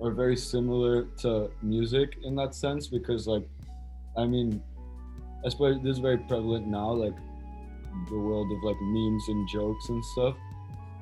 are 0.00 0.10
very 0.10 0.36
similar 0.36 1.04
to 1.18 1.50
music 1.62 2.16
in 2.24 2.34
that 2.34 2.54
sense 2.54 2.86
because 2.86 3.26
like 3.26 3.46
i 4.16 4.24
mean 4.24 4.62
especially 5.44 5.80
this 5.82 5.92
is 5.92 5.98
very 5.98 6.18
prevalent 6.18 6.66
now 6.66 6.90
like 6.90 7.14
the 8.08 8.18
world 8.18 8.50
of 8.52 8.62
like 8.62 8.80
memes 8.80 9.28
and 9.28 9.48
jokes 9.48 9.88
and 9.88 10.04
stuff. 10.04 10.36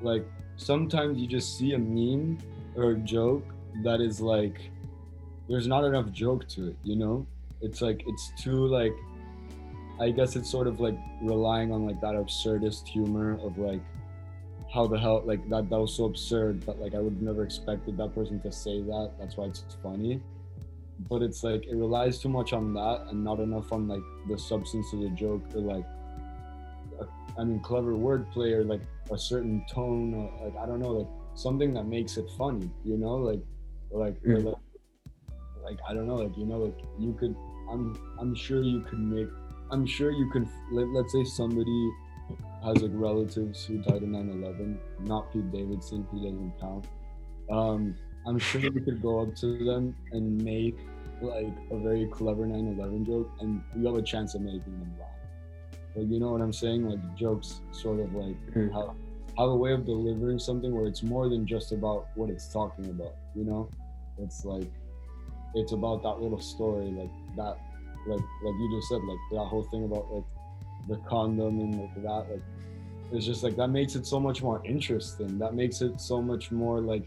Like 0.01 0.25
sometimes 0.57 1.19
you 1.19 1.27
just 1.27 1.57
see 1.57 1.73
a 1.73 1.79
meme 1.79 2.37
or 2.75 2.91
a 2.91 2.97
joke 2.97 3.45
that 3.83 4.01
is 4.01 4.19
like 4.19 4.71
there's 5.47 5.67
not 5.67 5.83
enough 5.83 6.11
joke 6.11 6.47
to 6.49 6.69
it 6.69 6.77
you 6.83 6.95
know? 6.95 7.25
It's 7.61 7.81
like 7.81 8.03
it's 8.07 8.31
too 8.41 8.67
like 8.67 8.93
I 9.99 10.11
guess 10.11 10.35
it's 10.35 10.49
sort 10.49 10.67
of 10.67 10.79
like 10.79 10.97
relying 11.21 11.71
on 11.71 11.85
like 11.85 11.99
that 12.01 12.15
absurdist 12.15 12.87
humor 12.87 13.37
of 13.41 13.57
like 13.57 13.81
how 14.73 14.87
the 14.87 14.97
hell 14.97 15.21
like 15.25 15.47
that 15.49 15.69
that 15.69 15.79
was 15.79 15.95
so 15.95 16.05
absurd 16.05 16.61
that 16.61 16.79
like 16.79 16.95
I 16.95 16.99
would 16.99 17.21
never 17.21 17.43
expected 17.43 17.97
that 17.97 18.15
person 18.15 18.39
to 18.41 18.51
say 18.51 18.81
that. 18.81 19.11
That's 19.19 19.35
why 19.35 19.45
it's 19.45 19.63
funny. 19.83 20.21
But 21.09 21.21
it's 21.21 21.43
like 21.43 21.65
it 21.65 21.75
relies 21.75 22.19
too 22.19 22.29
much 22.29 22.53
on 22.53 22.73
that 22.73 23.07
and 23.09 23.23
not 23.23 23.39
enough 23.39 23.71
on 23.73 23.87
like 23.87 24.03
the 24.29 24.37
substance 24.37 24.93
of 24.93 25.01
the 25.01 25.09
joke 25.09 25.43
or 25.55 25.61
like 25.61 25.85
I 27.37 27.43
mean 27.43 27.59
clever 27.59 27.93
wordplay 27.93 28.53
or 28.53 28.63
like 28.63 28.81
a 29.11 29.17
certain 29.17 29.65
tone 29.69 30.13
or 30.13 30.45
like 30.45 30.55
I 30.57 30.65
don't 30.65 30.79
know 30.79 30.91
like 30.91 31.07
something 31.35 31.73
that 31.73 31.85
makes 31.85 32.17
it 32.17 32.29
funny, 32.37 32.69
you 32.85 32.97
know, 32.97 33.15
like 33.15 33.41
like, 33.91 34.21
mm. 34.23 34.43
like 34.45 34.55
like 35.63 35.77
I 35.87 35.93
don't 35.93 36.07
know, 36.07 36.15
like 36.15 36.37
you 36.37 36.45
know, 36.45 36.57
like 36.57 36.79
you 36.97 37.13
could 37.19 37.35
I'm 37.71 37.97
I'm 38.19 38.35
sure 38.35 38.61
you 38.61 38.81
could 38.81 38.99
make 38.99 39.29
I'm 39.71 39.85
sure 39.85 40.11
you 40.11 40.29
can. 40.29 40.49
Let, 40.71 40.87
let's 40.89 41.13
say 41.13 41.23
somebody 41.23 41.91
has 42.63 42.81
like 42.81 42.91
relatives 42.93 43.65
who 43.65 43.77
died 43.77 44.03
in 44.03 44.11
9/11. 44.11 44.77
Not 45.01 45.31
Pete 45.31 45.51
Davidson. 45.51 46.07
He 46.11 46.17
doesn't 46.17 46.53
count. 46.59 46.85
Um, 47.51 47.95
I'm 48.27 48.39
sure 48.39 48.61
you 48.61 48.71
could 48.71 49.01
go 49.01 49.21
up 49.21 49.35
to 49.37 49.63
them 49.63 49.95
and 50.11 50.41
make 50.43 50.77
like 51.21 51.53
a 51.71 51.77
very 51.77 52.07
clever 52.07 52.45
9/11 52.45 53.05
joke, 53.05 53.31
and 53.39 53.61
you 53.77 53.85
have 53.87 53.95
a 53.95 54.01
chance 54.01 54.35
of 54.35 54.41
making 54.41 54.79
them 54.79 54.93
laugh. 54.99 55.09
Like 55.95 56.09
you 56.09 56.19
know 56.19 56.31
what 56.31 56.41
I'm 56.41 56.53
saying? 56.53 56.87
Like 56.87 57.15
jokes, 57.15 57.61
sort 57.71 57.99
of 57.99 58.13
like 58.13 58.35
mm. 58.53 58.71
have, 58.73 58.95
have 59.37 59.49
a 59.49 59.55
way 59.55 59.71
of 59.71 59.85
delivering 59.85 60.39
something 60.39 60.73
where 60.73 60.87
it's 60.87 61.03
more 61.03 61.29
than 61.29 61.45
just 61.45 61.71
about 61.71 62.07
what 62.15 62.29
it's 62.29 62.51
talking 62.51 62.85
about. 62.89 63.15
You 63.35 63.43
know, 63.45 63.69
it's 64.17 64.45
like 64.45 64.69
it's 65.55 65.71
about 65.71 66.03
that 66.03 66.21
little 66.21 66.39
story, 66.39 66.91
like 66.91 67.11
that 67.35 67.57
like 68.07 68.19
like 68.43 68.55
you 68.59 68.77
just 68.77 68.89
said, 68.89 69.01
like 69.03 69.17
that 69.31 69.45
whole 69.45 69.63
thing 69.63 69.85
about 69.85 70.11
like 70.11 70.25
the 70.87 70.97
condom 71.07 71.59
and 71.59 71.79
like 71.79 71.95
that, 71.95 72.31
like 72.31 72.43
it's 73.11 73.25
just 73.25 73.43
like 73.43 73.55
that 73.55 73.69
makes 73.69 73.95
it 73.95 74.05
so 74.05 74.19
much 74.19 74.41
more 74.41 74.61
interesting. 74.65 75.37
That 75.39 75.53
makes 75.53 75.81
it 75.81 75.99
so 75.99 76.21
much 76.21 76.51
more 76.51 76.79
like 76.79 77.05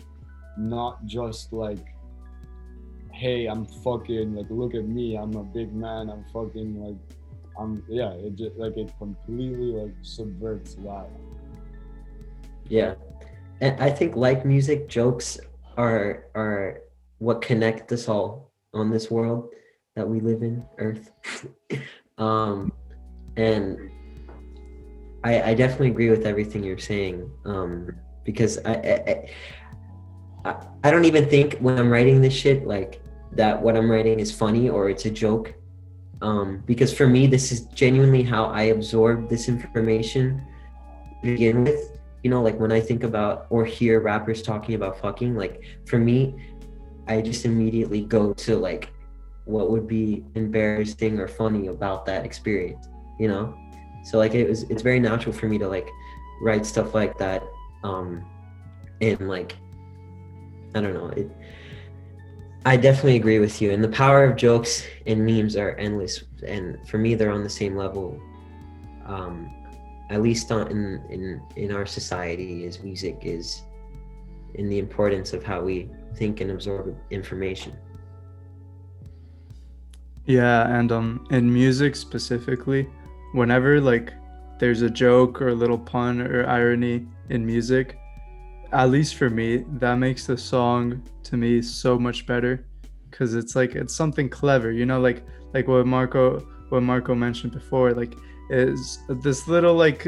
not 0.56 1.04
just 1.06 1.52
like 1.52 1.92
hey 3.12 3.46
i'm 3.46 3.64
fucking 3.64 4.34
like 4.34 4.46
look 4.50 4.74
at 4.74 4.86
me 4.86 5.16
i'm 5.16 5.34
a 5.36 5.44
big 5.44 5.72
man 5.74 6.08
i'm 6.08 6.24
fucking 6.32 6.82
like 6.82 6.96
i'm 7.58 7.82
yeah 7.88 8.10
it 8.12 8.34
just 8.34 8.56
like 8.56 8.76
it 8.76 8.90
completely 8.98 9.72
like 9.72 9.94
subverts 10.02 10.74
that. 10.76 11.08
Yeah. 12.68 12.94
And 13.60 13.80
i 13.80 13.90
think 13.90 14.16
like 14.16 14.44
music 14.44 14.88
jokes 14.88 15.38
are 15.76 16.26
are 16.34 16.80
what 17.18 17.42
connect 17.42 17.92
us 17.92 18.08
all 18.08 18.50
on 18.74 18.90
this 18.90 19.10
world 19.10 19.52
that 19.94 20.08
we 20.08 20.20
live 20.20 20.42
in, 20.42 20.64
Earth. 20.78 21.10
um, 22.18 22.72
and 23.36 23.90
I, 25.24 25.42
I 25.42 25.54
definitely 25.54 25.88
agree 25.88 26.10
with 26.10 26.26
everything 26.26 26.64
you're 26.64 26.78
saying 26.78 27.30
um, 27.44 27.90
because 28.24 28.58
I, 28.64 28.72
I, 28.74 29.30
I 30.44 30.56
I 30.84 30.90
don't 30.90 31.04
even 31.04 31.28
think 31.28 31.58
when 31.58 31.78
I'm 31.78 31.90
writing 31.90 32.20
this 32.20 32.34
shit 32.34 32.66
like 32.66 33.00
that 33.32 33.60
what 33.60 33.76
I'm 33.76 33.90
writing 33.90 34.18
is 34.18 34.32
funny 34.32 34.68
or 34.68 34.90
it's 34.90 35.04
a 35.06 35.10
joke. 35.10 35.54
Um, 36.20 36.62
because 36.66 36.92
for 36.92 37.06
me, 37.06 37.26
this 37.26 37.50
is 37.50 37.62
genuinely 37.66 38.22
how 38.22 38.46
I 38.46 38.64
absorb 38.64 39.28
this 39.28 39.48
information 39.48 40.44
to 41.22 41.32
begin 41.32 41.64
with. 41.64 41.98
you 42.22 42.30
know, 42.30 42.40
like 42.42 42.58
when 42.60 42.70
I 42.70 42.80
think 42.80 43.02
about 43.02 43.46
or 43.50 43.64
hear 43.64 44.00
rappers 44.00 44.42
talking 44.42 44.76
about 44.76 45.00
fucking, 45.00 45.34
like 45.34 45.64
for 45.86 45.98
me, 45.98 46.36
I 47.08 47.20
just 47.20 47.44
immediately 47.44 48.02
go 48.02 48.32
to 48.34 48.56
like 48.56 48.91
what 49.44 49.70
would 49.70 49.86
be 49.86 50.24
embarrassing 50.34 51.18
or 51.18 51.28
funny 51.28 51.66
about 51.66 52.06
that 52.06 52.24
experience, 52.24 52.88
you 53.18 53.28
know? 53.28 53.54
So 54.04 54.18
like 54.18 54.34
it 54.34 54.48
was 54.48 54.64
it's 54.64 54.82
very 54.82 55.00
natural 55.00 55.32
for 55.32 55.46
me 55.46 55.58
to 55.58 55.68
like 55.68 55.88
write 56.42 56.66
stuff 56.66 56.94
like 56.94 57.18
that. 57.18 57.42
Um 57.84 58.24
and 59.00 59.28
like 59.28 59.56
I 60.74 60.80
don't 60.80 60.94
know, 60.94 61.08
it 61.08 61.30
I 62.64 62.76
definitely 62.76 63.16
agree 63.16 63.40
with 63.40 63.60
you. 63.60 63.72
And 63.72 63.82
the 63.82 63.88
power 63.88 64.24
of 64.24 64.36
jokes 64.36 64.84
and 65.06 65.26
memes 65.26 65.56
are 65.56 65.72
endless. 65.72 66.22
And 66.46 66.78
for 66.88 66.98
me 66.98 67.14
they're 67.14 67.32
on 67.32 67.42
the 67.42 67.50
same 67.50 67.76
level. 67.76 68.20
Um 69.06 69.52
at 70.10 70.20
least 70.20 70.52
on 70.52 70.68
in 70.68 71.02
in 71.10 71.42
in 71.56 71.72
our 71.72 71.86
society 71.86 72.66
as 72.66 72.80
music 72.80 73.18
is 73.22 73.62
in 74.54 74.68
the 74.68 74.78
importance 74.78 75.32
of 75.32 75.42
how 75.42 75.62
we 75.62 75.88
think 76.16 76.40
and 76.40 76.50
absorb 76.50 76.94
information. 77.10 77.72
Yeah, 80.26 80.68
and 80.78 80.92
um 80.92 81.26
in 81.30 81.52
music 81.52 81.96
specifically, 81.96 82.88
whenever 83.32 83.80
like 83.80 84.12
there's 84.58 84.82
a 84.82 84.90
joke 84.90 85.42
or 85.42 85.48
a 85.48 85.54
little 85.54 85.78
pun 85.78 86.20
or 86.20 86.46
irony 86.46 87.06
in 87.30 87.44
music, 87.44 87.98
at 88.72 88.90
least 88.90 89.16
for 89.16 89.28
me, 89.28 89.64
that 89.80 89.96
makes 89.96 90.26
the 90.26 90.36
song 90.38 91.02
to 91.24 91.36
me 91.36 91.60
so 91.60 91.98
much 91.98 92.26
better. 92.26 92.64
Cuz 93.10 93.34
it's 93.34 93.56
like 93.56 93.74
it's 93.74 93.94
something 93.94 94.28
clever, 94.28 94.70
you 94.70 94.86
know, 94.86 95.00
like 95.00 95.24
like 95.54 95.66
what 95.66 95.86
Marco 95.86 96.40
what 96.68 96.82
Marco 96.82 97.14
mentioned 97.14 97.52
before, 97.52 97.92
like 97.92 98.14
is 98.50 98.98
this 99.08 99.48
little 99.48 99.74
like 99.74 100.06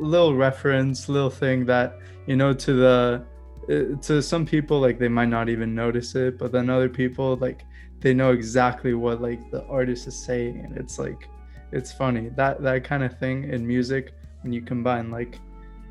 little 0.00 0.34
reference, 0.34 1.08
little 1.08 1.30
thing 1.30 1.64
that, 1.66 1.98
you 2.26 2.36
know, 2.36 2.52
to 2.52 2.72
the 2.72 3.24
uh, 3.64 3.96
to 4.02 4.22
some 4.22 4.44
people 4.44 4.80
like 4.80 4.98
they 4.98 5.08
might 5.08 5.28
not 5.28 5.48
even 5.48 5.74
notice 5.74 6.14
it, 6.14 6.38
but 6.38 6.52
then 6.52 6.68
other 6.70 6.88
people 6.88 7.36
like 7.36 7.64
they 8.00 8.12
know 8.12 8.32
exactly 8.32 8.94
what 8.94 9.20
like 9.20 9.50
the 9.50 9.64
artist 9.66 10.06
is 10.06 10.18
saying 10.18 10.60
and 10.64 10.76
it's 10.76 10.98
like 10.98 11.28
it's 11.70 11.92
funny. 11.92 12.28
That 12.30 12.62
that 12.62 12.84
kind 12.84 13.02
of 13.02 13.18
thing 13.18 13.44
in 13.44 13.66
music 13.66 14.14
when 14.42 14.52
you 14.52 14.62
combine 14.62 15.10
like 15.10 15.38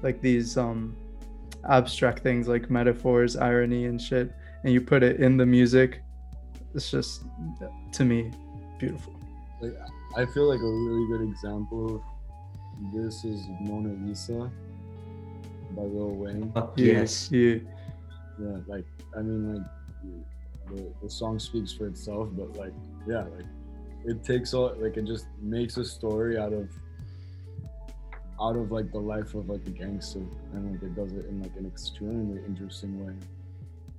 like 0.01 0.21
these 0.21 0.57
um 0.57 0.95
abstract 1.69 2.23
things 2.23 2.47
like 2.47 2.69
metaphors 2.69 3.37
irony 3.37 3.85
and 3.85 4.01
shit 4.01 4.33
and 4.63 4.73
you 4.73 4.81
put 4.81 5.03
it 5.03 5.19
in 5.19 5.37
the 5.37 5.45
music 5.45 6.01
it's 6.73 6.89
just 6.89 7.23
to 7.93 8.03
me 8.03 8.31
beautiful. 8.79 9.13
Like 9.61 9.75
I 10.17 10.25
feel 10.25 10.47
like 10.47 10.59
a 10.59 10.63
really 10.63 11.07
good 11.07 11.29
example 11.29 11.95
of 11.95 12.93
this 12.93 13.23
is 13.23 13.45
Mona 13.59 13.93
Lisa 14.05 14.51
by 15.75 15.83
Lil 15.83 16.15
Wayne. 16.15 16.51
Fuck 16.53 16.73
yeah, 16.77 16.93
yes. 16.93 17.29
yeah 17.31 17.55
Yeah, 18.39 18.57
like 18.67 18.85
I 19.17 19.21
mean 19.21 19.55
like 19.55 19.65
the, 20.67 20.93
the 21.01 21.09
song 21.09 21.39
speaks 21.39 21.73
for 21.73 21.87
itself, 21.87 22.29
but 22.33 22.55
like 22.57 22.73
yeah, 23.07 23.23
like 23.23 23.45
it 24.05 24.23
takes 24.23 24.53
all 24.53 24.73
like 24.77 24.97
it 24.97 25.05
just 25.05 25.27
makes 25.41 25.77
a 25.77 25.85
story 25.85 26.37
out 26.37 26.53
of 26.53 26.69
out 28.41 28.55
of 28.55 28.71
like 28.71 28.91
the 28.91 28.99
life 28.99 29.35
of 29.35 29.49
like 29.49 29.65
a 29.67 29.69
gangster 29.69 30.25
and 30.53 30.71
like 30.71 30.81
it 30.81 30.95
does 30.95 31.13
it 31.13 31.25
in 31.27 31.41
like 31.41 31.55
an 31.57 31.65
extremely 31.65 32.39
interesting 32.45 33.05
way. 33.05 33.13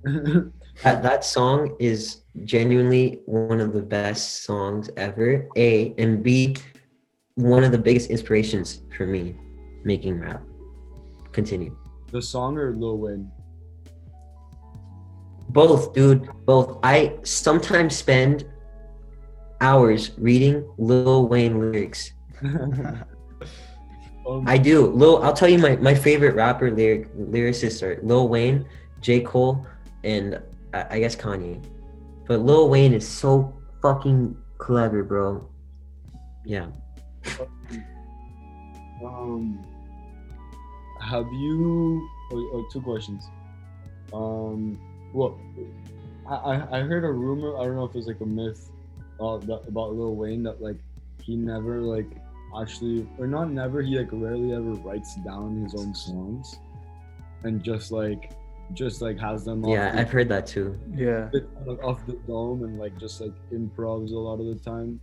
That, 0.83 1.03
that 1.03 1.23
song 1.23 1.75
is 1.79 2.23
genuinely 2.45 3.21
one 3.25 3.61
of 3.61 3.73
the 3.73 3.81
best 3.81 4.43
songs 4.43 4.89
ever. 4.97 5.47
A 5.55 5.93
and 5.99 6.23
B, 6.23 6.55
one 7.35 7.63
of 7.63 7.71
the 7.71 7.77
biggest 7.77 8.09
inspirations 8.09 8.81
for 8.97 9.05
me 9.05 9.35
making 9.83 10.19
rap. 10.19 10.41
Continue. 11.33 11.75
the 12.11 12.21
song 12.21 12.57
or 12.57 12.75
Lil 12.75 12.99
Wayne? 12.99 13.31
Both, 15.49 15.93
dude. 15.93 16.29
Both. 16.45 16.79
I 16.83 17.17
sometimes 17.23 17.95
spend 17.95 18.45
hours 19.61 20.11
reading 20.17 20.67
Lil 20.77 21.27
Wayne 21.27 21.59
lyrics. 21.59 22.13
um, 22.43 23.03
I 24.45 24.57
do. 24.57 24.87
Lil, 24.87 25.23
I'll 25.23 25.33
tell 25.33 25.49
you 25.49 25.57
my, 25.57 25.75
my 25.77 25.95
favorite 25.95 26.35
rapper 26.35 26.71
lyric 26.71 27.11
lyricists 27.15 27.81
are 27.81 27.99
Lil 28.03 28.29
Wayne, 28.29 28.65
J. 29.01 29.21
Cole, 29.21 29.65
and 30.03 30.39
I, 30.73 30.85
I 30.91 30.99
guess 30.99 31.15
Kanye. 31.15 31.63
But 32.27 32.41
Lil 32.41 32.69
Wayne 32.69 32.93
is 32.93 33.07
so 33.07 33.53
fucking 33.81 34.37
clever, 34.59 35.03
bro. 35.03 35.49
Yeah. 36.45 36.67
Um, 39.03 39.59
have 41.03 41.27
you? 41.33 42.09
Oh, 42.31 42.49
oh, 42.53 42.65
two 42.71 42.81
questions. 42.81 43.27
Um, 44.13 44.79
well, 45.13 45.39
I 46.27 46.35
I 46.35 46.77
I 46.77 46.81
heard 46.81 47.03
a 47.03 47.11
rumor. 47.11 47.57
I 47.57 47.63
don't 47.65 47.75
know 47.75 47.85
if 47.85 47.95
it's 47.95 48.07
like 48.07 48.21
a 48.21 48.25
myth, 48.25 48.69
uh, 49.19 49.37
that, 49.37 49.61
about 49.67 49.93
Lil 49.95 50.15
Wayne 50.15 50.43
that 50.43 50.61
like 50.61 50.77
he 51.21 51.35
never 51.35 51.81
like 51.81 52.07
actually 52.59 53.07
or 53.17 53.27
not 53.27 53.51
never 53.51 53.81
he 53.81 53.97
like 53.97 54.09
rarely 54.11 54.53
ever 54.53 54.71
writes 54.85 55.15
down 55.25 55.63
his 55.63 55.75
own 55.75 55.93
songs, 55.93 56.59
and 57.43 57.63
just 57.63 57.91
like 57.91 58.31
just 58.73 59.01
like 59.01 59.19
has 59.19 59.43
them. 59.45 59.63
off 59.65 59.69
Yeah, 59.71 59.91
the- 59.91 59.99
I've 60.01 60.11
heard 60.11 60.29
that 60.29 60.47
too. 60.47 60.79
yeah 60.95 61.29
like 61.65 61.83
off 61.83 62.05
the 62.05 62.13
dome 62.27 62.63
and 62.63 62.79
like 62.79 62.97
just 62.99 63.19
like 63.21 63.33
improvs 63.51 64.11
a 64.11 64.17
lot 64.17 64.39
of 64.39 64.45
the 64.45 64.55
time, 64.63 64.99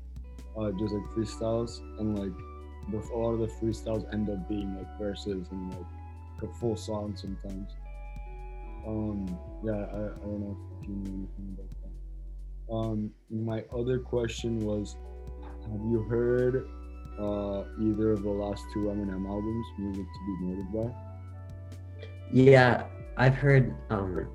uh, 0.57 0.71
just 0.73 0.93
like 0.95 1.05
freestyles 1.15 1.81
and 1.99 2.19
like 2.19 2.33
the, 2.37 2.50
a 2.95 3.17
lot 3.17 3.33
of 3.33 3.41
the 3.41 3.47
freestyles 3.47 4.13
end 4.13 4.29
up 4.31 4.49
being 4.49 4.77
like 4.77 4.99
verses 4.99 5.49
and 5.51 5.71
like 5.71 6.51
a 6.51 6.55
full 6.55 6.77
song 6.77 7.15
sometimes. 7.17 7.73
Um, 8.87 9.27
yeah, 9.63 9.73
I, 9.73 9.77
I 9.77 10.25
don't 10.25 10.41
know 10.41 10.57
if 10.81 10.89
you 10.89 10.95
know 10.95 11.11
anything 11.11 11.57
about 11.59 11.69
that. 11.83 12.75
Um, 12.75 13.11
my 13.31 13.65
other 13.77 13.99
question 13.99 14.59
was, 14.61 14.97
have 15.71 15.81
you 15.91 16.03
heard 16.09 16.69
uh, 17.19 17.65
either 17.81 18.13
of 18.13 18.23
the 18.23 18.31
last 18.31 18.63
two 18.73 18.81
Eminem 18.85 19.29
albums, 19.29 19.67
Music 19.79 20.05
to 20.05 20.27
Be 20.27 20.47
Murdered 20.47 20.73
By? 20.73 20.95
Yeah, 22.33 22.85
I've 23.17 23.35
heard 23.35 23.75
um 23.91 24.29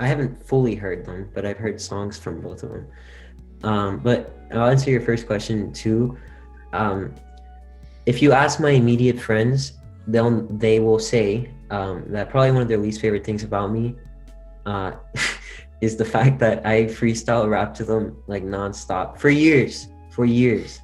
I 0.00 0.06
haven't 0.06 0.46
fully 0.46 0.74
heard 0.74 1.04
them, 1.04 1.30
but 1.34 1.44
I've 1.44 1.56
heard 1.56 1.80
songs 1.80 2.18
from 2.18 2.40
both 2.40 2.62
of 2.62 2.70
them. 2.70 2.86
Um, 3.64 3.98
but 3.98 4.38
I'll 4.52 4.68
answer 4.68 4.90
your 4.90 5.00
first 5.00 5.26
question 5.26 5.72
too. 5.72 6.16
Um, 6.72 7.14
if 8.08 8.22
you 8.22 8.32
ask 8.32 8.58
my 8.58 8.70
immediate 8.70 9.20
friends, 9.20 9.74
they'll 10.06 10.40
they 10.64 10.80
will 10.80 10.98
say 10.98 11.50
um, 11.70 11.96
that 12.08 12.30
probably 12.30 12.52
one 12.52 12.62
of 12.62 12.68
their 12.68 12.78
least 12.78 13.02
favorite 13.02 13.22
things 13.22 13.42
about 13.44 13.70
me 13.70 13.94
uh, 14.64 14.92
is 15.82 15.96
the 15.96 16.06
fact 16.06 16.38
that 16.38 16.64
I 16.66 16.84
freestyle 16.84 17.46
rap 17.50 17.74
to 17.74 17.84
them 17.84 18.16
like 18.26 18.44
nonstop 18.44 19.18
for 19.18 19.28
years, 19.28 19.88
for 20.10 20.24
years. 20.24 20.80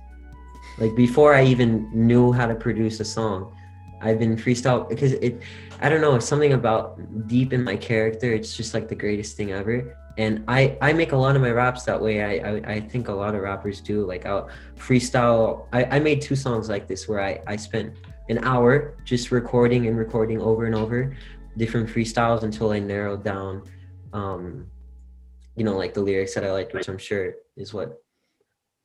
Like 0.77 0.95
before 0.95 1.35
I 1.35 1.45
even 1.45 1.89
knew 1.95 2.31
how 2.31 2.47
to 2.47 2.55
produce 2.55 3.01
a 3.01 3.07
song, 3.07 3.57
I've 4.03 4.19
been 4.19 4.37
freestyle 4.37 4.87
because 4.87 5.13
it 5.13 5.41
I 5.81 5.89
don't 5.89 6.03
know, 6.03 6.17
it's 6.17 6.29
something 6.29 6.53
about 6.53 7.01
deep 7.27 7.55
in 7.55 7.65
my 7.65 7.77
character. 7.77 8.35
It's 8.35 8.55
just 8.55 8.75
like 8.75 8.87
the 8.89 9.01
greatest 9.05 9.35
thing 9.35 9.51
ever. 9.51 9.97
And 10.17 10.45
I 10.47 10.77
I 10.81 10.93
make 10.93 11.13
a 11.13 11.17
lot 11.17 11.35
of 11.37 11.43
my 11.43 11.51
raps 11.51 11.85
that 11.85 12.01
way. 12.01 12.23
I 12.23 12.51
I, 12.51 12.75
I 12.75 12.81
think 12.81 13.09
a 13.09 13.13
lot 13.13 13.35
of 13.35 13.43
rappers 13.43 13.81
do. 13.81 14.07
Like 14.07 14.27
I'll 14.27 14.49
freestyle. 14.77 15.67
I, 15.73 15.85
I 15.97 15.99
made 15.99 16.21
two 16.21 16.37
songs 16.37 16.69
like 16.69 16.87
this 16.87 17.09
where 17.09 17.21
I 17.21 17.41
I 17.47 17.57
spent 17.57 17.95
an 18.29 18.39
hour 18.45 18.97
just 19.05 19.31
recording 19.31 19.87
and 19.87 19.99
recording 19.99 20.41
over 20.41 20.67
and 20.67 20.75
over 20.75 21.17
different 21.57 21.89
freestyles 21.89 22.43
until 22.43 22.71
I 22.71 22.79
narrowed 22.79 23.23
down, 23.23 23.63
um, 24.13 24.67
you 25.57 25.65
know, 25.65 25.77
like 25.77 25.95
the 25.95 26.01
lyrics 26.01 26.35
that 26.35 26.45
I 26.45 26.53
liked, 26.53 26.75
which 26.75 26.89
I'm 26.89 26.99
sure 26.99 27.35
is 27.57 27.73
what 27.73 28.03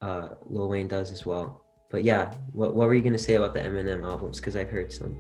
uh, 0.02 0.30
Lil 0.46 0.70
Wayne 0.70 0.88
does 0.88 1.12
as 1.12 1.26
well. 1.26 1.66
But 1.90 2.04
yeah, 2.04 2.34
what 2.52 2.76
what 2.76 2.88
were 2.88 2.94
you 2.94 3.02
gonna 3.02 3.18
say 3.18 3.36
about 3.36 3.54
the 3.54 3.62
Eminem 3.62 4.04
albums? 4.04 4.40
Because 4.40 4.56
I've 4.56 4.70
heard 4.70 4.92
some. 4.92 5.18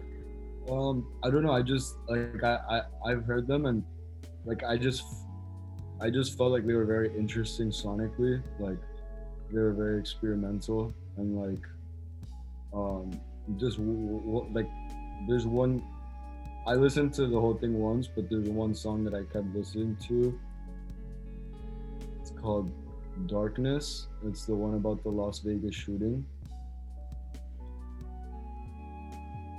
Um, 0.70 1.12
I 1.24 1.32
don't 1.32 1.44
know. 1.44 1.52
I 1.52 1.64
just 1.64 1.96
like 2.08 2.44
I, 2.44 2.60
I 2.70 2.82
I've 3.12 3.26
heard 3.26 3.48
them 3.48 3.66
and 3.66 3.84
like 4.46 4.64
I 4.64 4.78
just 4.78 5.04
I 6.02 6.10
just 6.10 6.38
felt 6.38 6.52
like 6.52 6.66
they 6.66 6.74
were 6.74 6.86
very 6.86 7.10
interesting 7.18 7.70
sonically. 7.72 8.42
Like 8.60 8.78
they 9.52 9.60
were 9.60 9.74
very 9.74 10.00
experimental 10.00 10.94
and 11.18 11.38
like 11.38 11.64
um 12.74 13.20
just 13.58 13.78
w- 13.78 14.20
w- 14.20 14.48
like 14.54 14.68
there's 15.28 15.46
one 15.48 15.84
I 16.68 16.74
listened 16.76 17.14
to 17.16 17.26
the 17.28 17.40
whole 17.40 17.56
thing 17.56 17.74
once, 17.80 18.08
but 18.08 18.30
there's 18.30 18.48
one 18.50 18.76
song 18.76 19.04
that 19.06 19.14
I 19.14 19.24
kept 19.34 19.54
listening 19.56 19.98
to. 20.08 20.38
It's 22.22 22.32
called 22.32 22.72
Darkness. 23.28 24.08
It's 24.28 24.46
the 24.46 24.54
one 24.56 24.76
about 24.76 25.02
the 25.04 25.10
Las 25.10 25.40
Vegas 25.40 25.74
shooting. 25.76 26.26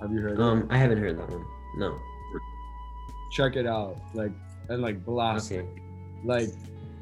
Have 0.01 0.12
you 0.12 0.21
heard 0.21 0.33
it? 0.39 0.41
Um, 0.41 0.67
I 0.71 0.79
haven't 0.79 0.99
heard 0.99 1.19
that 1.19 1.29
one. 1.31 1.45
No. 1.79 1.99
check 3.33 3.55
it 3.57 3.67
out 3.67 3.97
like 4.15 4.33
and 4.69 4.83
like 4.83 5.05
blast 5.05 5.53
Okay. 5.53 5.61
it. 5.61 5.67
Like 6.24 6.51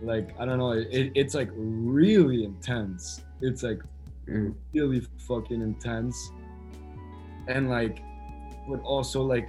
like 0.03 0.35
i 0.39 0.45
don't 0.45 0.59
know 0.59 0.73
it, 0.73 1.13
it's 1.15 1.35
like 1.35 1.51
really 1.57 2.45
intense. 2.45 3.23
It's 3.41 3.63
like 3.63 3.81
Mm. 4.29 4.55
really 4.75 5.01
fucking 5.27 5.63
intense. 5.63 6.31
And 7.47 7.71
like 7.71 8.03
but 8.69 8.81
also 8.83 9.23
like 9.23 9.49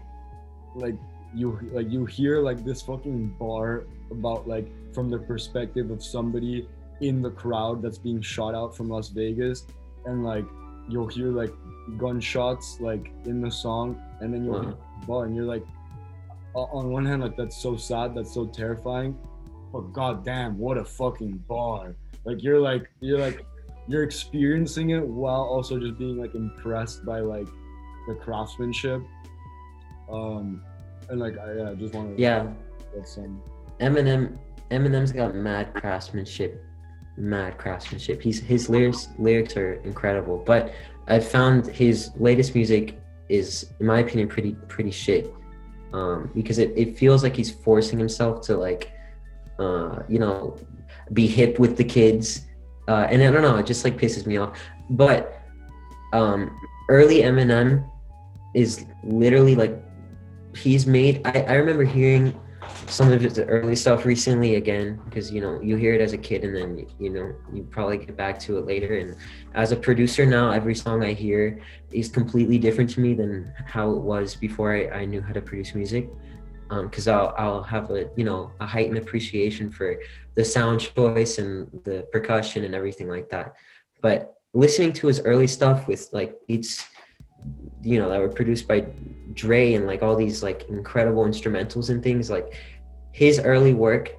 like 0.75 0.95
you 1.35 1.59
like 1.73 1.89
you 1.91 2.05
hear 2.05 2.39
like 2.41 2.63
this 2.63 2.81
fucking 2.81 3.35
bar 3.37 3.83
about 4.09 4.47
like 4.47 4.71
from 4.93 5.09
the 5.09 5.19
perspective 5.19 5.91
of 5.91 6.01
somebody 6.01 6.65
in 7.01 7.21
the 7.21 7.29
crowd 7.29 7.81
that's 7.81 7.97
being 7.97 8.21
shot 8.21 8.55
out 8.55 8.75
from 8.75 8.87
Las 8.87 9.09
Vegas. 9.09 9.65
And 10.05 10.23
like 10.23 10.45
you'll 10.87 11.07
hear 11.07 11.27
like 11.27 11.53
gunshots 11.97 12.79
like 12.79 13.11
in 13.25 13.41
the 13.41 13.51
song. 13.51 14.01
And 14.21 14.33
then 14.33 14.45
you'll 14.45 14.61
hear 14.61 14.75
the 15.01 15.05
bar 15.07 15.25
and 15.25 15.35
you're 15.35 15.45
like 15.45 15.65
on 16.55 16.89
one 16.89 17.05
hand 17.05 17.21
like 17.21 17.35
that's 17.37 17.61
so 17.61 17.75
sad 17.75 18.15
that's 18.15 18.33
so 18.33 18.45
terrifying 18.47 19.15
but 19.71 19.81
goddamn 19.93 20.57
what 20.57 20.77
a 20.77 20.85
fucking 20.85 21.37
bar 21.47 21.95
like 22.25 22.43
you're 22.43 22.59
like 22.59 22.89
you're 23.01 23.19
like 23.19 23.45
you're 23.87 24.03
experiencing 24.03 24.91
it 24.91 25.05
while 25.05 25.41
also 25.41 25.79
just 25.79 25.97
being 25.97 26.17
like 26.17 26.35
impressed 26.35 27.05
by 27.05 27.19
like 27.19 27.47
the 28.07 28.15
craftsmanship 28.15 29.01
um 30.11 30.61
and 31.09 31.19
like 31.19 31.37
i 31.39 31.53
yeah, 31.53 31.73
just 31.73 31.93
want 31.93 32.15
to 32.15 32.21
Yeah, 32.21 32.47
Eminem. 33.79 34.37
Eminem's 34.71 35.11
got 35.11 35.33
mad 35.35 35.73
craftsmanship, 35.73 36.63
mad 37.17 37.57
craftsmanship. 37.57 38.21
He's 38.21 38.39
his 38.39 38.69
lyrics 38.69 39.09
lyrics 39.17 39.57
are 39.57 39.73
incredible, 39.83 40.43
but 40.45 40.73
I 41.07 41.19
found 41.19 41.65
his 41.65 42.11
latest 42.17 42.53
music 42.53 42.99
is, 43.29 43.71
in 43.79 43.87
my 43.87 43.99
opinion, 43.99 44.27
pretty 44.27 44.55
pretty 44.67 44.91
shit. 44.91 45.33
Um, 45.91 46.29
because 46.35 46.59
it, 46.59 46.71
it 46.75 46.99
feels 46.99 47.23
like 47.23 47.35
he's 47.35 47.49
forcing 47.49 47.97
himself 47.97 48.41
to 48.45 48.55
like, 48.55 48.91
uh, 49.59 50.03
you 50.07 50.19
know, 50.19 50.57
be 51.13 51.27
hip 51.27 51.59
with 51.59 51.77
the 51.77 51.83
kids, 51.83 52.45
uh, 52.87 53.07
and 53.09 53.21
I 53.21 53.31
don't 53.31 53.41
know, 53.41 53.57
it 53.57 53.65
just 53.65 53.83
like 53.83 53.97
pisses 53.97 54.25
me 54.25 54.37
off. 54.37 54.57
But 54.89 55.41
um, 56.13 56.57
early 56.89 57.21
Eminem 57.21 57.87
is 58.55 58.85
literally 59.03 59.55
like 59.55 59.77
he's 60.55 60.85
made. 60.87 61.21
I, 61.25 61.41
I 61.41 61.53
remember 61.53 61.83
hearing 61.83 62.33
some 62.87 63.11
of 63.11 63.21
his 63.21 63.39
early 63.39 63.75
stuff 63.75 64.05
recently 64.05 64.55
again 64.55 64.99
because 65.05 65.31
you 65.31 65.41
know 65.41 65.61
you 65.61 65.75
hear 65.75 65.93
it 65.93 66.01
as 66.01 66.13
a 66.13 66.17
kid 66.17 66.43
and 66.43 66.55
then 66.55 66.85
you 66.99 67.09
know 67.09 67.33
you 67.53 67.63
probably 67.63 67.97
get 67.97 68.15
back 68.17 68.39
to 68.39 68.57
it 68.57 68.65
later 68.65 68.97
and 68.97 69.15
as 69.53 69.71
a 69.71 69.75
producer 69.75 70.25
now 70.25 70.51
every 70.51 70.75
song 70.75 71.03
i 71.03 71.13
hear 71.13 71.59
is 71.91 72.09
completely 72.09 72.57
different 72.57 72.89
to 72.89 72.99
me 72.99 73.13
than 73.13 73.51
how 73.65 73.91
it 73.91 73.99
was 73.99 74.35
before 74.35 74.73
i, 74.73 74.87
I 74.89 75.05
knew 75.05 75.21
how 75.21 75.33
to 75.33 75.41
produce 75.41 75.73
music 75.75 76.09
because 76.69 77.07
I'll, 77.07 77.33
I'll 77.37 77.63
have 77.63 77.89
a 77.91 78.09
you 78.15 78.23
know 78.23 78.51
a 78.59 78.65
heightened 78.65 78.97
appreciation 78.97 79.71
for 79.71 79.99
the 80.35 80.45
sound 80.45 80.79
choice 80.81 81.37
and 81.39 81.67
the 81.83 82.07
percussion 82.11 82.63
and 82.63 82.75
everything 82.75 83.09
like 83.09 83.29
that. 83.29 83.55
But 84.01 84.35
listening 84.53 84.93
to 84.93 85.07
his 85.07 85.19
early 85.21 85.47
stuff 85.47 85.87
with 85.87 86.09
like 86.13 86.35
beats 86.47 86.85
you 87.81 87.99
know 87.99 88.09
that 88.09 88.19
were 88.19 88.29
produced 88.29 88.67
by 88.67 88.85
Dre 89.33 89.73
and 89.73 89.87
like 89.87 90.01
all 90.03 90.15
these 90.15 90.43
like 90.43 90.67
incredible 90.69 91.25
instrumentals 91.25 91.89
and 91.89 92.03
things 92.03 92.29
like 92.29 92.53
his 93.11 93.39
early 93.39 93.73
work 93.73 94.11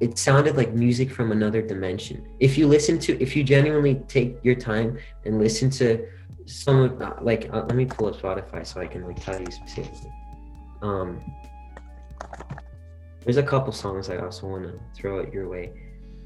it 0.00 0.16
sounded 0.18 0.56
like 0.56 0.72
music 0.72 1.10
from 1.10 1.30
another 1.30 1.60
dimension. 1.60 2.26
If 2.40 2.56
you 2.56 2.66
listen 2.66 2.98
to 3.00 3.20
if 3.20 3.36
you 3.36 3.44
genuinely 3.44 3.96
take 4.08 4.38
your 4.42 4.54
time 4.54 4.98
and 5.24 5.38
listen 5.38 5.70
to 5.70 6.06
some 6.46 6.80
of 6.80 7.00
uh, 7.00 7.14
like 7.20 7.48
uh, 7.52 7.64
let 7.68 7.74
me 7.74 7.86
pull 7.86 8.06
up 8.06 8.14
spotify 8.16 8.66
so 8.66 8.78
i 8.78 8.86
can 8.86 9.06
like 9.06 9.22
tell 9.22 9.40
you 9.40 9.50
specifically. 9.50 10.12
Um 10.82 11.20
there's 13.24 13.38
a 13.38 13.42
couple 13.42 13.72
songs 13.72 14.10
i 14.10 14.16
also 14.18 14.46
want 14.46 14.64
to 14.64 14.78
throw 14.94 15.18
it 15.18 15.32
your 15.32 15.48
way. 15.48 15.72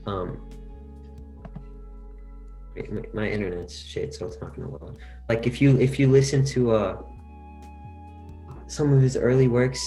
Um 0.07 0.49
my, 2.91 3.03
my 3.13 3.29
internet's 3.29 3.77
shit 3.77 4.15
so 4.15 4.27
it's 4.27 4.41
not 4.41 4.55
gonna 4.55 4.71
load. 4.71 4.99
Like 5.29 5.47
if 5.47 5.61
you 5.61 5.79
if 5.79 5.99
you 5.99 6.09
listen 6.09 6.45
to 6.47 6.73
uh 6.73 7.03
some 8.67 8.93
of 8.93 9.01
his 9.01 9.17
early 9.17 9.49
works 9.49 9.81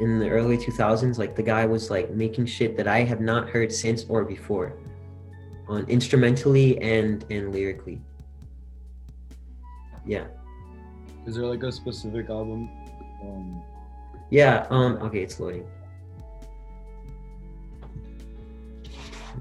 in 0.00 0.18
the 0.18 0.28
early 0.28 0.56
2000s 0.56 1.18
like 1.18 1.36
the 1.36 1.42
guy 1.42 1.66
was 1.66 1.90
like 1.90 2.10
making 2.10 2.46
shit 2.46 2.76
that 2.76 2.88
i 2.88 3.02
have 3.02 3.20
not 3.20 3.48
heard 3.50 3.72
since 3.72 4.04
or 4.08 4.24
before. 4.24 4.74
On 5.68 5.84
instrumentally 5.88 6.80
and 6.80 7.24
and 7.30 7.52
lyrically. 7.52 8.00
Yeah. 10.04 10.26
Is 11.26 11.36
there 11.36 11.46
like 11.46 11.62
a 11.62 11.70
specific 11.70 12.28
album 12.30 12.68
um 13.22 13.62
yeah 14.32 14.66
um 14.70 14.96
okay 14.96 15.22
it's 15.22 15.38
loading 15.38 15.66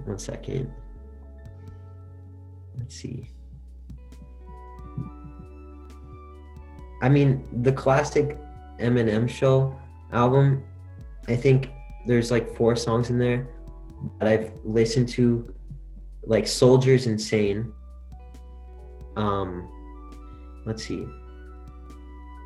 one 0.05 0.19
second 0.19 0.71
let's 2.77 2.95
see 2.95 3.31
I 7.01 7.09
mean, 7.09 7.43
the 7.63 7.71
classic 7.71 8.37
Eminem 8.79 9.27
show 9.27 9.75
album, 10.13 10.63
I 11.27 11.35
think 11.35 11.71
there's 12.05 12.29
like 12.29 12.55
four 12.55 12.75
songs 12.75 13.09
in 13.09 13.17
there 13.17 13.47
that 14.19 14.27
I've 14.27 14.53
listened 14.63 15.09
to, 15.09 15.53
like 16.23 16.47
Soldiers 16.47 17.07
Insane. 17.07 17.73
Um, 19.17 19.67
let's 20.65 20.85
see. 20.85 21.05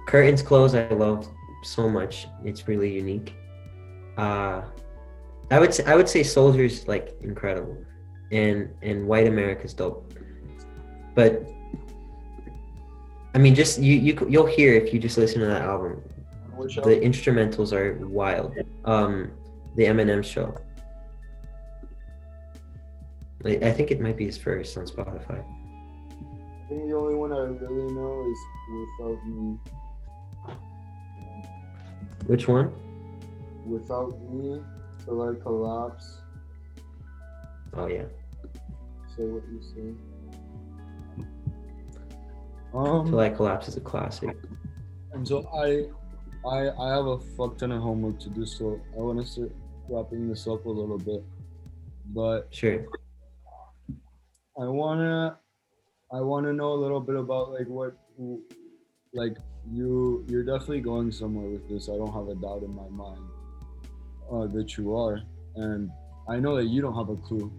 Curtains 0.07 0.41
Close, 0.41 0.73
I 0.73 0.87
love 0.89 1.27
so 1.65 1.89
much. 1.89 2.27
It's 2.43 2.67
really 2.67 2.91
unique. 2.93 3.33
Uh, 4.17 4.61
I 5.51 5.59
would 5.59 5.73
say, 5.73 5.83
I 5.85 5.95
would 5.95 6.07
say 6.09 6.23
Soldiers 6.23 6.87
like 6.87 7.15
incredible, 7.21 7.77
and 8.31 8.69
and 8.81 9.07
White 9.07 9.27
America's 9.27 9.73
dope. 9.73 10.13
But 11.15 11.43
I 13.33 13.37
mean, 13.37 13.53
just 13.55 13.79
you 13.79 13.95
you 13.95 14.27
you'll 14.29 14.45
hear 14.45 14.73
if 14.73 14.93
you 14.93 14.99
just 14.99 15.17
listen 15.17 15.39
to 15.41 15.47
that 15.47 15.61
album. 15.61 16.01
which 16.55 16.75
The 16.75 16.81
album? 16.95 17.11
instrumentals 17.11 17.73
are 17.73 18.05
wild. 18.07 18.55
Um, 18.85 19.31
the 19.75 19.83
Eminem 19.83 20.23
show. 20.23 20.55
I, 23.45 23.49
I 23.61 23.71
think 23.71 23.91
it 23.91 23.99
might 23.99 24.17
be 24.17 24.25
his 24.25 24.37
first 24.37 24.77
on 24.77 24.85
Spotify. 24.87 25.43
I 25.43 26.67
think 26.69 26.87
the 26.89 26.95
only 26.95 27.13
one 27.15 27.31
I 27.31 27.39
really 27.39 27.93
know 27.93 28.25
is 28.31 28.39
Without 28.99 29.27
Me. 29.27 29.59
Which 32.27 32.47
one? 32.47 32.71
Without 33.65 34.19
Me, 34.31 34.59
Till 35.03 35.21
I 35.21 35.33
Collapse. 35.41 36.21
Oh 37.73 37.87
yeah, 37.87 38.05
Say 39.15 39.23
what 39.23 39.43
you 39.51 39.61
see. 39.61 41.23
Um, 42.73 43.05
Till 43.09 43.19
I 43.19 43.29
Collapse 43.29 43.67
is 43.67 43.77
a 43.77 43.81
classic. 43.81 44.35
and 45.13 45.27
so 45.27 45.47
I, 45.55 45.85
I, 46.47 46.69
I 46.69 46.95
have 46.95 47.05
a 47.05 47.19
fuck 47.19 47.57
ton 47.57 47.71
of 47.71 47.81
homework 47.81 48.19
to 48.21 48.29
do, 48.29 48.45
so 48.45 48.79
I 48.95 48.99
want 49.01 49.19
to 49.19 49.25
start 49.25 49.51
wrapping 49.89 50.27
this 50.29 50.47
up 50.47 50.65
a 50.65 50.69
little 50.69 50.97
bit. 50.97 51.23
But 52.13 52.47
Sure. 52.51 52.85
I 54.59 54.65
wanna 54.67 55.37
I 56.13 56.21
wanna 56.21 56.53
know 56.53 56.73
a 56.73 56.79
little 56.79 57.01
bit 57.01 57.15
about 57.15 57.51
like 57.51 57.67
what 57.67 57.97
like 59.13 59.35
you 59.71 60.25
you're 60.27 60.43
definitely 60.43 60.81
going 60.81 61.11
somewhere 61.11 61.47
with 61.47 61.67
this. 61.69 61.89
I 61.89 61.97
don't 61.97 62.13
have 62.13 62.27
a 62.29 62.35
doubt 62.35 62.63
in 62.63 62.73
my 62.75 62.89
mind 62.89 63.21
uh, 64.31 64.47
that 64.47 64.77
you 64.77 64.95
are, 64.95 65.21
and 65.55 65.89
I 66.27 66.39
know 66.39 66.55
that 66.55 66.65
you 66.65 66.81
don't 66.81 66.95
have 66.95 67.09
a 67.09 67.15
clue 67.17 67.51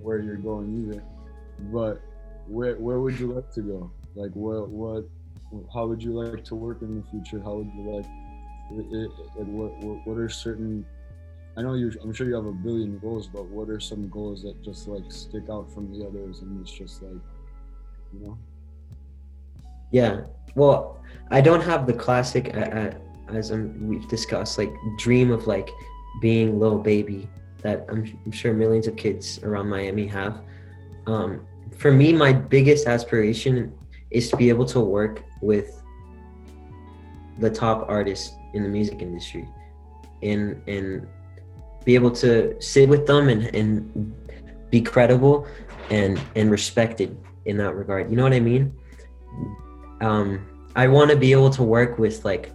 where 0.00 0.18
you're 0.18 0.36
going 0.36 0.82
either. 0.82 1.02
But 1.72 2.00
where 2.46 2.76
where 2.76 3.00
would 3.00 3.18
you 3.18 3.32
like 3.32 3.50
to 3.52 3.60
go? 3.60 3.90
Like 4.14 4.32
what 4.32 4.68
what 4.68 5.04
how 5.72 5.86
would 5.86 6.02
you 6.02 6.12
like 6.12 6.44
to 6.44 6.54
work 6.54 6.82
in 6.82 6.96
the 6.96 7.06
future? 7.10 7.42
How 7.42 7.54
would 7.54 7.70
you 7.74 7.96
like 7.96 8.06
what, 8.70 9.72
what 9.82 10.06
what 10.06 10.18
are 10.18 10.28
certain 10.28 10.84
I 11.56 11.62
know 11.62 11.74
you. 11.74 11.92
I'm 12.02 12.12
sure 12.12 12.26
you 12.26 12.34
have 12.34 12.46
a 12.46 12.52
billion 12.52 12.98
goals, 12.98 13.26
but 13.26 13.46
what 13.46 13.68
are 13.68 13.80
some 13.80 14.08
goals 14.08 14.42
that 14.42 14.62
just 14.62 14.86
like 14.86 15.10
stick 15.10 15.44
out 15.50 15.72
from 15.72 15.92
the 15.92 16.06
others, 16.06 16.42
and 16.42 16.60
it's 16.60 16.70
just 16.70 17.02
like, 17.02 17.20
you 18.12 18.20
know? 18.20 18.38
Yeah. 19.90 20.22
Well, 20.54 21.00
I 21.30 21.40
don't 21.40 21.62
have 21.62 21.86
the 21.86 21.92
classic, 21.92 22.54
uh, 22.54 22.60
uh, 22.60 22.94
as 23.28 23.52
um, 23.52 23.86
we've 23.86 24.08
discussed, 24.08 24.58
like 24.58 24.72
dream 24.98 25.30
of 25.30 25.46
like 25.46 25.70
being 26.20 26.58
little 26.58 26.78
baby 26.78 27.28
that 27.62 27.86
I'm, 27.88 28.04
I'm 28.24 28.32
sure 28.32 28.52
millions 28.52 28.86
of 28.86 28.96
kids 28.96 29.40
around 29.42 29.68
Miami 29.68 30.06
have. 30.06 30.42
Um, 31.06 31.46
for 31.78 31.92
me, 31.92 32.12
my 32.12 32.32
biggest 32.32 32.86
aspiration 32.86 33.72
is 34.10 34.28
to 34.30 34.36
be 34.36 34.48
able 34.48 34.66
to 34.66 34.80
work 34.80 35.22
with 35.40 35.80
the 37.38 37.50
top 37.50 37.86
artists 37.88 38.34
in 38.54 38.62
the 38.62 38.68
music 38.68 39.00
industry, 39.00 39.48
and 40.22 40.60
and 40.68 41.06
be 41.84 41.94
able 41.94 42.10
to 42.10 42.60
sit 42.60 42.88
with 42.88 43.06
them 43.06 43.28
and 43.28 43.54
and 43.54 44.14
be 44.70 44.80
credible 44.80 45.46
and 45.90 46.20
and 46.34 46.50
respected 46.50 47.16
in 47.46 47.56
that 47.56 47.74
regard. 47.74 48.10
You 48.10 48.16
know 48.16 48.24
what 48.24 48.32
I 48.32 48.40
mean? 48.40 48.74
Um, 50.00 50.46
I 50.76 50.88
want 50.88 51.10
to 51.10 51.16
be 51.16 51.32
able 51.32 51.50
to 51.50 51.62
work 51.62 51.98
with 51.98 52.24
like 52.24 52.52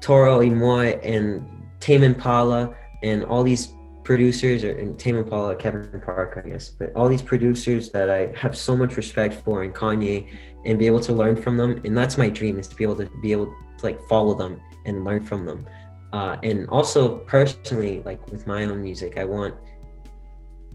Toro 0.00 0.38
y 0.38 0.48
Moi 0.48 0.86
and 1.02 1.46
Tame 1.80 2.02
Impala 2.02 2.74
and 3.02 3.24
all 3.24 3.42
these 3.42 3.72
producers, 4.04 4.64
or 4.64 4.72
and 4.72 4.98
Tame 4.98 5.16
Impala, 5.16 5.56
Kevin 5.56 6.00
Park, 6.04 6.42
I 6.44 6.48
guess, 6.48 6.68
but 6.68 6.92
all 6.94 7.08
these 7.08 7.22
producers 7.22 7.90
that 7.90 8.10
I 8.10 8.32
have 8.36 8.56
so 8.56 8.76
much 8.76 8.96
respect 8.96 9.34
for, 9.44 9.62
and 9.62 9.74
Kanye, 9.74 10.28
and 10.64 10.78
be 10.78 10.86
able 10.86 11.00
to 11.00 11.12
learn 11.12 11.36
from 11.40 11.56
them. 11.56 11.80
And 11.84 11.96
that's 11.96 12.16
my 12.16 12.28
dream 12.28 12.58
is 12.58 12.68
to 12.68 12.76
be 12.76 12.84
able 12.84 12.96
to 12.96 13.08
be 13.22 13.32
able 13.32 13.46
to 13.46 13.84
like 13.84 14.00
follow 14.08 14.34
them 14.34 14.60
and 14.84 15.04
learn 15.04 15.24
from 15.24 15.46
them. 15.46 15.66
Uh, 16.12 16.36
and 16.42 16.68
also 16.68 17.18
personally, 17.18 18.02
like 18.04 18.24
with 18.30 18.46
my 18.46 18.64
own 18.64 18.80
music, 18.82 19.18
I 19.18 19.24
want, 19.24 19.54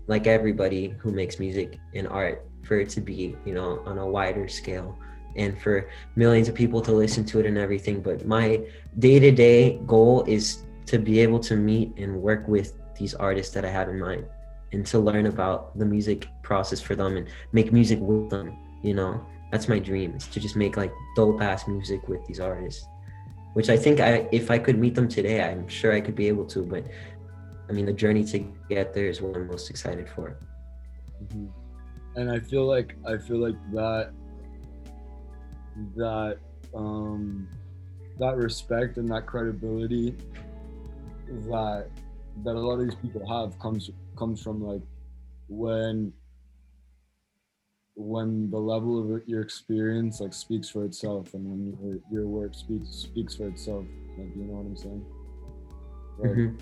like 0.08 0.28
everybody 0.28 0.96
who 1.00 1.12
makes 1.12 1.40
music 1.40 1.80
and 1.94 2.08
art, 2.08 2.46
for 2.64 2.80
it 2.80 2.90
to 2.90 3.02
be, 3.02 3.38
you 3.46 3.54
know, 3.54 3.82
on 3.86 4.00
a 4.00 4.06
wider 4.06 4.48
scale 4.48 4.98
and 5.36 5.60
for 5.62 5.90
millions 6.16 6.48
of 6.48 6.56
people 6.56 6.82
to 6.82 6.92
listen 6.92 7.26
to 7.26 7.40
it 7.40 7.46
and 7.46 7.58
everything. 7.58 8.02
But 8.02 8.26
my 8.26 8.62
day 9.00 9.20
to 9.20 9.32
day 9.32 9.80
goal 9.86 10.24
is 10.28 10.64
to 10.88 10.98
be 10.98 11.20
able 11.20 11.40
to 11.40 11.56
meet 11.56 11.98
and 11.98 12.22
work 12.22 12.48
with 12.48 12.74
these 12.98 13.14
artists 13.14 13.54
that 13.54 13.64
I 13.64 13.70
have 13.70 13.90
in 13.90 14.00
mind 14.00 14.26
and 14.72 14.86
to 14.88 15.00
learn 15.00 15.26
about 15.26 15.78
the 15.78 15.86
music 15.86 16.28
process 16.44 16.82
for 16.82 16.96
them 16.96 17.18
and 17.18 17.28
make 17.52 17.72
music 17.72 18.00
with 18.02 18.30
them, 18.30 18.58
you 18.84 18.94
know. 18.94 19.26
That's 19.52 19.68
my 19.68 19.80
dream 19.80 20.16
is 20.16 20.28
to 20.28 20.40
just 20.40 20.56
make 20.56 20.78
like 20.78 20.94
dope 21.16 21.42
ass 21.42 21.68
music 21.68 22.08
with 22.08 22.26
these 22.28 22.40
artists. 22.40 22.86
Which 23.54 23.70
I 23.70 23.78
think 23.78 24.00
I 24.00 24.28
if 24.32 24.52
I 24.52 24.60
could 24.60 24.78
meet 24.78 24.94
them 24.94 25.08
today, 25.08 25.42
I'm 25.42 25.68
sure 25.68 25.92
I 25.92 26.02
could 26.02 26.16
be 26.16 26.28
able 26.28 26.46
to, 26.46 26.64
but 26.64 26.86
I 27.68 27.74
mean 27.74 27.86
the 27.86 27.94
journey 27.94 28.24
to 28.26 28.40
get 28.70 28.94
there 28.94 29.08
is 29.08 29.22
what 29.22 29.36
I'm 29.36 29.48
most 29.48 29.70
excited 29.70 30.08
for. 30.08 30.38
Mm-hmm. 31.24 31.48
And 32.16 32.32
I 32.32 32.40
feel 32.40 32.66
like 32.66 32.96
I 33.08 33.18
feel 33.18 33.38
like 33.38 33.58
that 33.74 34.12
that 35.96 36.38
um 36.74 37.48
that 38.20 38.36
respect 38.36 38.98
and 38.98 39.10
that 39.10 39.26
credibility 39.26 40.16
that 41.50 41.88
that 42.44 42.56
a 42.56 42.60
lot 42.60 42.80
of 42.80 42.86
these 42.86 42.96
people 42.96 43.26
have 43.28 43.58
comes 43.60 43.90
comes 44.18 44.42
from 44.42 44.64
like 44.64 44.82
when 45.48 46.12
when 47.96 48.50
the 48.50 48.58
level 48.58 49.00
of 49.16 49.28
your 49.28 49.42
experience 49.42 50.22
like 50.22 50.34
speaks 50.34 50.70
for 50.70 50.86
itself 50.86 51.34
and 51.34 51.46
when 51.50 51.78
your, 51.82 52.00
your 52.12 52.28
work 52.28 52.54
speaks 52.54 52.90
speaks 52.90 53.36
for 53.36 53.48
itself 53.48 53.84
like 54.18 54.30
you 54.36 54.44
know 54.44 54.54
what 54.54 54.66
i'm 54.66 54.78
saying 54.78 55.06
like, 56.18 56.32
Mhm. 56.32 56.60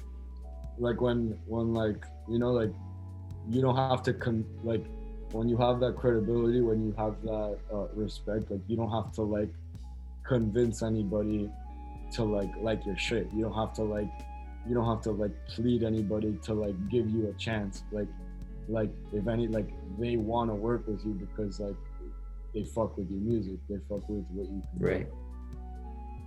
like 0.80 1.02
when 1.02 1.38
when 1.46 1.74
like 1.74 2.06
you 2.30 2.40
know 2.40 2.52
like 2.52 2.74
you 3.50 3.62
don't 3.62 3.76
have 3.76 4.02
to 4.04 4.14
con 4.14 4.46
like 4.64 4.86
when 5.32 5.48
you 5.50 5.58
have 5.58 5.80
that 5.80 5.96
credibility 5.96 6.62
when 6.62 6.82
you 6.86 6.94
have 6.98 7.16
that 7.24 7.58
uh, 7.74 7.88
respect 7.94 8.50
like 8.50 8.62
you 8.68 8.76
don't 8.78 8.92
have 8.92 9.12
to 9.12 9.22
like 9.22 9.50
convince 10.26 10.84
anybody 10.84 11.50
to 12.12 12.24
like 12.24 12.50
like 12.62 12.86
your 12.86 12.98
shit 12.98 13.28
you 13.34 13.42
don't 13.44 13.54
have 13.54 13.74
to 13.74 13.84
like 13.84 14.10
you 14.68 14.74
don't 14.74 14.86
have 14.86 15.02
to 15.02 15.12
like 15.12 15.32
plead 15.48 15.84
anybody 15.84 16.38
to 16.44 16.54
like 16.54 16.76
give 16.90 17.10
you 17.10 17.28
a 17.30 17.34
chance 17.34 17.84
like 17.92 18.08
like 18.70 18.90
if 19.14 19.28
any 19.28 19.48
like 19.48 19.70
they 20.00 20.16
want 20.18 20.50
to 20.50 20.56
work 20.56 20.86
with 20.88 21.04
you 21.06 21.12
because 21.14 21.60
like 21.60 21.76
they 22.54 22.64
fuck 22.64 22.98
with 22.98 23.10
your 23.10 23.20
music 23.20 23.56
they 23.70 23.76
fuck 23.90 24.08
with 24.10 24.26
what 24.32 24.46
you 24.50 24.62
can 24.72 24.80
do. 24.80 24.86
Right. 24.86 25.08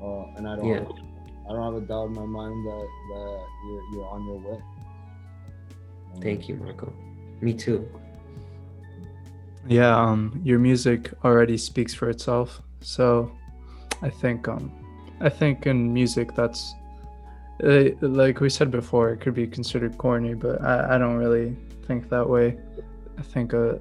uh, 0.03 0.37
and 0.37 0.47
i 0.49 0.57
don't 0.57 0.67
Yeah. 0.69 0.85
i 1.49 1.53
don't 1.53 1.63
have 1.75 1.83
a 1.83 1.87
doubt 1.87 2.07
in 2.09 2.13
my 2.15 2.25
mind 2.27 2.67
that 2.67 2.89
that 3.13 3.45
you're, 3.67 3.83
you're 3.93 4.07
on 4.09 4.27
your 4.27 4.39
way 4.39 4.63
Um, 6.15 6.21
Thank 6.21 6.49
you, 6.49 6.57
Marco. 6.57 6.93
Me 7.41 7.55
too. 7.55 7.89
Yeah, 9.67 9.97
um, 9.97 10.41
your 10.43 10.59
music 10.59 11.13
already 11.25 11.59
speaks 11.59 11.95
for 11.95 12.09
itself. 12.09 12.63
So, 12.81 13.31
I 14.03 14.09
think, 14.09 14.49
um, 14.49 14.73
I 15.21 15.29
think 15.29 15.67
in 15.67 15.93
music 15.93 16.35
that's, 16.35 16.75
uh, 17.63 17.91
like 18.01 18.41
we 18.41 18.49
said 18.49 18.71
before, 18.71 19.11
it 19.11 19.21
could 19.21 19.35
be 19.35 19.47
considered 19.47 19.99
corny, 19.99 20.35
but 20.35 20.63
I, 20.63 20.95
I 20.95 20.99
don't 20.99 21.17
really 21.17 21.57
think 21.87 22.09
that 22.09 22.29
way. 22.29 22.59
I 23.19 23.23
think, 23.23 23.53
uh, 23.53 23.75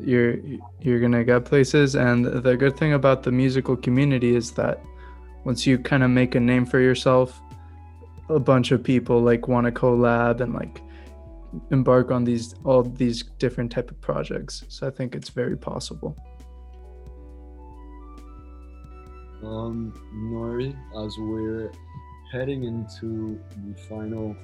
you're 0.00 0.38
you're 0.80 0.98
gonna 0.98 1.24
get 1.24 1.44
places, 1.44 1.94
and 1.94 2.24
the 2.24 2.56
good 2.56 2.76
thing 2.76 2.94
about 2.94 3.22
the 3.22 3.30
musical 3.30 3.76
community 3.76 4.34
is 4.34 4.50
that 4.52 4.82
once 5.44 5.66
you 5.66 5.78
kind 5.78 6.02
of 6.02 6.10
make 6.10 6.34
a 6.34 6.40
name 6.40 6.66
for 6.66 6.80
yourself, 6.80 7.40
a 8.28 8.40
bunch 8.40 8.72
of 8.72 8.82
people 8.82 9.20
like 9.20 9.46
want 9.46 9.66
to 9.66 9.72
collab 9.72 10.40
and 10.40 10.54
like 10.54 10.80
embark 11.70 12.10
on 12.10 12.24
these 12.24 12.54
all 12.64 12.82
these 12.82 13.22
different 13.38 13.70
type 13.70 13.90
of 13.90 14.00
projects 14.00 14.64
so 14.68 14.86
i 14.86 14.90
think 14.90 15.14
it's 15.14 15.30
very 15.30 15.56
possible 15.56 16.16
Um, 19.44 19.92
Nory, 20.14 20.74
as 21.04 21.18
we're 21.18 21.70
heading 22.32 22.64
into 22.64 23.38
the 23.66 23.74
final 23.88 24.34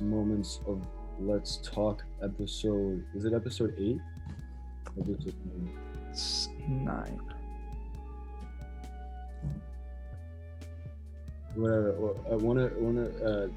moments 0.00 0.60
of 0.66 0.84
Let's 1.20 1.58
Talk 1.58 2.02
episode, 2.22 3.04
is 3.14 3.24
it 3.24 3.32
episode 3.32 3.74
eight? 3.78 3.98
Episode 4.98 5.34
nine. 5.46 5.78
it's 6.10 6.48
nine 6.68 7.20
Whatever. 11.54 12.14
I 12.30 12.34
wanna, 12.34 12.70
wanna, 12.78 13.06
uh, 13.24 13.48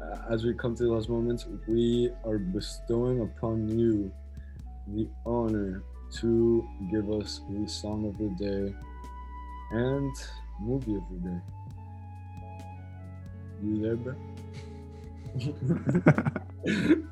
uh, 0.00 0.18
as 0.30 0.44
we 0.44 0.54
come 0.54 0.74
to 0.76 0.84
the 0.84 0.90
last 0.90 1.08
moments, 1.08 1.46
we 1.66 2.10
are 2.24 2.38
bestowing 2.38 3.20
upon 3.20 3.68
you 3.78 4.12
the 4.88 5.08
honor 5.26 5.82
to 6.20 6.66
give 6.90 7.10
us 7.10 7.40
the 7.50 7.68
song 7.68 8.06
of 8.06 8.16
the 8.18 8.28
day 8.42 8.74
and 9.72 10.12
movie 10.60 10.94
of 10.94 11.02
the 11.10 11.28
day. 11.28 11.40
You 13.62 13.82
there, 13.82 13.96
bro? 13.96 14.14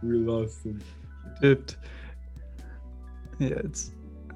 we 0.02 0.16
lost 0.18 0.64
him. 0.64 0.80
dipped 1.40 1.76
yeah 3.38 3.60
it's 3.64 3.90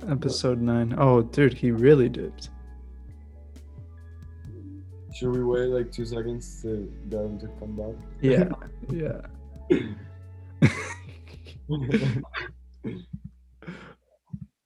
episode 0.09 0.61
nine. 0.61 0.95
Oh, 0.99 1.23
dude 1.23 1.55
he 1.55 1.71
really 1.71 2.09
dipped 2.09 2.51
Should 5.13 5.35
we 5.35 5.43
wait 5.43 5.67
like 5.69 5.91
two 5.91 6.05
seconds 6.05 6.63
to 6.63 6.91
get 7.09 7.21
him 7.21 7.39
to 7.41 7.49
come 7.59 7.77
back? 7.77 7.95
yeah 8.23 8.49
yeah 8.91 9.21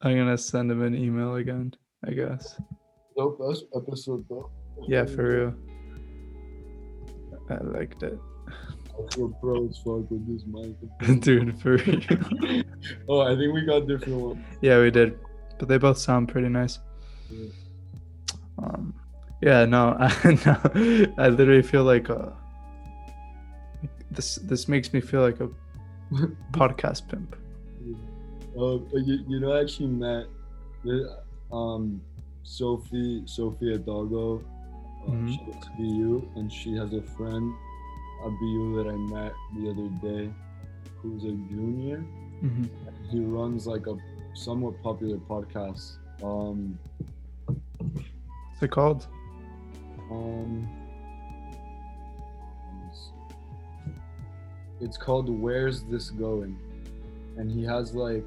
i'm 0.02 0.16
gonna 0.16 0.38
send 0.38 0.70
him 0.70 0.82
an 0.82 0.94
email 0.94 1.36
again 1.36 1.74
i 2.06 2.10
guess 2.10 2.60
Dope 3.16 3.38
that's 3.46 3.62
episode 3.76 4.24
though. 4.28 4.50
yeah 4.88 5.04
for 5.04 5.24
real 5.24 5.54
i 7.50 7.62
liked 7.78 8.02
it 8.02 8.18
I 8.48 9.14
feel 9.14 9.28
pro 9.40 9.68
as 9.68 9.76
fuck 9.78 10.08
with 10.10 10.24
this 10.28 10.44
mic. 10.46 11.20
dude 11.20 11.60
for 11.60 11.76
real 11.78 12.62
oh, 13.08 13.20
I 13.20 13.34
think 13.36 13.52
we 13.52 13.62
got 13.66 13.88
different 13.88 14.20
ones. 14.20 14.44
Yeah, 14.60 14.80
we 14.80 14.90
did, 14.92 15.18
but 15.58 15.68
they 15.68 15.78
both 15.78 15.98
sound 15.98 16.28
pretty 16.28 16.48
nice. 16.48 16.78
Yeah. 17.28 17.46
Um, 18.58 18.94
yeah, 19.44 19.64
no, 19.66 19.82
I, 20.00 20.08
no, 20.46 20.56
I 21.18 21.28
literally 21.28 21.62
feel 21.62 21.84
like 21.84 22.08
uh, 22.10 22.30
this. 24.10 24.36
This 24.36 24.68
makes 24.68 24.92
me 24.92 25.00
feel 25.00 25.20
like 25.20 25.40
a 25.40 25.48
podcast 26.52 27.08
pimp. 27.08 27.36
Um, 28.58 28.86
you, 28.92 29.24
you 29.28 29.40
know, 29.40 29.52
I 29.52 29.60
actually 29.62 29.88
met 29.88 30.26
um, 31.52 32.00
Sophie, 32.42 33.22
Sophia 33.26 33.78
Doggo. 33.78 34.38
Uh, 34.38 35.10
Mhm. 35.10 35.28
She 35.28 35.38
goes 35.44 35.60
to 35.64 35.70
BU, 35.76 36.28
and 36.36 36.50
she 36.50 36.74
has 36.76 36.90
a 36.94 37.02
friend 37.02 37.52
at 38.24 38.30
BU 38.40 38.76
that 38.82 38.88
I 38.88 38.96
met 38.96 39.32
the 39.56 39.64
other 39.70 39.88
day 40.00 40.32
who's 41.02 41.24
a 41.24 41.34
junior. 41.52 41.98
hmm 42.40 42.64
He 43.10 43.20
runs 43.20 43.66
like 43.66 43.86
a 43.86 43.96
somewhat 44.34 44.82
popular 44.82 45.18
podcast. 45.18 45.98
Um, 46.22 46.78
What's 47.46 48.62
it 48.62 48.70
called? 48.70 49.06
Um, 50.10 50.68
it's 54.81 54.97
called 54.97 55.28
Where's 55.28 55.82
This 55.85 56.10
Going? 56.10 56.59
And 57.36 57.51
he 57.51 57.64
has 57.64 57.94
like 57.94 58.26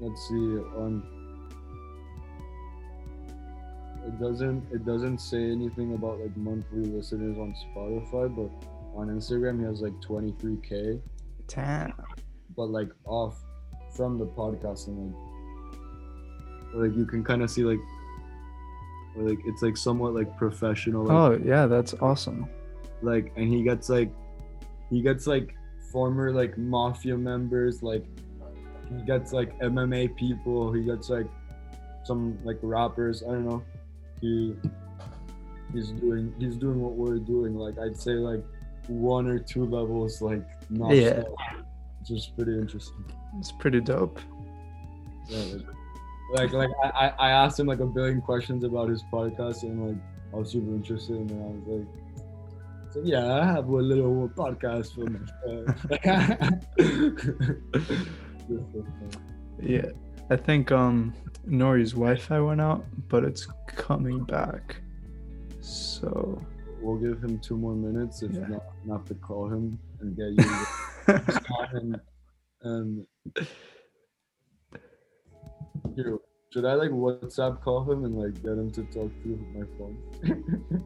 let's 0.00 0.28
see 0.28 0.34
um 0.76 1.02
it 4.06 4.20
doesn't 4.20 4.64
it 4.72 4.86
doesn't 4.86 5.18
say 5.18 5.50
anything 5.50 5.94
about 5.94 6.20
like 6.20 6.34
monthly 6.36 6.84
listeners 6.84 7.36
on 7.38 7.54
Spotify, 7.66 8.34
but 8.34 8.50
on 8.96 9.08
Instagram 9.08 9.58
he 9.58 9.66
has 9.66 9.80
like 9.80 9.92
23k, 10.00 11.00
Damn. 11.48 11.92
but 12.56 12.70
like 12.70 12.88
off 13.04 13.36
from 13.94 14.18
the 14.18 14.26
podcast 14.26 14.86
and 14.86 15.12
like 15.12 15.27
like 16.78 16.96
you 16.96 17.04
can 17.06 17.22
kind 17.24 17.42
of 17.42 17.50
see 17.50 17.62
like 17.64 17.80
like 19.16 19.38
it's 19.46 19.62
like 19.62 19.76
somewhat 19.76 20.14
like 20.14 20.36
professional 20.36 21.04
like, 21.04 21.16
Oh 21.16 21.40
yeah, 21.44 21.66
that's 21.66 21.94
awesome. 21.94 22.46
like 23.02 23.32
and 23.36 23.48
he 23.52 23.62
gets 23.62 23.88
like 23.88 24.10
he 24.90 25.02
gets 25.02 25.26
like 25.26 25.54
former 25.92 26.32
like 26.32 26.56
mafia 26.58 27.16
members 27.16 27.82
like 27.82 28.04
he 28.90 29.02
gets 29.04 29.32
like 29.32 29.58
mma 29.60 30.14
people 30.16 30.72
he 30.72 30.82
gets 30.82 31.08
like 31.08 31.26
some 32.04 32.38
like 32.44 32.58
rappers 32.62 33.22
i 33.22 33.26
don't 33.32 33.46
know 33.46 33.62
he 34.20 34.54
he's 35.72 35.90
doing 35.92 36.32
he's 36.38 36.56
doing 36.56 36.80
what 36.80 36.92
we're 36.92 37.18
doing 37.18 37.54
like 37.56 37.78
i'd 37.84 37.96
say 37.96 38.12
like 38.12 38.42
one 38.88 39.26
or 39.26 39.38
two 39.38 39.64
levels 39.64 40.20
like 40.20 40.44
not 40.70 40.94
Yeah. 40.94 41.22
which 42.00 42.10
is 42.10 42.26
pretty 42.36 42.52
interesting 42.58 43.04
It's 43.38 43.52
pretty 43.52 43.80
dope. 43.80 44.20
yeah, 45.28 45.38
like, 45.54 45.66
like 46.34 46.52
like 46.52 46.70
I, 46.84 47.12
I 47.18 47.30
asked 47.30 47.58
him 47.58 47.66
like 47.66 47.80
a 47.80 47.86
billion 47.86 48.20
questions 48.20 48.64
about 48.64 48.88
his 48.88 49.02
podcast 49.12 49.62
and 49.62 49.86
like 49.88 49.96
I 50.32 50.36
was 50.36 50.50
super 50.52 50.74
interested 50.74 51.16
and 51.16 51.30
I 51.30 51.46
was 51.46 51.62
like 51.66 51.86
so 52.92 53.00
yeah 53.04 53.34
I 53.40 53.44
have 53.44 53.68
a 53.68 53.76
little 53.76 54.28
podcast 54.36 54.94
for 54.94 55.06
myself. 55.08 55.86
Yeah, 59.60 59.86
I 60.30 60.36
think 60.36 60.70
um 60.72 61.12
Nory's 61.44 61.92
Wi-Fi 61.92 62.40
went 62.40 62.60
out, 62.60 62.84
but 63.08 63.24
it's 63.24 63.46
coming 63.74 64.22
back. 64.24 64.76
So 65.60 66.40
we'll 66.80 66.96
give 66.96 67.22
him 67.22 67.38
two 67.40 67.56
more 67.56 67.74
minutes 67.74 68.22
if 68.22 68.32
Yeah. 68.32 68.46
not 68.48 68.62
not 68.84 69.06
to 69.06 69.14
call 69.14 69.48
him 69.48 69.78
and 70.00 70.16
get 70.16 70.28
you 70.28 70.44
the 71.06 71.42
song 71.48 71.68
and 71.72 72.00
and 72.62 73.06
here 75.94 76.18
should 76.50 76.64
I 76.64 76.74
like 76.74 76.90
WhatsApp 76.90 77.62
call 77.62 77.90
him 77.90 78.04
and 78.04 78.16
like 78.16 78.42
get 78.42 78.52
him 78.52 78.70
to 78.72 78.82
talk 78.84 79.12
through 79.22 79.38
my 79.54 79.66
phone? 79.76 80.84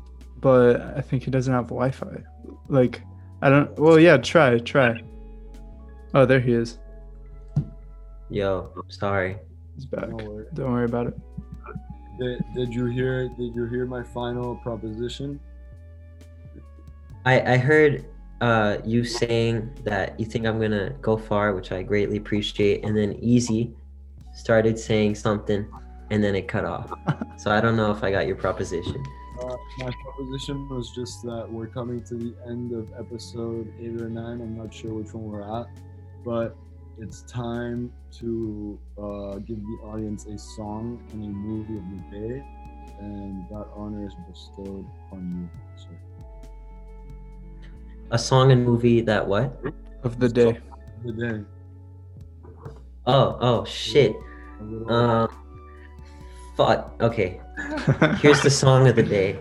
but 0.40 0.80
I 0.96 1.00
think 1.00 1.24
he 1.24 1.30
doesn't 1.30 1.52
have 1.52 1.64
Wi-Fi. 1.64 2.22
Like 2.68 3.02
I 3.42 3.50
don't. 3.50 3.76
Well, 3.78 3.98
yeah, 3.98 4.16
try, 4.18 4.58
try. 4.58 5.02
Oh, 6.14 6.24
there 6.24 6.40
he 6.40 6.52
is. 6.52 6.78
Yo, 8.30 8.70
sorry. 8.88 9.38
He's 9.74 9.86
back. 9.86 10.08
No 10.10 10.24
worry. 10.24 10.46
Don't 10.54 10.72
worry 10.72 10.84
about 10.84 11.08
it. 11.08 11.18
Did, 12.20 12.44
did 12.54 12.74
you 12.74 12.86
hear 12.86 13.28
did 13.30 13.54
you 13.54 13.66
hear 13.66 13.84
my 13.84 14.02
final 14.02 14.56
proposition? 14.56 15.40
I 17.24 17.54
I 17.54 17.56
heard 17.56 18.04
uh 18.40 18.78
you 18.84 19.02
saying 19.02 19.70
that 19.82 20.18
you 20.20 20.26
think 20.26 20.46
I'm 20.46 20.60
gonna 20.60 20.90
go 21.00 21.16
far, 21.16 21.52
which 21.52 21.72
I 21.72 21.82
greatly 21.82 22.16
appreciate, 22.16 22.84
and 22.84 22.96
then 22.96 23.14
Easy 23.20 23.74
started 24.38 24.78
saying 24.78 25.16
something, 25.16 25.66
and 26.10 26.22
then 26.22 26.34
it 26.34 26.48
cut 26.48 26.64
off. 26.64 26.92
So 27.38 27.52
I 27.52 27.60
don't 27.60 27.76
know 27.76 27.92
if 27.92 28.02
I 28.02 28.10
got 28.10 28.26
your 28.26 28.34
proposition. 28.34 29.00
Uh, 29.40 29.56
my 29.78 29.92
proposition 30.02 30.68
was 30.68 30.90
just 30.90 31.22
that 31.22 31.46
we're 31.48 31.68
coming 31.68 32.02
to 32.02 32.14
the 32.16 32.34
end 32.48 32.72
of 32.72 32.88
episode 32.98 33.72
eight 33.78 34.00
or 34.02 34.08
nine. 34.08 34.40
I'm 34.40 34.58
not 34.58 34.74
sure 34.74 34.92
which 34.92 35.14
one 35.14 35.22
we're 35.22 35.60
at, 35.60 35.68
but 36.24 36.56
it's 36.98 37.22
time 37.22 37.92
to 38.18 38.76
uh, 38.98 39.38
give 39.38 39.62
the 39.62 39.78
audience 39.84 40.26
a 40.26 40.36
song 40.36 41.00
and 41.12 41.24
a 41.24 41.28
movie 41.28 41.76
of 41.76 41.84
the 41.92 42.18
day, 42.18 42.44
and 42.98 43.48
that 43.50 43.68
honor 43.72 44.04
is 44.04 44.14
bestowed 44.28 44.84
on 45.12 45.48
you, 45.76 45.80
sir. 45.80 46.50
A 48.10 48.18
song 48.18 48.50
and 48.50 48.64
movie 48.64 49.00
that 49.02 49.24
what? 49.24 49.62
Of 50.02 50.18
the 50.18 50.28
day. 50.28 50.58
The 51.04 51.12
day. 51.12 51.44
Oh 53.06 53.38
oh 53.40 53.64
shit. 53.64 54.16
Um. 54.60 55.28
Fuck. 56.56 56.94
Okay. 57.00 57.40
Here's 58.20 58.42
the 58.42 58.50
song 58.50 58.88
of 58.88 58.96
the 58.96 59.02
day. 59.02 59.38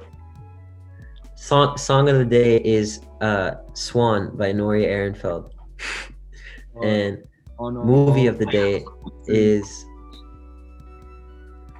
Song 1.36 1.78
song 1.78 2.10
of 2.10 2.18
the 2.18 2.26
day 2.26 2.58
is 2.58 3.02
uh 3.22 3.52
Swan 3.74 4.36
by 4.38 4.52
Nory 4.52 4.86
Aronfeld. 4.86 5.50
uh, 6.76 6.82
And 6.84 7.24
on 7.58 7.78
all- 7.78 7.86
movie 7.86 8.28
all- 8.28 8.34
of 8.34 8.40
the 8.40 8.46
day 8.48 8.86
is 9.28 9.86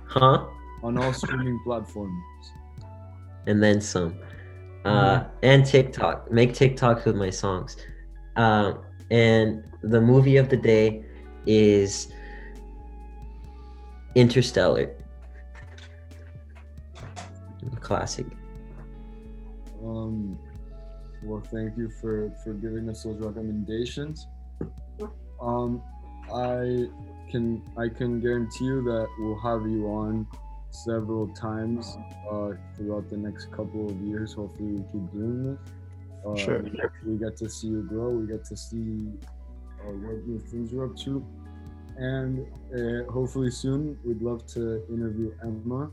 Huh? 0.08 0.46
on 0.84 0.98
all 0.98 1.14
streaming 1.14 1.60
platforms. 1.64 2.24
And 3.46 3.62
then 3.62 3.80
some. 3.82 4.16
Uh 4.86 5.26
and 5.44 5.66
TikTok. 5.66 6.32
Make 6.32 6.54
TikToks 6.54 7.06
with 7.06 7.16
my 7.16 7.30
songs. 7.30 7.78
Um 8.36 8.80
and 9.12 9.64
the 9.84 10.02
movie 10.02 10.38
of 10.38 10.50
the 10.50 10.58
day 10.58 11.04
is 11.46 12.08
Interstellar. 14.18 14.96
Classic. 17.82 18.26
Um, 19.84 20.40
well, 21.24 21.44
thank 21.52 21.78
you 21.78 21.92
for 22.02 22.32
for 22.44 22.54
giving 22.54 22.90
us 22.90 23.04
those 23.04 23.20
recommendations. 23.20 24.28
Um, 25.40 25.84
I 26.34 26.88
can 27.30 27.62
I 27.78 27.90
can 27.90 28.20
guarantee 28.20 28.66
you 28.66 28.82
that 28.84 29.08
we'll 29.20 29.40
have 29.42 29.70
you 29.70 29.86
on 29.86 30.26
several 30.72 31.28
times 31.36 31.96
uh, 32.32 32.54
throughout 32.76 33.10
the 33.10 33.18
next 33.18 33.52
couple 33.52 33.88
of 33.88 34.02
years. 34.02 34.34
Hopefully, 34.34 34.72
we 34.72 34.84
keep 34.92 35.12
doing 35.12 35.44
this. 35.52 35.60
Uh, 36.26 36.36
Sure. 36.36 36.64
We 37.06 37.18
get, 37.18 37.38
to 37.38 37.50
see 37.50 37.68
you 37.68 37.84
grow. 37.84 38.10
We 38.10 38.28
get 38.28 38.44
to 38.46 38.58
see 38.58 39.12
uh, 39.80 39.92
what 39.92 40.28
new 40.28 40.40
things 40.40 40.72
you're 40.72 40.86
up 40.86 40.98
to, 41.06 41.24
and 41.98 42.46
uh, 42.76 43.04
hopefully 43.12 43.50
soon 43.52 43.98
we'd 44.06 44.22
love 44.22 44.46
to 44.48 44.84
interview 44.94 45.32
Emma 45.44 45.90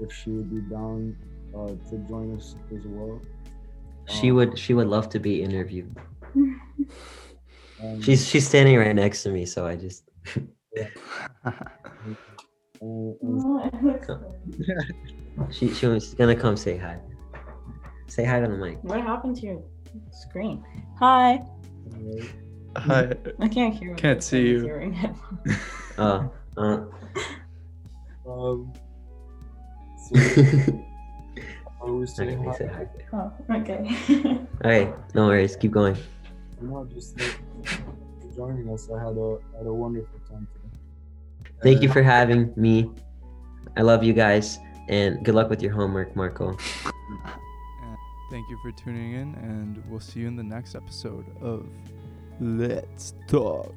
if 0.00 0.12
she 0.12 0.30
would 0.30 0.50
be 0.50 0.60
down 0.74 1.16
uh, 1.56 1.68
to 1.90 1.98
join 2.08 2.36
us 2.36 2.56
as 2.74 2.84
well. 2.86 3.20
She 4.08 4.30
Um, 4.30 4.36
would 4.36 4.58
she 4.58 4.74
would 4.74 4.88
love 4.88 5.08
to 5.10 5.18
be 5.18 5.42
interviewed. 5.42 5.96
um, 6.34 6.60
She's 8.02 8.26
she's 8.26 8.46
standing 8.46 8.76
right 8.76 8.94
next 8.94 9.22
to 9.22 9.30
me, 9.30 9.46
so 9.46 9.66
I 9.66 9.76
just 9.76 10.04
she 15.50 15.72
she 15.72 15.86
was 15.86 16.14
gonna 16.14 16.36
come 16.36 16.56
say 16.56 16.76
hi. 16.76 16.98
Say 18.06 18.24
hi 18.24 18.40
to 18.40 18.48
the 18.48 18.56
mic. 18.56 18.78
What 18.82 19.00
happened 19.00 19.36
to 19.36 19.46
your 19.46 19.62
screen? 20.10 20.64
Hi. 20.98 21.42
Hi. 22.76 23.12
I 23.40 23.48
can't 23.48 23.74
hear. 23.74 23.90
what 23.90 23.98
Can't 23.98 24.16
you're 24.16 24.20
see 24.20 24.48
you. 24.48 24.54
with 24.56 24.64
your 24.66 24.90
headphones. 24.90 25.58
Oh, 25.98 26.30
uh, 26.56 26.60
um, 28.26 28.72
so 30.10 30.16
I 30.16 31.80
always 31.80 32.14
say 32.16 32.24
okay, 32.36 32.44
hi. 32.44 32.52
say 32.58 32.66
hi. 32.66 32.86
oh, 33.12 33.32
okay. 33.56 33.96
Okay, 34.64 34.92
no 35.14 35.26
worries. 35.26 35.56
Keep 35.56 35.72
going. 35.72 35.96
You 36.60 36.68
know, 36.68 36.88
just 36.92 37.18
like, 37.20 37.38
joining 38.34 38.68
us. 38.70 38.88
I 38.90 38.98
had 38.98 39.16
a 39.16 39.38
I 39.54 39.58
had 39.58 39.66
a 39.66 39.72
wonderful 39.72 40.18
time 40.28 40.48
today. 40.54 40.78
Thank 41.62 41.82
you 41.82 41.88
for 41.88 42.02
having 42.02 42.52
me. 42.56 42.90
I 43.76 43.82
love 43.82 44.02
you 44.02 44.12
guys, 44.12 44.58
and 44.88 45.24
good 45.24 45.34
luck 45.34 45.48
with 45.50 45.62
your 45.62 45.72
homework, 45.72 46.14
Marco. 46.16 46.56
Thank 48.30 48.48
you 48.50 48.58
for 48.62 48.72
tuning 48.72 49.12
in, 49.12 49.34
and 49.36 49.82
we'll 49.88 50.00
see 50.00 50.20
you 50.20 50.26
in 50.28 50.36
the 50.36 50.42
next 50.42 50.74
episode 50.74 51.24
of 51.40 51.66
Let's 52.40 53.14
Talk. 53.28 53.74